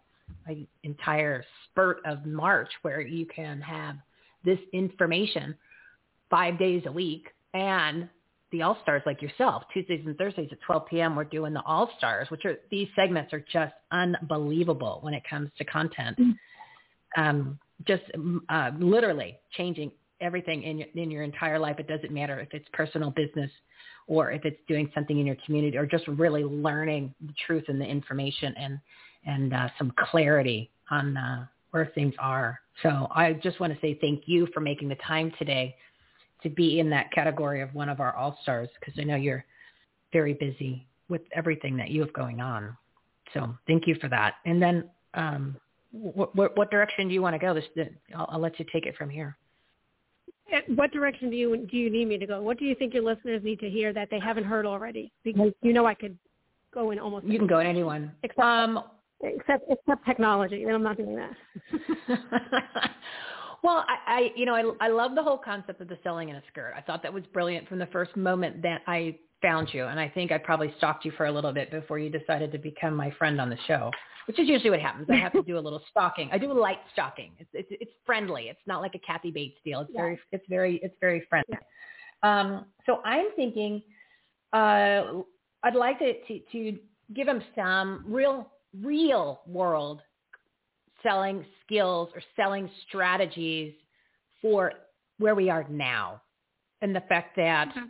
my 0.47 0.65
entire 0.83 1.43
spurt 1.65 2.01
of 2.05 2.25
March 2.25 2.69
where 2.81 3.01
you 3.01 3.25
can 3.25 3.61
have 3.61 3.95
this 4.43 4.59
information 4.73 5.55
five 6.29 6.57
days 6.57 6.83
a 6.85 6.91
week 6.91 7.27
and 7.53 8.09
the 8.51 8.61
all 8.61 8.77
stars 8.81 9.01
like 9.05 9.21
yourself 9.21 9.63
tuesdays 9.73 10.01
and 10.05 10.17
thursdays 10.17 10.49
at 10.51 10.61
12 10.61 10.85
p.m 10.87 11.15
we're 11.15 11.23
doing 11.23 11.53
the 11.53 11.61
all 11.63 11.89
stars 11.97 12.29
which 12.29 12.45
are 12.45 12.57
these 12.71 12.87
segments 12.95 13.33
are 13.33 13.43
just 13.51 13.73
unbelievable 13.91 14.99
when 15.01 15.13
it 15.13 15.23
comes 15.29 15.49
to 15.57 15.63
content 15.65 16.17
mm-hmm. 16.17 17.21
um, 17.21 17.59
just 17.85 18.03
uh, 18.49 18.71
literally 18.79 19.37
changing 19.51 19.91
everything 20.21 20.63
in 20.63 20.79
your, 20.79 20.87
in 20.95 21.11
your 21.11 21.23
entire 21.23 21.59
life. 21.59 21.77
It 21.79 21.87
doesn't 21.87 22.11
matter 22.11 22.39
if 22.39 22.49
it's 22.53 22.67
personal 22.73 23.11
business 23.11 23.51
or 24.07 24.31
if 24.31 24.45
it's 24.45 24.59
doing 24.67 24.89
something 24.93 25.19
in 25.19 25.25
your 25.25 25.37
community 25.45 25.77
or 25.77 25.85
just 25.85 26.07
really 26.07 26.43
learning 26.43 27.13
the 27.21 27.33
truth 27.45 27.65
and 27.67 27.79
the 27.79 27.85
information 27.85 28.53
and, 28.57 28.79
and 29.25 29.53
uh, 29.53 29.67
some 29.77 29.93
clarity 29.97 30.69
on 30.91 31.17
uh, 31.17 31.45
where 31.71 31.91
things 31.95 32.13
are. 32.19 32.59
So 32.83 33.07
I 33.11 33.33
just 33.33 33.59
want 33.59 33.73
to 33.73 33.79
say 33.79 33.97
thank 33.99 34.23
you 34.27 34.47
for 34.53 34.59
making 34.59 34.89
the 34.89 34.95
time 34.95 35.31
today 35.39 35.75
to 36.43 36.49
be 36.49 36.79
in 36.79 36.89
that 36.91 37.11
category 37.11 37.61
of 37.61 37.73
one 37.73 37.89
of 37.89 37.99
our 37.99 38.15
all-stars 38.15 38.69
because 38.79 38.93
I 38.99 39.03
know 39.03 39.15
you're 39.15 39.45
very 40.13 40.33
busy 40.33 40.87
with 41.09 41.21
everything 41.35 41.75
that 41.77 41.89
you 41.89 42.01
have 42.01 42.13
going 42.13 42.39
on. 42.39 42.77
So 43.33 43.55
thank 43.67 43.87
you 43.87 43.95
for 43.99 44.07
that. 44.09 44.35
And 44.45 44.61
then 44.61 44.89
um, 45.13 45.57
what, 45.91 46.35
what, 46.35 46.57
what 46.57 46.71
direction 46.71 47.07
do 47.07 47.13
you 47.13 47.21
want 47.21 47.33
to 47.33 47.39
go? 47.39 47.53
This, 47.53 47.65
I'll, 48.15 48.27
I'll 48.31 48.39
let 48.39 48.59
you 48.59 48.65
take 48.71 48.85
it 48.85 48.95
from 48.95 49.09
here. 49.09 49.37
What 50.67 50.91
direction 50.91 51.29
do 51.29 51.35
you 51.35 51.65
do 51.69 51.77
you 51.77 51.89
need 51.89 52.07
me 52.07 52.17
to 52.17 52.27
go? 52.27 52.41
What 52.41 52.59
do 52.59 52.65
you 52.65 52.75
think 52.75 52.93
your 52.93 53.03
listeners 53.03 53.41
need 53.43 53.59
to 53.59 53.69
hear 53.69 53.93
that 53.93 54.09
they 54.11 54.19
haven't 54.19 54.43
heard 54.43 54.65
already? 54.65 55.11
Because 55.23 55.51
you 55.61 55.73
know 55.73 55.85
I 55.85 55.95
could 55.95 56.17
go 56.73 56.91
in 56.91 56.99
almost. 56.99 57.25
You 57.25 57.39
can 57.39 57.47
go 57.47 57.59
in 57.59 57.67
anyone. 57.67 58.11
Except, 58.21 58.39
um, 58.39 58.83
except 59.21 59.65
except 59.69 60.05
technology, 60.05 60.63
and 60.63 60.73
I'm 60.73 60.83
not 60.83 60.97
doing 60.97 61.15
that. 61.15 61.31
well, 63.63 63.85
I, 63.87 63.97
I 64.05 64.31
you 64.35 64.45
know 64.45 64.53
I 64.53 64.85
I 64.85 64.89
love 64.89 65.15
the 65.15 65.23
whole 65.23 65.37
concept 65.37 65.81
of 65.81 65.87
the 65.87 65.97
selling 66.03 66.29
in 66.29 66.35
a 66.35 66.43
skirt. 66.51 66.73
I 66.77 66.81
thought 66.81 67.01
that 67.01 67.13
was 67.13 67.23
brilliant 67.33 67.67
from 67.67 67.79
the 67.79 67.87
first 67.87 68.15
moment 68.15 68.61
that 68.61 68.81
I 68.85 69.17
found 69.41 69.69
you, 69.73 69.85
and 69.85 69.99
I 69.99 70.09
think 70.09 70.31
I 70.31 70.37
probably 70.37 70.73
stalked 70.77 71.05
you 71.05 71.11
for 71.17 71.25
a 71.25 71.31
little 71.31 71.53
bit 71.53 71.71
before 71.71 71.97
you 71.97 72.09
decided 72.09 72.51
to 72.51 72.59
become 72.59 72.95
my 72.95 73.11
friend 73.17 73.41
on 73.41 73.49
the 73.49 73.57
show, 73.67 73.89
which 74.25 74.39
is 74.39 74.47
usually 74.47 74.71
what 74.71 74.79
happens. 74.79 75.07
I 75.09 75.15
have 75.15 75.33
to 75.33 75.41
do 75.47 75.57
a 75.57 75.59
little 75.59 75.81
stalking. 75.89 76.29
I 76.31 76.37
do 76.37 76.51
a 76.51 76.53
light 76.53 76.79
stalking. 76.93 77.31
It's 77.37 77.49
it's, 77.53 77.69
it's 77.71 77.91
friendly. 78.05 78.43
It's 78.49 78.59
not 78.65 78.81
like 78.81 78.95
a 78.95 78.99
Kathy 78.99 79.31
Bates 79.31 79.57
deal. 79.63 79.81
It's 79.81 79.91
yeah. 79.93 80.01
very 80.01 80.19
it's 80.31 80.45
very 80.49 80.79
it's 80.83 80.95
very 80.99 81.25
friendly. 81.29 81.57
Um, 82.23 82.65
so 82.85 83.01
I'm 83.05 83.27
thinking 83.35 83.81
uh, 84.53 85.21
I'd 85.63 85.75
like 85.75 85.99
to, 85.99 86.13
to 86.27 86.39
to 86.51 86.77
give 87.13 87.27
them 87.27 87.41
some 87.55 88.05
real 88.07 88.51
real 88.81 89.41
world 89.47 90.01
selling 91.03 91.45
skills 91.65 92.09
or 92.15 92.21
selling 92.35 92.69
strategies 92.87 93.73
for 94.41 94.73
where 95.19 95.35
we 95.35 95.49
are 95.49 95.65
now 95.69 96.21
and 96.81 96.95
the 96.95 97.01
fact 97.01 97.35
that 97.35 97.69
mm-hmm 97.69 97.85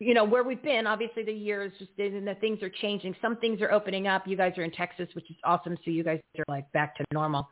you 0.00 0.14
know, 0.14 0.24
where 0.24 0.42
we've 0.42 0.62
been, 0.62 0.86
obviously 0.86 1.22
the 1.22 1.32
years 1.32 1.72
just 1.78 1.90
and 1.98 2.26
the 2.26 2.34
things 2.36 2.62
are 2.62 2.70
changing. 2.80 3.14
Some 3.20 3.36
things 3.36 3.60
are 3.60 3.70
opening 3.70 4.06
up. 4.06 4.26
You 4.26 4.36
guys 4.36 4.54
are 4.56 4.64
in 4.64 4.72
Texas, 4.72 5.08
which 5.12 5.30
is 5.30 5.36
awesome. 5.44 5.76
So 5.84 5.90
you 5.90 6.02
guys 6.02 6.20
are 6.38 6.44
like 6.48 6.70
back 6.72 6.96
to 6.96 7.04
normal. 7.12 7.48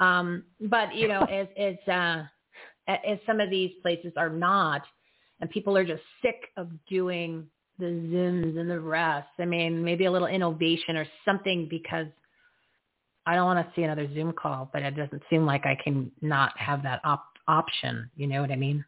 Um, 0.00 0.44
but 0.62 0.94
you 0.94 1.08
know, 1.08 1.20
as 1.30 1.46
as 1.58 1.76
uh, 1.86 2.24
as 2.88 3.18
some 3.26 3.38
of 3.38 3.50
these 3.50 3.72
places 3.82 4.14
are 4.16 4.30
not, 4.30 4.82
and 5.40 5.50
people 5.50 5.76
are 5.76 5.84
just 5.84 6.02
sick 6.22 6.48
of 6.56 6.70
doing 6.88 7.46
the 7.78 7.84
Zooms 7.84 8.58
and 8.58 8.70
the 8.70 8.80
rest. 8.80 9.28
I 9.38 9.44
mean, 9.44 9.84
maybe 9.84 10.06
a 10.06 10.10
little 10.10 10.26
innovation 10.26 10.96
or 10.96 11.06
something 11.26 11.66
because 11.68 12.06
I 13.26 13.34
don't 13.34 13.44
want 13.44 13.66
to 13.66 13.72
see 13.74 13.82
another 13.82 14.08
Zoom 14.14 14.32
call, 14.32 14.70
but 14.72 14.82
it 14.82 14.96
doesn't 14.96 15.22
seem 15.28 15.44
like 15.44 15.66
I 15.66 15.76
can 15.82 16.10
not 16.22 16.58
have 16.58 16.82
that 16.84 17.00
op- 17.04 17.38
option. 17.46 18.10
You 18.16 18.26
know 18.26 18.40
what 18.40 18.50
I 18.50 18.56
mean? 18.56 18.84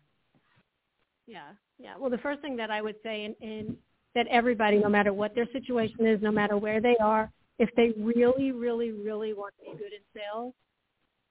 Yeah. 1.27 1.53
Yeah. 1.83 1.95
Well, 1.99 2.11
the 2.11 2.19
first 2.19 2.41
thing 2.41 2.57
that 2.57 2.71
I 2.71 2.81
would 2.81 2.95
say, 3.03 3.25
and, 3.25 3.35
and 3.43 3.77
that 4.15 4.27
everybody, 4.29 4.79
no 4.79 4.89
matter 4.89 5.13
what 5.13 5.35
their 5.35 5.49
situation 5.53 6.07
is, 6.07 6.23
no 6.23 6.31
matter 6.31 6.57
where 6.57 6.81
they 6.81 6.97
are, 7.01 7.31
if 7.59 7.69
they 7.77 7.93
really, 8.01 8.53
really, 8.53 8.93
really 8.93 9.33
want 9.33 9.55
to 9.59 9.73
be 9.73 9.77
good 9.77 9.93
in 9.93 10.01
sales, 10.15 10.55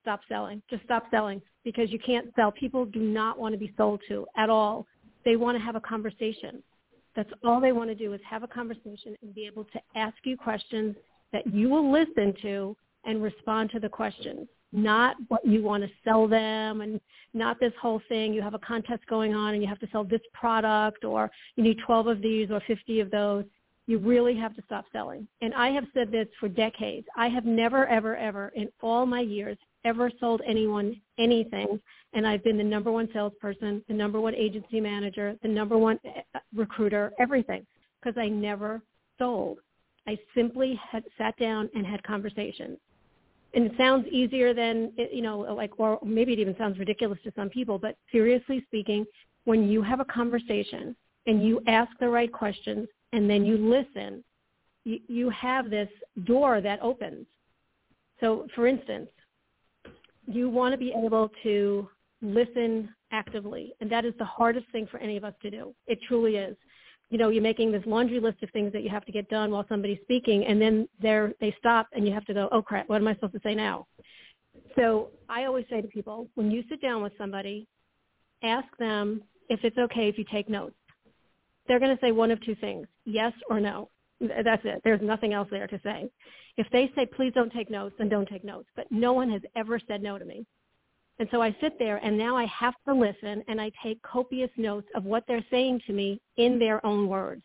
stop 0.01 0.19
selling. 0.27 0.61
Just 0.69 0.83
stop 0.83 1.05
selling 1.09 1.41
because 1.63 1.89
you 1.89 1.99
can't 1.99 2.27
sell. 2.35 2.51
People 2.51 2.85
do 2.85 2.99
not 2.99 3.39
want 3.39 3.53
to 3.53 3.59
be 3.59 3.73
sold 3.77 4.01
to 4.09 4.27
at 4.35 4.49
all. 4.49 4.85
They 5.23 5.37
want 5.37 5.57
to 5.57 5.63
have 5.63 5.75
a 5.75 5.81
conversation. 5.81 6.61
That's 7.15 7.29
all 7.45 7.61
they 7.61 7.71
want 7.71 7.89
to 7.89 7.95
do 7.95 8.13
is 8.13 8.19
have 8.29 8.43
a 8.43 8.47
conversation 8.47 9.15
and 9.21 9.33
be 9.33 9.45
able 9.45 9.65
to 9.65 9.79
ask 9.95 10.15
you 10.23 10.35
questions 10.35 10.95
that 11.31 11.47
you 11.53 11.69
will 11.69 11.91
listen 11.91 12.33
to 12.41 12.75
and 13.05 13.23
respond 13.23 13.69
to 13.71 13.79
the 13.79 13.89
questions 13.89 14.47
not 14.71 15.15
what 15.27 15.45
you 15.45 15.61
want 15.61 15.83
to 15.83 15.89
sell 16.03 16.27
them 16.27 16.81
and 16.81 16.99
not 17.33 17.59
this 17.59 17.73
whole 17.81 18.01
thing. 18.09 18.33
You 18.33 18.41
have 18.41 18.53
a 18.53 18.59
contest 18.59 19.05
going 19.07 19.33
on 19.33 19.53
and 19.53 19.61
you 19.61 19.69
have 19.69 19.79
to 19.79 19.87
sell 19.91 20.03
this 20.03 20.21
product 20.33 21.03
or 21.03 21.31
you 21.55 21.63
need 21.63 21.77
12 21.85 22.07
of 22.07 22.21
these 22.21 22.49
or 22.51 22.61
50 22.67 22.99
of 22.99 23.11
those. 23.11 23.45
You 23.87 23.97
really 23.97 24.37
have 24.37 24.55
to 24.55 24.61
stop 24.65 24.85
selling. 24.91 25.27
And 25.41 25.53
I 25.53 25.69
have 25.69 25.85
said 25.93 26.11
this 26.11 26.27
for 26.39 26.47
decades. 26.47 27.07
I 27.17 27.27
have 27.27 27.45
never, 27.45 27.87
ever, 27.87 28.15
ever 28.15 28.51
in 28.55 28.69
all 28.81 29.05
my 29.05 29.21
years 29.21 29.57
ever 29.83 30.11
sold 30.19 30.41
anyone 30.45 30.99
anything. 31.17 31.79
And 32.13 32.27
I've 32.27 32.43
been 32.43 32.57
the 32.57 32.63
number 32.63 32.91
one 32.91 33.09
salesperson, 33.13 33.83
the 33.87 33.93
number 33.93 34.21
one 34.21 34.35
agency 34.35 34.79
manager, 34.79 35.35
the 35.41 35.47
number 35.47 35.77
one 35.77 35.99
eh, 36.05 36.21
recruiter, 36.55 37.11
everything, 37.19 37.65
because 37.99 38.17
I 38.17 38.27
never 38.27 38.81
sold. 39.17 39.59
I 40.07 40.17
simply 40.35 40.79
had 40.91 41.03
sat 41.17 41.37
down 41.37 41.69
and 41.73 41.85
had 41.85 42.03
conversations 42.03 42.77
and 43.53 43.65
it 43.65 43.73
sounds 43.77 44.07
easier 44.07 44.53
than 44.53 44.91
you 45.11 45.21
know 45.21 45.39
like 45.39 45.71
or 45.77 45.99
maybe 46.03 46.33
it 46.33 46.39
even 46.39 46.55
sounds 46.57 46.79
ridiculous 46.79 47.19
to 47.23 47.31
some 47.35 47.49
people 47.49 47.77
but 47.77 47.95
seriously 48.11 48.63
speaking 48.67 49.05
when 49.45 49.67
you 49.67 49.81
have 49.81 49.99
a 49.99 50.05
conversation 50.05 50.95
and 51.27 51.43
you 51.43 51.61
ask 51.67 51.91
the 51.99 52.07
right 52.07 52.31
questions 52.31 52.87
and 53.13 53.29
then 53.29 53.45
you 53.45 53.57
listen 53.57 54.23
you, 54.83 54.99
you 55.07 55.29
have 55.29 55.69
this 55.69 55.89
door 56.23 56.59
that 56.61 56.81
opens. 56.81 57.27
So 58.19 58.47
for 58.55 58.67
instance 58.67 59.09
you 60.27 60.49
want 60.49 60.73
to 60.73 60.77
be 60.77 60.93
able 61.05 61.31
to 61.43 61.89
listen 62.21 62.89
actively 63.11 63.73
and 63.81 63.91
that 63.91 64.05
is 64.05 64.13
the 64.19 64.25
hardest 64.25 64.67
thing 64.71 64.87
for 64.89 64.99
any 64.99 65.17
of 65.17 65.23
us 65.23 65.33
to 65.41 65.51
do. 65.51 65.73
It 65.87 65.99
truly 66.07 66.35
is 66.37 66.55
you 67.11 67.17
know, 67.17 67.29
you're 67.29 67.43
making 67.43 67.73
this 67.73 67.83
laundry 67.85 68.21
list 68.21 68.41
of 68.41 68.49
things 68.51 68.71
that 68.71 68.83
you 68.83 68.89
have 68.89 69.05
to 69.05 69.11
get 69.11 69.29
done 69.29 69.51
while 69.51 69.65
somebody's 69.67 69.99
speaking, 70.03 70.45
and 70.45 70.61
then 70.61 70.87
they're 71.01 71.33
they 71.41 71.53
stop, 71.59 71.87
and 71.93 72.07
you 72.07 72.13
have 72.13 72.25
to 72.25 72.33
go, 72.33 72.47
oh 72.51 72.61
crap, 72.61 72.87
what 72.87 73.01
am 73.01 73.07
I 73.07 73.13
supposed 73.13 73.33
to 73.33 73.41
say 73.43 73.53
now? 73.53 73.85
So 74.77 75.09
I 75.27 75.43
always 75.43 75.65
say 75.69 75.81
to 75.81 75.87
people, 75.89 76.27
when 76.35 76.49
you 76.49 76.63
sit 76.69 76.81
down 76.81 77.03
with 77.03 77.11
somebody, 77.17 77.67
ask 78.43 78.65
them 78.79 79.21
if 79.49 79.59
it's 79.63 79.77
okay 79.77 80.07
if 80.07 80.17
you 80.17 80.23
take 80.31 80.49
notes. 80.49 80.75
They're 81.67 81.79
going 81.79 81.95
to 81.95 82.01
say 82.01 82.11
one 82.13 82.31
of 82.31 82.43
two 82.45 82.55
things, 82.55 82.87
yes 83.05 83.33
or 83.49 83.59
no. 83.59 83.89
That's 84.21 84.63
it. 84.63 84.81
There's 84.83 85.01
nothing 85.01 85.33
else 85.33 85.49
there 85.51 85.67
to 85.67 85.79
say. 85.83 86.09
If 86.55 86.67
they 86.71 86.91
say, 86.95 87.05
please 87.05 87.33
don't 87.33 87.51
take 87.51 87.69
notes, 87.69 87.95
then 87.97 88.07
don't 88.07 88.27
take 88.27 88.43
notes. 88.43 88.69
But 88.75 88.87
no 88.89 89.13
one 89.13 89.29
has 89.31 89.41
ever 89.55 89.79
said 89.85 90.01
no 90.01 90.17
to 90.17 90.25
me. 90.25 90.45
And 91.21 91.29
so 91.29 91.39
I 91.39 91.55
sit 91.61 91.77
there 91.77 91.97
and 91.97 92.17
now 92.17 92.35
I 92.35 92.45
have 92.47 92.73
to 92.87 92.95
listen 92.95 93.43
and 93.47 93.61
I 93.61 93.71
take 93.83 94.01
copious 94.01 94.49
notes 94.57 94.87
of 94.95 95.03
what 95.03 95.23
they're 95.27 95.45
saying 95.51 95.81
to 95.85 95.93
me 95.93 96.19
in 96.37 96.57
their 96.57 96.83
own 96.83 97.07
words. 97.07 97.43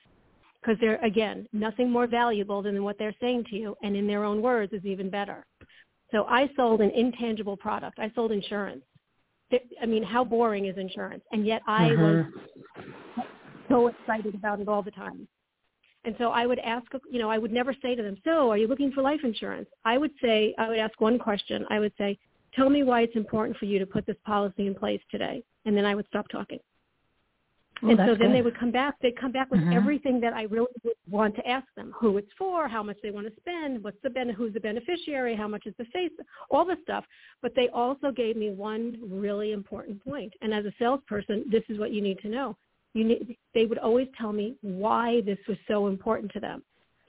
Because 0.59 0.81
they're, 0.81 0.97
again, 1.05 1.47
nothing 1.53 1.91
more 1.91 2.07
valuable 2.07 2.63
than 2.63 2.83
what 2.83 2.99
they're 2.99 3.15
saying 3.21 3.45
to 3.51 3.57
you 3.57 3.77
and 3.83 3.95
in 3.95 4.07
their 4.07 4.25
own 4.25 4.41
words 4.41 4.73
is 4.73 4.83
even 4.87 5.11
better. 5.11 5.45
So 6.11 6.25
I 6.25 6.49
sold 6.57 6.81
an 6.81 6.91
intangible 6.93 7.55
product. 7.55 7.99
I 7.99 8.11
sold 8.15 8.33
insurance. 8.33 8.81
I 9.53 9.85
mean, 9.85 10.03
how 10.03 10.25
boring 10.25 10.65
is 10.65 10.79
insurance? 10.79 11.23
And 11.31 11.47
yet 11.47 11.61
I 11.69 11.91
mm-hmm. 11.91 12.81
was 12.81 13.27
so 13.69 13.89
excited 13.89 14.35
about 14.35 14.61
it 14.61 14.69
all 14.69 14.83
the 14.83 14.91
time. 14.91 15.29
And 16.07 16.15
so 16.17 16.31
I 16.31 16.47
would 16.47 16.61
ask, 16.61 16.87
you 17.11 17.19
know, 17.19 17.29
I 17.29 17.37
would 17.37 17.53
never 17.53 17.75
say 17.83 17.95
to 17.95 18.03
them, 18.03 18.17
so 18.25 18.51
are 18.51 18.57
you 18.57 18.69
looking 18.69 18.91
for 18.93 19.03
life 19.03 19.21
insurance? 19.23 19.69
I 19.85 19.99
would 19.99 20.13
say, 20.23 20.55
I 20.57 20.71
would 20.71 20.79
ask 20.79 20.99
one 20.99 21.19
question. 21.19 21.67
I 21.69 21.79
would 21.79 21.93
say, 21.99 22.19
tell 22.57 22.71
me 22.71 22.83
why 22.83 23.03
it's 23.03 23.17
important 23.17 23.57
for 23.59 23.67
you 23.67 23.79
to 23.79 23.87
put 23.87 24.07
this 24.07 24.17
policy 24.25 24.67
in 24.67 24.75
place 24.75 25.01
today. 25.11 25.43
And 25.67 25.77
then 25.77 25.85
I 25.85 25.95
would 25.95 26.07
stop 26.09 26.29
talking. 26.29 26.59
Oh, 27.83 27.91
and 27.91 27.99
so 27.99 28.15
then 28.15 28.29
good. 28.29 28.33
they 28.33 28.43
would 28.43 28.59
come 28.59 28.71
back. 28.71 28.95
They'd 29.03 29.21
come 29.21 29.33
back 29.33 29.51
with 29.51 29.61
mm-hmm. 29.61 29.75
everything 29.75 30.19
that 30.21 30.33
I 30.33 30.45
really 30.45 30.67
would 30.83 30.95
want 31.11 31.37
to 31.37 31.47
ask 31.47 31.67
them: 31.77 31.93
who 31.99 32.17
it's 32.17 32.31
for, 32.39 32.69
how 32.69 32.83
much 32.83 32.97
they 33.03 33.11
want 33.11 33.27
to 33.27 33.33
spend, 33.39 33.85
what's 33.85 34.01
the 34.03 34.09
ben- 34.09 34.31
who's 34.31 34.55
the 34.55 34.61
beneficiary, 34.61 35.37
how 35.37 35.47
much 35.47 35.67
is 35.67 35.75
the 35.77 35.85
face, 35.87 36.11
all 36.51 36.65
this 36.65 36.79
stuff. 36.83 37.05
But 37.43 37.55
they 37.55 37.69
also 37.69 38.11
gave 38.11 38.37
me 38.37 38.51
one 38.51 38.97
really 39.07 39.53
important 39.53 40.03
point. 40.03 40.33
And 40.41 40.55
as 40.55 40.65
a 40.65 40.73
salesperson, 40.79 41.45
this 41.51 41.65
is 41.69 41.79
what 41.79 41.93
you 41.93 42.01
need 42.01 42.19
to 42.21 42.29
know. 42.29 42.57
You 42.95 43.05
need, 43.05 43.37
they 43.53 43.67
would 43.67 43.79
always 43.79 44.09
tell 44.19 44.33
me 44.33 44.57
why 44.63 45.21
this 45.27 45.39
was 45.47 45.59
so 45.69 45.87
important 45.87 46.33
to 46.33 46.41
them. 46.41 46.63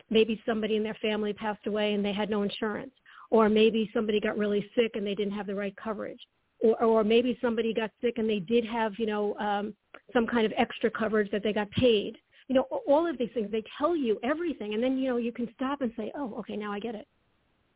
Maybe 0.09 0.41
somebody 0.45 0.75
in 0.75 0.83
their 0.83 0.97
family 1.01 1.31
passed 1.31 1.65
away 1.65 1.93
and 1.93 2.03
they 2.03 2.13
had 2.13 2.29
no 2.29 2.43
insurance 2.43 2.91
or 3.29 3.49
maybe 3.49 3.89
somebody 3.93 4.19
got 4.19 4.37
really 4.37 4.69
sick 4.75 4.91
and 4.95 5.05
they 5.05 5.15
didn't 5.15 5.33
have 5.33 5.47
the 5.47 5.55
right 5.55 5.75
coverage 5.75 6.19
or, 6.59 6.81
or 6.83 7.03
maybe 7.03 7.37
somebody 7.41 7.73
got 7.73 7.91
sick 8.01 8.17
and 8.17 8.29
they 8.29 8.39
did 8.39 8.65
have 8.65 8.93
you 8.97 9.05
know 9.05 9.35
um, 9.37 9.73
some 10.13 10.25
kind 10.25 10.45
of 10.45 10.53
extra 10.57 10.89
coverage 10.89 11.29
that 11.31 11.43
they 11.43 11.53
got 11.53 11.69
paid. 11.71 12.17
You 12.47 12.55
know 12.55 12.67
all 12.87 13.07
of 13.07 13.17
these 13.17 13.29
things 13.33 13.51
they 13.51 13.63
tell 13.77 13.95
you 13.95 14.19
everything 14.23 14.73
and 14.73 14.81
then 14.81 14.97
you 14.97 15.09
know 15.09 15.17
you 15.17 15.31
can 15.31 15.49
stop 15.53 15.81
and 15.81 15.91
say 15.97 16.11
oh 16.15 16.35
okay 16.39 16.55
now 16.55 16.71
i 16.71 16.79
get 16.79 16.95
it. 16.95 17.07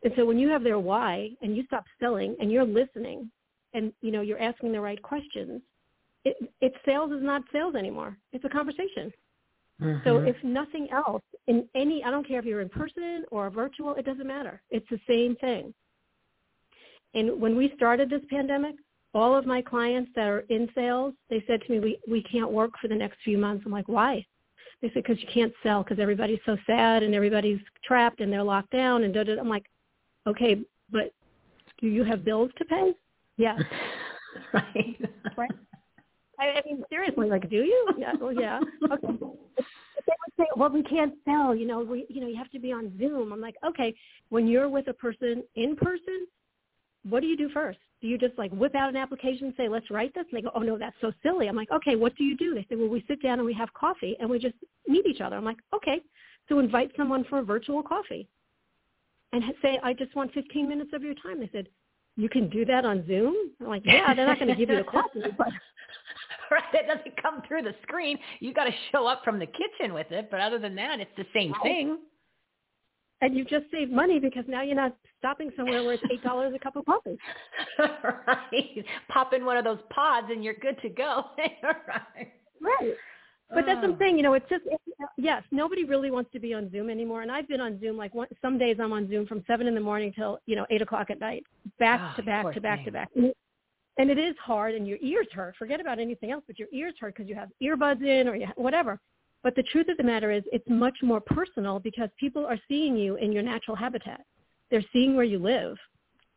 And 0.04 0.14
so 0.16 0.26
when 0.26 0.40
you 0.40 0.50
have 0.50 0.64
their 0.64 0.80
why 0.80 1.30
and 1.42 1.56
you 1.56 1.64
stop 1.66 1.84
selling 2.00 2.36
and 2.40 2.52
you're 2.52 2.66
listening 2.66 3.30
and 3.74 3.94
you 4.02 4.12
know 4.12 4.22
you're 4.22 4.42
asking 4.42 4.72
the 4.72 4.82
right 4.82 5.02
questions 5.02 5.62
it, 6.24 6.38
it 6.62 6.74
sales 6.86 7.12
is 7.12 7.24
not 7.24 7.42
sales 7.52 7.76
anymore. 7.76 8.18
It's 8.32 8.46
a 8.46 8.50
conversation 8.50 9.12
Mm-hmm. 9.82 10.08
So 10.08 10.18
if 10.18 10.36
nothing 10.44 10.90
else, 10.92 11.24
in 11.48 11.68
any, 11.76 12.04
I 12.04 12.12
don't 12.12 12.28
care 12.28 12.40
if 12.40 12.46
you're 12.46 12.62
in 12.62 12.70
person 12.70 13.26
or 13.32 13.50
virtual, 13.50 13.96
it 13.96 14.06
doesn't 14.06 14.28
matter. 14.28 14.62
It's 14.70 14.88
the 14.90 15.00
same 15.08 15.36
thing. 15.38 15.74
And 17.14 17.42
when 17.42 17.58
we 17.58 17.74
started 17.76 18.10
this 18.10 18.22
pandemic, 18.30 18.76
all 19.14 19.36
of 19.36 19.46
my 19.46 19.62
clients 19.62 20.12
that 20.16 20.28
are 20.28 20.42
in 20.50 20.70
sales, 20.74 21.14
they 21.30 21.44
said 21.48 21.62
to 21.62 21.72
me, 21.72 21.80
we, 21.80 22.00
we 22.10 22.24
can't 22.24 22.52
work 22.52 22.72
for 22.82 22.88
the 22.88 22.96
next 22.96 23.18
few 23.24 23.38
months. 23.38 23.64
I'm 23.66 23.72
like, 23.72 23.90
why? 23.90 24.26
They 24.82 24.88
said, 24.94 25.04
because 25.04 25.22
you 25.22 25.28
can't 25.32 25.54
sell 25.62 25.84
because 25.84 26.00
everybody's 26.00 26.40
so 26.46 26.58
sad 26.66 27.04
and 27.04 27.14
everybody's 27.14 27.60
trapped 27.84 28.22
and 28.22 28.32
they're 28.32 28.44
locked 28.44 28.72
down 28.72 29.04
and 29.04 29.14
da 29.14 29.24
da. 29.24 29.38
I'm 29.40 29.50
like, 29.50 29.66
okay, 30.28 30.62
but 30.92 31.12
do 31.80 31.88
you 31.88 32.04
have 32.04 32.24
bills 32.24 32.52
to 32.58 32.66
pay? 32.66 32.94
Yeah. 33.38 33.58
right. 34.54 35.00
right. 35.36 35.52
I, 36.42 36.62
mean, 36.66 36.84
seriously, 36.90 37.30
like, 37.30 37.50
do 37.50 37.58
you? 37.58 37.88
Yeah. 37.98 38.14
Well, 38.20 38.34
yeah. 38.34 38.60
Okay. 38.92 39.18
They 40.08 40.14
would 40.26 40.46
say, 40.46 40.50
well, 40.56 40.70
we 40.70 40.82
can't 40.84 41.14
sell. 41.26 41.54
You 41.54 41.68
know, 41.68 41.82
we, 41.82 42.08
you 42.10 42.22
know, 42.22 42.28
you 42.28 42.36
have 42.36 42.50
to 42.52 42.60
be 42.60 42.72
on 42.72 42.98
Zoom. 42.98 43.32
I'm 43.32 43.40
like, 43.40 43.56
okay. 43.64 43.94
When 44.30 44.48
you're 44.48 44.68
with 44.68 44.88
a 44.88 44.94
person 44.94 45.44
in 45.56 45.76
person, 45.76 46.26
what 47.08 47.22
do 47.22 47.28
you 47.28 47.38
do 47.38 47.50
first? 47.50 47.78
Do 48.02 48.08
you 48.08 48.18
just 48.18 48.38
like 48.38 48.52
whip 48.52 48.74
out 48.74 48.90
an 48.90 48.96
application 48.96 49.48
and 49.48 49.54
say, 49.56 49.70
let's 49.70 49.92
write 49.92 50.14
this? 50.16 50.26
And 50.32 50.38
they 50.38 50.42
go, 50.42 50.52
oh 50.56 50.62
no, 50.62 50.78
that's 50.78 50.96
so 51.02 51.12
silly. 51.22 51.48
I'm 51.48 51.56
like, 51.56 51.72
okay, 51.72 51.96
what 51.96 52.16
do 52.16 52.24
you 52.24 52.36
do? 52.36 52.56
They 52.56 52.66
say, 52.70 52.76
well, 52.76 52.90
we 52.90 53.06
sit 53.08 53.22
down 53.22 53.38
and 53.38 53.46
we 53.46 53.54
have 53.54 53.72
coffee 53.74 54.18
and 54.20 54.30
we 54.30 54.40
just 54.40 54.56
meet 54.88 55.06
each 55.06 55.22
other. 55.22 55.36
I'm 55.36 55.46
like, 55.46 55.60
okay, 55.76 56.02
so 56.50 56.58
invite 56.58 56.92
someone 56.98 57.24
for 57.30 57.40
a 57.40 57.44
virtual 57.44 57.84
coffee 57.84 58.28
and 59.34 59.44
say, 59.62 59.80
I 59.84 59.94
just 59.94 60.16
want 60.16 60.34
15 60.34 60.68
minutes 60.68 60.92
of 60.94 61.04
your 61.04 61.14
time. 61.16 61.40
They 61.40 61.50
said, 61.54 61.68
you 62.18 62.30
can 62.30 62.50
do 62.50 62.66
that 62.66 62.86
on 62.86 63.06
Zoom? 63.08 63.36
I'm 63.60 63.68
like, 63.68 63.84
yeah, 63.86 64.14
they're 64.14 64.28
not 64.28 64.40
going 64.40 64.50
to 64.50 64.56
give 64.56 64.70
you 64.70 64.78
the 64.78 64.84
coffee, 64.84 65.22
but 65.38 65.48
right, 66.52 66.64
it 66.74 66.88
doesn't 66.88 67.22
come 67.22 67.42
through 67.48 67.64
the 67.64 67.76
screen. 67.84 68.18
You 68.40 68.54
got 68.54 68.66
to 68.66 68.72
show 68.92 69.08
up 69.08 69.24
from 69.24 69.40
the 69.40 69.48
kitchen 69.48 69.94
with 69.94 70.12
it, 70.12 70.30
but 70.30 70.40
other 70.40 70.60
than 70.60 70.76
that, 70.76 71.00
it's 71.00 71.12
the 71.18 71.26
same 71.34 71.54
thing. 71.64 71.98
And 73.22 73.36
you 73.36 73.46
just 73.46 73.66
saved 73.72 73.92
money 73.92 74.20
because 74.20 74.46
now 74.48 74.62
you're 74.64 74.76
not 74.76 74.96
stopping 75.20 75.52
somewhere 75.56 75.84
where 75.84 75.94
it's 75.94 76.04
eight 76.12 76.24
dollars 76.24 76.54
a 76.56 76.60
cup 76.60 76.76
of 76.76 76.86
coffee. 76.86 77.18
right. 77.80 78.86
Pop 79.10 79.34
in 79.34 79.46
one 79.46 79.58
of 79.58 79.64
those 79.64 79.78
pods 79.92 80.28
and 80.32 80.44
you're 80.44 80.56
good 80.56 80.82
to 80.82 80.90
go. 80.90 81.26
right. 81.38 82.34
Right. 82.60 82.96
But 83.54 83.66
that's 83.66 83.80
oh. 83.84 83.88
something, 83.88 84.18
you 84.18 84.24
know, 84.24 84.34
it's 84.34 84.48
just, 84.50 84.64
yes, 85.18 85.44
nobody 85.52 85.84
really 85.84 86.10
wants 86.10 86.32
to 86.32 86.40
be 86.40 86.54
on 86.54 86.72
Zoom 86.72 86.90
anymore. 86.90 87.22
And 87.22 87.32
I've 87.32 87.48
been 87.48 87.62
on 87.62 87.80
Zoom, 87.80 87.98
like 87.98 88.14
one, 88.14 88.28
some 88.42 88.58
days 88.58 88.78
I'm 88.80 88.94
on 88.94 89.10
Zoom 89.10 89.26
from 89.26 89.44
7 89.46 89.68
in 89.68 89.76
the 89.76 89.82
morning 89.82 90.14
till, 90.16 90.40
you 90.46 90.56
know, 90.56 90.66
8 90.70 90.82
o'clock 90.82 91.10
at 91.10 91.20
night, 91.20 91.44
back 91.80 92.00
oh, 92.02 92.16
to 92.18 92.24
back 92.24 92.54
to 92.54 92.62
back 92.62 92.80
thing. 92.80 92.86
to 92.86 92.92
back. 92.92 93.10
And 93.98 94.10
it 94.10 94.18
is 94.18 94.36
hard 94.44 94.74
and 94.74 94.88
your 94.88 94.98
ears 95.02 95.28
hurt. 95.34 95.56
Forget 95.58 95.82
about 95.82 96.00
anything 96.00 96.32
else, 96.32 96.44
but 96.48 96.58
your 96.58 96.70
ears 96.72 96.94
hurt 97.00 97.16
because 97.16 97.30
you 97.30 97.36
have 97.36 97.50
earbuds 97.62 98.04
in 98.04 98.28
or 98.28 98.36
you, 98.36 98.48
whatever. 98.56 99.00
But 99.44 99.56
the 99.56 99.64
truth 99.64 99.90
of 99.90 99.98
the 99.98 100.04
matter 100.04 100.32
is 100.32 100.44
it's 100.52 100.68
much 100.70 100.98
more 101.04 101.20
personal 101.20 101.80
because 101.80 102.10
people 102.18 102.46
are 102.46 102.60
seeing 102.68 102.96
you 102.96 103.16
in 103.16 103.32
your 103.32 103.44
natural 103.44 103.76
habitat. 103.76 104.22
They're 104.70 104.86
seeing 104.94 105.16
where 105.16 105.26
you 105.26 105.40
live. 105.40 105.78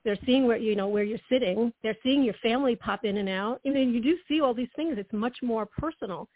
They're 0.05 0.19
seeing 0.27 0.47
where, 0.47 0.57
you 0.57 0.75
know, 0.75 0.89
where 0.89 1.05
you're 1.05 1.19
sitting. 1.31 1.73
They're 1.83 1.97
seeing 2.03 2.25
your 2.25 2.35
family 2.43 2.77
pop 2.77 3.05
in 3.05 3.19
and 3.19 3.29
out. 3.29 3.61
I 3.65 3.71
mean, 3.71 3.95
you 3.95 4.03
do 4.03 4.17
see 4.27 4.41
all 4.41 4.53
these 4.53 4.69
things. 4.75 4.97
It's 4.99 5.13
much 5.13 5.37
more 5.43 5.67
personal 5.67 6.29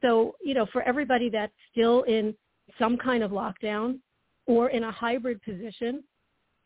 so, 0.00 0.34
you 0.42 0.54
know, 0.54 0.66
for 0.72 0.82
everybody 0.82 1.28
that's 1.28 1.52
still 1.72 2.02
in 2.02 2.34
some 2.78 2.96
kind 2.96 3.22
of 3.22 3.30
lockdown 3.30 3.98
or 4.46 4.70
in 4.70 4.84
a 4.84 4.90
hybrid 4.90 5.42
position, 5.42 6.02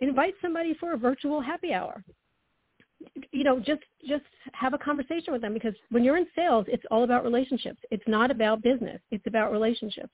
invite 0.00 0.34
somebody 0.40 0.74
for 0.78 0.92
a 0.92 0.96
virtual 0.96 1.40
happy 1.40 1.72
hour. 1.72 2.04
You 3.32 3.44
know, 3.44 3.58
just 3.58 3.82
just 4.08 4.24
have 4.52 4.72
a 4.72 4.78
conversation 4.78 5.32
with 5.32 5.42
them 5.42 5.52
because 5.52 5.74
when 5.90 6.04
you're 6.04 6.16
in 6.16 6.26
sales, 6.34 6.64
it's 6.68 6.84
all 6.90 7.04
about 7.04 7.24
relationships. 7.24 7.78
It's 7.90 8.04
not 8.06 8.30
about 8.30 8.62
business. 8.62 9.00
It's 9.10 9.26
about 9.26 9.52
relationships. 9.52 10.12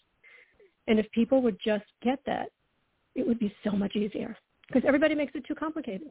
And 0.88 0.98
if 0.98 1.08
people 1.12 1.40
would 1.42 1.56
just 1.64 1.84
get 2.02 2.18
that, 2.26 2.48
it 3.14 3.26
would 3.26 3.38
be 3.38 3.54
so 3.62 3.70
much 3.70 3.94
easier 3.94 4.36
because 4.66 4.82
everybody 4.86 5.14
makes 5.14 5.34
it 5.34 5.46
too 5.46 5.54
complicated. 5.54 6.08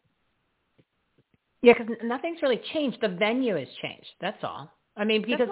Yeah, 1.61 1.73
because 1.77 1.97
nothing's 2.03 2.41
really 2.41 2.61
changed. 2.73 2.99
The 3.01 3.09
venue 3.09 3.55
has 3.55 3.67
changed. 3.81 4.07
That's 4.21 4.41
all. 4.43 4.71
I 4.99 5.05
mean, 5.05 5.21
because 5.21 5.47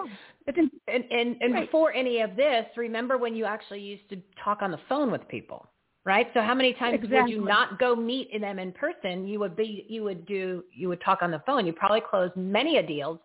and 0.47 0.71
and, 0.87 1.37
and 1.41 1.53
right. 1.53 1.65
before 1.65 1.93
any 1.93 2.19
of 2.19 2.35
this, 2.35 2.65
remember 2.75 3.17
when 3.17 3.33
you 3.33 3.45
actually 3.45 3.79
used 3.79 4.07
to 4.09 4.21
talk 4.43 4.61
on 4.61 4.71
the 4.71 4.79
phone 4.89 5.09
with 5.09 5.25
people, 5.29 5.69
right? 6.03 6.27
So 6.33 6.41
how 6.41 6.53
many 6.53 6.73
times 6.73 6.95
exactly. 6.95 7.17
would 7.17 7.29
you 7.29 7.45
not 7.45 7.79
go 7.79 7.95
meet 7.95 8.29
them 8.39 8.59
in 8.59 8.73
person? 8.73 9.25
You 9.25 9.39
would 9.39 9.55
be 9.55 9.85
you 9.87 10.03
would 10.03 10.25
do 10.25 10.65
you 10.73 10.89
would 10.89 11.01
talk 11.01 11.19
on 11.21 11.31
the 11.31 11.41
phone. 11.45 11.65
You 11.65 11.71
probably 11.71 12.01
closed 12.07 12.35
many 12.35 12.77
a 12.77 12.85
deals 12.85 13.19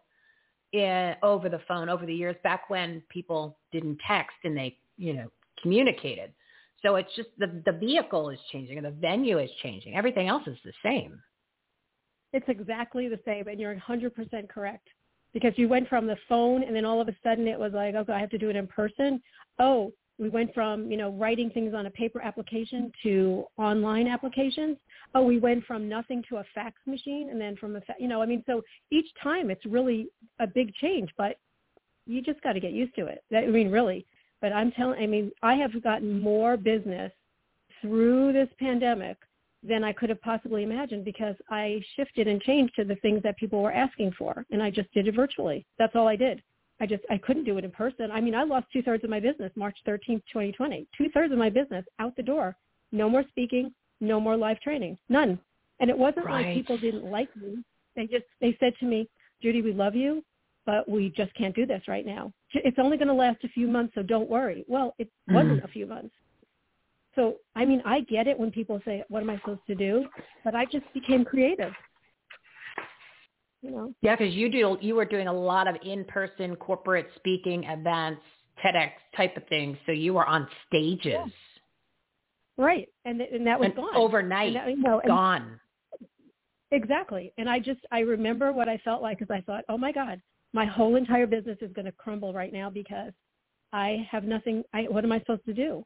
in, 0.72 1.16
over 1.24 1.48
the 1.48 1.60
phone 1.66 1.88
over 1.88 2.06
the 2.06 2.14
years 2.14 2.36
back 2.44 2.70
when 2.70 3.02
people 3.08 3.58
didn't 3.72 3.98
text 4.06 4.36
and 4.44 4.56
they 4.56 4.78
you 4.96 5.14
know 5.14 5.26
communicated. 5.60 6.32
So 6.82 6.94
it's 6.94 7.10
just 7.16 7.30
the 7.38 7.62
the 7.66 7.72
vehicle 7.72 8.30
is 8.30 8.38
changing 8.52 8.78
and 8.78 8.86
the 8.86 8.92
venue 8.92 9.38
is 9.38 9.50
changing. 9.60 9.96
Everything 9.96 10.28
else 10.28 10.46
is 10.46 10.56
the 10.64 10.72
same. 10.84 11.20
It's 12.32 12.48
exactly 12.48 13.08
the 13.08 13.20
same, 13.26 13.46
and 13.48 13.60
you're 13.60 13.76
100% 13.76 14.48
correct 14.48 14.88
because 15.32 15.52
you 15.56 15.68
went 15.68 15.88
from 15.88 16.06
the 16.06 16.16
phone 16.28 16.62
and 16.62 16.74
then 16.74 16.84
all 16.84 17.00
of 17.00 17.08
a 17.08 17.16
sudden 17.22 17.48
it 17.48 17.58
was 17.58 17.72
like, 17.72 17.94
okay, 17.94 18.12
I 18.12 18.20
have 18.20 18.30
to 18.30 18.38
do 18.38 18.50
it 18.50 18.56
in 18.56 18.66
person. 18.66 19.22
Oh, 19.58 19.92
we 20.18 20.28
went 20.28 20.52
from, 20.54 20.90
you 20.90 20.96
know, 20.96 21.10
writing 21.10 21.50
things 21.50 21.74
on 21.74 21.86
a 21.86 21.90
paper 21.90 22.20
application 22.20 22.92
to 23.02 23.44
online 23.56 24.06
applications. 24.06 24.76
Oh, 25.14 25.22
we 25.22 25.38
went 25.38 25.64
from 25.64 25.88
nothing 25.88 26.22
to 26.28 26.36
a 26.36 26.44
fax 26.54 26.76
machine 26.86 27.30
and 27.30 27.40
then 27.40 27.56
from 27.56 27.76
a, 27.76 27.80
fa- 27.80 27.94
you 27.98 28.08
know, 28.08 28.22
I 28.22 28.26
mean, 28.26 28.44
so 28.46 28.62
each 28.90 29.08
time 29.22 29.50
it's 29.50 29.64
really 29.64 30.08
a 30.38 30.46
big 30.46 30.74
change, 30.74 31.10
but 31.16 31.36
you 32.06 32.20
just 32.22 32.42
got 32.42 32.52
to 32.52 32.60
get 32.60 32.72
used 32.72 32.94
to 32.96 33.06
it. 33.06 33.24
That, 33.30 33.44
I 33.44 33.46
mean, 33.46 33.70
really. 33.70 34.06
But 34.40 34.52
I'm 34.52 34.72
telling, 34.72 35.02
I 35.02 35.06
mean, 35.06 35.30
I 35.42 35.54
have 35.54 35.82
gotten 35.82 36.20
more 36.20 36.56
business 36.56 37.12
through 37.80 38.32
this 38.32 38.48
pandemic 38.58 39.16
than 39.62 39.84
I 39.84 39.92
could 39.92 40.08
have 40.08 40.20
possibly 40.22 40.62
imagined 40.62 41.04
because 41.04 41.36
I 41.50 41.80
shifted 41.96 42.26
and 42.26 42.40
changed 42.42 42.74
to 42.76 42.84
the 42.84 42.96
things 42.96 43.22
that 43.22 43.36
people 43.36 43.62
were 43.62 43.72
asking 43.72 44.12
for, 44.18 44.44
and 44.50 44.62
I 44.62 44.70
just 44.70 44.92
did 44.92 45.06
it 45.06 45.14
virtually. 45.14 45.64
That's 45.78 45.94
all 45.94 46.08
I 46.08 46.16
did. 46.16 46.42
I 46.80 46.86
just 46.86 47.04
I 47.10 47.18
couldn't 47.18 47.44
do 47.44 47.58
it 47.58 47.64
in 47.64 47.70
person. 47.70 48.10
I 48.10 48.20
mean, 48.20 48.34
I 48.34 48.42
lost 48.42 48.66
two 48.72 48.82
thirds 48.82 49.04
of 49.04 49.10
my 49.10 49.20
business 49.20 49.52
March 49.54 49.76
13th, 49.86 50.22
2020. 50.32 50.86
Two 50.98 51.08
thirds 51.10 51.32
of 51.32 51.38
my 51.38 51.48
business 51.48 51.84
out 52.00 52.16
the 52.16 52.22
door. 52.22 52.56
No 52.90 53.08
more 53.08 53.24
speaking. 53.28 53.72
No 54.00 54.18
more 54.18 54.36
live 54.36 54.60
training. 54.60 54.98
None. 55.08 55.38
And 55.78 55.90
it 55.90 55.96
wasn't 55.96 56.26
right. 56.26 56.46
like 56.46 56.54
people 56.54 56.76
didn't 56.76 57.04
like 57.04 57.34
me. 57.36 57.62
They 57.94 58.06
just 58.06 58.24
they 58.40 58.56
said 58.58 58.72
to 58.80 58.86
me, 58.86 59.08
Judy, 59.40 59.62
we 59.62 59.72
love 59.72 59.94
you, 59.94 60.24
but 60.66 60.88
we 60.88 61.10
just 61.10 61.32
can't 61.34 61.54
do 61.54 61.66
this 61.66 61.82
right 61.86 62.06
now. 62.06 62.32
It's 62.52 62.78
only 62.78 62.96
going 62.96 63.08
to 63.08 63.14
last 63.14 63.44
a 63.44 63.48
few 63.48 63.68
months, 63.68 63.94
so 63.94 64.02
don't 64.02 64.28
worry. 64.28 64.64
Well, 64.66 64.94
it 64.98 65.08
mm. 65.30 65.34
wasn't 65.34 65.64
a 65.64 65.68
few 65.68 65.86
months. 65.86 66.14
So, 67.14 67.36
I 67.54 67.64
mean, 67.64 67.82
I 67.84 68.00
get 68.00 68.26
it 68.26 68.38
when 68.38 68.50
people 68.50 68.80
say, 68.84 69.04
what 69.08 69.22
am 69.22 69.30
I 69.30 69.36
supposed 69.38 69.60
to 69.66 69.74
do? 69.74 70.06
But 70.44 70.54
I 70.54 70.64
just 70.64 70.84
became 70.94 71.24
creative. 71.24 71.72
You 73.60 73.70
know? 73.70 73.94
Yeah, 74.00 74.16
because 74.16 74.34
you 74.34 74.50
do, 74.50 74.78
you 74.80 74.94
were 74.94 75.04
doing 75.04 75.28
a 75.28 75.32
lot 75.32 75.68
of 75.68 75.76
in-person 75.84 76.56
corporate 76.56 77.08
speaking 77.16 77.64
events, 77.64 78.22
TEDx 78.64 78.92
type 79.16 79.36
of 79.36 79.46
things. 79.48 79.76
So 79.86 79.92
you 79.92 80.14
were 80.14 80.26
on 80.26 80.48
stages. 80.66 81.12
Yeah. 81.12 81.24
Right. 82.56 82.88
And, 83.04 83.20
and 83.20 83.46
that 83.46 83.58
was 83.58 83.66
and 83.66 83.76
gone. 83.76 83.94
Overnight, 83.94 84.54
that, 84.54 84.68
you 84.68 84.76
know, 84.76 85.00
gone. 85.06 85.60
Exactly. 86.70 87.32
And 87.38 87.48
I 87.48 87.58
just, 87.58 87.80
I 87.90 88.00
remember 88.00 88.52
what 88.52 88.68
I 88.68 88.78
felt 88.78 89.02
like 89.02 89.18
because 89.18 89.34
I 89.34 89.42
thought, 89.42 89.64
oh 89.68 89.76
my 89.76 89.92
God, 89.92 90.20
my 90.54 90.64
whole 90.64 90.96
entire 90.96 91.26
business 91.26 91.58
is 91.60 91.72
going 91.72 91.86
to 91.86 91.92
crumble 91.92 92.32
right 92.32 92.52
now 92.52 92.70
because 92.70 93.12
I 93.72 94.06
have 94.10 94.24
nothing, 94.24 94.64
I, 94.72 94.82
what 94.82 95.04
am 95.04 95.12
I 95.12 95.18
supposed 95.20 95.44
to 95.46 95.54
do? 95.54 95.84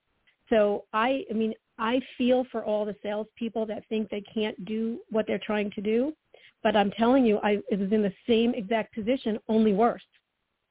So 0.50 0.84
I, 0.92 1.24
I 1.30 1.34
mean, 1.34 1.54
I 1.78 2.00
feel 2.16 2.46
for 2.50 2.64
all 2.64 2.84
the 2.84 2.96
salespeople 3.02 3.66
that 3.66 3.84
think 3.88 4.08
they 4.10 4.22
can't 4.32 4.62
do 4.64 4.98
what 5.10 5.26
they're 5.26 5.40
trying 5.44 5.70
to 5.72 5.80
do, 5.80 6.12
but 6.62 6.74
I'm 6.74 6.90
telling 6.92 7.24
you, 7.24 7.38
I 7.42 7.56
was 7.70 7.92
in 7.92 8.02
the 8.02 8.12
same 8.26 8.54
exact 8.54 8.94
position, 8.94 9.38
only 9.48 9.72
worse, 9.72 10.02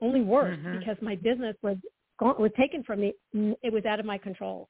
only 0.02 0.22
worse 0.22 0.58
mm-hmm. 0.58 0.80
because 0.80 0.98
my 1.02 1.16
business 1.16 1.56
was 1.62 1.78
gone, 2.20 2.36
was 2.40 2.52
taken 2.58 2.84
from 2.84 3.02
me. 3.02 3.14
It 3.62 3.72
was 3.72 3.86
out 3.86 4.00
of 4.00 4.06
my 4.06 4.18
control. 4.18 4.68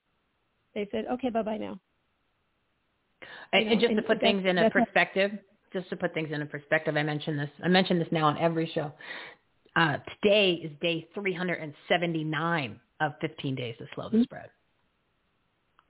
They 0.74 0.88
said, 0.92 1.06
"Okay, 1.14 1.30
bye 1.30 1.42
bye 1.42 1.58
now." 1.58 1.80
And, 3.54 3.70
and 3.70 3.80
just 3.80 3.92
and 3.92 3.98
to 3.98 4.04
put 4.04 4.20
things 4.20 4.46
in 4.46 4.58
a 4.58 4.70
perspective, 4.70 5.32
just 5.72 5.90
to 5.90 5.96
put 5.96 6.14
things 6.14 6.30
in 6.32 6.42
a 6.42 6.46
perspective, 6.46 6.98
I 6.98 7.04
mentioned 7.04 7.40
this. 7.40 7.50
I 7.64 7.70
mentioned 7.70 8.02
this 8.02 8.10
now 8.12 8.26
on 8.26 8.38
every 8.38 8.70
show. 8.74 8.92
Uh, 9.76 9.98
today 10.22 10.54
is 10.64 10.72
day 10.82 11.08
379 11.14 12.80
of 13.02 13.14
15 13.20 13.56
days 13.56 13.76
to 13.78 13.86
slow 13.94 14.10
the 14.10 14.18
mm-hmm. 14.18 14.24
spread 14.24 14.50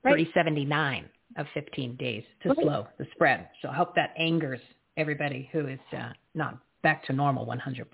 right. 0.06 0.14
379 0.14 1.10
of 1.38 1.48
15 1.54 1.96
days 1.98 2.24
to 2.44 2.50
right. 2.50 2.58
slow 2.62 2.88
the 2.98 3.08
spread. 3.14 3.50
So 3.62 3.70
I 3.70 3.76
hope 3.76 3.96
that 3.96 4.14
angers 4.18 4.62
everybody 4.98 5.50
who 5.52 5.68
is 5.68 5.80
uh, 5.92 6.10
not 6.34 6.60
back 6.84 7.06
to 7.08 7.14
normal 7.14 7.46
100%. 7.46 7.86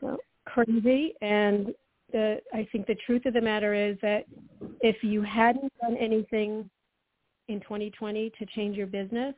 Well, 0.00 0.18
crazy. 0.44 1.14
And 1.20 1.74
the, 2.12 2.40
I 2.52 2.66
think 2.70 2.86
the 2.86 2.96
truth 3.06 3.26
of 3.26 3.34
the 3.34 3.40
matter 3.40 3.74
is 3.74 3.96
that 4.02 4.24
if 4.80 5.02
you 5.02 5.22
hadn't 5.22 5.72
done 5.80 5.96
anything 5.96 6.68
in 7.48 7.60
2020 7.60 8.30
to 8.38 8.46
change 8.54 8.76
your 8.76 8.86
business 8.86 9.34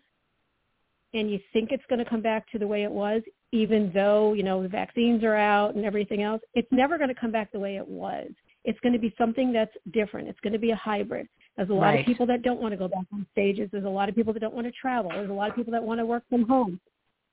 and 1.14 1.30
you 1.30 1.38
think 1.52 1.70
it's 1.72 1.84
going 1.88 1.98
to 1.98 2.08
come 2.08 2.22
back 2.22 2.50
to 2.52 2.58
the 2.58 2.66
way 2.66 2.84
it 2.84 2.90
was, 2.90 3.22
even 3.52 3.90
though, 3.92 4.32
you 4.32 4.42
know, 4.42 4.62
the 4.62 4.68
vaccines 4.68 5.22
are 5.22 5.36
out 5.36 5.74
and 5.74 5.84
everything 5.84 6.22
else, 6.22 6.40
it's 6.54 6.68
never 6.70 6.96
going 6.96 7.10
to 7.10 7.20
come 7.20 7.30
back 7.30 7.52
the 7.52 7.58
way 7.58 7.76
it 7.76 7.86
was. 7.86 8.30
It's 8.64 8.78
going 8.80 8.92
to 8.92 8.98
be 8.98 9.14
something 9.18 9.52
that's 9.52 9.72
different. 9.92 10.28
It's 10.28 10.40
going 10.40 10.52
to 10.52 10.58
be 10.58 10.70
a 10.70 10.76
hybrid. 10.76 11.28
There's 11.56 11.70
a 11.70 11.74
lot 11.74 11.86
right. 11.86 12.00
of 12.00 12.06
people 12.06 12.26
that 12.26 12.42
don't 12.42 12.60
want 12.60 12.72
to 12.72 12.78
go 12.78 12.88
back 12.88 13.04
on 13.12 13.26
stages. 13.32 13.68
There's 13.72 13.84
a 13.84 13.88
lot 13.88 14.08
of 14.08 14.14
people 14.14 14.32
that 14.32 14.40
don't 14.40 14.54
want 14.54 14.66
to 14.66 14.72
travel. 14.72 15.10
There's 15.10 15.30
a 15.30 15.34
lot 15.34 15.50
of 15.50 15.56
people 15.56 15.72
that 15.72 15.82
want 15.82 16.00
to 16.00 16.06
work 16.06 16.22
from 16.30 16.46
home. 16.46 16.80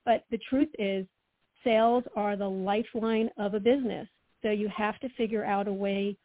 But 0.06 0.24
the 0.32 0.40
truth 0.50 0.70
is 0.78 1.06
sales 1.64 2.04
are 2.16 2.36
the 2.36 2.48
lifeline 2.48 3.30
of 3.38 3.54
a 3.54 3.60
business. 3.60 4.08
So 4.42 4.50
you 4.50 4.70
have 4.76 5.00
to 5.00 5.10
figure 5.18 5.46
out 5.46 5.68
a 5.68 5.74
way 5.74 6.18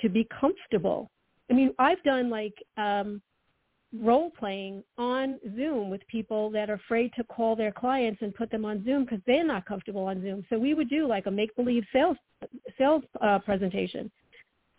to 0.00 0.08
be 0.08 0.26
comfortable. 0.40 1.10
I 1.50 1.54
mean, 1.54 1.74
I've 1.78 2.02
done 2.04 2.30
like 2.30 2.54
um 2.76 3.20
role 3.98 4.30
playing 4.30 4.84
on 4.98 5.40
Zoom 5.56 5.90
with 5.90 6.00
people 6.06 6.48
that 6.50 6.70
are 6.70 6.74
afraid 6.74 7.12
to 7.16 7.24
call 7.24 7.56
their 7.56 7.72
clients 7.72 8.22
and 8.22 8.32
put 8.34 8.50
them 8.50 8.64
on 8.64 8.84
Zoom 8.84 9.04
because 9.04 9.18
they're 9.26 9.44
not 9.44 9.66
comfortable 9.66 10.04
on 10.04 10.22
Zoom. 10.22 10.44
So 10.48 10.58
we 10.58 10.74
would 10.74 10.88
do 10.88 11.08
like 11.08 11.26
a 11.26 11.30
make 11.30 11.54
believe 11.56 11.82
sales 11.92 12.16
sales 12.78 13.02
uh, 13.20 13.38
presentation. 13.40 14.10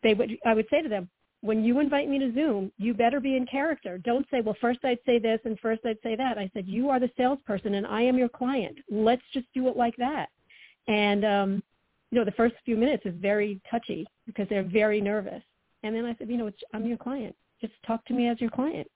They 0.03 0.13
would 0.13 0.37
I 0.45 0.53
would 0.53 0.67
say 0.69 0.81
to 0.81 0.89
them, 0.89 1.09
when 1.41 1.63
you 1.63 1.79
invite 1.79 2.07
me 2.07 2.19
to 2.19 2.33
Zoom, 2.33 2.71
you 2.77 2.93
better 2.93 3.19
be 3.19 3.35
in 3.35 3.45
character. 3.47 3.97
Don't 3.97 4.25
say, 4.29 4.41
well, 4.41 4.55
first 4.61 4.79
I'd 4.83 4.99
say 5.05 5.17
this 5.17 5.39
and 5.43 5.59
first 5.59 5.81
I'd 5.85 5.97
say 6.03 6.15
that. 6.15 6.37
I 6.37 6.49
said, 6.53 6.67
you 6.67 6.89
are 6.89 6.99
the 6.99 7.09
salesperson 7.17 7.73
and 7.73 7.87
I 7.87 8.01
am 8.03 8.17
your 8.17 8.29
client. 8.29 8.77
Let's 8.89 9.23
just 9.33 9.47
do 9.53 9.67
it 9.67 9.75
like 9.75 9.95
that. 9.97 10.29
And, 10.87 11.25
um, 11.25 11.63
you 12.11 12.19
know, 12.19 12.25
the 12.25 12.31
first 12.33 12.55
few 12.63 12.77
minutes 12.77 13.05
is 13.05 13.15
very 13.17 13.59
touchy 13.69 14.05
because 14.27 14.47
they're 14.49 14.63
very 14.63 15.01
nervous. 15.01 15.41
And 15.83 15.95
then 15.95 16.05
I 16.05 16.15
said, 16.17 16.29
you 16.29 16.37
know, 16.37 16.51
I'm 16.73 16.85
your 16.85 16.97
client. 16.97 17.35
Just 17.59 17.73
talk 17.87 18.05
to 18.05 18.13
me 18.13 18.27
as 18.27 18.39
your 18.39 18.51
client. 18.51 18.87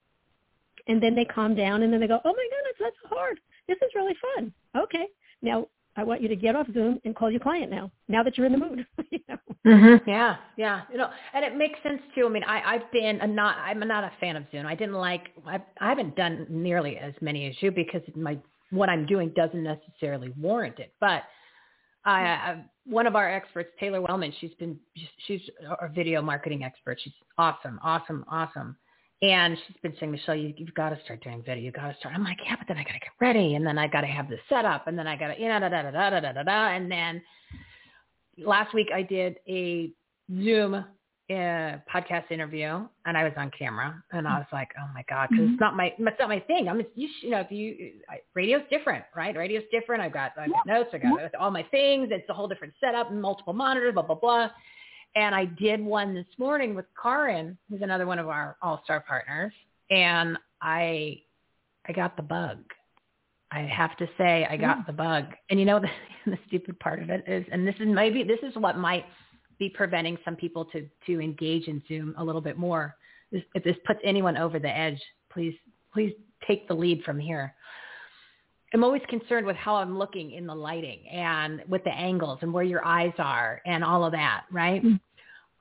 And 0.87 1.01
then 1.01 1.15
they 1.15 1.25
calm 1.25 1.55
down 1.55 1.81
and 1.81 1.91
then 1.91 1.99
they 1.99 2.07
go, 2.07 2.19
oh 2.23 2.33
my 2.33 2.47
goodness, 2.51 2.77
that's 2.79 3.11
hard. 3.11 3.39
This 3.67 3.77
is 3.77 3.95
really 3.95 4.15
fun. 4.35 4.53
Okay. 4.77 5.07
Now 5.41 5.67
I 5.97 6.03
want 6.03 6.21
you 6.21 6.27
to 6.27 6.35
get 6.35 6.55
off 6.55 6.67
Zoom 6.73 6.99
and 7.05 7.15
call 7.15 7.31
your 7.31 7.39
client 7.39 7.71
now. 7.71 7.89
Now 8.07 8.21
that 8.23 8.37
you're 8.37 8.45
in 8.45 8.51
the 8.51 8.57
mood. 8.57 8.85
you 9.11 9.19
know? 9.29 9.37
mm-hmm. 9.65 10.09
Yeah, 10.09 10.35
yeah. 10.57 10.81
You 10.91 10.97
know, 10.97 11.09
and 11.33 11.45
it 11.45 11.55
makes 11.55 11.79
sense 11.83 12.01
too. 12.13 12.25
I 12.25 12.29
mean, 12.29 12.43
I, 12.43 12.75
I've 12.75 12.91
been 12.91 13.19
a 13.21 13.27
not. 13.27 13.57
I'm 13.57 13.79
not 13.79 14.03
a 14.03 14.11
fan 14.19 14.35
of 14.35 14.43
Zoom. 14.51 14.65
I 14.65 14.75
didn't 14.75 14.95
like. 14.95 15.27
I, 15.45 15.61
I 15.79 15.89
haven't 15.89 16.15
done 16.15 16.47
nearly 16.49 16.97
as 16.97 17.13
many 17.21 17.47
as 17.47 17.55
you 17.61 17.71
because 17.71 18.01
my 18.15 18.37
what 18.71 18.89
I'm 18.89 19.05
doing 19.05 19.31
doesn't 19.35 19.63
necessarily 19.63 20.33
warrant 20.37 20.79
it. 20.79 20.93
But 20.99 21.23
I, 22.03 22.21
I 22.21 22.65
one 22.85 23.07
of 23.07 23.15
our 23.15 23.33
experts, 23.33 23.69
Taylor 23.79 24.01
Wellman, 24.01 24.33
she's 24.39 24.53
been 24.59 24.77
she's 25.27 25.41
a 25.81 25.87
video 25.87 26.21
marketing 26.21 26.63
expert. 26.63 26.99
She's 27.01 27.13
awesome, 27.37 27.79
awesome, 27.83 28.25
awesome. 28.29 28.75
And 29.21 29.57
she's 29.65 29.77
been 29.81 29.93
saying, 29.99 30.11
Michelle, 30.11 30.35
you, 30.35 30.53
you've 30.57 30.73
got 30.73 30.89
to 30.89 30.99
start 31.05 31.23
doing 31.23 31.41
video. 31.45 31.63
You've 31.63 31.73
got 31.73 31.87
to 31.87 31.97
start. 31.99 32.13
I'm 32.13 32.23
like, 32.23 32.37
yeah, 32.45 32.55
but 32.57 32.67
then 32.67 32.77
I 32.77 32.83
got 32.83 32.93
to 32.93 32.99
get 32.99 33.09
ready, 33.21 33.55
and 33.55 33.65
then 33.65 33.77
I 33.77 33.87
got 33.87 34.01
to 34.01 34.07
have 34.07 34.29
the 34.29 34.37
setup. 34.49 34.87
and 34.87 34.99
then 34.99 35.07
I 35.07 35.15
got 35.15 35.29
to, 35.33 35.39
you 35.41 35.47
know, 35.47 35.59
da 35.59 35.69
da 35.69 35.83
da 35.83 35.91
da 35.91 36.09
da 36.09 36.19
da 36.19 36.31
da 36.33 36.43
da. 36.43 36.67
And 36.75 36.91
then 36.91 37.21
last 38.37 38.73
week 38.73 38.89
I 38.93 39.01
did 39.01 39.37
a 39.47 39.91
Zoom 40.43 40.73
uh, 40.75 41.79
podcast 41.91 42.29
interview, 42.29 42.85
and 43.05 43.17
I 43.17 43.23
was 43.23 43.33
on 43.37 43.49
camera, 43.57 44.03
and 44.11 44.27
I 44.27 44.37
was 44.37 44.47
like, 44.53 44.69
oh 44.79 44.87
my 44.93 45.03
god, 45.09 45.29
because 45.31 45.47
it's 45.49 45.59
not 45.59 45.75
my 45.75 45.93
it's 45.97 46.19
not 46.19 46.29
my 46.29 46.39
thing. 46.41 46.67
I'm, 46.69 46.81
you, 46.93 47.09
you 47.21 47.29
know, 47.31 47.39
if 47.39 47.51
you 47.51 47.93
I, 48.09 48.17
radio's 48.35 48.61
different, 48.69 49.05
right? 49.15 49.35
Radio's 49.35 49.63
different. 49.71 50.03
I've 50.03 50.13
got 50.13 50.33
I've 50.37 50.51
got 50.51 50.67
notes, 50.67 50.89
I 50.93 50.99
got 50.99 51.33
all 51.39 51.49
my 51.51 51.63
things. 51.71 52.09
It's 52.11 52.29
a 52.29 52.33
whole 52.33 52.47
different 52.47 52.73
setup, 52.79 53.11
multiple 53.11 53.53
monitors, 53.53 53.93
blah 53.93 54.03
blah 54.03 54.15
blah. 54.15 54.49
And 55.15 55.33
I 55.33 55.45
did 55.45 55.83
one 55.83 56.13
this 56.13 56.25
morning 56.37 56.75
with 56.75 56.85
Karin, 57.01 57.57
who's 57.69 57.81
another 57.81 58.05
one 58.05 58.19
of 58.19 58.27
our 58.27 58.57
all-star 58.61 59.01
partners, 59.07 59.53
and 59.89 60.37
I 60.61 61.21
I 61.87 61.93
got 61.93 62.17
the 62.17 62.23
bug. 62.23 62.57
I 63.51 63.59
have 63.61 63.95
to 63.97 64.07
say 64.17 64.45
I 64.49 64.57
got 64.57 64.79
mm. 64.79 64.87
the 64.87 64.93
bug. 64.93 65.25
And 65.49 65.59
you 65.59 65.65
know 65.65 65.79
the, 66.25 66.31
the 66.31 66.37
stupid 66.47 66.79
part 66.79 67.01
of 67.01 67.09
it 67.09 67.23
is 67.27 67.45
and 67.51 67.67
this 67.67 67.75
is 67.79 67.87
maybe 67.87 68.23
this 68.23 68.39
is 68.43 68.55
what 68.55 68.77
might 68.77 69.05
be 69.57 69.69
preventing 69.69 70.17
some 70.25 70.35
people 70.35 70.65
to 70.65 70.87
to 71.05 71.21
engage 71.21 71.67
in 71.67 71.81
Zoom 71.87 72.13
a 72.17 72.23
little 72.23 72.41
bit 72.41 72.57
more. 72.57 72.95
This, 73.31 73.43
if 73.53 73.63
this 73.63 73.77
puts 73.85 73.99
anyone 74.03 74.37
over 74.37 74.59
the 74.59 74.75
edge, 74.75 75.01
please 75.31 75.55
please 75.93 76.13
take 76.45 76.67
the 76.67 76.73
lead 76.73 77.03
from 77.03 77.19
here. 77.19 77.53
I'm 78.73 78.83
always 78.83 79.01
concerned 79.07 79.45
with 79.45 79.55
how 79.55 79.75
I'm 79.75 79.97
looking 79.97 80.31
in 80.31 80.45
the 80.45 80.53
lighting 80.53 81.07
and 81.07 81.63
with 81.69 81.83
the 81.85 81.93
angles 81.93 82.39
and 82.41 82.51
where 82.51 82.63
your 82.63 82.85
eyes 82.85 83.13
are 83.19 83.61
and 83.65 83.85
all 83.85 84.03
of 84.03 84.11
that, 84.11 84.43
right? 84.51 84.83
Mm-hmm. 84.83 84.95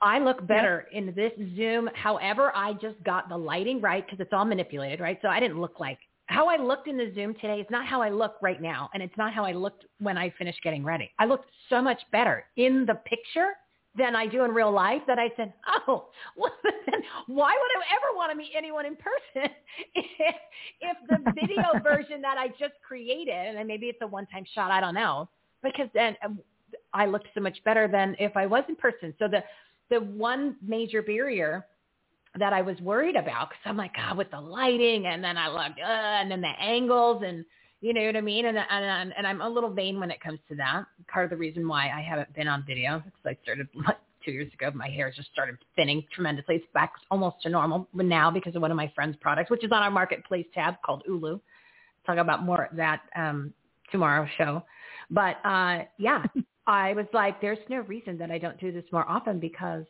I 0.05 0.19
look 0.19 0.47
better 0.47 0.87
yep. 0.93 1.03
in 1.03 1.15
this 1.15 1.33
Zoom. 1.57 1.89
However, 1.95 2.53
I 2.55 2.75
just 2.75 3.03
got 3.05 3.29
the 3.29 3.37
lighting 3.37 3.81
right 3.81 4.05
because 4.05 4.21
it's 4.21 4.33
all 4.33 4.45
manipulated, 4.45 5.01
right? 5.01 5.19
So 5.23 5.29
I 5.29 5.41
didn't 5.41 5.61
look 5.61 5.81
like 5.81 5.99
how 6.27 6.49
I 6.49 6.57
looked 6.57 6.89
in 6.89 6.97
the 6.97 7.11
Zoom 7.15 7.35
today 7.35 7.61
is 7.61 7.67
not 7.71 7.87
how 7.87 8.01
I 8.01 8.11
look 8.11 8.37
right 8.41 8.61
now. 8.61 8.91
And 8.95 9.03
it's 9.03 9.17
not 9.17 9.33
how 9.33 9.45
I 9.45 9.53
looked 9.53 9.85
when 10.01 10.17
I 10.17 10.33
finished 10.39 10.61
getting 10.63 10.85
ready. 10.85 11.11
I 11.19 11.25
looked 11.25 11.51
so 11.69 11.83
much 11.83 12.01
better 12.13 12.45
in 12.57 12.85
the 12.87 12.95
picture 12.95 13.53
than 13.97 14.17
I 14.17 14.27
do 14.27 14.43
in 14.45 14.51
real 14.51 14.73
life 14.73 15.03
that 15.07 15.19
I 15.19 15.31
said, 15.37 15.53
oh, 15.87 16.09
well, 16.37 16.53
then 16.63 17.03
why 17.27 17.53
would 17.53 17.83
I 17.83 17.95
ever 17.95 18.17
want 18.17 18.31
to 18.33 18.37
meet 18.37 18.51
anyone 18.57 18.87
in 18.87 18.97
person 18.97 19.51
if, 19.95 20.07
if 20.81 20.97
the 21.09 21.33
video 21.33 21.63
version 21.83 22.21
that 22.23 22.37
I 22.39 22.49
just 22.49 22.75
created, 22.87 23.57
and 23.57 23.67
maybe 23.67 23.87
it's 23.87 24.01
a 24.03 24.07
one-time 24.07 24.45
shot, 24.55 24.71
I 24.71 24.81
don't 24.81 24.95
know, 24.95 25.29
because 25.63 25.89
then 25.95 26.17
um, 26.25 26.41
I 26.93 27.07
looked 27.07 27.29
so 27.35 27.41
much 27.41 27.59
better 27.65 27.87
than 27.87 28.17
if 28.19 28.37
I 28.37 28.47
was 28.47 28.65
in 28.69 28.77
person. 28.77 29.15
So 29.19 29.29
the, 29.29 29.45
the 29.91 30.01
one 30.01 30.57
major 30.67 31.03
barrier 31.03 31.67
that 32.39 32.53
I 32.53 32.63
was 32.63 32.81
worried 32.81 33.17
about, 33.17 33.51
because 33.51 33.63
I'm 33.65 33.77
like, 33.77 33.95
God, 33.95 34.17
with 34.17 34.31
the 34.31 34.41
lighting, 34.41 35.07
and 35.07 35.23
then 35.23 35.37
I 35.37 35.49
looked, 35.49 35.79
uh, 35.79 35.85
and 36.21 36.31
then 36.31 36.41
the 36.41 36.49
angles, 36.49 37.23
and 37.25 37.45
you 37.81 37.93
know 37.93 38.05
what 38.05 38.17
I 38.17 38.21
mean? 38.23 38.47
And, 38.47 38.59
and, 38.59 39.15
and 39.17 39.27
I'm 39.27 39.41
a 39.41 39.49
little 39.49 39.71
vain 39.71 40.01
when 40.01 40.11
it 40.11 40.21
comes 40.21 40.41
to 40.49 40.57
that. 40.57 40.85
Part 41.07 41.25
of 41.25 41.31
the 41.31 41.37
reason 41.37 41.69
why 41.69 41.91
I 41.91 42.01
haven't 42.01 42.35
been 42.35 42.49
on 42.49 42.65
video, 42.67 42.99
because 43.05 43.21
I 43.25 43.37
started 43.43 43.69
like 43.75 43.99
two 44.25 44.33
years 44.33 44.53
ago, 44.55 44.71
my 44.75 44.89
hair 44.89 45.13
just 45.15 45.31
started 45.33 45.59
thinning 45.77 46.03
tremendously. 46.13 46.57
It's 46.57 46.65
back 46.73 46.95
almost 47.11 47.37
to 47.43 47.51
normal 47.51 47.87
now 47.93 48.31
because 48.31 48.57
of 48.57 48.63
one 48.63 48.71
of 48.71 48.77
my 48.77 48.91
friend's 48.95 49.17
products, 49.21 49.51
which 49.51 49.63
is 49.63 49.71
on 49.71 49.83
our 49.83 49.91
marketplace 49.91 50.47
tab 50.55 50.77
called 50.85 51.03
Ulu. 51.07 51.39
Talk 52.07 52.17
about 52.17 52.43
more 52.43 52.65
of 52.65 52.77
that 52.77 53.03
um, 53.15 53.53
tomorrow's 53.93 54.31
show. 54.39 54.63
But 55.11 55.37
uh, 55.45 55.85
yeah, 55.99 56.25
I 56.67 56.95
was 56.95 57.07
like, 57.13 57.41
there's 57.41 57.59
no 57.69 57.79
reason 57.81 58.19
that 58.19 58.31
I 58.31 58.39
don't 58.39 58.59
do 58.59 58.73
this 58.73 58.85
more 58.93 59.09
often 59.09 59.39
because 59.39 59.85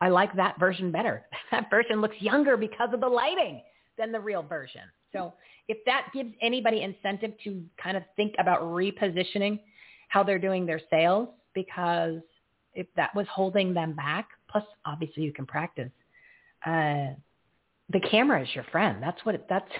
I 0.00 0.08
like 0.08 0.34
that 0.36 0.58
version 0.58 0.90
better. 0.90 1.26
That 1.50 1.70
version 1.70 2.00
looks 2.00 2.16
younger 2.20 2.56
because 2.56 2.90
of 2.92 3.00
the 3.00 3.08
lighting 3.08 3.62
than 3.96 4.12
the 4.12 4.20
real 4.20 4.42
version. 4.42 4.82
So 5.12 5.32
if 5.68 5.78
that 5.86 6.08
gives 6.12 6.30
anybody 6.42 6.82
incentive 6.82 7.32
to 7.44 7.62
kind 7.82 7.96
of 7.96 8.02
think 8.16 8.34
about 8.38 8.62
repositioning 8.62 9.60
how 10.08 10.22
they're 10.22 10.38
doing 10.38 10.66
their 10.66 10.80
sales, 10.90 11.28
because 11.54 12.20
if 12.74 12.86
that 12.96 13.14
was 13.14 13.26
holding 13.32 13.72
them 13.72 13.94
back, 13.94 14.28
plus 14.50 14.64
obviously 14.84 15.22
you 15.22 15.32
can 15.32 15.46
practice. 15.46 15.90
Uh, 16.64 17.14
the 17.90 18.00
camera 18.10 18.42
is 18.42 18.48
your 18.54 18.64
friend. 18.64 19.02
That's 19.02 19.24
what 19.24 19.34
it, 19.34 19.46
that's 19.48 19.70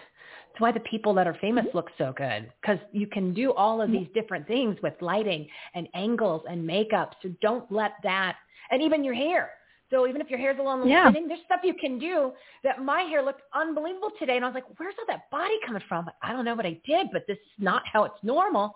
that's 0.57 0.63
why 0.63 0.73
the 0.73 0.89
people 0.89 1.13
that 1.13 1.27
are 1.27 1.37
famous 1.41 1.67
look 1.75 1.91
so 1.99 2.15
good 2.17 2.51
because 2.63 2.79
you 2.91 3.07
can 3.07 3.35
do 3.35 3.53
all 3.53 3.83
of 3.83 3.91
mm-hmm. 3.91 3.99
these 3.99 4.09
different 4.15 4.47
things 4.47 4.77
with 4.83 4.95
lighting 5.03 5.47
and 5.75 5.87
angles 5.93 6.43
and 6.49 6.67
makeup. 6.67 7.15
So 7.23 7.29
don't 7.43 7.71
let 7.71 7.93
that, 8.05 8.37
and 8.71 8.81
even 8.81 9.05
your 9.05 9.13
hair. 9.13 9.51
So 9.91 10.09
even 10.09 10.23
if 10.23 10.31
your 10.31 10.39
hair's 10.39 10.59
a 10.59 10.63
little 10.63 10.87
yeah. 10.87 11.13
thinning, 11.13 11.29
there's 11.29 11.41
stuff 11.45 11.61
you 11.63 11.75
can 11.75 11.99
do 11.99 12.33
that 12.65 12.83
my 12.83 13.03
hair 13.03 13.23
looked 13.23 13.43
unbelievable 13.55 14.11
today. 14.19 14.37
And 14.37 14.47
I 14.47 14.49
was 14.49 14.55
like, 14.55 14.65
where's 14.79 14.95
all 14.99 15.05
that 15.09 15.31
body 15.31 15.55
coming 15.67 15.83
from? 15.89 16.09
I 16.23 16.33
don't 16.33 16.47
know 16.47 16.55
what 16.55 16.67
I 16.67 16.81
did, 16.87 17.09
but 17.13 17.25
this 17.29 17.37
is 17.37 17.53
not 17.59 17.83
how 17.93 18.05
it's 18.05 18.19
normal. 18.23 18.75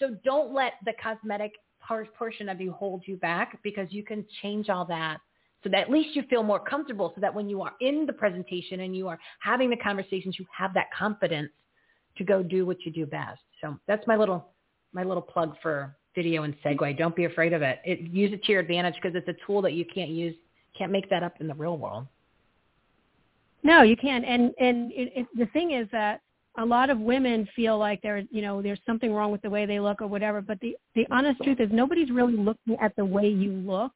So 0.00 0.16
don't 0.24 0.52
let 0.52 0.72
the 0.84 0.92
cosmetic 1.00 1.52
portion 2.18 2.48
of 2.48 2.60
you 2.60 2.72
hold 2.72 3.02
you 3.06 3.16
back 3.16 3.60
because 3.62 3.86
you 3.90 4.02
can 4.02 4.26
change 4.42 4.68
all 4.68 4.84
that 4.86 5.18
so 5.62 5.70
that 5.70 5.80
at 5.80 5.90
least 5.90 6.16
you 6.16 6.22
feel 6.28 6.42
more 6.42 6.58
comfortable 6.58 7.12
so 7.14 7.20
that 7.20 7.34
when 7.34 7.48
you 7.48 7.62
are 7.62 7.72
in 7.80 8.06
the 8.06 8.12
presentation 8.12 8.80
and 8.80 8.96
you 8.96 9.08
are 9.08 9.18
having 9.40 9.70
the 9.70 9.76
conversations, 9.76 10.36
you 10.38 10.46
have 10.56 10.74
that 10.74 10.86
confidence 10.96 11.50
to 12.16 12.24
go 12.24 12.42
do 12.42 12.66
what 12.66 12.78
you 12.84 12.92
do 12.92 13.06
best. 13.06 13.40
So 13.60 13.78
that's 13.86 14.06
my 14.06 14.16
little, 14.16 14.48
my 14.92 15.04
little 15.04 15.22
plug 15.22 15.54
for 15.62 15.96
video 16.14 16.42
and 16.42 16.54
segue. 16.64 16.98
Don't 16.98 17.16
be 17.16 17.24
afraid 17.24 17.52
of 17.52 17.62
it. 17.62 17.80
it 17.84 18.00
use 18.00 18.32
it 18.32 18.42
to 18.44 18.52
your 18.52 18.60
advantage 18.60 18.94
because 19.00 19.14
it's 19.14 19.28
a 19.28 19.46
tool 19.46 19.62
that 19.62 19.72
you 19.72 19.84
can't 19.84 20.10
use, 20.10 20.34
can't 20.76 20.92
make 20.92 21.08
that 21.10 21.22
up 21.22 21.40
in 21.40 21.46
the 21.46 21.54
real 21.54 21.78
world. 21.78 22.06
No, 23.62 23.82
you 23.82 23.96
can't. 23.96 24.24
And 24.24 24.52
and 24.58 24.92
it, 24.92 25.12
it, 25.16 25.26
the 25.36 25.46
thing 25.46 25.72
is 25.72 25.88
that 25.92 26.20
a 26.58 26.64
lot 26.64 26.90
of 26.90 26.98
women 26.98 27.48
feel 27.56 27.78
like 27.78 28.02
there, 28.02 28.22
you 28.30 28.42
know, 28.42 28.60
there's 28.60 28.80
something 28.84 29.12
wrong 29.12 29.30
with 29.32 29.40
the 29.42 29.50
way 29.50 29.64
they 29.66 29.80
look 29.80 30.02
or 30.02 30.06
whatever. 30.06 30.40
But 30.40 30.60
the 30.60 30.76
the 30.94 31.06
honest 31.10 31.40
truth 31.42 31.60
is 31.60 31.68
nobody's 31.72 32.10
really 32.10 32.36
looking 32.36 32.76
at 32.80 32.94
the 32.96 33.04
way 33.04 33.28
you 33.28 33.52
look. 33.52 33.92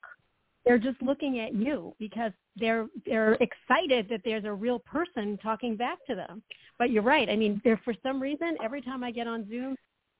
They're 0.67 0.79
just 0.79 1.01
looking 1.01 1.39
at 1.39 1.55
you 1.55 1.95
because 1.99 2.33
they're 2.57 2.89
they're 3.07 3.35
excited 3.35 4.09
that 4.11 4.21
there's 4.25 4.45
a 4.45 4.53
real 4.53 4.81
person 4.81 5.39
talking 5.43 5.77
back 5.77 5.99
to 6.09 6.15
them. 6.15 6.43
But 6.79 6.91
you're 6.91 7.03
right. 7.03 7.31
I 7.31 7.37
mean, 7.37 7.61
there 7.65 7.81
for 7.85 7.95
some 8.03 8.21
reason 8.21 8.57
every 8.63 8.83
time 8.83 9.05
I 9.05 9.13
get 9.13 9.29
on 9.29 9.49
Zoom, 9.49 9.77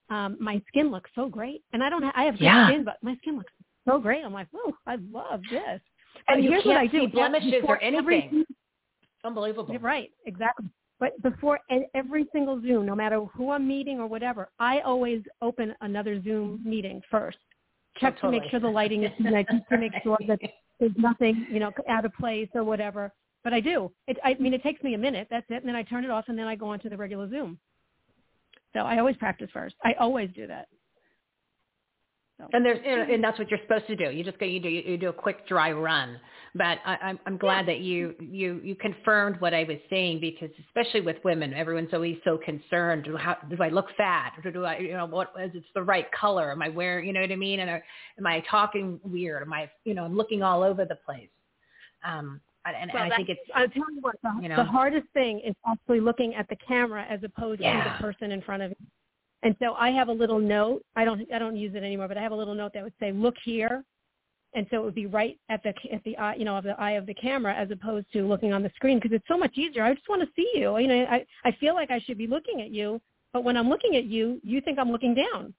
um, 0.09 0.37
my 0.39 0.61
skin 0.69 0.89
looks 0.89 1.11
so 1.15 1.27
great, 1.27 1.63
and 1.73 1.83
I 1.83 1.89
don't 1.89 2.03
have 2.03 2.13
I 2.15 2.23
have 2.23 2.35
good 2.35 2.45
yeah. 2.45 2.69
skin, 2.69 2.85
but 2.85 2.95
my 3.01 3.15
skin 3.17 3.37
looks 3.37 3.51
so 3.87 3.99
great. 3.99 4.23
I'm 4.23 4.33
like, 4.33 4.47
oh, 4.55 4.73
I 4.85 4.97
love 5.11 5.41
this. 5.51 5.81
And, 6.29 6.43
you 6.43 6.49
here's 6.49 6.63
can't 6.63 6.75
what 6.75 6.81
I 6.81 6.87
do. 6.87 7.01
see 7.01 7.07
blemishes 7.07 7.63
or 7.67 7.81
anything. 7.81 7.97
Every, 7.99 8.45
Unbelievable. 9.23 9.71
You're 9.71 9.81
right, 9.81 10.09
exactly. 10.25 10.65
But 10.99 11.21
before 11.21 11.59
every 11.93 12.25
single 12.31 12.59
Zoom, 12.61 12.85
no 12.85 12.95
matter 12.95 13.23
who 13.35 13.51
I'm 13.51 13.67
meeting 13.67 13.99
or 13.99 14.07
whatever, 14.07 14.49
I 14.59 14.79
always 14.79 15.21
open 15.41 15.75
another 15.81 16.21
Zoom 16.23 16.61
meeting 16.65 17.01
first. 17.11 17.37
Check 17.99 18.15
oh, 18.17 18.21
totally. 18.21 18.39
to 18.39 18.41
make 18.41 18.51
sure 18.51 18.59
the 18.59 18.67
lighting 18.67 19.03
is 19.03 19.11
nice, 19.19 19.45
to 19.69 19.77
make 19.77 19.91
sure 20.03 20.17
that 20.27 20.39
there's 20.79 20.91
nothing, 20.97 21.47
you 21.51 21.59
know, 21.59 21.71
out 21.89 22.05
of 22.05 22.13
place 22.13 22.49
or 22.53 22.63
whatever. 22.63 23.11
But 23.43 23.53
I 23.53 23.59
do. 23.59 23.91
It, 24.07 24.17
I 24.23 24.35
mean, 24.39 24.53
it 24.53 24.63
takes 24.63 24.83
me 24.83 24.93
a 24.93 24.97
minute. 24.97 25.27
That's 25.29 25.45
it. 25.49 25.55
And 25.55 25.67
then 25.67 25.75
I 25.75 25.83
turn 25.83 26.03
it 26.03 26.11
off 26.11 26.25
and 26.27 26.37
then 26.37 26.47
I 26.47 26.55
go 26.55 26.67
on 26.67 26.79
to 26.81 26.89
the 26.89 26.97
regular 26.97 27.29
Zoom. 27.29 27.59
So 28.73 28.79
I 28.79 28.99
always 28.99 29.15
practice 29.15 29.49
first. 29.53 29.75
I 29.83 29.93
always 29.99 30.29
do 30.35 30.47
that. 30.47 30.67
So. 32.37 32.47
And 32.53 32.63
there's 32.63 32.79
and 32.85 33.23
that's 33.23 33.39
what 33.39 33.49
you're 33.49 33.59
supposed 33.63 33.87
to 33.87 33.95
do. 33.95 34.11
You 34.11 34.23
just 34.23 34.37
go 34.37 34.45
you 34.45 34.59
do 34.59 34.69
you 34.69 34.97
do 34.97 35.09
a 35.09 35.13
quick 35.13 35.47
dry 35.47 35.71
run. 35.71 36.19
But 36.53 36.77
I, 36.85 36.97
I'm 37.01 37.19
I'm 37.25 37.37
glad 37.37 37.61
yeah. 37.67 37.73
that 37.73 37.79
you 37.79 38.13
you 38.19 38.61
you 38.63 38.75
confirmed 38.75 39.41
what 39.41 39.55
I 39.55 39.63
was 39.63 39.77
saying 39.89 40.19
because 40.19 40.49
especially 40.67 41.01
with 41.01 41.17
women, 41.23 41.53
everyone's 41.53 41.93
always 41.93 42.17
so 42.23 42.37
concerned. 42.37 43.05
Do, 43.05 43.17
how, 43.17 43.37
do 43.49 43.57
I 43.61 43.69
look 43.69 43.87
fat? 43.97 44.33
Or 44.43 44.51
do 44.51 44.65
I 44.65 44.77
you 44.77 44.93
know 44.93 45.07
what 45.07 45.33
is 45.43 45.51
it's 45.55 45.65
the 45.73 45.81
right 45.81 46.05
color? 46.11 46.51
Am 46.51 46.61
I 46.61 46.69
wearing 46.69 47.07
you 47.07 47.13
know 47.13 47.21
what 47.21 47.31
I 47.31 47.35
mean? 47.35 47.59
And 47.59 47.69
are, 47.71 47.83
am 48.19 48.27
I 48.27 48.43
talking 48.49 48.99
weird? 49.03 49.41
Am 49.41 49.51
I 49.51 49.69
you 49.83 49.95
know 49.95 50.05
I'm 50.05 50.15
looking 50.15 50.43
all 50.43 50.61
over 50.61 50.85
the 50.85 50.97
place? 51.05 51.29
Um, 52.05 52.39
and, 52.65 52.91
well, 52.93 53.03
and 53.03 53.13
I 53.13 53.15
think 53.15 53.29
it's. 53.29 53.39
I'll 53.55 53.67
tell 53.69 53.91
you 53.93 54.01
what. 54.01 54.15
The, 54.23 54.31
you 54.41 54.49
know, 54.49 54.57
the 54.57 54.63
hardest 54.63 55.07
thing 55.13 55.41
is 55.45 55.55
actually 55.67 56.01
looking 56.01 56.35
at 56.35 56.47
the 56.49 56.57
camera 56.67 57.05
as 57.09 57.19
opposed 57.23 57.61
yeah. 57.61 57.83
to 57.83 57.89
the 57.89 58.03
person 58.03 58.31
in 58.31 58.41
front 58.41 58.63
of 58.63 58.71
you. 58.71 58.87
And 59.43 59.55
so 59.61 59.73
I 59.73 59.91
have 59.91 60.07
a 60.07 60.13
little 60.13 60.39
note. 60.39 60.83
I 60.95 61.05
don't 61.05 61.21
I 61.33 61.39
don't 61.39 61.55
use 61.55 61.75
it 61.75 61.83
anymore, 61.83 62.07
but 62.07 62.17
I 62.17 62.21
have 62.21 62.31
a 62.31 62.35
little 62.35 62.55
note 62.55 62.71
that 62.73 62.83
would 62.83 62.93
say 62.99 63.11
"Look 63.11 63.35
here," 63.43 63.83
and 64.55 64.65
so 64.71 64.77
it 64.77 64.83
would 64.85 64.95
be 64.95 65.05
right 65.05 65.37
at 65.49 65.61
the 65.63 65.73
at 65.91 66.03
the 66.03 66.17
eye 66.17 66.35
you 66.35 66.45
know 66.45 66.57
of 66.57 66.63
the 66.63 66.79
eye 66.79 66.91
of 66.93 67.05
the 67.05 67.13
camera 67.13 67.53
as 67.53 67.69
opposed 67.69 68.11
to 68.13 68.27
looking 68.27 68.51
on 68.51 68.63
the 68.63 68.71
screen 68.75 68.97
because 68.99 69.15
it's 69.15 69.27
so 69.27 69.37
much 69.37 69.57
easier. 69.57 69.83
I 69.83 69.93
just 69.93 70.09
want 70.09 70.21
to 70.21 70.29
see 70.35 70.49
you. 70.55 70.77
You 70.77 70.87
know, 70.87 71.05
I 71.09 71.25
I 71.45 71.51
feel 71.59 71.75
like 71.75 71.91
I 71.91 71.99
should 71.99 72.17
be 72.17 72.27
looking 72.27 72.61
at 72.61 72.71
you, 72.71 72.99
but 73.31 73.43
when 73.43 73.57
I'm 73.57 73.69
looking 73.69 73.95
at 73.95 74.05
you, 74.05 74.39
you 74.43 74.59
think 74.61 74.79
I'm 74.79 74.91
looking 74.91 75.13
down 75.13 75.53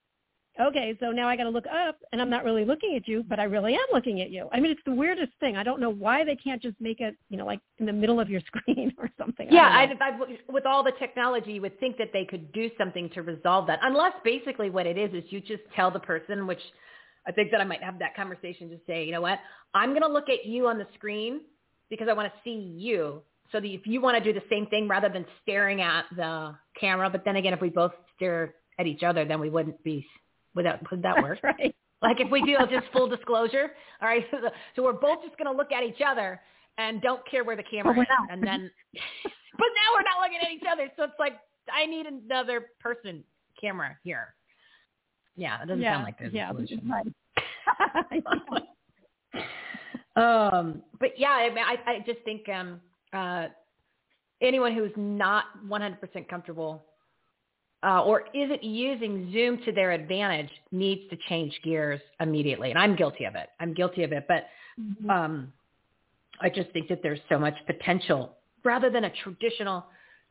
okay, 0.60 0.96
so 1.00 1.10
now 1.10 1.28
I 1.28 1.36
got 1.36 1.44
to 1.44 1.50
look 1.50 1.66
up 1.66 1.98
and 2.12 2.20
I'm 2.20 2.30
not 2.30 2.44
really 2.44 2.64
looking 2.64 2.96
at 2.96 3.06
you, 3.06 3.24
but 3.28 3.38
I 3.38 3.44
really 3.44 3.74
am 3.74 3.86
looking 3.92 4.20
at 4.20 4.30
you. 4.30 4.48
I 4.52 4.60
mean, 4.60 4.72
it's 4.72 4.80
the 4.84 4.94
weirdest 4.94 5.32
thing. 5.40 5.56
I 5.56 5.62
don't 5.62 5.80
know 5.80 5.90
why 5.90 6.24
they 6.24 6.36
can't 6.36 6.60
just 6.60 6.76
make 6.80 7.00
it, 7.00 7.16
you 7.28 7.36
know, 7.36 7.46
like 7.46 7.60
in 7.78 7.86
the 7.86 7.92
middle 7.92 8.20
of 8.20 8.28
your 8.28 8.40
screen 8.46 8.92
or 8.98 9.08
something. 9.18 9.48
Yeah, 9.50 9.68
I 9.68 9.84
I, 10.00 10.10
I, 10.10 10.38
with 10.48 10.66
all 10.66 10.82
the 10.82 10.92
technology, 10.98 11.52
you 11.52 11.62
would 11.62 11.78
think 11.80 11.96
that 11.98 12.10
they 12.12 12.24
could 12.24 12.52
do 12.52 12.70
something 12.76 13.08
to 13.10 13.22
resolve 13.22 13.66
that, 13.68 13.78
unless 13.82 14.12
basically 14.24 14.70
what 14.70 14.86
it 14.86 14.98
is 14.98 15.12
is 15.12 15.24
you 15.30 15.40
just 15.40 15.62
tell 15.74 15.90
the 15.90 16.00
person, 16.00 16.46
which 16.46 16.60
I 17.26 17.32
think 17.32 17.50
that 17.50 17.60
I 17.60 17.64
might 17.64 17.82
have 17.82 17.98
that 17.98 18.16
conversation 18.16 18.70
to 18.70 18.78
say, 18.86 19.04
you 19.04 19.12
know 19.12 19.20
what, 19.20 19.38
I'm 19.74 19.90
going 19.90 20.02
to 20.02 20.08
look 20.08 20.28
at 20.28 20.46
you 20.46 20.66
on 20.66 20.78
the 20.78 20.86
screen 20.94 21.42
because 21.90 22.08
I 22.08 22.14
want 22.14 22.32
to 22.32 22.38
see 22.42 22.74
you. 22.76 23.22
So 23.52 23.60
that 23.60 23.66
if 23.66 23.86
you 23.86 24.00
want 24.00 24.22
to 24.22 24.32
do 24.32 24.38
the 24.38 24.44
same 24.50 24.66
thing 24.66 24.88
rather 24.88 25.08
than 25.08 25.24
staring 25.42 25.80
at 25.80 26.04
the 26.14 26.54
camera, 26.78 27.08
but 27.08 27.24
then 27.24 27.36
again, 27.36 27.54
if 27.54 27.60
we 27.62 27.70
both 27.70 27.92
stare 28.14 28.54
at 28.78 28.86
each 28.86 29.02
other, 29.02 29.24
then 29.24 29.40
we 29.40 29.48
wouldn't 29.48 29.82
be 29.82 30.06
would 30.54 30.64
that 30.66 30.90
would 30.90 31.02
that 31.02 31.22
work? 31.22 31.38
right. 31.42 31.74
Like 32.00 32.20
if 32.20 32.30
we 32.30 32.42
do 32.42 32.56
just 32.70 32.86
full 32.92 33.08
disclosure, 33.08 33.72
all 34.00 34.08
right. 34.08 34.24
So, 34.30 34.38
so 34.76 34.82
we're 34.84 34.92
both 34.92 35.24
just 35.24 35.36
going 35.36 35.50
to 35.50 35.56
look 35.56 35.72
at 35.72 35.82
each 35.82 36.00
other 36.06 36.40
and 36.78 37.02
don't 37.02 37.28
care 37.28 37.42
where 37.42 37.56
the 37.56 37.64
camera 37.64 37.92
well, 37.92 38.02
is, 38.02 38.28
and 38.30 38.40
then, 38.40 38.70
but 38.94 39.66
now 39.74 39.88
we're 39.96 40.02
not 40.02 40.20
looking 40.22 40.38
at 40.40 40.52
each 40.52 40.62
other. 40.70 40.88
So 40.96 41.02
it's 41.04 41.18
like 41.18 41.34
I 41.72 41.86
need 41.86 42.06
another 42.06 42.66
person 42.80 43.24
camera 43.60 43.96
here. 44.04 44.34
Yeah, 45.36 45.62
it 45.62 45.66
doesn't 45.66 45.82
yeah, 45.82 45.94
sound 45.94 46.04
like 46.04 46.18
there's 46.18 46.32
yeah, 46.32 46.50
a 46.50 46.54
solution. 46.54 46.90
Right. 46.90 47.06
um, 50.52 50.82
but 50.98 51.10
yeah, 51.16 51.30
I, 51.30 51.48
mean, 51.48 51.64
I, 51.64 51.90
I 51.90 51.98
just 52.04 52.20
think 52.24 52.48
um, 52.48 52.80
uh, 53.12 53.46
anyone 54.40 54.74
who's 54.74 54.90
not 54.96 55.44
100% 55.68 56.28
comfortable 56.28 56.84
uh, 57.82 58.02
or 58.02 58.24
isn't 58.34 58.64
using 58.64 59.30
Zoom 59.32 59.58
to 59.64 59.72
their 59.72 59.92
advantage 59.92 60.50
needs 60.72 61.02
to 61.10 61.16
change 61.28 61.58
gears 61.62 62.00
immediately. 62.20 62.70
And 62.70 62.78
I'm 62.78 62.96
guilty 62.96 63.24
of 63.24 63.34
it. 63.34 63.48
I'm 63.60 63.72
guilty 63.74 64.02
of 64.02 64.12
it. 64.12 64.24
But 64.26 64.46
mm-hmm. 64.80 65.08
um, 65.08 65.52
I 66.40 66.48
just 66.48 66.70
think 66.72 66.88
that 66.88 67.02
there's 67.02 67.20
so 67.28 67.38
much 67.38 67.54
potential 67.66 68.36
rather 68.64 68.90
than 68.90 69.04
a 69.04 69.12
traditional 69.22 69.86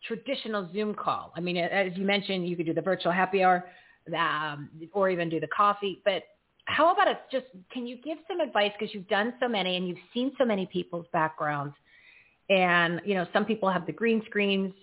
traditional 0.05 0.69
Zoom 0.73 0.93
call. 0.93 1.33
I 1.35 1.39
mean, 1.39 1.57
as 1.57 1.91
you 1.95 2.05
mentioned, 2.05 2.47
you 2.47 2.55
could 2.55 2.65
do 2.65 2.73
the 2.73 2.81
virtual 2.81 3.11
happy 3.11 3.43
hour 3.43 3.65
um, 4.15 4.69
or 4.93 5.09
even 5.09 5.29
do 5.29 5.39
the 5.39 5.47
coffee. 5.47 6.01
But 6.05 6.23
how 6.65 6.93
about 6.93 7.07
it 7.07 7.17
just, 7.31 7.45
can 7.71 7.87
you 7.87 7.97
give 8.03 8.17
some 8.27 8.39
advice 8.39 8.71
because 8.77 8.93
you've 8.93 9.07
done 9.07 9.33
so 9.39 9.47
many 9.47 9.75
and 9.75 9.87
you've 9.87 9.97
seen 10.13 10.33
so 10.37 10.45
many 10.45 10.67
people's 10.67 11.07
backgrounds. 11.13 11.73
And, 12.49 13.01
you 13.05 13.15
know, 13.15 13.25
some 13.33 13.43
people 13.43 13.69
have 13.69 13.85
the 13.85 13.91
green 13.91 14.21
screens. 14.25 14.73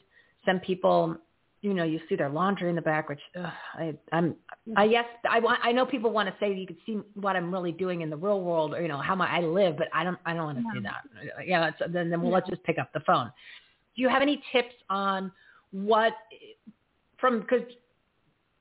Some 0.45 0.61
people 0.61 1.17
you 1.65 1.73
know, 1.73 1.85
you 1.85 1.99
see 2.11 2.15
their 2.15 2.29
laundry 2.29 2.69
in 2.69 2.77
the 2.77 2.83
back, 2.83 3.09
which 3.09 3.21
ugh, 3.39 3.51
I, 3.75 3.95
I'm, 4.13 4.37
hmm. 4.67 4.75
I 4.77 4.85
yes, 4.85 5.07
I 5.29 5.41
want, 5.41 5.61
I 5.63 5.73
know 5.73 5.87
people 5.87 6.11
want 6.11 6.29
to 6.29 6.35
say 6.39 6.53
you 6.55 6.67
can 6.67 6.77
see 6.85 7.01
what 7.15 7.37
I'm 7.37 7.51
really 7.51 7.73
doing 7.73 8.03
in 8.03 8.11
the 8.11 8.17
real 8.17 8.43
world, 8.43 8.75
or 8.75 8.83
you 8.83 8.89
know, 8.89 8.99
how 8.99 9.15
my, 9.15 9.29
I 9.29 9.41
live, 9.41 9.79
but 9.79 9.89
I 9.95 10.05
don't, 10.05 10.19
I 10.27 10.35
don't 10.35 10.45
want 10.45 10.59
to 10.59 10.65
yeah. 10.65 10.73
see 10.75 10.81
that. 10.81 11.39
Uh, 11.39 11.43
yeah, 11.45 11.69
it's, 11.69 11.79
then 11.93 12.11
then 12.11 12.21
well, 12.21 12.33
let's 12.33 12.49
just 12.51 12.63
pick 12.65 12.79
up 12.79 12.93
the 12.93 13.01
phone. 13.01 13.33
Do 13.97 14.03
you 14.03 14.11
have 14.11 14.21
any 14.21 14.43
tips 14.53 14.75
on 14.91 15.33
what 15.71 16.13
from 17.19 17.41
because 17.41 17.63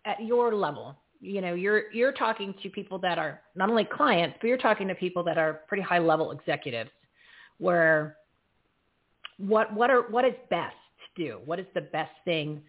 at 0.06 0.24
your 0.24 0.56
level, 0.56 0.98
you 1.20 1.42
know, 1.42 1.56
you're 1.56 1.92
you're 1.92 2.14
talking 2.14 2.56
to 2.64 2.70
people 2.70 3.00
that 3.00 3.18
are 3.18 3.42
not 3.56 3.70
only 3.70 3.84
clients, 3.84 4.38
but 4.40 4.48
you're 4.48 4.58
talking 4.58 4.88
to 4.88 4.96
people 4.96 5.24
that 5.26 5.38
are 5.38 5.62
pretty 5.68 5.84
high 5.84 6.00
level 6.00 6.32
executives, 6.32 6.92
where 7.58 8.16
what 9.38 9.74
what 9.74 9.90
are 9.90 10.04
what 10.04 10.24
is 10.24 10.34
best 10.50 10.76
to 11.18 11.26
do? 11.26 11.40
What 11.44 11.60
is 11.60 11.66
the 11.74 11.82
best 11.82 12.12
thing? 12.24 12.62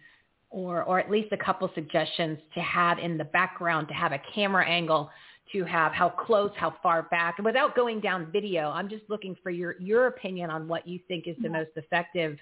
Or, 0.49 0.83
or 0.83 0.99
at 0.99 1.11
least 1.11 1.31
a 1.31 1.37
couple 1.37 1.69
suggestions 1.75 2.37
to 2.53 2.61
have 2.61 2.99
in 2.99 3.17
the 3.17 3.25
background, 3.25 3.87
to 3.87 3.93
have 3.93 4.11
a 4.11 4.21
camera 4.33 4.65
angle, 4.65 5.09
to 5.51 5.63
have 5.63 5.91
how 5.91 6.09
close, 6.09 6.51
how 6.55 6.73
far 6.81 7.03
back. 7.03 7.35
And 7.37 7.45
without 7.45 7.75
going 7.75 7.99
down 7.99 8.31
video, 8.31 8.69
I'm 8.69 8.89
just 8.89 9.03
looking 9.09 9.35
for 9.43 9.49
your, 9.49 9.75
your 9.79 10.07
opinion 10.07 10.49
on 10.49 10.67
what 10.67 10.87
you 10.87 10.99
think 11.07 11.27
is 11.27 11.35
the 11.41 11.49
most 11.49 11.71
effective 11.75 12.37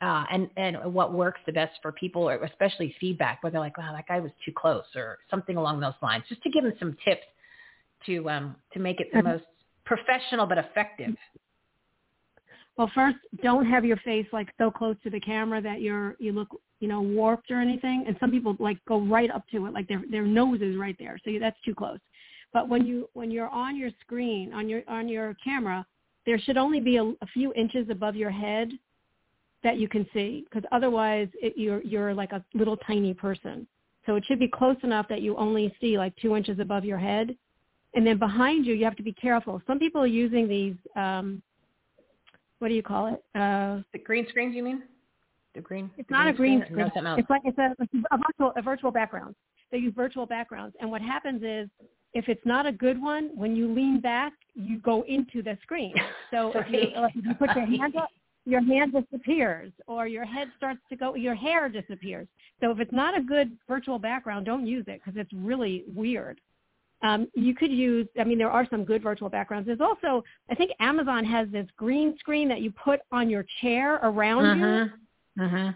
uh, 0.00 0.24
and, 0.32 0.48
and 0.56 0.94
what 0.94 1.12
works 1.12 1.40
the 1.44 1.52
best 1.52 1.72
for 1.82 1.92
people, 1.92 2.28
or 2.28 2.36
especially 2.44 2.94
feedback, 2.98 3.42
where 3.42 3.50
they're 3.50 3.60
like, 3.60 3.76
wow, 3.76 3.92
that 3.92 4.06
guy 4.08 4.20
was 4.20 4.32
too 4.44 4.52
close 4.56 4.84
or 4.96 5.18
something 5.30 5.56
along 5.56 5.80
those 5.80 5.92
lines, 6.02 6.24
just 6.28 6.42
to 6.42 6.50
give 6.50 6.64
them 6.64 6.72
some 6.78 6.96
tips 7.04 7.26
to, 8.06 8.30
um, 8.30 8.56
to 8.72 8.78
make 8.78 9.00
it 9.00 9.08
the 9.12 9.22
most 9.22 9.44
professional 9.84 10.46
but 10.46 10.56
effective. 10.56 11.14
Well, 12.78 12.90
first, 12.94 13.18
don't 13.42 13.66
have 13.66 13.84
your 13.84 13.98
face 13.98 14.26
like 14.32 14.48
so 14.56 14.70
close 14.70 14.96
to 15.02 15.10
the 15.10 15.20
camera 15.20 15.60
that 15.60 15.82
you're 15.82 16.16
you 16.18 16.32
look 16.32 16.48
you 16.80 16.88
know 16.88 17.00
warped 17.00 17.50
or 17.50 17.60
anything. 17.60 18.04
And 18.06 18.16
some 18.18 18.30
people 18.30 18.56
like 18.58 18.78
go 18.86 19.00
right 19.00 19.30
up 19.30 19.44
to 19.52 19.66
it, 19.66 19.72
like 19.72 19.88
their 19.88 20.02
their 20.10 20.24
nose 20.24 20.60
is 20.60 20.76
right 20.76 20.96
there, 20.98 21.18
so 21.24 21.30
that's 21.38 21.60
too 21.64 21.74
close. 21.74 21.98
But 22.52 22.68
when 22.68 22.86
you 22.86 23.08
when 23.12 23.30
you're 23.30 23.48
on 23.48 23.76
your 23.76 23.90
screen 24.00 24.52
on 24.52 24.68
your 24.68 24.82
on 24.88 25.08
your 25.08 25.34
camera, 25.42 25.86
there 26.26 26.38
should 26.38 26.56
only 26.56 26.80
be 26.80 26.96
a, 26.96 27.04
a 27.04 27.26
few 27.32 27.52
inches 27.54 27.88
above 27.90 28.16
your 28.16 28.30
head 28.30 28.70
that 29.62 29.78
you 29.78 29.88
can 29.88 30.06
see, 30.12 30.46
because 30.48 30.66
otherwise 30.72 31.28
it, 31.34 31.54
you're 31.56 31.82
you're 31.82 32.14
like 32.14 32.32
a 32.32 32.44
little 32.54 32.76
tiny 32.78 33.14
person. 33.14 33.66
So 34.06 34.16
it 34.16 34.24
should 34.26 34.38
be 34.38 34.48
close 34.48 34.76
enough 34.82 35.06
that 35.08 35.20
you 35.20 35.36
only 35.36 35.74
see 35.80 35.98
like 35.98 36.14
two 36.16 36.34
inches 36.34 36.58
above 36.58 36.84
your 36.84 36.98
head. 36.98 37.36
And 37.94 38.06
then 38.06 38.18
behind 38.18 38.66
you, 38.66 38.74
you 38.74 38.84
have 38.84 38.96
to 38.96 39.02
be 39.02 39.12
careful. 39.12 39.60
Some 39.66 39.78
people 39.78 40.00
are 40.00 40.06
using 40.06 40.48
these 40.48 40.74
um, 40.96 41.42
what 42.60 42.68
do 42.68 42.74
you 42.74 42.82
call 42.82 43.06
it? 43.06 43.24
Uh, 43.34 43.82
the 43.92 43.98
green 43.98 44.26
screens, 44.28 44.54
you 44.54 44.62
mean? 44.62 44.82
The 45.54 45.60
green? 45.60 45.90
It's 45.96 46.08
the 46.08 46.14
not 46.14 46.36
green 46.36 46.62
a 46.62 46.66
green 46.66 46.72
screen. 46.72 46.88
screen. 46.90 47.04
No, 47.04 47.16
it's 47.16 47.30
like 47.30 47.42
it's 47.44 47.58
a, 47.58 47.74
a 48.12 48.18
virtual 48.18 48.52
a 48.56 48.62
virtual 48.62 48.90
background. 48.90 49.34
They 49.72 49.78
use 49.78 49.92
virtual 49.94 50.26
backgrounds, 50.26 50.76
and 50.80 50.90
what 50.90 51.02
happens 51.02 51.42
is 51.42 51.68
if 52.12 52.28
it's 52.28 52.44
not 52.44 52.66
a 52.66 52.72
good 52.72 53.00
one, 53.00 53.30
when 53.34 53.54
you 53.54 53.72
lean 53.72 54.00
back, 54.00 54.32
you 54.54 54.78
go 54.78 55.02
into 55.02 55.42
the 55.42 55.56
screen. 55.62 55.94
So 56.30 56.52
if, 56.54 56.66
you, 56.70 56.90
if 56.94 57.24
you 57.24 57.34
put 57.34 57.54
your 57.54 57.66
hand 57.66 57.96
up, 57.96 58.08
your 58.46 58.62
hand 58.62 58.92
disappears, 58.92 59.72
or 59.86 60.06
your 60.06 60.24
head 60.24 60.48
starts 60.56 60.80
to 60.88 60.96
go, 60.96 61.14
your 61.14 61.34
hair 61.34 61.68
disappears. 61.68 62.26
So 62.60 62.70
if 62.70 62.80
it's 62.80 62.92
not 62.92 63.16
a 63.16 63.22
good 63.22 63.56
virtual 63.68 63.98
background, 63.98 64.46
don't 64.46 64.66
use 64.66 64.84
it 64.88 65.00
because 65.04 65.18
it's 65.20 65.32
really 65.32 65.84
weird. 65.94 66.40
Um, 67.02 67.28
you 67.34 67.54
could 67.54 67.70
use, 67.70 68.06
I 68.18 68.24
mean, 68.24 68.38
there 68.38 68.50
are 68.50 68.66
some 68.70 68.84
good 68.84 69.02
virtual 69.02 69.30
backgrounds. 69.30 69.66
There's 69.66 69.80
also, 69.80 70.22
I 70.50 70.54
think 70.54 70.72
Amazon 70.80 71.24
has 71.24 71.48
this 71.50 71.66
green 71.76 72.16
screen 72.18 72.48
that 72.48 72.60
you 72.60 72.70
put 72.72 73.00
on 73.10 73.30
your 73.30 73.46
chair 73.62 73.96
around 74.02 74.46
uh-huh. 74.46 74.84
you. 74.84 74.90
Uh-huh. 75.40 75.72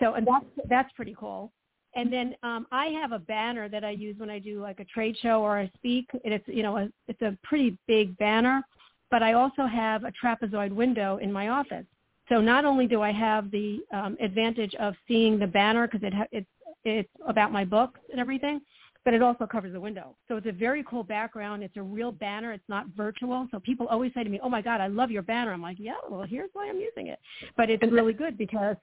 So, 0.00 0.14
and 0.14 0.26
that's, 0.26 0.68
that's 0.68 0.92
pretty 0.92 1.16
cool. 1.18 1.52
And 1.94 2.12
then 2.12 2.34
um, 2.42 2.66
I 2.72 2.86
have 2.86 3.12
a 3.12 3.18
banner 3.20 3.68
that 3.68 3.84
I 3.84 3.90
use 3.90 4.18
when 4.18 4.28
I 4.28 4.40
do 4.40 4.60
like 4.60 4.80
a 4.80 4.84
trade 4.84 5.16
show 5.22 5.42
or 5.42 5.56
I 5.58 5.70
speak. 5.76 6.08
And 6.24 6.34
it's, 6.34 6.48
you 6.48 6.62
know, 6.62 6.76
a, 6.76 6.88
it's 7.06 7.22
a 7.22 7.38
pretty 7.44 7.78
big 7.86 8.16
banner, 8.18 8.62
but 9.10 9.22
I 9.22 9.34
also 9.34 9.66
have 9.66 10.02
a 10.02 10.12
trapezoid 10.12 10.72
window 10.72 11.18
in 11.18 11.32
my 11.32 11.48
office. 11.48 11.86
So 12.28 12.40
not 12.40 12.64
only 12.64 12.86
do 12.86 13.02
I 13.02 13.12
have 13.12 13.50
the 13.50 13.80
um, 13.92 14.16
advantage 14.20 14.74
of 14.76 14.94
seeing 15.06 15.38
the 15.38 15.46
banner 15.46 15.86
because 15.86 16.02
it 16.02 16.14
ha- 16.14 16.26
it's, 16.32 16.48
it's 16.84 17.08
about 17.28 17.52
my 17.52 17.64
books 17.64 18.00
and 18.10 18.18
everything, 18.18 18.60
but 19.04 19.14
it 19.14 19.22
also 19.22 19.46
covers 19.46 19.72
the 19.72 19.80
window. 19.80 20.16
So 20.28 20.36
it's 20.36 20.46
a 20.46 20.52
very 20.52 20.82
cool 20.88 21.04
background. 21.04 21.62
It's 21.62 21.76
a 21.76 21.82
real 21.82 22.10
banner. 22.10 22.52
It's 22.52 22.68
not 22.68 22.86
virtual. 22.96 23.46
So 23.50 23.60
people 23.60 23.86
always 23.88 24.12
say 24.14 24.24
to 24.24 24.30
me, 24.30 24.40
oh 24.42 24.48
my 24.48 24.62
God, 24.62 24.80
I 24.80 24.86
love 24.86 25.10
your 25.10 25.22
banner. 25.22 25.52
I'm 25.52 25.62
like, 25.62 25.76
yeah, 25.78 25.94
well, 26.08 26.22
here's 26.22 26.50
why 26.54 26.68
I'm 26.68 26.80
using 26.80 27.08
it. 27.08 27.18
But 27.56 27.70
it's 27.70 27.82
really 27.82 28.14
good 28.14 28.38
because 28.38 28.76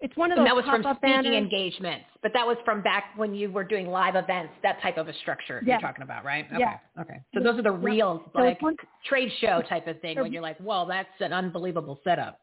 it's 0.00 0.16
one 0.16 0.32
of 0.32 0.36
those 0.36 0.42
and 0.42 0.46
that 0.48 0.56
was 0.56 0.64
from 0.64 0.82
speaking 0.82 1.22
banners. 1.22 1.36
engagements, 1.36 2.06
but 2.22 2.32
that 2.34 2.44
was 2.44 2.56
from 2.64 2.82
back 2.82 3.04
when 3.16 3.34
you 3.34 3.50
were 3.50 3.62
doing 3.62 3.86
live 3.86 4.16
events, 4.16 4.52
that 4.62 4.82
type 4.82 4.98
of 4.98 5.06
a 5.06 5.14
structure 5.14 5.62
yeah. 5.64 5.74
you're 5.74 5.80
talking 5.80 6.02
about, 6.02 6.24
right? 6.24 6.44
Okay. 6.46 6.58
Yeah. 6.58 6.78
Okay. 7.00 7.20
So 7.32 7.40
those 7.40 7.58
are 7.58 7.62
the 7.62 7.70
real 7.70 8.24
so 8.34 8.42
like 8.42 8.60
one, 8.60 8.76
trade 9.06 9.30
show 9.40 9.62
type 9.68 9.86
of 9.86 10.00
thing 10.00 10.18
when 10.18 10.32
you're 10.32 10.42
like, 10.42 10.56
well, 10.60 10.86
that's 10.86 11.08
an 11.20 11.32
unbelievable 11.32 12.00
setup. 12.02 12.40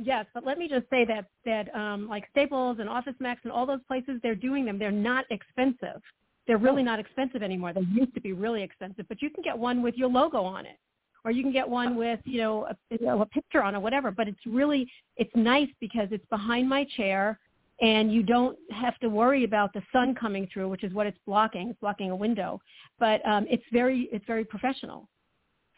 Yes, 0.00 0.26
but 0.32 0.46
let 0.46 0.58
me 0.58 0.68
just 0.68 0.88
say 0.90 1.04
that 1.06 1.26
that 1.44 1.74
um, 1.74 2.08
like 2.08 2.24
Staples 2.30 2.76
and 2.78 2.88
Office 2.88 3.16
Max 3.18 3.40
and 3.42 3.52
all 3.52 3.66
those 3.66 3.82
places, 3.88 4.20
they're 4.22 4.36
doing 4.36 4.64
them. 4.64 4.78
They're 4.78 4.92
not 4.92 5.24
expensive. 5.30 6.00
They're 6.46 6.56
really 6.56 6.84
not 6.84 7.00
expensive 7.00 7.42
anymore. 7.42 7.72
They 7.72 7.80
used 7.80 8.14
to 8.14 8.20
be 8.20 8.32
really 8.32 8.62
expensive, 8.62 9.06
but 9.08 9.20
you 9.20 9.28
can 9.28 9.42
get 9.42 9.58
one 9.58 9.82
with 9.82 9.96
your 9.96 10.08
logo 10.08 10.42
on 10.42 10.66
it, 10.66 10.78
or 11.24 11.32
you 11.32 11.42
can 11.42 11.52
get 11.52 11.68
one 11.68 11.96
with 11.96 12.20
you 12.24 12.40
know 12.40 12.66
a, 12.66 12.76
you 12.90 13.04
know, 13.04 13.20
a 13.22 13.26
picture 13.26 13.60
on 13.60 13.74
it, 13.74 13.82
whatever. 13.82 14.12
But 14.12 14.28
it's 14.28 14.46
really 14.46 14.88
it's 15.16 15.34
nice 15.34 15.68
because 15.80 16.06
it's 16.12 16.24
behind 16.26 16.68
my 16.68 16.86
chair, 16.96 17.36
and 17.80 18.12
you 18.12 18.22
don't 18.22 18.56
have 18.70 18.96
to 18.98 19.08
worry 19.08 19.42
about 19.42 19.72
the 19.72 19.82
sun 19.92 20.14
coming 20.14 20.48
through, 20.52 20.68
which 20.68 20.84
is 20.84 20.92
what 20.92 21.08
it's 21.08 21.18
blocking. 21.26 21.70
It's 21.70 21.80
blocking 21.80 22.12
a 22.12 22.16
window, 22.16 22.60
but 23.00 23.20
um, 23.26 23.46
it's 23.50 23.64
very 23.72 24.08
it's 24.12 24.24
very 24.26 24.44
professional. 24.44 25.08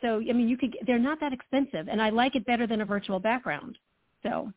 So 0.02 0.16
I 0.16 0.34
mean, 0.34 0.46
you 0.46 0.58
could 0.58 0.76
they're 0.86 0.98
not 0.98 1.20
that 1.20 1.32
expensive, 1.32 1.88
and 1.88 2.02
I 2.02 2.10
like 2.10 2.36
it 2.36 2.44
better 2.44 2.66
than 2.66 2.82
a 2.82 2.84
virtual 2.84 3.18
background. 3.18 3.78
So, 4.22 4.52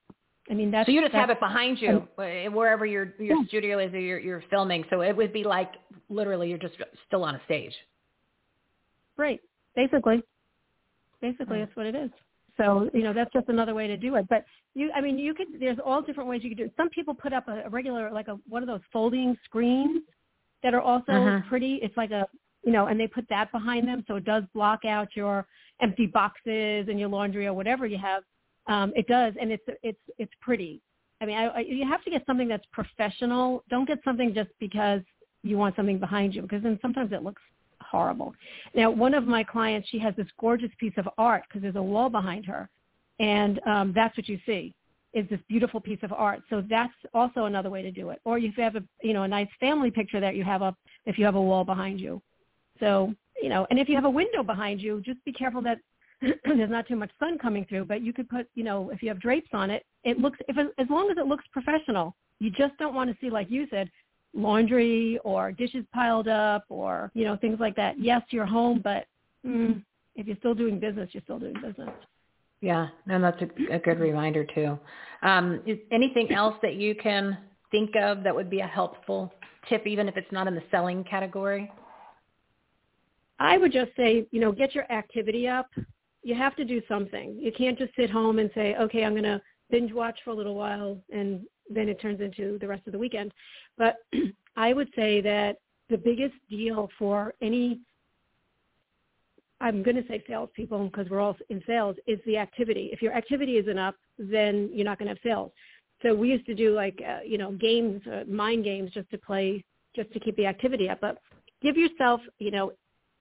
I 0.49 0.53
mean 0.53 0.71
that's 0.71 0.87
so 0.87 0.91
you 0.91 1.01
just 1.01 1.13
have 1.13 1.29
it 1.29 1.39
behind 1.39 1.81
you 1.81 2.07
uh, 2.17 2.51
wherever 2.51 2.85
your 2.85 3.13
your 3.19 3.37
Yeah. 3.37 3.47
studio 3.47 3.79
is 3.79 3.93
or 3.93 3.99
you're, 3.99 4.19
you're 4.19 4.43
filming. 4.49 4.83
So 4.89 5.01
it 5.01 5.15
would 5.15 5.31
be 5.31 5.43
like 5.43 5.71
literally 6.09 6.49
you're 6.49 6.57
just 6.57 6.75
still 7.07 7.23
on 7.23 7.35
a 7.35 7.41
stage. 7.45 7.73
Right. 9.17 9.39
Basically. 9.75 10.21
Basically 11.21 11.59
that's 11.59 11.75
what 11.75 11.85
it 11.85 11.95
is. 11.95 12.09
So, 12.57 12.89
you 12.93 13.01
know, 13.03 13.13
that's 13.13 13.31
just 13.33 13.47
another 13.49 13.73
way 13.73 13.87
to 13.87 13.97
do 13.97 14.15
it. 14.15 14.27
But 14.29 14.43
you 14.75 14.91
I 14.93 15.01
mean 15.01 15.17
you 15.17 15.33
could 15.33 15.47
there's 15.59 15.77
all 15.83 16.01
different 16.01 16.29
ways 16.29 16.41
you 16.43 16.49
could 16.49 16.57
do 16.57 16.65
it. 16.65 16.73
Some 16.77 16.89
people 16.89 17.13
put 17.13 17.31
up 17.33 17.47
a, 17.47 17.63
a 17.65 17.69
regular 17.69 18.11
like 18.11 18.27
a 18.27 18.37
one 18.47 18.61
of 18.63 18.67
those 18.67 18.81
folding 18.91 19.37
screens 19.45 20.01
that 20.61 20.73
are 20.73 20.81
also 20.81 21.11
Mhm. 21.13 21.47
pretty. 21.47 21.75
It's 21.81 21.95
like 21.97 22.11
a 22.11 22.27
you 22.65 22.71
know, 22.71 22.87
and 22.87 22.97
they 22.99 23.07
put 23.07 23.27
that 23.29 23.51
behind 23.51 23.87
them 23.87 24.03
so 24.07 24.15
it 24.15 24.23
does 24.25 24.43
block 24.53 24.85
out 24.85 25.09
your 25.15 25.45
empty 25.81 26.05
boxes 26.05 26.87
and 26.89 26.97
your 26.99 27.09
laundry 27.09 27.45
or 27.47 27.53
whatever 27.53 27.85
you 27.85 27.97
have. 27.97 28.23
Um, 28.67 28.93
it 28.95 29.07
does 29.07 29.33
and 29.39 29.51
it's 29.51 29.63
it's 29.81 29.99
it's 30.17 30.31
pretty. 30.41 30.81
I 31.21 31.25
mean, 31.25 31.37
I, 31.37 31.45
I, 31.47 31.59
you 31.59 31.87
have 31.87 32.03
to 32.03 32.09
get 32.09 32.25
something 32.25 32.47
that's 32.47 32.65
professional. 32.71 33.63
Don't 33.69 33.87
get 33.87 33.99
something 34.03 34.33
just 34.33 34.49
because 34.59 35.01
you 35.41 35.57
want 35.57 35.75
something 35.75 35.99
behind 35.99 36.33
you 36.33 36.41
because 36.41 36.63
then 36.63 36.79
sometimes 36.81 37.11
it 37.11 37.23
looks 37.23 37.41
horrible. 37.81 38.33
Now, 38.73 38.89
one 38.89 39.13
of 39.13 39.25
my 39.25 39.43
clients, 39.43 39.87
she 39.89 39.99
has 39.99 40.15
this 40.15 40.27
gorgeous 40.39 40.71
piece 40.79 40.93
of 40.97 41.07
art 41.17 41.43
because 41.47 41.61
there's 41.61 41.75
a 41.75 41.81
wall 41.81 42.09
behind 42.09 42.45
her, 42.45 42.69
and 43.19 43.59
um, 43.65 43.93
that's 43.93 44.15
what 44.17 44.27
you 44.27 44.39
see 44.45 44.73
is 45.13 45.29
this 45.29 45.39
beautiful 45.47 45.79
piece 45.79 45.99
of 46.01 46.11
art. 46.11 46.41
So 46.49 46.63
that's 46.67 46.93
also 47.13 47.45
another 47.45 47.69
way 47.69 47.83
to 47.83 47.91
do 47.91 48.09
it. 48.09 48.19
Or 48.25 48.37
if 48.37 48.57
you 48.57 48.63
have 48.63 48.75
a 48.75 48.83
you 49.01 49.13
know 49.13 49.23
a 49.23 49.27
nice 49.27 49.49
family 49.59 49.91
picture 49.91 50.19
that 50.19 50.35
you 50.35 50.43
have 50.43 50.61
up 50.61 50.75
if 51.05 51.17
you 51.17 51.25
have 51.25 51.35
a 51.35 51.41
wall 51.41 51.63
behind 51.63 51.99
you. 51.99 52.21
So 52.79 53.13
you 53.41 53.49
know, 53.49 53.67
and 53.69 53.79
if 53.79 53.89
you 53.89 53.95
have 53.95 54.05
a 54.05 54.09
window 54.09 54.43
behind 54.43 54.81
you, 54.81 55.01
just 55.05 55.23
be 55.25 55.33
careful 55.33 55.61
that 55.63 55.77
there's 56.45 56.69
not 56.69 56.87
too 56.87 56.95
much 56.95 57.11
sun 57.19 57.37
coming 57.37 57.65
through. 57.67 57.85
But 57.85 58.01
you 58.01 58.13
could 58.13 58.29
put 58.29 58.47
you 58.55 58.63
know 58.63 58.89
if 58.89 59.01
you 59.01 59.09
have 59.09 59.19
drapes 59.19 59.49
on 59.53 59.69
it, 59.69 59.85
it 60.03 60.19
looks 60.19 60.39
if 60.47 60.57
it, 60.57 60.73
as 60.77 60.87
long 60.89 61.09
as 61.11 61.17
it 61.17 61.27
looks 61.27 61.43
professional. 61.51 62.15
You 62.39 62.49
just 62.51 62.77
don't 62.77 62.95
want 62.95 63.09
to 63.09 63.17
see 63.21 63.29
like 63.29 63.49
you 63.49 63.67
said 63.69 63.89
laundry 64.33 65.19
or 65.23 65.51
dishes 65.51 65.85
piled 65.93 66.27
up 66.27 66.65
or 66.69 67.11
you 67.13 67.25
know 67.25 67.37
things 67.37 67.59
like 67.59 67.75
that. 67.75 67.99
Yes, 67.99 68.21
you're 68.29 68.45
home, 68.45 68.81
but 68.83 69.05
mm, 69.45 69.81
if 70.15 70.27
you're 70.27 70.37
still 70.37 70.55
doing 70.55 70.79
business, 70.79 71.09
you're 71.13 71.23
still 71.23 71.39
doing 71.39 71.55
business. 71.61 71.89
Yeah, 72.61 72.87
and 73.07 73.23
that's 73.23 73.41
a, 73.41 73.75
a 73.75 73.79
good 73.79 73.99
reminder 73.99 74.45
too. 74.55 74.79
Um, 75.21 75.61
is 75.65 75.77
anything 75.91 76.31
else 76.31 76.55
that 76.61 76.75
you 76.75 76.95
can 76.95 77.37
think 77.71 77.95
of 77.95 78.23
that 78.23 78.33
would 78.33 78.49
be 78.49 78.61
a 78.61 78.67
helpful 78.67 79.33
tip, 79.67 79.85
even 79.85 80.07
if 80.07 80.15
it's 80.15 80.31
not 80.31 80.47
in 80.47 80.55
the 80.55 80.63
selling 80.71 81.03
category? 81.03 81.69
I 83.39 83.57
would 83.57 83.73
just 83.73 83.91
say, 83.97 84.27
you 84.31 84.39
know, 84.39 84.53
get 84.53 84.73
your 84.73 84.89
activity 84.91 85.47
up. 85.47 85.67
You 86.23 86.35
have 86.35 86.55
to 86.55 86.65
do 86.65 86.81
something. 86.87 87.37
You 87.39 87.51
can't 87.51 87.77
just 87.77 87.95
sit 87.95 88.09
home 88.09 88.39
and 88.39 88.49
say, 88.55 88.75
okay, 88.75 89.03
I'm 89.03 89.13
going 89.13 89.23
to 89.23 89.41
binge 89.69 89.91
watch 89.91 90.17
for 90.23 90.31
a 90.31 90.35
little 90.35 90.55
while 90.55 90.97
and 91.11 91.41
then 91.69 91.89
it 91.89 91.99
turns 92.01 92.21
into 92.21 92.57
the 92.59 92.67
rest 92.67 92.85
of 92.87 92.93
the 92.93 92.99
weekend. 92.99 93.33
But 93.77 93.97
I 94.55 94.73
would 94.73 94.89
say 94.95 95.21
that 95.21 95.57
the 95.89 95.97
biggest 95.97 96.35
deal 96.49 96.89
for 96.97 97.33
any, 97.41 97.79
I'm 99.61 99.83
going 99.83 99.95
to 99.95 100.07
say 100.07 100.23
salespeople 100.27 100.85
because 100.85 101.09
we're 101.09 101.19
all 101.19 101.35
in 101.49 101.61
sales, 101.65 101.95
is 102.07 102.19
the 102.25 102.37
activity. 102.37 102.89
If 102.91 103.01
your 103.01 103.13
activity 103.13 103.57
isn't 103.57 103.77
up, 103.77 103.95
then 104.17 104.69
you're 104.71 104.85
not 104.85 104.99
going 104.99 105.07
to 105.07 105.15
have 105.15 105.23
sales. 105.23 105.51
So 106.01 106.13
we 106.13 106.29
used 106.29 106.45
to 106.47 106.55
do 106.55 106.75
like, 106.75 107.01
uh, 107.07 107.19
you 107.25 107.37
know, 107.37 107.53
games, 107.53 108.01
uh, 108.07 108.23
mind 108.29 108.63
games 108.63 108.91
just 108.91 109.09
to 109.11 109.17
play, 109.17 109.63
just 109.95 110.11
to 110.13 110.19
keep 110.19 110.35
the 110.35 110.45
activity 110.45 110.89
up. 110.89 110.99
But 110.99 111.17
give 111.61 111.77
yourself, 111.77 112.19
you 112.39 112.51
know, 112.51 112.73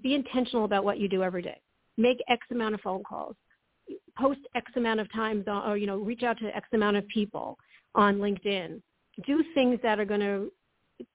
be 0.02 0.14
intentional 0.14 0.64
about 0.64 0.84
what 0.84 0.98
you 0.98 1.08
do 1.08 1.22
every 1.22 1.42
day. 1.42 1.61
Make 1.96 2.22
X 2.28 2.46
amount 2.50 2.74
of 2.74 2.80
phone 2.80 3.02
calls. 3.02 3.36
Post 4.16 4.40
X 4.54 4.70
amount 4.76 5.00
of 5.00 5.12
times, 5.12 5.44
or 5.46 5.76
you 5.76 5.86
know, 5.86 5.98
reach 5.98 6.22
out 6.22 6.38
to 6.38 6.56
X 6.56 6.68
amount 6.72 6.96
of 6.96 7.06
people 7.08 7.58
on 7.94 8.18
LinkedIn. 8.18 8.80
Do 9.26 9.44
things 9.54 9.78
that 9.82 9.98
are 9.98 10.04
going 10.04 10.20
to 10.20 10.50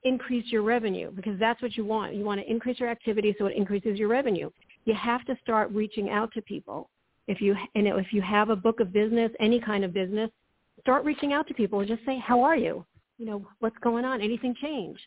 increase 0.04 0.46
your 0.52 0.62
revenue 0.62 1.12
because 1.12 1.40
that's 1.40 1.62
what 1.62 1.78
you 1.78 1.86
want. 1.86 2.14
You 2.14 2.24
want 2.24 2.42
to 2.42 2.50
increase 2.50 2.80
your 2.80 2.90
activity 2.90 3.36
so 3.38 3.46
it 3.46 3.56
increases 3.56 3.98
your 3.98 4.10
revenue. 4.10 4.50
You 4.86 4.94
have 4.94 5.26
to 5.26 5.38
start 5.42 5.72
reaching 5.72 6.10
out 6.10 6.32
to 6.34 6.42
people. 6.42 6.90
If 7.28 7.42
you 7.42 7.56
and 7.76 7.88
if 7.88 8.14
you 8.14 8.22
have 8.22 8.50
a 8.50 8.56
book 8.56 8.80
of 8.80 8.94
business, 8.94 9.32
any 9.40 9.60
kind 9.60 9.84
of 9.84 9.94
business, 9.94 10.30
start 10.80 11.04
reaching 11.04 11.34
out 11.34 11.48
to 11.48 11.54
people 11.54 11.80
and 11.80 11.88
just 11.88 12.06
say, 12.06 12.18
"How 12.20 12.42
are 12.42 12.56
you? 12.56 12.86
You 13.18 13.26
know, 13.26 13.48
what's 13.60 13.78
going 13.80 14.06
on? 14.06 14.22
Anything 14.22 14.56
change?" 14.62 14.98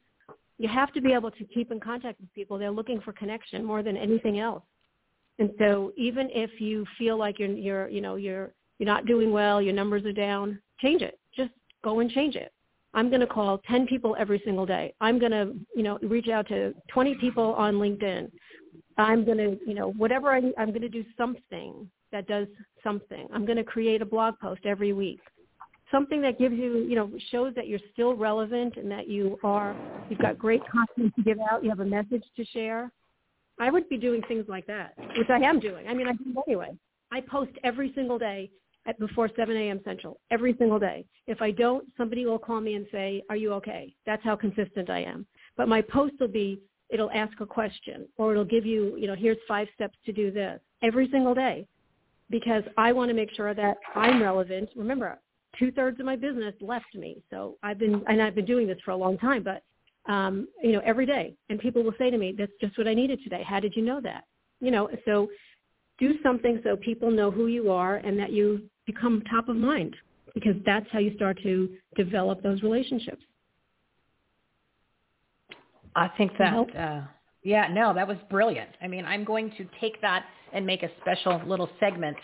You 0.59 0.69
have 0.69 0.93
to 0.93 1.01
be 1.01 1.15
able 1.15 1.31
to 1.31 1.45
keep 1.45 1.71
in 1.73 1.81
contact 1.81 2.21
with 2.21 2.33
people. 2.35 2.59
They're 2.59 2.71
looking 2.71 3.01
for 3.01 3.13
connection 3.15 3.65
more 3.65 3.83
than 3.83 3.97
anything 3.97 4.39
else. 4.39 4.63
And 5.41 5.51
so 5.59 5.93
even 5.97 6.29
if 6.33 6.61
you 6.61 6.87
feel 6.99 7.19
like 7.19 7.39
you're 7.39 7.49
you're 7.49 7.89
you 7.89 8.01
know 8.01 8.17
you're 8.17 8.53
you're 8.79 8.87
not 8.87 9.07
doing 9.07 9.33
well, 9.33 9.61
your 9.61 9.75
numbers 9.75 10.05
are 10.05 10.13
down, 10.13 10.61
change 10.81 11.03
it. 11.03 11.19
Just 11.35 11.51
go 11.83 12.01
and 12.01 12.11
change 12.11 12.37
it. 12.37 12.53
I'm 12.93 13.09
going 13.09 13.21
to 13.21 13.27
call 13.27 13.59
10 13.69 13.87
people 13.87 14.17
every 14.19 14.43
single 14.45 14.67
day. 14.67 14.95
I'm 15.01 15.19
going 15.19 15.31
to, 15.31 15.55
you 15.77 15.83
know, 15.83 15.99
reach 16.03 16.29
out 16.29 16.49
to 16.49 16.75
20 16.89 17.15
people 17.17 17.55
on 17.55 17.75
LinkedIn. 17.75 18.31
I'm 18.99 19.25
going 19.25 19.39
to, 19.39 19.59
you 19.67 19.75
know, 19.75 19.93
whatever 19.93 20.31
I, 20.31 20.41
I'm 20.59 20.71
going 20.71 20.81
to 20.81 20.89
do 20.89 21.05
something 21.17 21.89
that 22.11 22.27
does 22.27 22.49
something. 22.83 23.29
I'm 23.33 23.47
going 23.47 23.59
to 23.59 23.65
create 23.65 24.03
a 24.03 24.07
blog 24.07 24.39
post 24.41 24.63
every 24.65 24.93
week. 24.93 25.21
Something 25.91 26.21
that 26.23 26.39
gives 26.39 26.55
you, 26.57 26.79
you 26.79 26.97
know, 26.97 27.11
shows 27.31 27.55
that 27.55 27.69
you're 27.69 27.81
still 27.93 28.15
relevant 28.15 28.77
and 28.77 28.91
that 28.91 29.09
you 29.09 29.39
are, 29.45 29.77
you've 30.09 30.19
got 30.19 30.39
great 30.39 30.63
content 30.71 31.15
to 31.17 31.23
give 31.23 31.39
out. 31.51 31.63
You 31.63 31.71
have 31.71 31.81
a 31.81 31.85
message 31.85 32.25
to 32.37 32.45
share. 32.47 32.91
I 33.61 33.71
would 33.71 33.89
be 33.89 33.99
doing 33.99 34.23
things 34.27 34.47
like 34.49 34.67
that, 34.67 34.95
which 35.17 35.29
I 35.29 35.39
am 35.39 35.61
doing. 35.61 35.87
I 35.87 35.95
mean, 35.95 36.09
I 36.09 36.13
do 36.13 36.43
anyway. 36.47 36.71
I 37.13 37.21
post 37.21 37.53
every 37.63 37.93
single 37.95 38.19
day 38.19 38.51
at 38.87 38.99
before 38.99 39.29
7 39.37 39.55
a.m. 39.55 39.81
Central 39.85 40.19
every 40.31 40.57
single 40.59 40.79
day. 40.79 41.05
If 41.27 41.43
I 41.43 41.51
don't, 41.51 41.87
somebody 41.99 42.25
will 42.25 42.39
call 42.39 42.61
me 42.61 42.75
and 42.75 42.87
say, 42.91 43.23
"Are 43.29 43.37
you 43.37 43.53
okay?" 43.55 43.95
That's 44.07 44.25
how 44.25 44.35
consistent 44.35 44.89
I 44.89 45.01
am. 45.01 45.27
But 45.59 45.69
my 45.69 45.83
post 45.83 46.15
will 46.19 46.29
be, 46.29 46.61
it'll 46.89 47.11
ask 47.11 47.39
a 47.41 47.47
question, 47.47 48.09
or 48.17 48.33
it'll 48.33 48.45
give 48.45 48.65
you, 48.65 48.97
you 48.97 49.07
know, 49.07 49.15
here's 49.15 49.37
five 49.47 49.69
steps 49.75 49.99
to 50.07 50.13
do 50.13 50.31
this 50.31 50.59
every 50.83 51.11
single 51.11 51.35
day, 51.35 51.67
because 52.31 52.65
I 52.79 52.93
want 52.93 53.11
to 53.11 53.15
make 53.15 53.31
sure 53.35 53.53
that 53.53 53.77
I'm 53.95 54.23
relevant. 54.23 54.71
Remember, 54.75 55.21
two 55.59 55.71
thirds 55.71 56.01
of 56.01 56.07
my 56.07 56.17
business 56.17 56.55
left 56.63 56.95
me, 56.95 57.23
so 57.29 57.59
I've 57.63 57.79
been 57.79 58.03
and 58.09 58.23
I've 58.23 58.35
been 58.35 58.47
doing 58.47 58.67
this 58.67 58.79
for 58.85 58.93
a 58.93 58.97
long 58.97 59.19
time, 59.19 59.43
but 59.43 59.63
um, 60.11 60.49
you 60.63 60.73
know, 60.73 60.83
every 60.85 61.07
day, 61.07 61.35
and 61.49 61.59
people 61.61 61.83
will 61.83 61.95
say 61.99 62.11
to 62.11 62.19
me, 62.19 62.35
"That's 62.37 62.53
just 62.61 62.77
what 62.77 62.89
I 62.89 62.95
needed 62.95 63.21
today." 63.23 63.43
How 63.43 63.61
did 63.61 63.77
you 63.77 63.83
know 63.83 64.01
that? 64.01 64.25
You 64.61 64.71
know, 64.71 64.89
so 65.05 65.29
do 65.99 66.15
something 66.23 66.61
so 66.65 66.77
people 66.77 67.11
know 67.11 67.31
who 67.31 67.47
you 67.47 67.71
are 67.71 67.97
and 67.97 68.19
that 68.19 68.33
you 68.33 68.63
become 68.87 69.23
top 69.31 69.49
of 69.49 69.57
mind 69.57 69.95
because 70.35 70.57
that's 70.67 70.87
how 70.91 70.99
you 70.99 71.15
start 71.15 71.39
to 71.43 71.69
develop 71.97 72.43
those 72.43 72.63
relationships. 72.63 73.23
I 75.95 76.09
think 76.17 76.33
that, 76.39 76.55
uh, 76.77 77.03
yeah, 77.43 77.69
no, 77.71 77.93
that 77.95 78.07
was 78.07 78.17
brilliant. 78.31 78.71
I 78.83 78.89
mean, 78.89 79.05
I'm 79.05 79.25
going 79.25 79.51
to 79.59 79.67
take 79.81 80.01
that 80.03 80.25
and 80.53 80.65
make 80.65 80.83
a 80.83 80.91
special 81.01 81.41
little 81.47 81.69
segment 81.81 82.17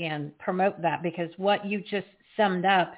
and 0.00 0.36
promote 0.38 0.80
that 0.82 1.02
because 1.02 1.30
what 1.36 1.64
you 1.66 1.82
just 1.90 2.06
summed 2.36 2.64
up 2.64 2.92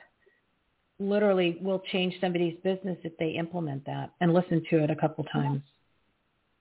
literally 1.02 1.58
will 1.60 1.80
change 1.92 2.14
somebody's 2.20 2.56
business 2.62 2.98
if 3.02 3.16
they 3.18 3.30
implement 3.30 3.84
that 3.86 4.10
and 4.20 4.32
listen 4.32 4.62
to 4.70 4.82
it 4.82 4.90
a 4.90 4.96
couple 4.96 5.24
times. 5.24 5.62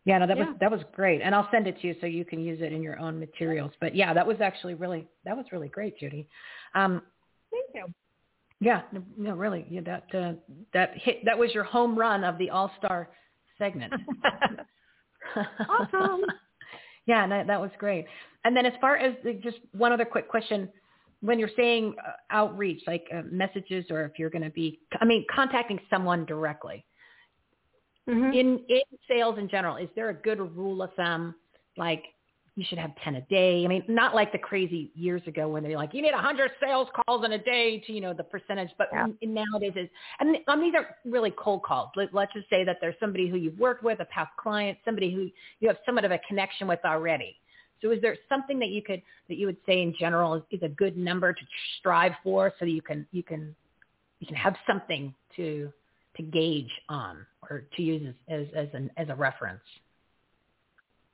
Yeah, 0.05 0.17
no, 0.17 0.27
that 0.27 0.37
Yeah. 0.37 0.45
was 0.49 0.55
that 0.59 0.71
was 0.71 0.81
great, 0.93 1.21
and 1.21 1.35
I'll 1.35 1.49
send 1.51 1.67
it 1.67 1.79
to 1.81 1.87
you 1.87 1.95
so 2.01 2.07
you 2.07 2.25
can 2.25 2.39
use 2.39 2.59
it 2.61 2.73
in 2.73 2.81
your 2.81 2.99
own 2.99 3.19
materials. 3.19 3.71
But 3.79 3.95
yeah, 3.95 4.13
that 4.13 4.25
was 4.25 4.41
actually 4.41 4.73
really 4.73 5.07
that 5.25 5.37
was 5.37 5.45
really 5.51 5.67
great, 5.69 5.97
Judy. 5.99 6.27
Um, 6.73 7.03
Thank 7.51 7.65
you. 7.75 7.93
yeah, 8.59 8.81
no, 8.91 9.03
no 9.17 9.35
really, 9.35 9.65
yeah, 9.69 9.81
that 9.81 10.15
uh, 10.15 10.33
that 10.73 10.97
hit 10.97 11.23
that 11.25 11.37
was 11.37 11.53
your 11.53 11.63
home 11.63 11.97
run 11.97 12.23
of 12.23 12.37
the 12.39 12.49
All 12.49 12.71
Star 12.79 13.09
segment. 13.57 13.93
Awesome. 15.69 16.21
yeah, 17.05 17.27
that 17.27 17.47
that 17.47 17.61
was 17.61 17.71
great. 17.77 18.05
And 18.43 18.55
then 18.57 18.65
as 18.65 18.73
far 18.81 18.97
as 18.97 19.15
the, 19.23 19.33
just 19.33 19.57
one 19.71 19.91
other 19.91 20.03
quick 20.05 20.27
question, 20.27 20.67
when 21.21 21.39
you're 21.39 21.49
saying 21.55 21.95
uh, 22.05 22.11
outreach, 22.31 22.81
like 22.87 23.05
uh, 23.13 23.21
messages, 23.31 23.85
or 23.89 24.03
if 24.05 24.17
you're 24.17 24.29
going 24.29 24.43
to 24.43 24.49
be, 24.49 24.79
I 24.99 25.05
mean, 25.05 25.25
contacting 25.33 25.79
someone 25.89 26.25
directly 26.25 26.85
Mhm. 28.07 28.33
in 28.33 28.65
in 28.67 28.81
sales 29.07 29.37
in 29.37 29.47
general, 29.47 29.77
is 29.77 29.89
there 29.95 30.09
a 30.09 30.13
good 30.13 30.39
rule 30.55 30.81
of 30.81 30.93
thumb? 30.95 31.35
Like, 31.77 32.03
you 32.55 32.65
should 32.67 32.79
have 32.79 32.91
10 33.03 33.15
a 33.15 33.21
day. 33.21 33.63
I 33.63 33.67
mean, 33.67 33.83
not 33.87 34.13
like 34.13 34.31
the 34.33 34.37
crazy 34.37 34.91
years 34.93 35.21
ago 35.25 35.47
when 35.47 35.63
they're 35.63 35.77
like, 35.77 35.93
you 35.93 36.01
need 36.01 36.09
a 36.09 36.15
100 36.15 36.51
sales 36.59 36.89
calls 37.05 37.23
in 37.23 37.31
a 37.31 37.37
day 37.37 37.79
to, 37.79 37.93
you 37.93 38.01
know, 38.01 38.13
the 38.13 38.23
percentage. 38.25 38.69
But 38.77 38.89
Yeah. 38.91 39.05
n- 39.05 39.17
nowadays 39.21 39.73
is, 39.77 39.89
and 40.19 40.37
I 40.47 40.55
mean, 40.55 40.71
these 40.71 40.79
are 40.79 40.97
really 41.05 41.31
cold 41.31 41.63
calls. 41.63 41.91
Let, 41.95 42.13
let's 42.13 42.33
just 42.33 42.49
say 42.49 42.65
that 42.65 42.79
there's 42.81 42.95
somebody 42.99 43.29
who 43.29 43.37
you've 43.37 43.57
worked 43.57 43.83
with, 43.83 44.01
a 44.01 44.05
past 44.05 44.31
client, 44.37 44.77
somebody 44.83 45.13
who 45.13 45.29
you 45.61 45.67
have 45.69 45.77
somewhat 45.85 46.03
of 46.03 46.11
a 46.11 46.19
connection 46.27 46.67
with 46.67 46.79
already. 46.83 47.37
So 47.81 47.91
is 47.91 48.01
there 48.01 48.15
something 48.29 48.59
that 48.59 48.69
you 48.69 48.81
could, 48.81 49.01
that 49.27 49.37
you 49.37 49.45
would 49.47 49.57
say 49.65 49.81
in 49.81 49.93
general 49.99 50.35
is, 50.35 50.43
is 50.51 50.61
a 50.63 50.69
good 50.69 50.97
number 50.97 51.33
to 51.33 51.41
strive 51.79 52.13
for 52.23 52.53
so 52.59 52.65
that 52.65 52.71
you 52.71 52.81
can, 52.81 53.07
you 53.11 53.23
can, 53.23 53.55
you 54.19 54.27
can 54.27 54.35
have 54.35 54.55
something 54.67 55.13
to, 55.35 55.71
to 56.17 56.23
gauge 56.23 56.71
on 56.89 57.25
or 57.49 57.63
to 57.75 57.81
use 57.81 58.13
as, 58.29 58.41
as, 58.41 58.67
as, 58.67 58.67
an, 58.73 58.91
as 58.97 59.09
a 59.09 59.15
reference? 59.15 59.61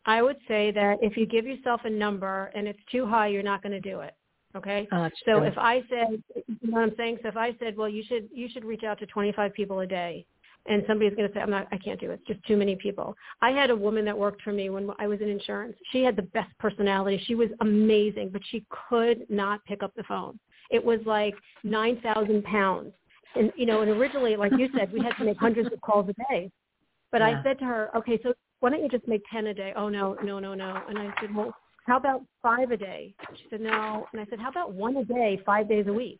I 0.05 0.21
would 0.21 0.37
say 0.47 0.71
that 0.71 0.97
if 1.01 1.17
you 1.17 1.25
give 1.25 1.45
yourself 1.45 1.81
a 1.83 1.89
number 1.89 2.51
and 2.55 2.67
it's 2.67 2.79
too 2.91 3.05
high, 3.05 3.27
you're 3.27 3.43
not 3.43 3.61
going 3.61 3.73
to 3.73 3.81
do 3.81 3.99
it. 3.99 4.15
Okay. 4.55 4.87
Uh, 4.91 5.09
So 5.25 5.43
if 5.43 5.57
I 5.57 5.83
said, 5.89 6.23
you 6.35 6.71
know 6.71 6.79
what 6.79 6.83
I'm 6.83 6.93
saying? 6.97 7.19
So 7.21 7.27
if 7.27 7.37
I 7.37 7.55
said, 7.59 7.77
well, 7.77 7.89
you 7.89 8.03
should 8.07 8.29
you 8.33 8.47
should 8.51 8.65
reach 8.65 8.83
out 8.83 8.97
to 8.99 9.05
25 9.05 9.53
people 9.53 9.81
a 9.81 9.87
day, 9.87 10.25
and 10.67 10.83
somebody's 10.87 11.15
going 11.15 11.27
to 11.27 11.33
say, 11.33 11.39
I'm 11.39 11.49
not, 11.49 11.67
I 11.71 11.77
can't 11.77 11.99
do 11.99 12.11
it. 12.11 12.19
It's 12.19 12.27
just 12.27 12.45
too 12.45 12.57
many 12.57 12.75
people. 12.75 13.15
I 13.41 13.51
had 13.51 13.69
a 13.69 13.75
woman 13.75 14.03
that 14.05 14.17
worked 14.17 14.41
for 14.41 14.51
me 14.51 14.69
when 14.69 14.89
I 14.99 15.07
was 15.07 15.21
in 15.21 15.29
insurance. 15.29 15.75
She 15.91 16.03
had 16.03 16.15
the 16.15 16.23
best 16.23 16.49
personality. 16.59 17.21
She 17.25 17.35
was 17.35 17.49
amazing, 17.61 18.29
but 18.31 18.41
she 18.49 18.65
could 18.89 19.25
not 19.29 19.63
pick 19.65 19.81
up 19.81 19.93
the 19.95 20.03
phone. 20.03 20.39
It 20.69 20.83
was 20.83 20.99
like 21.05 21.35
9,000 21.63 22.43
pounds. 22.43 22.93
And, 23.35 23.51
you 23.55 23.65
know, 23.65 23.81
and 23.81 23.91
originally, 23.91 24.35
like 24.35 24.51
you 24.57 24.69
said, 24.77 24.91
we 24.91 25.01
had 25.01 25.15
to 25.17 25.23
make 25.23 25.37
hundreds 25.37 25.71
of 25.71 25.79
calls 25.81 26.09
a 26.09 26.13
day. 26.31 26.51
But 27.11 27.21
Yeah. 27.21 27.39
I 27.39 27.43
said 27.43 27.59
to 27.59 27.65
her, 27.65 27.89
okay, 27.95 28.19
so 28.21 28.33
why 28.59 28.69
don't 28.69 28.81
you 28.81 28.89
just 28.89 29.07
make 29.07 29.21
10 29.31 29.47
a 29.47 29.53
day? 29.53 29.73
Oh, 29.75 29.87
no, 29.87 30.17
no, 30.23 30.39
no, 30.39 30.53
no. 30.53 30.81
And 30.89 30.97
I 30.97 31.13
said, 31.21 31.33
well, 31.33 31.53
how 31.85 31.95
about 31.95 32.23
five 32.41 32.71
a 32.71 32.77
day? 32.77 33.13
She 33.35 33.45
said, 33.49 33.61
no. 33.61 34.07
And 34.11 34.21
I 34.21 34.25
said, 34.29 34.39
how 34.39 34.49
about 34.49 34.73
one 34.73 34.97
a 34.97 35.05
day, 35.05 35.39
five 35.45 35.69
days 35.69 35.87
a 35.87 35.93
week? 35.93 36.19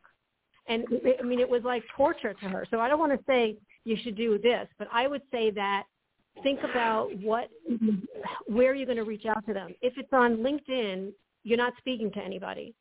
And 0.70 0.86
I 1.20 1.24
mean, 1.24 1.40
it 1.40 1.50
was 1.50 1.64
like 1.64 1.84
torture 1.96 2.34
to 2.34 2.50
her. 2.50 2.66
So 2.70 2.80
I 2.80 2.90
don't 2.90 3.00
want 3.00 3.14
to 3.14 3.26
say 3.26 3.58
you 3.88 3.98
should 4.04 4.16
do 4.16 4.38
this, 4.38 4.68
but 4.78 4.88
I 4.92 5.08
would 5.08 5.22
say 5.32 5.50
that 5.52 5.84
think 6.44 6.60
about 6.70 7.10
what, 7.22 7.50
where 8.46 8.76
you're 8.76 8.86
going 8.86 8.98
to 8.98 9.04
reach 9.04 9.26
out 9.26 9.46
to 9.48 9.54
them. 9.54 9.74
If 9.82 9.94
it's 9.98 10.12
on 10.12 10.38
LinkedIn, 10.38 11.12
you're 11.44 11.58
not 11.58 11.74
speaking 11.78 12.12
to 12.12 12.20
anybody. 12.20 12.76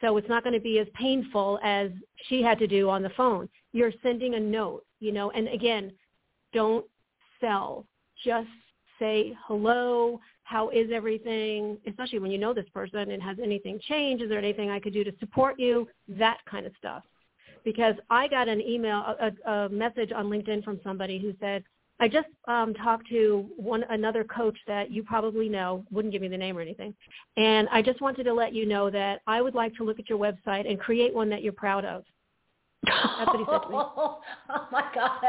So 0.00 0.16
it's 0.16 0.28
not 0.28 0.44
going 0.44 0.54
to 0.54 0.60
be 0.60 0.78
as 0.78 0.86
painful 0.94 1.58
as 1.64 1.90
she 2.28 2.40
had 2.40 2.58
to 2.60 2.68
do 2.68 2.88
on 2.88 3.02
the 3.02 3.10
phone. 3.10 3.48
You're 3.72 3.92
sending 4.02 4.34
a 4.34 4.40
note, 4.40 4.84
you 5.00 5.12
know, 5.12 5.30
and 5.32 5.48
again, 5.48 5.92
don't 6.52 6.86
sell. 7.40 7.84
Just 8.24 8.48
say 8.98 9.36
hello, 9.46 10.20
how 10.44 10.70
is 10.70 10.90
everything, 10.92 11.78
especially 11.86 12.20
when 12.20 12.30
you 12.30 12.38
know 12.38 12.54
this 12.54 12.68
person 12.72 13.10
and 13.10 13.22
has 13.22 13.38
anything 13.42 13.80
changed, 13.88 14.22
is 14.22 14.28
there 14.28 14.38
anything 14.38 14.70
I 14.70 14.80
could 14.80 14.92
do 14.92 15.04
to 15.04 15.12
support 15.18 15.58
you, 15.58 15.88
that 16.08 16.38
kind 16.48 16.64
of 16.64 16.72
stuff. 16.78 17.02
Because 17.68 17.96
I 18.08 18.28
got 18.28 18.48
an 18.48 18.62
email, 18.62 19.04
a, 19.20 19.50
a 19.50 19.68
message 19.68 20.10
on 20.10 20.30
LinkedIn 20.30 20.64
from 20.64 20.80
somebody 20.82 21.18
who 21.18 21.34
said, 21.38 21.62
I 22.00 22.08
just 22.08 22.28
um, 22.46 22.72
talked 22.72 23.06
to 23.10 23.46
one 23.58 23.84
another 23.90 24.24
coach 24.24 24.56
that 24.66 24.90
you 24.90 25.02
probably 25.02 25.50
know, 25.50 25.84
wouldn't 25.90 26.12
give 26.12 26.22
me 26.22 26.28
the 26.28 26.38
name 26.38 26.56
or 26.56 26.62
anything, 26.62 26.94
and 27.36 27.68
I 27.70 27.82
just 27.82 28.00
wanted 28.00 28.24
to 28.24 28.32
let 28.32 28.54
you 28.54 28.64
know 28.64 28.88
that 28.88 29.20
I 29.26 29.42
would 29.42 29.54
like 29.54 29.74
to 29.74 29.84
look 29.84 29.98
at 29.98 30.08
your 30.08 30.16
website 30.18 30.66
and 30.66 30.80
create 30.80 31.12
one 31.12 31.28
that 31.28 31.42
you're 31.42 31.52
proud 31.52 31.84
of. 31.84 32.04
That's 32.86 33.26
what 33.26 33.38
he 33.38 33.44
said 33.50 33.58
to 33.58 33.68
me. 33.68 33.76
Oh, 34.50 34.68
my 34.72 34.84
God. 34.94 35.20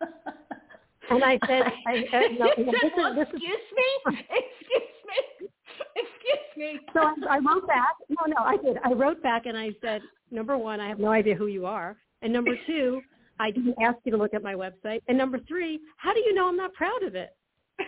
And 1.10 1.24
I 1.24 1.38
said, 1.46 1.62
I, 1.86 2.04
uh, 2.12 2.20
no, 2.38 2.50
You 2.56 2.66
no, 2.66 2.72
said, 2.72 2.82
this 2.82 2.92
is, 2.92 3.16
this 3.16 3.28
is 3.28 3.34
excuse 3.34 3.66
me? 3.76 4.16
Excuse 4.30 4.90
me? 5.06 5.48
Excuse 5.96 6.38
me? 6.56 6.80
so 6.92 7.00
I, 7.00 7.36
I 7.36 7.38
wrote 7.38 7.66
back. 7.66 7.94
No, 8.08 8.16
no, 8.26 8.42
I 8.42 8.56
did. 8.56 8.76
I 8.84 8.92
wrote 8.92 9.22
back 9.22 9.46
and 9.46 9.56
I 9.56 9.70
said, 9.82 10.00
number 10.30 10.56
one, 10.56 10.80
I 10.80 10.88
have 10.88 10.98
no 10.98 11.08
idea 11.08 11.34
who 11.34 11.46
you 11.46 11.66
are, 11.66 11.96
and 12.22 12.32
number 12.32 12.52
two, 12.66 13.00
I 13.38 13.50
didn't 13.50 13.74
ask 13.82 13.98
you 14.04 14.12
to 14.12 14.16
look 14.18 14.34
at 14.34 14.42
my 14.42 14.54
website, 14.54 15.02
and 15.08 15.18
number 15.18 15.38
three, 15.46 15.78
how 15.98 16.14
do 16.14 16.20
you 16.20 16.34
know 16.34 16.48
I'm 16.48 16.56
not 16.56 16.72
proud 16.72 17.02
of 17.02 17.14
it? 17.14 17.36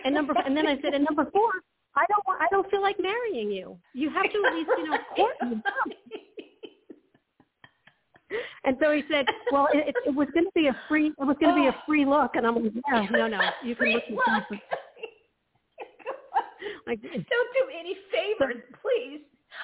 And 0.05 0.13
number, 0.13 0.33
and 0.45 0.55
then 0.55 0.67
I 0.67 0.79
said, 0.81 0.93
and 0.93 1.03
number 1.03 1.29
four, 1.31 1.49
I 1.95 2.05
don't, 2.07 2.25
want, 2.27 2.41
I 2.41 2.45
don't 2.51 2.69
feel 2.69 2.81
like 2.81 2.97
marrying 2.99 3.51
you. 3.51 3.77
You 3.93 4.11
have 4.11 4.31
to 4.31 4.43
at 4.47 4.53
least, 4.53 4.69
you 4.77 4.89
know, 4.89 4.97
court 5.15 5.35
me. 5.41 6.28
And 8.63 8.77
so 8.81 8.91
he 8.91 9.03
said, 9.11 9.25
"Well, 9.51 9.67
it, 9.73 9.95
it 10.05 10.15
was 10.15 10.27
going 10.33 10.45
to 10.45 10.51
be 10.53 10.67
a 10.67 10.77
free. 10.87 11.07
It 11.07 11.13
was 11.19 11.35
going 11.39 11.55
to 11.55 11.61
be 11.61 11.67
a 11.67 11.75
oh. 11.75 11.81
free 11.85 12.05
look." 12.05 12.31
And 12.35 12.45
I'm 12.45 12.55
like, 12.61 12.73
"Yeah, 12.87 13.07
no, 13.11 13.27
no, 13.27 13.39
you 13.63 13.75
can 13.75 13.93
look 13.93 14.03
yourself." 14.09 14.43
Like, 16.85 17.01
Don't 17.01 17.13
do 17.13 17.69
any 17.79 17.95
favors, 18.11 18.63
please. 18.81 19.21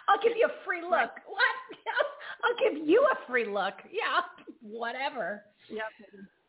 I'll 0.08 0.22
give 0.22 0.38
you 0.38 0.46
a 0.46 0.66
free 0.66 0.82
look. 0.82 1.12
What? 1.28 1.56
I'll 2.44 2.72
give 2.72 2.88
you 2.88 3.02
a 3.02 3.28
free 3.28 3.46
look. 3.46 3.74
Yeah, 3.92 4.22
whatever. 4.62 5.44
yeah, 5.70 5.82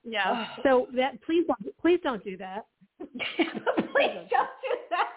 yeah. 0.04 0.46
So 0.62 0.86
that 0.94 1.22
please 1.24 1.44
don't, 1.46 1.78
please 1.78 1.98
don't 2.02 2.22
do 2.22 2.36
that. 2.36 2.66
please 2.98 4.28
don't 4.30 4.30
do 4.30 4.76
that. 4.90 5.08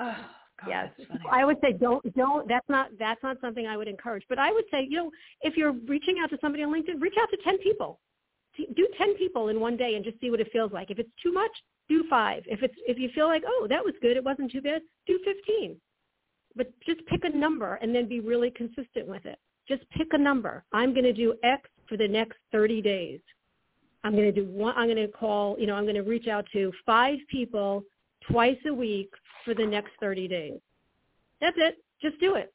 Oh. 0.00 0.16
God, 0.60 0.68
yes. 0.68 1.08
I 1.30 1.44
would 1.44 1.56
say 1.60 1.72
don't 1.72 2.02
don't. 2.14 2.48
That's 2.48 2.68
not 2.68 2.88
that's 2.98 3.22
not 3.22 3.40
something 3.40 3.66
I 3.66 3.76
would 3.76 3.88
encourage. 3.88 4.24
But 4.28 4.38
I 4.38 4.52
would 4.52 4.64
say, 4.70 4.86
you 4.88 4.96
know, 4.96 5.10
if 5.42 5.56
you're 5.56 5.72
reaching 5.72 6.16
out 6.22 6.30
to 6.30 6.38
somebody 6.40 6.62
on 6.62 6.72
LinkedIn, 6.72 7.00
reach 7.00 7.14
out 7.20 7.28
to 7.30 7.36
ten 7.44 7.58
people. 7.58 8.00
Do 8.56 8.88
ten 8.96 9.14
people 9.16 9.48
in 9.48 9.58
one 9.58 9.76
day 9.76 9.94
and 9.96 10.04
just 10.04 10.20
see 10.20 10.30
what 10.30 10.40
it 10.40 10.52
feels 10.52 10.70
like. 10.70 10.90
If 10.90 10.98
it's 11.00 11.10
too 11.20 11.32
much, 11.32 11.50
do 11.88 12.04
five. 12.08 12.44
If 12.46 12.62
it's 12.62 12.74
if 12.86 12.98
you 12.98 13.10
feel 13.14 13.26
like, 13.26 13.42
oh, 13.46 13.66
that 13.68 13.84
was 13.84 13.94
good, 14.00 14.16
it 14.16 14.24
wasn't 14.24 14.52
too 14.52 14.62
bad, 14.62 14.82
do 15.06 15.18
fifteen. 15.24 15.76
But 16.56 16.72
just 16.86 17.04
pick 17.06 17.24
a 17.24 17.36
number 17.36 17.74
and 17.82 17.94
then 17.94 18.08
be 18.08 18.20
really 18.20 18.50
consistent 18.50 19.08
with 19.08 19.26
it. 19.26 19.38
Just 19.66 19.82
pick 19.90 20.08
a 20.12 20.18
number. 20.18 20.64
I'm 20.72 20.92
going 20.92 21.04
to 21.04 21.12
do 21.12 21.34
X 21.42 21.68
for 21.88 21.96
the 21.96 22.06
next 22.06 22.36
30 22.52 22.82
days. 22.82 23.20
I'm 24.04 24.12
going 24.12 24.32
to 24.32 24.32
do 24.32 24.44
one. 24.46 24.74
I'm 24.76 24.86
going 24.86 25.04
to 25.04 25.08
call. 25.08 25.56
You 25.58 25.66
know, 25.66 25.74
I'm 25.74 25.84
going 25.84 25.94
to 25.94 26.02
reach 26.02 26.28
out 26.28 26.44
to 26.52 26.70
five 26.84 27.18
people 27.30 27.82
twice 28.30 28.58
a 28.66 28.74
week 28.74 29.10
for 29.44 29.54
the 29.54 29.64
next 29.64 29.90
30 30.00 30.28
days. 30.28 30.60
That's 31.40 31.56
it. 31.58 31.78
Just 32.00 32.18
do 32.20 32.34
it, 32.34 32.52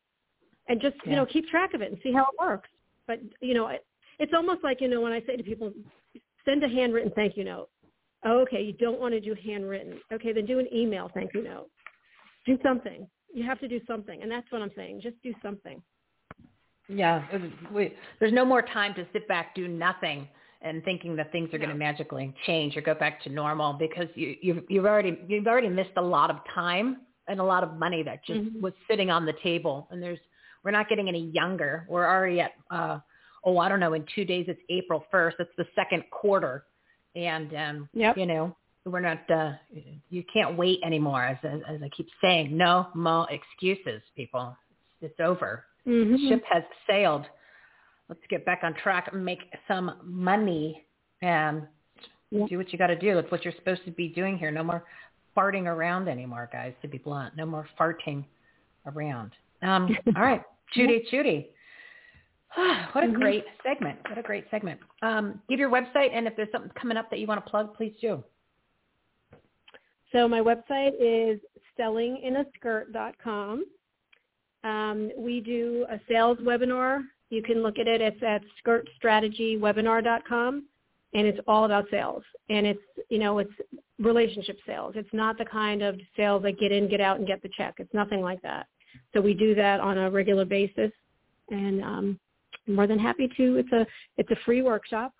and 0.67 0.81
just 0.81 0.95
you 1.05 1.15
know 1.15 1.25
keep 1.25 1.47
track 1.47 1.73
of 1.73 1.81
it 1.81 1.91
and 1.91 1.99
see 2.03 2.11
how 2.11 2.23
it 2.23 2.39
works. 2.39 2.69
But 3.07 3.19
you 3.41 3.53
know, 3.53 3.67
it, 3.67 3.85
it's 4.19 4.33
almost 4.33 4.63
like 4.63 4.81
you 4.81 4.87
know 4.87 5.01
when 5.01 5.11
I 5.11 5.21
say 5.21 5.37
to 5.37 5.43
people, 5.43 5.71
send 6.45 6.63
a 6.63 6.67
handwritten 6.67 7.11
thank 7.15 7.37
you 7.37 7.43
note. 7.43 7.69
Oh, 8.25 8.39
okay, 8.41 8.61
you 8.61 8.73
don't 8.73 8.99
want 8.99 9.13
to 9.13 9.19
do 9.19 9.35
handwritten. 9.45 9.99
Okay, 10.11 10.33
then 10.33 10.45
do 10.45 10.59
an 10.59 10.67
email 10.73 11.09
thank 11.13 11.33
you 11.33 11.43
note. 11.43 11.69
Do 12.45 12.57
something. 12.63 13.07
You 13.33 13.43
have 13.45 13.59
to 13.59 13.67
do 13.67 13.79
something, 13.87 14.21
and 14.21 14.31
that's 14.31 14.51
what 14.51 14.61
I'm 14.61 14.71
saying. 14.75 15.01
Just 15.01 15.21
do 15.23 15.33
something. 15.41 15.81
Yeah, 16.87 17.23
we, 17.71 17.93
there's 18.19 18.33
no 18.33 18.43
more 18.43 18.63
time 18.63 18.95
to 18.95 19.05
sit 19.13 19.27
back, 19.27 19.53
do 19.53 19.67
nothing, 19.67 20.27
and 20.61 20.83
thinking 20.83 21.15
that 21.15 21.31
things 21.31 21.53
are 21.53 21.57
going 21.57 21.69
to 21.69 21.75
magically 21.75 22.33
change 22.45 22.75
or 22.75 22.81
go 22.81 22.93
back 22.93 23.23
to 23.23 23.29
normal 23.29 23.73
because 23.73 24.07
you, 24.15 24.35
you've 24.41 24.63
you've 24.69 24.85
already 24.85 25.17
you've 25.27 25.47
already 25.47 25.69
missed 25.69 25.91
a 25.97 26.01
lot 26.01 26.29
of 26.29 26.37
time 26.53 26.97
and 27.27 27.39
a 27.39 27.43
lot 27.43 27.63
of 27.63 27.73
money 27.77 28.03
that 28.03 28.23
just 28.25 28.39
Mhm. 28.41 28.61
was 28.61 28.73
sitting 28.89 29.09
on 29.09 29.25
the 29.25 29.33
table. 29.43 29.87
And 29.91 30.01
there's 30.03 30.19
we're 30.63 30.71
not 30.71 30.89
getting 30.89 31.07
any 31.07 31.29
younger. 31.33 31.85
We're 31.87 32.07
already 32.07 32.41
at 32.41 32.51
uh, 32.69 32.99
oh 33.45 33.57
I 33.57 33.69
don't 33.69 33.79
know. 33.79 33.93
In 33.93 34.05
two 34.13 34.25
days 34.25 34.45
it's 34.49 34.59
April 34.69 35.05
first. 35.11 35.37
It's 35.39 35.51
the 35.57 35.65
second 35.75 36.03
quarter, 36.11 36.65
and 37.15 37.53
um, 37.55 37.89
Yep. 37.93 38.17
you 38.17 38.25
know 38.25 38.55
we're 38.85 38.99
not. 38.99 39.29
Uh, 39.29 39.53
you 40.09 40.23
can't 40.33 40.57
wait 40.57 40.79
anymore. 40.83 41.23
As 41.23 41.37
as, 41.43 41.61
as 41.69 41.81
I 41.81 41.89
keep 41.95 42.07
saying, 42.21 42.55
no 42.57 42.87
more 42.95 43.27
excuses, 43.31 44.01
people. 44.15 44.55
It's, 45.01 45.11
it's 45.13 45.19
over 45.21 45.65
Mm-hmm. 45.87 46.11
the 46.11 46.29
ship 46.29 46.43
has 46.51 46.63
sailed. 46.87 47.25
Let's 48.09 48.21
get 48.29 48.43
back 48.45 48.61
on 48.63 48.73
track 48.73 49.09
and 49.13 49.23
make 49.23 49.39
some 49.67 49.97
money 50.03 50.83
and 51.21 51.67
Yeah. 52.31 52.45
do 52.47 52.57
what 52.57 52.71
you 52.73 52.77
got 52.79 52.87
to 52.87 52.95
do. 52.95 53.15
That's 53.15 53.29
what 53.31 53.43
you're 53.45 53.53
supposed 53.53 53.85
to 53.85 53.91
be 53.91 54.09
doing 54.09 54.37
here. 54.37 54.51
No 54.51 54.63
more 54.63 54.83
farting 55.37 55.65
around 55.67 56.07
anymore, 56.07 56.49
guys, 56.51 56.73
to 56.81 56.87
be 56.87 56.97
blunt. 56.97 57.35
No 57.35 57.45
more 57.45 57.67
farting 57.79 58.25
around. 58.85 59.31
Um, 59.61 59.95
all 60.15 60.23
right, 60.23 60.43
Judy, 60.73 61.05
Judy. 61.11 61.49
what 62.55 63.03
a 63.03 63.07
Mhm. 63.07 63.13
great 63.13 63.45
segment. 63.63 63.99
What 64.09 64.17
a 64.17 64.23
great 64.23 64.49
segment. 64.49 64.79
Um, 65.03 65.41
give 65.47 65.59
your 65.59 65.69
website, 65.69 66.09
and 66.13 66.27
if 66.27 66.35
there's 66.35 66.51
something 66.51 66.71
coming 66.71 66.97
up 66.97 67.09
that 67.11 67.19
you 67.19 67.27
want 67.27 67.43
to 67.43 67.49
plug, 67.49 67.75
please 67.75 67.95
do. 68.01 68.23
So 70.11 70.27
my 70.27 70.39
website 70.39 70.93
is 70.99 71.39
sellinginaskirt.com. 71.77 73.65
Um, 74.63 75.11
we 75.15 75.39
do 75.41 75.85
a 75.89 75.99
sales 76.07 76.39
webinar. 76.39 77.03
You 77.29 77.43
can 77.43 77.61
look 77.61 77.77
at 77.77 77.87
it. 77.87 78.01
It's 78.01 78.23
at 78.23 78.41
skirtstrategywebinar.com, 78.65 80.65
and 81.13 81.27
it's 81.27 81.39
all 81.47 81.65
about 81.65 81.85
sales. 81.91 82.23
And 82.49 82.65
it's 82.65 82.81
you 83.09 83.19
know 83.19 83.39
it's 83.39 83.53
relationship 83.99 84.57
sales. 84.65 84.93
It's 84.95 85.13
not 85.13 85.37
the 85.37 85.45
kind 85.45 85.83
of 85.83 85.99
sales 86.15 86.43
that 86.43 86.59
get 86.59 86.71
in, 86.71 86.89
get 86.89 87.01
out, 87.01 87.17
and 87.17 87.27
get 87.27 87.41
the 87.41 87.49
check. 87.55 87.75
It's 87.77 87.93
nothing 87.93 88.21
like 88.21 88.41
that. 88.41 88.67
So 89.13 89.21
we 89.21 89.33
do 89.33 89.55
that 89.55 89.79
on 89.79 89.97
a 89.97 90.09
regular 90.09 90.45
basis, 90.45 90.91
and 91.49 91.83
um, 91.83 92.19
I'm 92.67 92.75
more 92.75 92.87
than 92.87 92.99
happy 92.99 93.29
to. 93.37 93.57
It's 93.57 93.71
a 93.71 93.85
it's 94.17 94.31
a 94.31 94.37
free 94.45 94.61
workshop. 94.61 95.13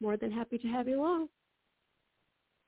More 0.00 0.16
than 0.16 0.30
happy 0.30 0.58
to 0.58 0.68
have 0.68 0.88
you 0.88 1.00
along. 1.00 1.28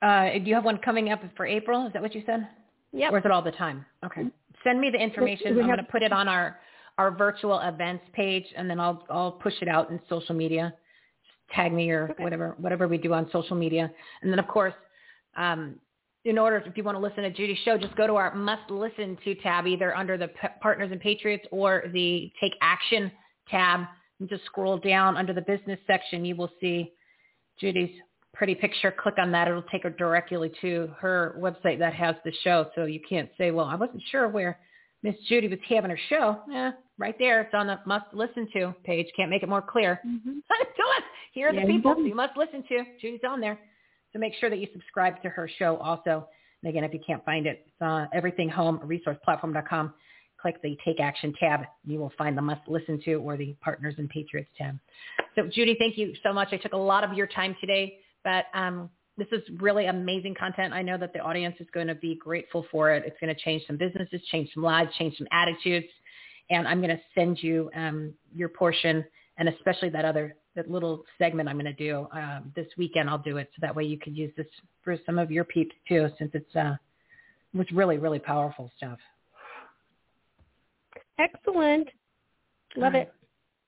Uh, 0.01 0.33
do 0.33 0.43
you 0.45 0.55
have 0.55 0.63
one 0.63 0.77
coming 0.77 1.11
up 1.11 1.21
for 1.35 1.45
April? 1.45 1.87
Is 1.87 1.93
that 1.93 2.01
what 2.01 2.13
you 2.13 2.23
said? 2.25 2.47
Yep. 2.93 3.11
Or 3.11 3.17
is 3.17 3.25
it 3.25 3.31
all 3.31 3.41
the 3.41 3.51
time? 3.51 3.85
Okay. 4.05 4.23
Send 4.63 4.79
me 4.79 4.89
the 4.89 4.97
information. 4.97 5.55
We 5.55 5.61
I'm 5.61 5.67
going 5.67 5.77
to 5.77 5.83
put 5.83 6.03
it 6.03 6.11
on 6.11 6.27
our 6.27 6.59
our 6.97 7.11
virtual 7.11 7.59
events 7.59 8.03
page, 8.13 8.45
and 8.55 8.69
then 8.69 8.79
I'll 8.79 9.05
I'll 9.09 9.31
push 9.33 9.53
it 9.61 9.67
out 9.67 9.89
in 9.89 9.99
social 10.09 10.35
media. 10.35 10.73
Just 11.25 11.55
tag 11.55 11.73
me 11.73 11.89
or 11.91 12.09
Okay. 12.11 12.23
whatever 12.23 12.55
whatever 12.59 12.87
we 12.87 12.97
do 12.97 13.13
on 13.13 13.29
social 13.31 13.55
media, 13.55 13.91
and 14.21 14.31
then 14.31 14.39
of 14.39 14.47
course, 14.47 14.73
um, 15.35 15.79
in 16.25 16.37
order 16.37 16.57
if 16.65 16.75
you 16.75 16.83
want 16.83 16.95
to 16.95 17.01
listen 17.01 17.23
to 17.23 17.29
Judy's 17.31 17.59
show, 17.59 17.77
just 17.77 17.95
go 17.95 18.07
to 18.07 18.15
our 18.15 18.33
must 18.35 18.69
listen 18.69 19.17
to 19.23 19.35
tab 19.35 19.67
either 19.67 19.95
under 19.95 20.17
the 20.17 20.27
P- 20.29 20.47
Partners 20.61 20.91
and 20.91 20.99
Patriots 20.99 21.45
or 21.51 21.83
the 21.93 22.31
Take 22.41 22.53
Action 22.61 23.11
tab. 23.49 23.81
And 24.19 24.27
just 24.27 24.45
scroll 24.45 24.79
down 24.79 25.15
under 25.15 25.31
the 25.31 25.41
business 25.41 25.79
section, 25.85 26.25
you 26.25 26.35
will 26.35 26.49
see 26.59 26.91
Judy's 27.59 27.95
pretty 28.33 28.55
picture. 28.55 28.91
Click 28.91 29.13
on 29.19 29.31
that. 29.31 29.47
It'll 29.47 29.61
take 29.61 29.83
her 29.83 29.91
directly 29.91 30.51
to 30.61 30.89
her 30.99 31.35
website 31.39 31.77
that 31.77 31.93
has 31.93 32.15
the 32.25 32.31
show. 32.43 32.65
So 32.73 32.85
you 32.85 32.99
can't 33.07 33.29
say, 33.37 33.51
well, 33.51 33.65
I 33.65 33.75
wasn't 33.75 34.01
sure 34.09 34.27
where 34.27 34.57
Miss 35.03 35.13
Judy 35.29 35.47
was 35.47 35.59
having 35.69 35.91
her 35.91 35.99
show. 36.09 36.41
Yeah, 36.49 36.71
right 36.97 37.15
there. 37.19 37.41
It's 37.41 37.53
on 37.53 37.67
the 37.67 37.79
must 37.85 38.05
listen 38.13 38.47
to 38.53 38.73
page. 38.83 39.07
Can't 39.15 39.29
make 39.29 39.43
it 39.43 39.49
more 39.49 39.61
clear. 39.61 39.99
Mhm. 40.07 40.41
Here 41.33 41.49
are 41.49 41.51
the 41.51 41.59
Yeah, 41.59 41.65
you 41.67 41.73
people 41.73 41.93
done. 41.93 42.05
you 42.05 42.15
must 42.15 42.35
listen 42.35 42.63
to. 42.69 42.83
Judy's 42.99 43.19
on 43.27 43.39
there. 43.39 43.59
So 44.11 44.17
make 44.19 44.33
sure 44.39 44.49
that 44.49 44.57
you 44.57 44.67
subscribe 44.73 45.21
to 45.21 45.29
her 45.29 45.47
show 45.59 45.77
also. 45.77 46.27
And 46.63 46.69
again, 46.69 46.83
if 46.83 46.93
you 46.93 46.99
can't 47.05 47.23
find 47.25 47.45
it, 47.45 47.63
it's 47.67 47.81
on 47.81 48.07
everythinghomeresourceplatform.com. 48.15 49.93
Click 50.41 50.61
the 50.61 50.77
Take 50.85 50.99
Action 50.99 51.33
tab. 51.39 51.61
You 51.85 51.99
will 51.99 52.11
find 52.17 52.37
the 52.37 52.41
Must 52.41 52.61
Listen 52.67 52.99
To 53.05 53.15
or 53.15 53.37
the 53.37 53.55
Partners 53.61 53.95
and 53.97 54.09
Patriots 54.09 54.49
tab. 54.57 54.79
So 55.35 55.47
Judy, 55.47 55.75
thank 55.79 55.97
you 55.97 56.13
so 56.23 56.31
much. 56.33 56.49
I 56.51 56.57
took 56.57 56.73
a 56.73 56.77
lot 56.77 57.03
of 57.03 57.13
your 57.13 57.27
time 57.27 57.55
today, 57.59 57.99
but 58.23 58.45
um, 58.53 58.89
this 59.17 59.27
is 59.31 59.41
really 59.59 59.87
amazing 59.87 60.35
content. 60.39 60.73
I 60.73 60.81
know 60.83 60.97
that 60.97 61.11
the 61.13 61.19
audience 61.19 61.55
is 61.59 61.67
going 61.73 61.87
to 61.87 61.95
be 61.95 62.15
grateful 62.15 62.65
for 62.71 62.91
it. 62.91 63.03
It's 63.05 63.17
going 63.19 63.33
to 63.33 63.39
change 63.41 63.63
some 63.67 63.77
businesses, 63.77 64.21
change 64.31 64.49
some 64.53 64.63
lives, 64.63 64.89
change 64.97 65.17
some 65.17 65.27
attitudes. 65.31 65.87
And 66.49 66.67
I'm 66.67 66.81
going 66.81 66.95
to 66.95 67.01
send 67.13 67.41
you 67.41 67.69
um, 67.75 68.13
your 68.35 68.49
portion 68.49 69.03
and 69.37 69.49
especially 69.49 69.89
that 69.89 70.05
other 70.05 70.35
that 70.55 70.69
little 70.71 71.03
segment 71.19 71.47
I'm 71.47 71.55
going 71.55 71.65
to 71.65 71.73
do 71.73 72.07
um, 72.11 72.51
this 72.55 72.65
weekend. 72.77 73.09
I'll 73.09 73.19
do 73.19 73.37
it 73.37 73.49
so 73.55 73.59
that 73.61 73.75
way 73.75 73.83
you 73.83 73.99
could 73.99 74.17
use 74.17 74.33
this 74.35 74.47
for 74.83 74.97
some 75.05 75.19
of 75.19 75.29
your 75.31 75.43
peeps 75.43 75.75
too, 75.87 76.09
since 76.17 76.31
it's 76.33 76.55
uh, 76.55 76.75
was 77.53 77.67
really 77.71 77.97
really 77.97 78.19
powerful 78.19 78.71
stuff. 78.77 78.97
Excellent. 81.19 81.87
Love 82.75 82.95
it. 82.95 83.11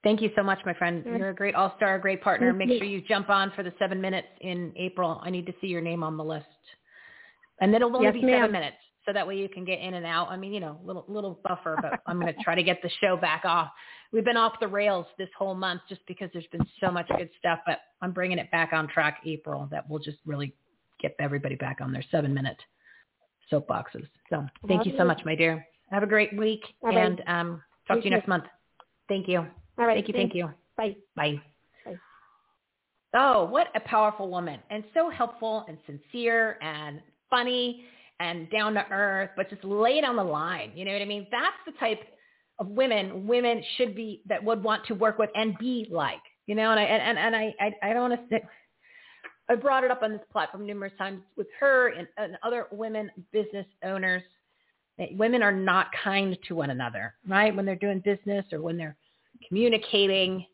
Thank 0.03 0.21
you 0.21 0.29
so 0.35 0.43
much, 0.43 0.59
my 0.65 0.73
friend. 0.73 1.03
Sure. 1.03 1.17
You're 1.17 1.29
a 1.29 1.35
great 1.35 1.55
all-star, 1.55 1.95
a 1.95 1.99
great 1.99 2.21
partner. 2.21 2.53
Make 2.53 2.69
sure 2.69 2.83
you 2.83 3.01
jump 3.01 3.29
on 3.29 3.51
for 3.55 3.63
the 3.63 3.73
seven 3.79 3.99
minutes 3.99 4.27
in 4.41 4.71
April. 4.77 5.19
I 5.23 5.29
need 5.29 5.45
to 5.47 5.53
see 5.59 5.67
your 5.67 5.81
name 5.81 6.03
on 6.03 6.15
the 6.15 6.23
list. 6.23 6.45
And 7.59 7.73
then 7.73 7.81
it'll 7.81 7.95
only 7.95 8.07
Yes, 8.07 8.13
be 8.13 8.21
ma'am. 8.21 8.43
seven 8.43 8.51
minutes, 8.51 8.77
so 9.05 9.13
that 9.13 9.27
way 9.27 9.37
you 9.37 9.49
can 9.49 9.65
get 9.65 9.79
in 9.79 9.93
and 9.93 10.05
out. 10.05 10.29
I 10.29 10.37
mean, 10.37 10.53
you 10.53 10.59
know, 10.59 10.79
little 10.83 11.05
little 11.07 11.39
buffer, 11.43 11.77
but 11.81 11.99
I'm 12.05 12.19
going 12.19 12.33
to 12.33 12.43
try 12.43 12.55
to 12.55 12.63
get 12.63 12.81
the 12.81 12.89
show 13.01 13.17
back 13.17 13.45
off. 13.45 13.69
We've 14.11 14.25
been 14.25 14.37
off 14.37 14.53
the 14.59 14.67
rails 14.67 15.05
this 15.17 15.29
whole 15.37 15.55
month 15.55 15.81
just 15.87 16.01
because 16.07 16.29
there's 16.33 16.47
been 16.47 16.65
so 16.79 16.91
much 16.91 17.07
good 17.17 17.29
stuff, 17.37 17.59
but 17.65 17.79
I'm 18.01 18.11
bringing 18.11 18.39
it 18.39 18.51
back 18.51 18.73
on 18.73 18.87
track 18.87 19.21
April. 19.25 19.67
That 19.71 19.89
will 19.89 19.99
just 19.99 20.17
really 20.25 20.53
get 21.01 21.15
everybody 21.19 21.55
back 21.55 21.79
on 21.81 21.93
their 21.93 22.03
seven-minute 22.11 22.57
soapboxes. 23.51 24.07
So 24.29 24.45
thank 24.67 24.85
you 24.85 24.93
so 24.97 25.05
much, 25.05 25.21
my 25.25 25.35
dear. 25.35 25.65
Have 25.91 26.03
a 26.03 26.07
great 26.07 26.37
week, 26.37 26.61
and 26.83 27.21
um, 27.25 27.63
talk 27.87 27.97
You 27.97 28.01
to 28.01 28.07
you 28.07 28.11
too. 28.11 28.17
next 28.17 28.27
month. 28.27 28.43
Thank 29.07 29.27
you. 29.27 29.39
All 29.77 29.85
right. 29.85 29.95
Thank 29.95 30.07
you. 30.09 30.13
Thank 30.13 30.35
you. 30.35 30.49
Bye. 30.77 30.95
Bye. 31.15 31.41
Bye. 31.85 31.95
Oh, 33.15 33.45
what 33.45 33.67
a 33.75 33.79
powerful 33.79 34.29
woman 34.29 34.59
and 34.69 34.83
so 34.93 35.09
helpful 35.09 35.65
and 35.67 35.77
sincere 35.87 36.59
and 36.61 37.01
funny 37.29 37.85
and 38.19 38.49
down 38.49 38.73
to 38.73 38.85
earth, 38.91 39.31
but 39.35 39.49
just 39.49 39.63
lay 39.63 39.97
it 39.97 40.03
on 40.03 40.15
the 40.15 40.23
line. 40.23 40.71
You 40.75 40.85
know 40.85 40.93
what 40.93 41.01
I 41.01 41.05
mean? 41.05 41.27
That's 41.31 41.55
the 41.65 41.73
type 41.79 42.01
of 42.59 42.67
women 42.67 43.25
women 43.25 43.63
should 43.77 43.95
be 43.95 44.21
that 44.27 44.43
would 44.43 44.63
want 44.63 44.85
to 44.87 44.95
work 44.95 45.17
with 45.17 45.29
and 45.35 45.57
be 45.57 45.87
like. 45.89 46.21
You 46.45 46.55
know, 46.55 46.71
and 46.71 46.79
I 46.79 46.83
and, 46.83 47.17
and 47.17 47.35
I, 47.35 47.53
I 47.59 47.89
I 47.89 47.93
don't 47.93 48.09
want 48.09 48.29
to 48.29 48.39
I 49.49 49.55
brought 49.55 49.83
it 49.83 49.91
up 49.91 50.03
on 50.03 50.11
this 50.11 50.21
platform 50.31 50.65
numerous 50.65 50.93
times 50.97 51.21
with 51.35 51.47
her 51.59 51.89
and, 51.89 52.07
and 52.17 52.37
other 52.43 52.67
women 52.71 53.09
business 53.31 53.65
owners. 53.83 54.21
Women 55.11 55.41
are 55.41 55.51
not 55.51 55.87
kind 56.03 56.37
to 56.47 56.55
one 56.55 56.69
another, 56.69 57.15
right? 57.27 57.55
When 57.55 57.65
they're 57.65 57.75
doing 57.75 58.01
business 58.01 58.45
or 58.51 58.61
when 58.61 58.77
they're 58.77 58.97
communicating 59.47 60.45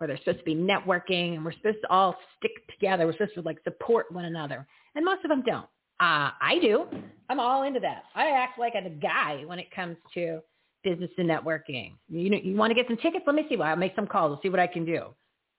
or 0.00 0.06
they're 0.06 0.18
supposed 0.18 0.38
to 0.38 0.44
be 0.44 0.54
networking 0.54 1.34
and 1.34 1.44
we're 1.44 1.52
supposed 1.52 1.78
to 1.82 1.90
all 1.90 2.16
stick 2.38 2.52
together. 2.70 3.06
We're 3.06 3.12
supposed 3.12 3.34
to 3.34 3.42
like 3.42 3.58
support 3.64 4.10
one 4.12 4.24
another. 4.24 4.66
And 4.94 5.04
most 5.04 5.24
of 5.24 5.30
them 5.30 5.42
don't. 5.44 5.66
Uh, 6.00 6.30
I 6.40 6.58
do. 6.62 6.86
I'm 7.28 7.40
all 7.40 7.64
into 7.64 7.80
that. 7.80 8.04
I 8.14 8.28
act 8.30 8.58
like 8.58 8.74
a 8.74 8.88
guy 8.88 9.42
when 9.46 9.58
it 9.58 9.70
comes 9.74 9.96
to 10.14 10.40
business 10.84 11.10
and 11.18 11.28
networking. 11.28 11.94
You 12.08 12.30
know, 12.30 12.38
you 12.42 12.56
want 12.56 12.70
to 12.70 12.74
get 12.74 12.86
some 12.86 12.96
tickets? 12.96 13.24
Let 13.26 13.34
me 13.34 13.44
see. 13.48 13.56
Well, 13.56 13.68
I'll 13.68 13.76
make 13.76 13.94
some 13.96 14.06
calls. 14.06 14.36
I'll 14.36 14.42
see 14.42 14.48
what 14.48 14.60
I 14.60 14.66
can 14.66 14.84
do. 14.84 15.14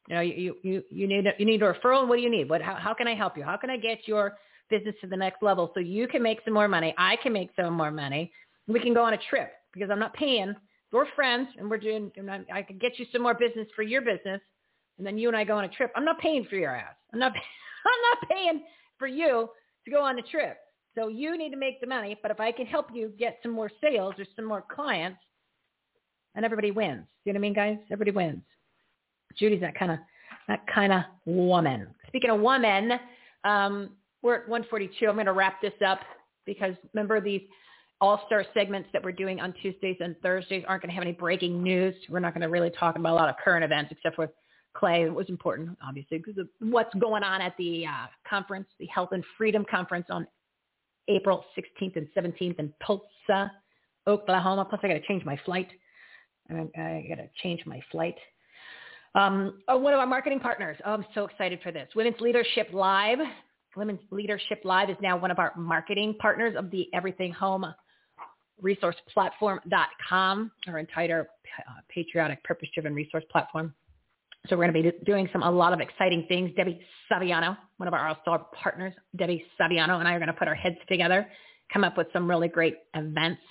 You 0.07 0.15
know, 0.15 0.21
you, 0.21 0.55
you, 0.63 0.83
you 0.89 1.07
need, 1.07 1.27
a, 1.27 1.31
you 1.37 1.45
need 1.45 1.61
a 1.61 1.73
referral. 1.73 2.07
What 2.07 2.15
do 2.15 2.21
you 2.21 2.31
need? 2.31 2.49
What, 2.49 2.61
how, 2.61 2.75
how 2.75 2.93
can 2.93 3.07
I 3.07 3.15
help 3.15 3.37
you? 3.37 3.43
How 3.43 3.57
can 3.57 3.69
I 3.69 3.77
get 3.77 4.07
your 4.07 4.37
business 4.69 4.95
to 5.01 5.07
the 5.07 5.17
next 5.17 5.43
level 5.43 5.71
so 5.73 5.79
you 5.79 6.07
can 6.07 6.23
make 6.23 6.39
some 6.45 6.53
more 6.53 6.67
money? 6.67 6.95
I 6.97 7.17
can 7.17 7.33
make 7.33 7.51
some 7.55 7.73
more 7.73 7.91
money. 7.91 8.31
We 8.67 8.79
can 8.79 8.93
go 8.93 9.03
on 9.03 9.13
a 9.13 9.19
trip 9.29 9.51
because 9.73 9.89
I'm 9.91 9.99
not 9.99 10.13
paying. 10.13 10.55
We're 10.91 11.05
friends 11.15 11.49
and 11.59 11.69
we're 11.69 11.77
doing, 11.77 12.11
and 12.15 12.31
I, 12.31 12.43
I 12.51 12.61
can 12.63 12.79
get 12.79 12.97
you 12.97 13.05
some 13.11 13.21
more 13.21 13.35
business 13.35 13.67
for 13.75 13.83
your 13.83 14.01
business. 14.01 14.41
And 14.97 15.05
then 15.05 15.17
you 15.17 15.27
and 15.27 15.37
I 15.37 15.43
go 15.43 15.57
on 15.57 15.65
a 15.65 15.69
trip. 15.69 15.91
I'm 15.95 16.05
not 16.05 16.19
paying 16.19 16.45
for 16.49 16.55
your 16.55 16.75
ass. 16.75 16.95
I'm 17.13 17.19
not, 17.19 17.33
I'm 17.85 18.19
not 18.19 18.29
paying 18.29 18.63
for 18.97 19.07
you 19.07 19.49
to 19.89 19.95
go 19.95 20.03
on 20.03 20.15
the 20.15 20.21
trip. 20.23 20.57
So 20.95 21.07
you 21.07 21.37
need 21.37 21.51
to 21.51 21.57
make 21.57 21.79
the 21.81 21.87
money. 21.87 22.17
But 22.21 22.31
if 22.31 22.39
I 22.39 22.51
can 22.51 22.65
help 22.65 22.87
you 22.93 23.13
get 23.17 23.39
some 23.41 23.51
more 23.51 23.71
sales 23.81 24.15
or 24.17 24.25
some 24.35 24.45
more 24.45 24.63
clients, 24.73 25.19
and 26.35 26.45
everybody 26.45 26.71
wins. 26.71 27.05
You 27.25 27.33
know 27.33 27.37
what 27.37 27.39
I 27.39 27.41
mean, 27.41 27.53
guys? 27.53 27.77
Everybody 27.91 28.11
wins. 28.11 28.41
Judy's 29.37 29.61
that 29.61 29.77
kind 29.77 29.91
of 29.91 29.99
that 30.47 30.65
kind 30.73 30.91
of 30.93 31.03
woman. 31.25 31.87
Speaking 32.07 32.29
of 32.31 32.39
woman, 32.39 32.93
um, 33.43 33.91
we're 34.21 34.35
at 34.35 34.49
142. 34.49 35.07
I'm 35.07 35.15
going 35.15 35.25
to 35.27 35.33
wrap 35.33 35.61
this 35.61 35.73
up 35.85 35.99
because 36.45 36.73
remember 36.93 37.21
these 37.21 37.41
all-star 38.01 38.45
segments 38.53 38.89
that 38.93 39.03
we're 39.03 39.11
doing 39.11 39.39
on 39.39 39.53
Tuesdays 39.61 39.97
and 39.99 40.15
Thursdays 40.21 40.63
aren't 40.67 40.81
going 40.81 40.89
to 40.89 40.95
have 40.95 41.03
any 41.03 41.11
breaking 41.11 41.61
news. 41.61 41.93
We're 42.09 42.19
not 42.19 42.33
going 42.33 42.41
to 42.41 42.47
really 42.47 42.71
talk 42.71 42.95
about 42.95 43.11
a 43.11 43.15
lot 43.15 43.29
of 43.29 43.35
current 43.43 43.63
events 43.63 43.91
except 43.91 44.15
for 44.15 44.29
Clay. 44.75 45.03
It 45.03 45.13
was 45.13 45.29
important, 45.29 45.77
obviously, 45.85 46.17
because 46.17 46.37
of 46.37 46.47
what's 46.59 46.93
going 46.95 47.23
on 47.23 47.41
at 47.41 47.55
the 47.57 47.85
uh, 47.85 48.07
conference, 48.27 48.67
the 48.79 48.85
Health 48.87 49.09
and 49.11 49.23
Freedom 49.37 49.65
Conference 49.69 50.05
on 50.09 50.27
April 51.07 51.43
16th 51.57 51.95
and 51.95 52.07
17th 52.15 52.59
in 52.59 52.73
Tulsa, 52.85 53.51
Oklahoma. 54.07 54.65
Plus, 54.65 54.79
I 54.83 54.87
got 54.87 54.93
to 54.93 55.07
change 55.07 55.25
my 55.25 55.39
flight. 55.45 55.69
I, 56.49 57.05
got 57.07 57.15
to 57.15 57.29
change 57.43 57.65
my 57.65 57.81
flight. 57.91 58.15
Um, 59.15 59.61
oh, 59.67 59.77
one 59.77 59.93
of 59.93 59.99
our 59.99 60.07
marketing 60.07 60.39
partners. 60.39 60.77
Oh, 60.85 60.93
I'm 60.93 61.05
so 61.13 61.25
excited 61.25 61.59
for 61.63 61.71
this. 61.71 61.89
Women's 61.95 62.19
Leadership 62.19 62.69
Live. 62.73 63.19
Women's 63.75 64.01
Leadership 64.11 64.61
Live 64.63 64.89
is 64.89 64.97
now 65.01 65.17
one 65.17 65.31
of 65.31 65.39
our 65.39 65.53
marketing 65.55 66.15
partners 66.19 66.55
of 66.57 66.71
the 66.71 66.87
Everything 66.93 67.31
Home 67.33 67.65
resource 68.61 68.95
platform.com, 69.13 70.51
our 70.67 70.79
entire 70.79 71.29
uh, 71.59 71.71
patriotic, 71.87 72.43
purpose-driven 72.43 72.93
resource 72.93 73.23
platform. 73.31 73.73
So 74.47 74.55
we're 74.55 74.71
going 74.71 74.83
to 74.83 74.91
be 74.91 74.97
doing 75.05 75.27
some 75.33 75.43
a 75.43 75.51
lot 75.51 75.73
of 75.73 75.79
exciting 75.79 76.25
things. 76.27 76.51
Debbie 76.55 76.79
Saviano, 77.11 77.57
one 77.77 77.87
of 77.87 77.93
our 77.93 78.07
all-star 78.07 78.47
partners, 78.53 78.93
Debbie 79.15 79.45
Saviano, 79.59 79.99
and 79.99 80.07
I 80.07 80.13
are 80.13 80.19
going 80.19 80.27
to 80.27 80.33
put 80.33 80.47
our 80.47 80.55
heads 80.55 80.77
together, 80.87 81.27
come 81.71 81.83
up 81.83 81.97
with 81.97 82.07
some 82.13 82.29
really 82.29 82.47
great 82.47 82.77
events. 82.95 83.41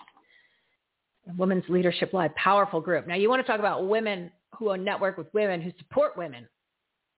Women's 1.37 1.65
Leadership 1.69 2.15
Live, 2.15 2.35
powerful 2.37 2.81
group. 2.81 3.07
Now 3.07 3.17
you 3.17 3.29
want 3.29 3.45
to 3.45 3.47
talk 3.47 3.61
about 3.61 3.87
women 3.87 4.31
who 4.59 4.75
network 4.79 5.19
with 5.19 5.27
women 5.35 5.61
who 5.61 5.73
support 5.79 6.17
women. 6.17 6.49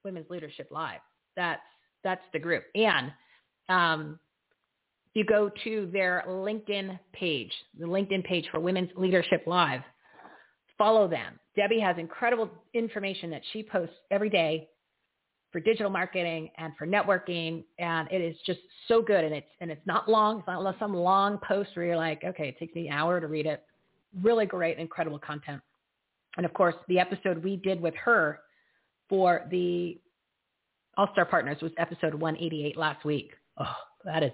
Women's 0.04 0.28
Leadership 0.30 0.68
Live. 0.70 1.00
That's 1.36 1.60
that's 2.02 2.22
the 2.32 2.38
group. 2.38 2.64
And 2.74 3.12
um, 3.68 4.18
you 5.14 5.24
go 5.24 5.50
to 5.64 5.88
their 5.92 6.24
LinkedIn 6.26 6.98
page, 7.12 7.52
the 7.78 7.86
LinkedIn 7.86 8.24
page 8.24 8.46
for 8.50 8.60
Women's 8.60 8.90
Leadership 8.96 9.44
Live, 9.46 9.82
follow 10.80 11.06
them. 11.06 11.38
Debbie 11.54 11.78
has 11.78 11.96
incredible 11.98 12.48
information 12.72 13.28
that 13.30 13.42
she 13.52 13.62
posts 13.62 13.94
every 14.10 14.30
day 14.30 14.66
for 15.52 15.60
digital 15.60 15.90
marketing 15.90 16.48
and 16.56 16.72
for 16.78 16.86
networking, 16.86 17.64
and 17.78 18.08
it 18.10 18.22
is 18.22 18.34
just 18.46 18.60
so 18.88 19.02
good. 19.02 19.22
And 19.22 19.34
it's 19.34 19.46
and 19.60 19.70
it's 19.70 19.86
not 19.86 20.08
long. 20.08 20.38
It's 20.38 20.46
not 20.46 20.76
some 20.78 20.94
long 20.94 21.38
post 21.46 21.70
where 21.74 21.84
you're 21.84 21.96
like, 21.96 22.24
okay, 22.24 22.48
it 22.48 22.58
takes 22.58 22.74
me 22.74 22.88
an 22.88 22.94
hour 22.94 23.20
to 23.20 23.26
read 23.26 23.44
it. 23.44 23.62
Really 24.22 24.46
great, 24.46 24.78
incredible 24.78 25.18
content. 25.18 25.60
And 26.38 26.46
of 26.46 26.54
course, 26.54 26.76
the 26.88 26.98
episode 26.98 27.44
we 27.44 27.56
did 27.56 27.78
with 27.78 27.94
her 27.96 28.40
for 29.08 29.46
the 29.50 30.00
All-Star 30.96 31.26
Partners 31.26 31.58
was 31.60 31.72
episode 31.76 32.14
188 32.14 32.76
last 32.78 33.04
week. 33.04 33.32
Oh, 33.58 33.74
that 34.04 34.22
is 34.22 34.30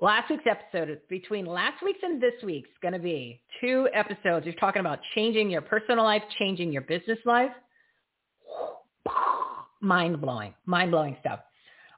last 0.00 0.30
week's 0.30 0.44
episode. 0.48 1.00
Between 1.08 1.46
last 1.46 1.82
week's 1.82 2.00
and 2.02 2.20
this 2.20 2.34
week's 2.44 2.70
going 2.82 2.94
to 2.94 3.00
be 3.00 3.40
two 3.60 3.88
episodes. 3.94 4.46
You're 4.46 4.54
talking 4.54 4.80
about 4.80 4.98
changing 5.14 5.50
your 5.50 5.62
personal 5.62 6.04
life, 6.04 6.22
changing 6.38 6.72
your 6.72 6.82
business 6.82 7.18
life. 7.24 7.50
Mind 9.80 10.20
blowing, 10.20 10.54
mind 10.64 10.90
blowing 10.90 11.16
stuff. 11.20 11.40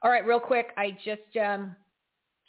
All 0.02 0.10
right, 0.10 0.26
real 0.26 0.40
quick, 0.40 0.68
I 0.76 0.96
just 1.04 1.36
um, 1.40 1.74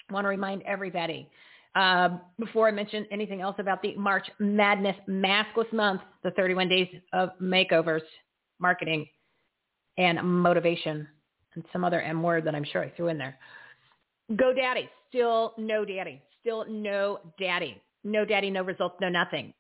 want 0.09 0.25
to 0.25 0.29
remind 0.29 0.63
everybody 0.63 1.29
uh, 1.75 2.09
before 2.39 2.67
I 2.67 2.71
mention 2.71 3.05
anything 3.11 3.41
else 3.41 3.55
about 3.59 3.81
the 3.81 3.95
March 3.95 4.27
Madness 4.39 4.95
Maskless 5.07 5.71
Month, 5.71 6.01
the 6.23 6.31
31 6.31 6.67
days 6.67 6.87
of 7.13 7.29
makeovers, 7.41 8.01
marketing, 8.59 9.07
and 9.97 10.19
motivation, 10.23 11.07
and 11.55 11.63
some 11.71 11.83
other 11.83 12.01
M 12.01 12.23
word 12.23 12.43
that 12.45 12.55
I'm 12.55 12.65
sure 12.65 12.83
I 12.83 12.89
threw 12.89 13.07
in 13.07 13.17
there. 13.17 13.37
Go, 14.35 14.53
GoDaddy, 14.53 14.89
still 15.09 15.53
no 15.57 15.83
daddy, 15.83 16.21
still 16.39 16.65
no 16.69 17.19
daddy, 17.37 17.81
no 18.03 18.25
daddy, 18.25 18.49
no 18.49 18.63
results, 18.63 18.95
no 19.01 19.09
nothing. 19.09 19.53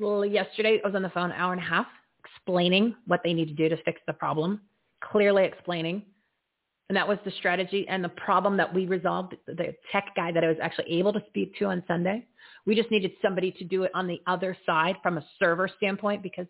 Well, 0.00 0.24
Yesterday, 0.24 0.80
I 0.82 0.86
was 0.86 0.96
on 0.96 1.02
the 1.02 1.10
phone 1.10 1.30
an 1.30 1.36
hour 1.36 1.52
and 1.52 1.62
a 1.62 1.64
half 1.64 1.86
explaining 2.24 2.94
what 3.06 3.20
they 3.22 3.32
need 3.32 3.48
to 3.48 3.54
do 3.54 3.68
to 3.68 3.76
fix 3.84 4.00
the 4.06 4.12
problem, 4.12 4.60
clearly 5.00 5.44
explaining. 5.44 6.02
And 6.88 6.96
that 6.96 7.06
was 7.06 7.18
the 7.24 7.32
strategy 7.32 7.84
and 7.88 8.02
the 8.02 8.08
problem 8.10 8.56
that 8.56 8.72
we 8.72 8.86
resolved. 8.86 9.34
The 9.46 9.74
tech 9.90 10.12
guy 10.14 10.32
that 10.32 10.44
I 10.44 10.48
was 10.48 10.56
actually 10.62 10.92
able 10.98 11.12
to 11.12 11.22
speak 11.28 11.56
to 11.58 11.66
on 11.66 11.82
Sunday. 11.88 12.26
We 12.64 12.74
just 12.74 12.90
needed 12.90 13.12
somebody 13.20 13.52
to 13.52 13.64
do 13.64 13.82
it 13.84 13.90
on 13.94 14.06
the 14.06 14.20
other 14.26 14.56
side 14.66 14.96
from 15.02 15.18
a 15.18 15.26
server 15.38 15.68
standpoint 15.76 16.22
because 16.22 16.46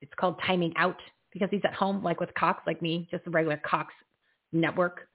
it's 0.00 0.12
called 0.18 0.40
timing 0.44 0.72
out 0.76 0.98
because 1.32 1.48
he's 1.50 1.62
at 1.64 1.74
home, 1.74 2.02
like 2.02 2.20
with 2.20 2.32
Cox, 2.34 2.62
like 2.66 2.82
me, 2.82 3.08
just 3.10 3.26
a 3.26 3.30
regular 3.30 3.60
Cox 3.64 3.92
network. 4.52 5.08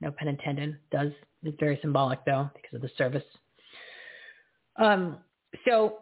No 0.00 0.10
pun 0.10 0.28
intended. 0.28 0.76
Does 0.90 1.12
it's 1.42 1.56
very 1.60 1.78
symbolic 1.80 2.24
though 2.24 2.50
because 2.54 2.74
of 2.74 2.82
the 2.82 2.90
service. 2.98 3.24
Um, 4.76 5.18
so 5.66 5.98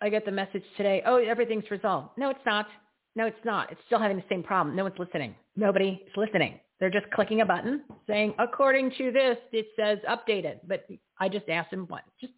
I 0.00 0.08
get 0.10 0.24
the 0.24 0.32
message 0.32 0.64
today. 0.76 1.02
Oh, 1.06 1.16
everything's 1.16 1.70
resolved. 1.70 2.10
No, 2.18 2.30
it's 2.30 2.44
not. 2.44 2.66
No, 3.14 3.26
it's 3.26 3.44
not. 3.44 3.72
It's 3.72 3.80
still 3.86 3.98
having 3.98 4.18
the 4.18 4.24
same 4.28 4.42
problem. 4.42 4.76
No 4.76 4.82
one's 4.84 4.98
listening. 4.98 5.34
Nobody 5.56 6.02
is 6.06 6.12
listening. 6.16 6.60
They're 6.78 6.90
just 6.90 7.10
clicking 7.14 7.40
a 7.40 7.46
button 7.46 7.82
saying, 8.06 8.34
according 8.38 8.92
to 8.98 9.10
this, 9.10 9.38
it 9.52 9.68
says 9.74 9.98
updated. 10.08 10.60
But 10.68 10.86
I 11.18 11.30
just 11.30 11.48
asked 11.48 11.72
him 11.72 11.86
what, 11.88 12.02
just 12.20 12.34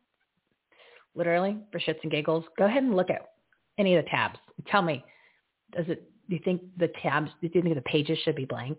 literally 1.16 1.58
for 1.72 1.80
shits 1.80 1.98
and 2.04 2.12
giggles, 2.12 2.44
go 2.56 2.66
ahead 2.66 2.84
and 2.84 2.94
look 2.94 3.10
at 3.10 3.32
any 3.78 3.96
of 3.96 4.04
the 4.04 4.10
tabs. 4.10 4.38
Tell 4.68 4.82
me, 4.82 5.04
does 5.76 5.86
it, 5.88 6.08
do 6.28 6.36
you 6.36 6.42
think 6.44 6.62
the 6.76 6.92
tabs, 7.02 7.30
do 7.40 7.50
you 7.52 7.62
think 7.62 7.74
the 7.74 7.80
pages 7.82 8.18
should 8.24 8.36
be 8.36 8.44
blank? 8.44 8.78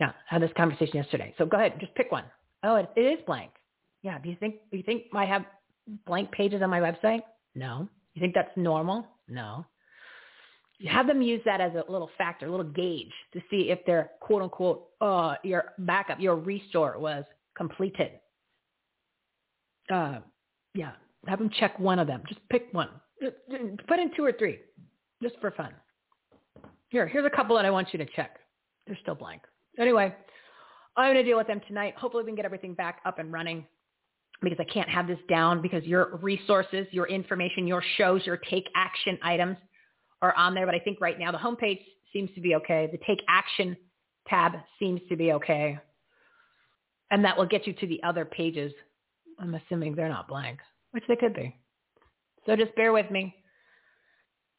Yeah, 0.00 0.10
I 0.30 0.34
had 0.34 0.42
this 0.42 0.50
conversation 0.56 0.96
yesterday. 0.96 1.34
So 1.38 1.46
go 1.46 1.56
ahead, 1.56 1.74
just 1.80 1.94
pick 1.94 2.12
one. 2.12 2.24
Oh, 2.62 2.76
it, 2.76 2.90
it 2.96 3.00
is 3.00 3.18
blank. 3.26 3.50
Yeah. 4.02 4.18
Do 4.18 4.28
you 4.28 4.36
think, 4.38 4.56
do 4.70 4.76
you 4.76 4.82
think 4.82 5.04
I 5.14 5.24
have 5.24 5.44
blank 6.06 6.30
pages 6.30 6.62
on 6.62 6.70
my 6.70 6.80
website? 6.80 7.22
No. 7.54 7.88
You 8.14 8.20
think 8.20 8.34
that's 8.34 8.56
normal? 8.56 9.06
No. 9.28 9.64
You 10.78 10.88
have 10.88 11.08
them 11.08 11.20
use 11.22 11.40
that 11.44 11.60
as 11.60 11.72
a 11.74 11.90
little 11.90 12.10
factor, 12.16 12.46
a 12.46 12.50
little 12.50 12.70
gauge 12.70 13.12
to 13.32 13.40
see 13.50 13.70
if 13.70 13.84
their 13.84 14.12
quote 14.20 14.42
unquote, 14.42 14.86
uh, 15.00 15.34
your 15.42 15.72
backup, 15.78 16.20
your 16.20 16.36
restore 16.36 16.98
was 16.98 17.24
completed. 17.56 18.12
Uh, 19.92 20.20
yeah. 20.74 20.92
Have 21.26 21.40
them 21.40 21.50
check 21.58 21.76
one 21.80 21.98
of 21.98 22.06
them. 22.06 22.22
Just 22.28 22.40
pick 22.48 22.68
one. 22.70 22.88
Put 23.88 23.98
in 23.98 24.12
two 24.14 24.24
or 24.24 24.32
three 24.32 24.60
just 25.20 25.34
for 25.40 25.50
fun. 25.50 25.74
Here, 26.90 27.08
here's 27.08 27.26
a 27.26 27.30
couple 27.36 27.56
that 27.56 27.64
I 27.64 27.70
want 27.70 27.88
you 27.92 27.98
to 27.98 28.06
check. 28.14 28.38
They're 28.86 28.98
still 29.02 29.16
blank. 29.16 29.42
Anyway, 29.78 30.14
I'm 30.96 31.14
going 31.14 31.16
to 31.16 31.22
deal 31.22 31.38
with 31.38 31.46
them 31.46 31.60
tonight. 31.66 31.94
Hopefully 31.96 32.24
we 32.24 32.28
can 32.28 32.36
get 32.36 32.44
everything 32.44 32.74
back 32.74 33.00
up 33.04 33.18
and 33.18 33.32
running 33.32 33.64
because 34.42 34.58
I 34.60 34.64
can't 34.64 34.88
have 34.88 35.06
this 35.06 35.18
down 35.28 35.62
because 35.62 35.84
your 35.84 36.16
resources, 36.16 36.86
your 36.90 37.06
information, 37.06 37.66
your 37.66 37.82
shows, 37.96 38.26
your 38.26 38.36
take 38.36 38.68
action 38.74 39.18
items 39.22 39.56
are 40.22 40.34
on 40.34 40.54
there. 40.54 40.66
But 40.66 40.74
I 40.74 40.80
think 40.80 41.00
right 41.00 41.18
now 41.18 41.32
the 41.32 41.38
homepage 41.38 41.80
seems 42.12 42.30
to 42.34 42.40
be 42.40 42.54
okay. 42.56 42.88
The 42.90 42.98
take 43.06 43.22
action 43.28 43.76
tab 44.26 44.52
seems 44.78 45.00
to 45.08 45.16
be 45.16 45.32
okay. 45.32 45.78
And 47.10 47.24
that 47.24 47.36
will 47.36 47.46
get 47.46 47.66
you 47.66 47.72
to 47.74 47.86
the 47.86 48.02
other 48.02 48.24
pages. 48.24 48.72
I'm 49.38 49.54
assuming 49.54 49.94
they're 49.94 50.08
not 50.08 50.28
blank, 50.28 50.58
which 50.90 51.04
they 51.08 51.16
could 51.16 51.34
be. 51.34 51.56
So 52.44 52.56
just 52.56 52.74
bear 52.74 52.92
with 52.92 53.10
me. 53.10 53.34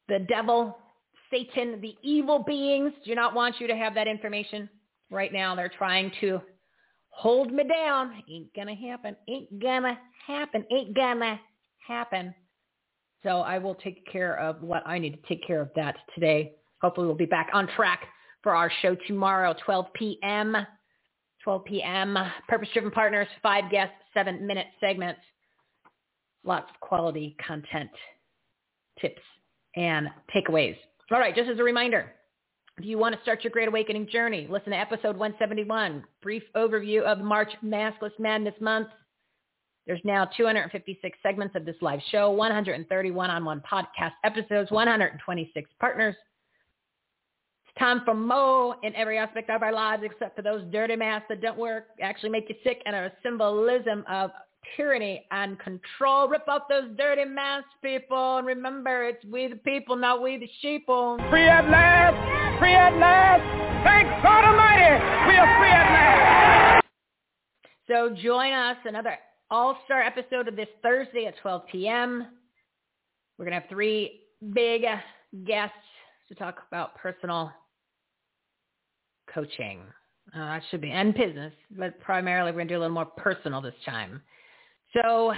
The 0.07 0.19
devil, 0.19 0.77
Satan, 1.29 1.81
the 1.81 1.95
evil 2.01 2.43
beings 2.45 2.93
do 3.05 3.13
not 3.13 3.35
want 3.35 3.59
you 3.59 3.67
to 3.67 3.75
have 3.75 3.93
that 3.95 4.07
information 4.07 4.69
right 5.09 5.31
now. 5.33 5.55
They're 5.55 5.69
trying 5.69 6.11
to 6.21 6.41
hold 7.09 7.51
me 7.51 7.63
down. 7.63 8.23
Ain't 8.29 8.53
gonna 8.53 8.75
happen. 8.75 9.15
Ain't 9.27 9.61
gonna 9.61 9.97
happen. 10.25 10.65
Ain't 10.71 10.95
gonna 10.95 11.39
happen. 11.85 12.33
So 13.23 13.41
I 13.41 13.57
will 13.57 13.75
take 13.75 14.05
care 14.09 14.37
of 14.39 14.61
what 14.61 14.83
I 14.85 14.97
need 14.97 15.11
to 15.21 15.27
take 15.27 15.45
care 15.45 15.61
of 15.61 15.69
that 15.75 15.95
today. 16.15 16.53
Hopefully 16.81 17.07
we'll 17.07 17.15
be 17.15 17.25
back 17.25 17.49
on 17.53 17.67
track 17.75 18.03
for 18.41 18.55
our 18.55 18.71
show 18.81 18.95
tomorrow, 19.07 19.53
12 19.65 19.87
p.m. 19.93 20.55
12 21.43 21.65
p.m. 21.65 22.17
Purpose-driven 22.47 22.91
partners, 22.91 23.27
five 23.41 23.69
guests, 23.71 23.95
seven-minute 24.13 24.67
segments. 24.79 25.21
Lots 26.43 26.69
of 26.69 26.79
quality 26.79 27.35
content, 27.45 27.89
tips, 29.01 29.21
and 29.75 30.07
takeaways. 30.33 30.77
All 31.11 31.19
right, 31.19 31.35
just 31.35 31.49
as 31.49 31.59
a 31.59 31.63
reminder, 31.63 32.13
if 32.79 32.85
you 32.85 32.97
want 32.97 33.13
to 33.13 33.21
start 33.21 33.43
your 33.43 33.51
Great 33.51 33.67
Awakening 33.67 34.07
journey, 34.07 34.47
listen 34.49 34.71
to 34.71 34.77
episode 34.77 35.17
171, 35.17 36.01
brief 36.21 36.43
overview 36.55 37.01
of 37.01 37.19
March 37.19 37.49
Maskless 37.63 38.17
Madness 38.17 38.53
Month. 38.61 38.87
There's 39.85 39.99
now 40.05 40.29
256 40.37 41.17
segments 41.21 41.55
of 41.57 41.65
this 41.65 41.75
live 41.81 41.99
show, 42.09 42.31
130 42.31 43.11
one-on-one 43.11 43.61
podcast 43.69 44.13
episodes, 44.23 44.71
126 44.71 45.69
partners. 45.81 46.15
It's 47.65 47.77
time 47.77 48.01
for 48.05 48.13
Mo 48.13 48.75
in 48.81 48.95
every 48.95 49.17
aspect 49.17 49.49
of 49.49 49.61
our 49.61 49.73
lives 49.73 50.03
except 50.05 50.37
for 50.37 50.41
those 50.41 50.63
dirty 50.71 50.95
masks 50.95 51.25
that 51.27 51.41
don't 51.41 51.57
work, 51.57 51.87
actually 52.01 52.29
make 52.29 52.47
you 52.47 52.55
sick, 52.63 52.81
and 52.85 52.95
are 52.95 53.05
a 53.05 53.13
symbolism 53.21 54.05
of 54.09 54.31
tyranny 54.77 55.25
and 55.31 55.59
control. 55.59 56.29
Rip 56.29 56.47
off 56.47 56.61
those 56.69 56.85
dirty 56.97 57.25
masks, 57.25 57.71
people. 57.81 58.37
And 58.37 58.47
remember, 58.47 59.03
it's 59.03 59.25
we 59.25 59.47
the 59.47 59.57
people, 59.57 59.97
not 59.97 60.21
we 60.21 60.37
the 60.37 60.49
sheeple. 60.63 61.29
Free 61.29 61.49
at 61.49 61.69
last! 61.69 62.38
Free 62.59 62.73
at 62.73 62.93
last! 62.97 63.41
Thank 63.85 64.07
God 64.21 64.43
Almighty! 64.43 65.03
We 65.29 65.37
are 65.37 65.59
free 65.59 65.71
at 65.71 65.91
last! 65.93 66.85
So 67.87 68.13
join 68.21 68.51
us 68.51 68.75
another 68.83 69.17
all-star 69.49 70.01
episode 70.01 70.47
of 70.49 70.57
this 70.57 70.67
Thursday 70.83 71.25
at 71.25 71.35
12 71.41 71.61
p.m. 71.71 72.27
We're 73.37 73.45
going 73.45 73.55
to 73.55 73.61
have 73.61 73.69
three 73.69 74.21
big 74.53 74.81
guests 75.45 75.73
to 76.27 76.35
talk 76.35 76.63
about 76.67 76.95
personal 76.95 77.51
coaching. 79.33 79.79
Uh, 80.35 80.39
that 80.39 80.61
should 80.69 80.81
be, 80.81 80.91
and 80.91 81.15
business, 81.15 81.53
but 81.71 81.99
primarily 82.01 82.51
we're 82.51 82.57
going 82.57 82.67
to 82.67 82.73
do 82.73 82.79
a 82.79 82.81
little 82.81 82.93
more 82.93 83.05
personal 83.05 83.61
this 83.61 83.73
time. 83.85 84.21
So 84.93 85.33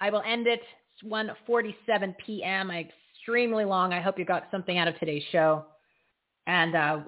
I 0.00 0.08
will 0.08 0.22
end 0.26 0.46
it. 0.46 0.60
It's 0.94 1.12
1.47 1.12 2.14
p.m. 2.24 2.70
I 2.70 2.88
Extremely 3.22 3.64
long. 3.64 3.92
I 3.92 4.00
hope 4.00 4.18
you 4.18 4.24
got 4.24 4.48
something 4.50 4.78
out 4.78 4.88
of 4.88 4.98
today's 4.98 5.22
show. 5.30 5.64
And 6.46 6.74
uh, 6.74 7.00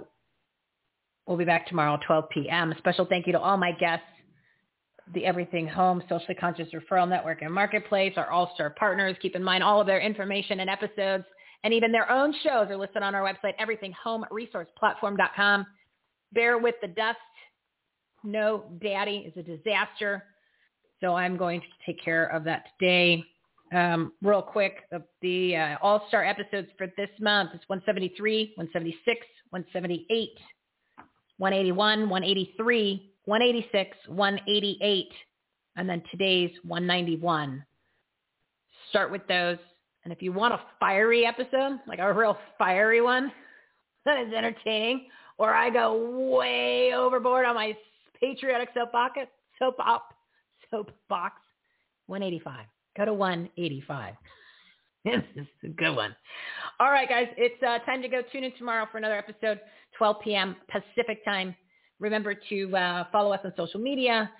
we'll 1.26 1.36
be 1.36 1.44
back 1.44 1.66
tomorrow, 1.66 1.98
12 2.06 2.24
p.m. 2.32 2.72
A 2.72 2.78
special 2.78 3.06
thank 3.06 3.26
you 3.26 3.32
to 3.32 3.40
all 3.40 3.56
my 3.56 3.72
guests, 3.72 4.06
the 5.12 5.24
Everything 5.24 5.68
Home 5.68 6.02
Socially 6.08 6.34
Conscious 6.34 6.68
Referral 6.72 7.08
Network 7.08 7.42
and 7.42 7.52
Marketplace, 7.52 8.14
our 8.16 8.30
all-star 8.30 8.70
partners. 8.70 9.16
Keep 9.20 9.36
in 9.36 9.44
mind 9.44 9.62
all 9.62 9.80
of 9.80 9.86
their 9.86 10.00
information 10.00 10.60
and 10.60 10.70
episodes 10.70 11.24
and 11.64 11.72
even 11.72 11.90
their 11.90 12.12
own 12.12 12.32
shows 12.42 12.68
are 12.68 12.76
listed 12.76 13.02
on 13.02 13.14
our 13.14 13.22
website, 13.22 13.54
everythinghomeresourceplatform.com. 13.58 15.66
Bear 16.32 16.58
with 16.58 16.74
the 16.82 16.88
dust. 16.88 17.16
No 18.22 18.64
daddy 18.82 19.24
is 19.26 19.32
a 19.36 19.42
disaster. 19.42 20.24
So 21.00 21.14
I'm 21.14 21.38
going 21.38 21.62
to 21.62 21.66
take 21.86 22.04
care 22.04 22.26
of 22.26 22.44
that 22.44 22.66
today. 22.78 23.24
Um, 23.74 24.12
real 24.22 24.40
quick, 24.40 24.84
the, 24.92 25.02
the 25.20 25.56
uh, 25.56 25.76
all-star 25.82 26.24
episodes 26.24 26.68
for 26.78 26.86
this 26.96 27.10
month 27.20 27.50
is 27.54 27.60
173, 27.66 28.52
176, 28.54 29.26
178, 29.50 30.28
181, 31.38 32.08
183, 32.08 33.12
186, 33.24 33.96
188, 34.06 35.08
and 35.76 35.88
then 35.88 36.02
today's 36.12 36.52
191. 36.62 37.64
Start 38.90 39.10
with 39.10 39.26
those. 39.26 39.58
And 40.04 40.12
if 40.12 40.22
you 40.22 40.32
want 40.32 40.54
a 40.54 40.60
fiery 40.78 41.26
episode, 41.26 41.80
like 41.88 41.98
a 41.98 42.12
real 42.12 42.38
fiery 42.56 43.00
one 43.00 43.32
that 44.04 44.24
is 44.24 44.32
entertaining, 44.32 45.08
or 45.36 45.52
I 45.52 45.70
go 45.70 46.28
way 46.36 46.92
overboard 46.94 47.44
on 47.44 47.56
my 47.56 47.76
patriotic 48.20 48.68
soap 48.72 48.92
pocket, 48.92 49.30
soap 49.58 49.80
op, 49.80 50.14
soap 50.70 50.92
box 51.08 51.40
185. 52.06 52.66
Go 52.96 53.04
to 53.04 53.14
185. 53.14 54.14
this 55.04 55.22
is 55.36 55.46
a 55.64 55.68
good 55.68 55.94
one. 55.94 56.14
All 56.80 56.90
right, 56.90 57.08
guys, 57.08 57.28
it's 57.36 57.62
uh, 57.62 57.78
time 57.84 58.02
to 58.02 58.08
go. 58.08 58.22
Tune 58.32 58.44
in 58.44 58.52
tomorrow 58.56 58.86
for 58.90 58.98
another 58.98 59.16
episode, 59.16 59.60
12 59.98 60.16
p.m. 60.24 60.56
Pacific 60.70 61.24
time. 61.24 61.54
Remember 62.00 62.34
to 62.48 62.76
uh, 62.76 63.04
follow 63.12 63.32
us 63.32 63.40
on 63.44 63.52
social 63.56 63.80
media, 63.80 64.30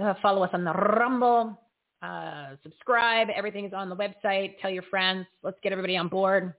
uh, 0.00 0.14
follow 0.22 0.42
us 0.42 0.50
on 0.52 0.64
the 0.64 0.72
Rumble, 0.72 1.58
uh, 2.02 2.50
subscribe. 2.62 3.28
Everything 3.34 3.64
is 3.64 3.72
on 3.72 3.88
the 3.88 3.96
website. 3.96 4.54
Tell 4.60 4.70
your 4.70 4.82
friends. 4.84 5.26
Let's 5.42 5.58
get 5.62 5.72
everybody 5.72 5.96
on 5.96 6.08
board. 6.08 6.54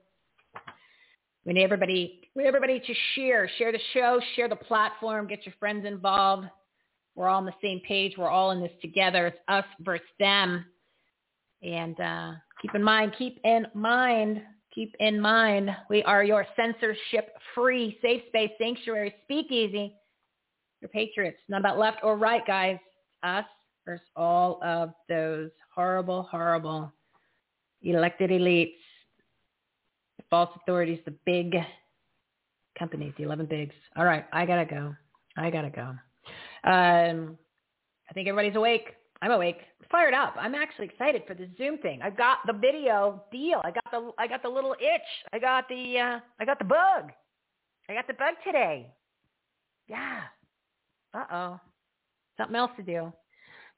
We 1.45 1.53
need 1.53 1.64
everybody, 1.64 2.30
we 2.36 2.44
need 2.44 2.48
everybody 2.49 2.80
to 2.80 2.94
share, 3.15 3.49
share 3.57 3.72
the 3.72 3.80
show, 3.94 4.19
share 4.36 4.49
the 4.49 4.56
platform, 4.57 5.28
get 5.28 5.45
your 5.45 5.56
friends 5.60 5.86
involved. 5.86 6.48
We're 7.15 7.30
all 7.30 7.38
on 7.38 7.45
the 7.45 7.53
same 7.61 7.80
page. 7.88 8.15
We're 8.18 8.30
all 8.30 8.52
in 8.52 8.61
this 8.61 8.72
together. 8.82 9.28
It's 9.28 9.38
us 9.48 9.65
versus 9.80 10.06
them. 10.19 10.65
And 11.63 11.99
uh, 11.99 12.31
keep 12.61 12.75
in 12.75 12.84
mind, 12.84 13.13
keep 13.17 13.39
in 13.43 13.67
mind, 13.73 14.41
keep 14.73 14.95
in 14.99 15.19
mind, 15.19 15.69
we 15.89 16.03
are 16.03 16.23
your 16.23 16.45
censorship-free, 16.55 17.97
safe 18.01 18.21
space, 18.27 18.51
sanctuary, 18.59 19.13
speakeasy. 19.23 19.95
Your 20.81 20.89
patriots. 20.89 21.39
Not 21.49 21.61
about 21.61 21.79
left 21.79 21.99
or 22.03 22.17
right, 22.17 22.45
guys. 22.45 22.77
Us 23.23 23.45
versus 23.84 24.05
all 24.15 24.59
of 24.63 24.93
those 25.09 25.49
horrible, 25.73 26.23
horrible 26.23 26.91
elected 27.81 28.29
elites, 28.29 28.75
the 30.17 30.23
false 30.29 30.49
authorities, 30.55 30.99
the 31.05 31.15
big 31.25 31.55
companies, 32.77 33.13
the 33.17 33.23
11 33.23 33.47
bigs. 33.47 33.73
All 33.95 34.05
right, 34.05 34.25
I 34.31 34.45
gotta 34.45 34.65
go. 34.65 34.95
I 35.35 35.49
gotta 35.49 35.69
go. 35.69 35.95
Um, 36.69 37.38
I 38.09 38.13
think 38.13 38.27
everybody's 38.27 38.55
awake. 38.55 38.97
I'm 39.22 39.31
awake, 39.31 39.57
fired 39.89 40.14
up. 40.14 40.35
I'm 40.38 40.53
actually 40.53 40.85
excited 40.85 41.23
for 41.27 41.34
the 41.34 41.49
Zoom 41.57 41.77
thing. 41.80 42.02
I 42.03 42.10
got 42.10 42.39
the 42.45 42.53
video 42.53 43.23
deal. 43.31 43.61
I 43.64 43.72
got 43.72 43.91
the 43.91 44.11
I 44.18 44.27
got 44.27 44.44
the 44.44 44.49
little 44.49 44.73
itch. 44.73 45.02
I 45.34 45.39
got 45.39 45.68
the 45.69 45.99
uh, 45.99 46.19
I 46.39 46.45
got 46.45 46.60
the 46.60 46.65
bug. 46.65 47.11
I 47.89 47.94
got 47.94 48.07
the 48.07 48.14
bug 48.14 48.35
today. 48.45 48.91
Yeah. 49.88 50.22
Uh 51.14 51.23
oh. 51.31 51.60
Something 52.38 52.56
else 52.56 52.72
to 52.77 52.84
do. 52.84 53.11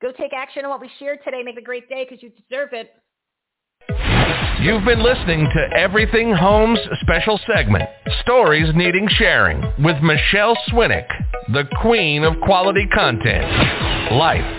Go 0.02 0.11
take 0.11 0.34
action 0.34 0.66
on 0.66 0.72
what 0.72 0.82
we 0.82 0.90
shared 0.99 1.20
today. 1.24 1.41
Make 1.44 1.57
a 1.57 1.61
great 1.61 1.88
day 1.88 2.06
because 2.10 2.22
you 2.22 2.32
deserve 2.49 2.70
it. 2.74 2.91
You've 4.61 4.84
been 4.84 5.02
listening 5.02 5.49
to 5.56 5.78
Everything 5.78 6.34
Homes 6.34 6.80
special 7.02 7.40
segment, 7.48 7.88
Stories 8.22 8.70
Needing 8.76 9.07
Sharing, 9.07 9.61
with 9.82 10.02
Michelle 10.03 10.57
Swinick, 10.70 11.07
the 11.53 11.64
queen 11.82 12.26
of 12.26 12.34
quality 12.41 12.86
content. 12.94 13.45
Life, 14.11 14.59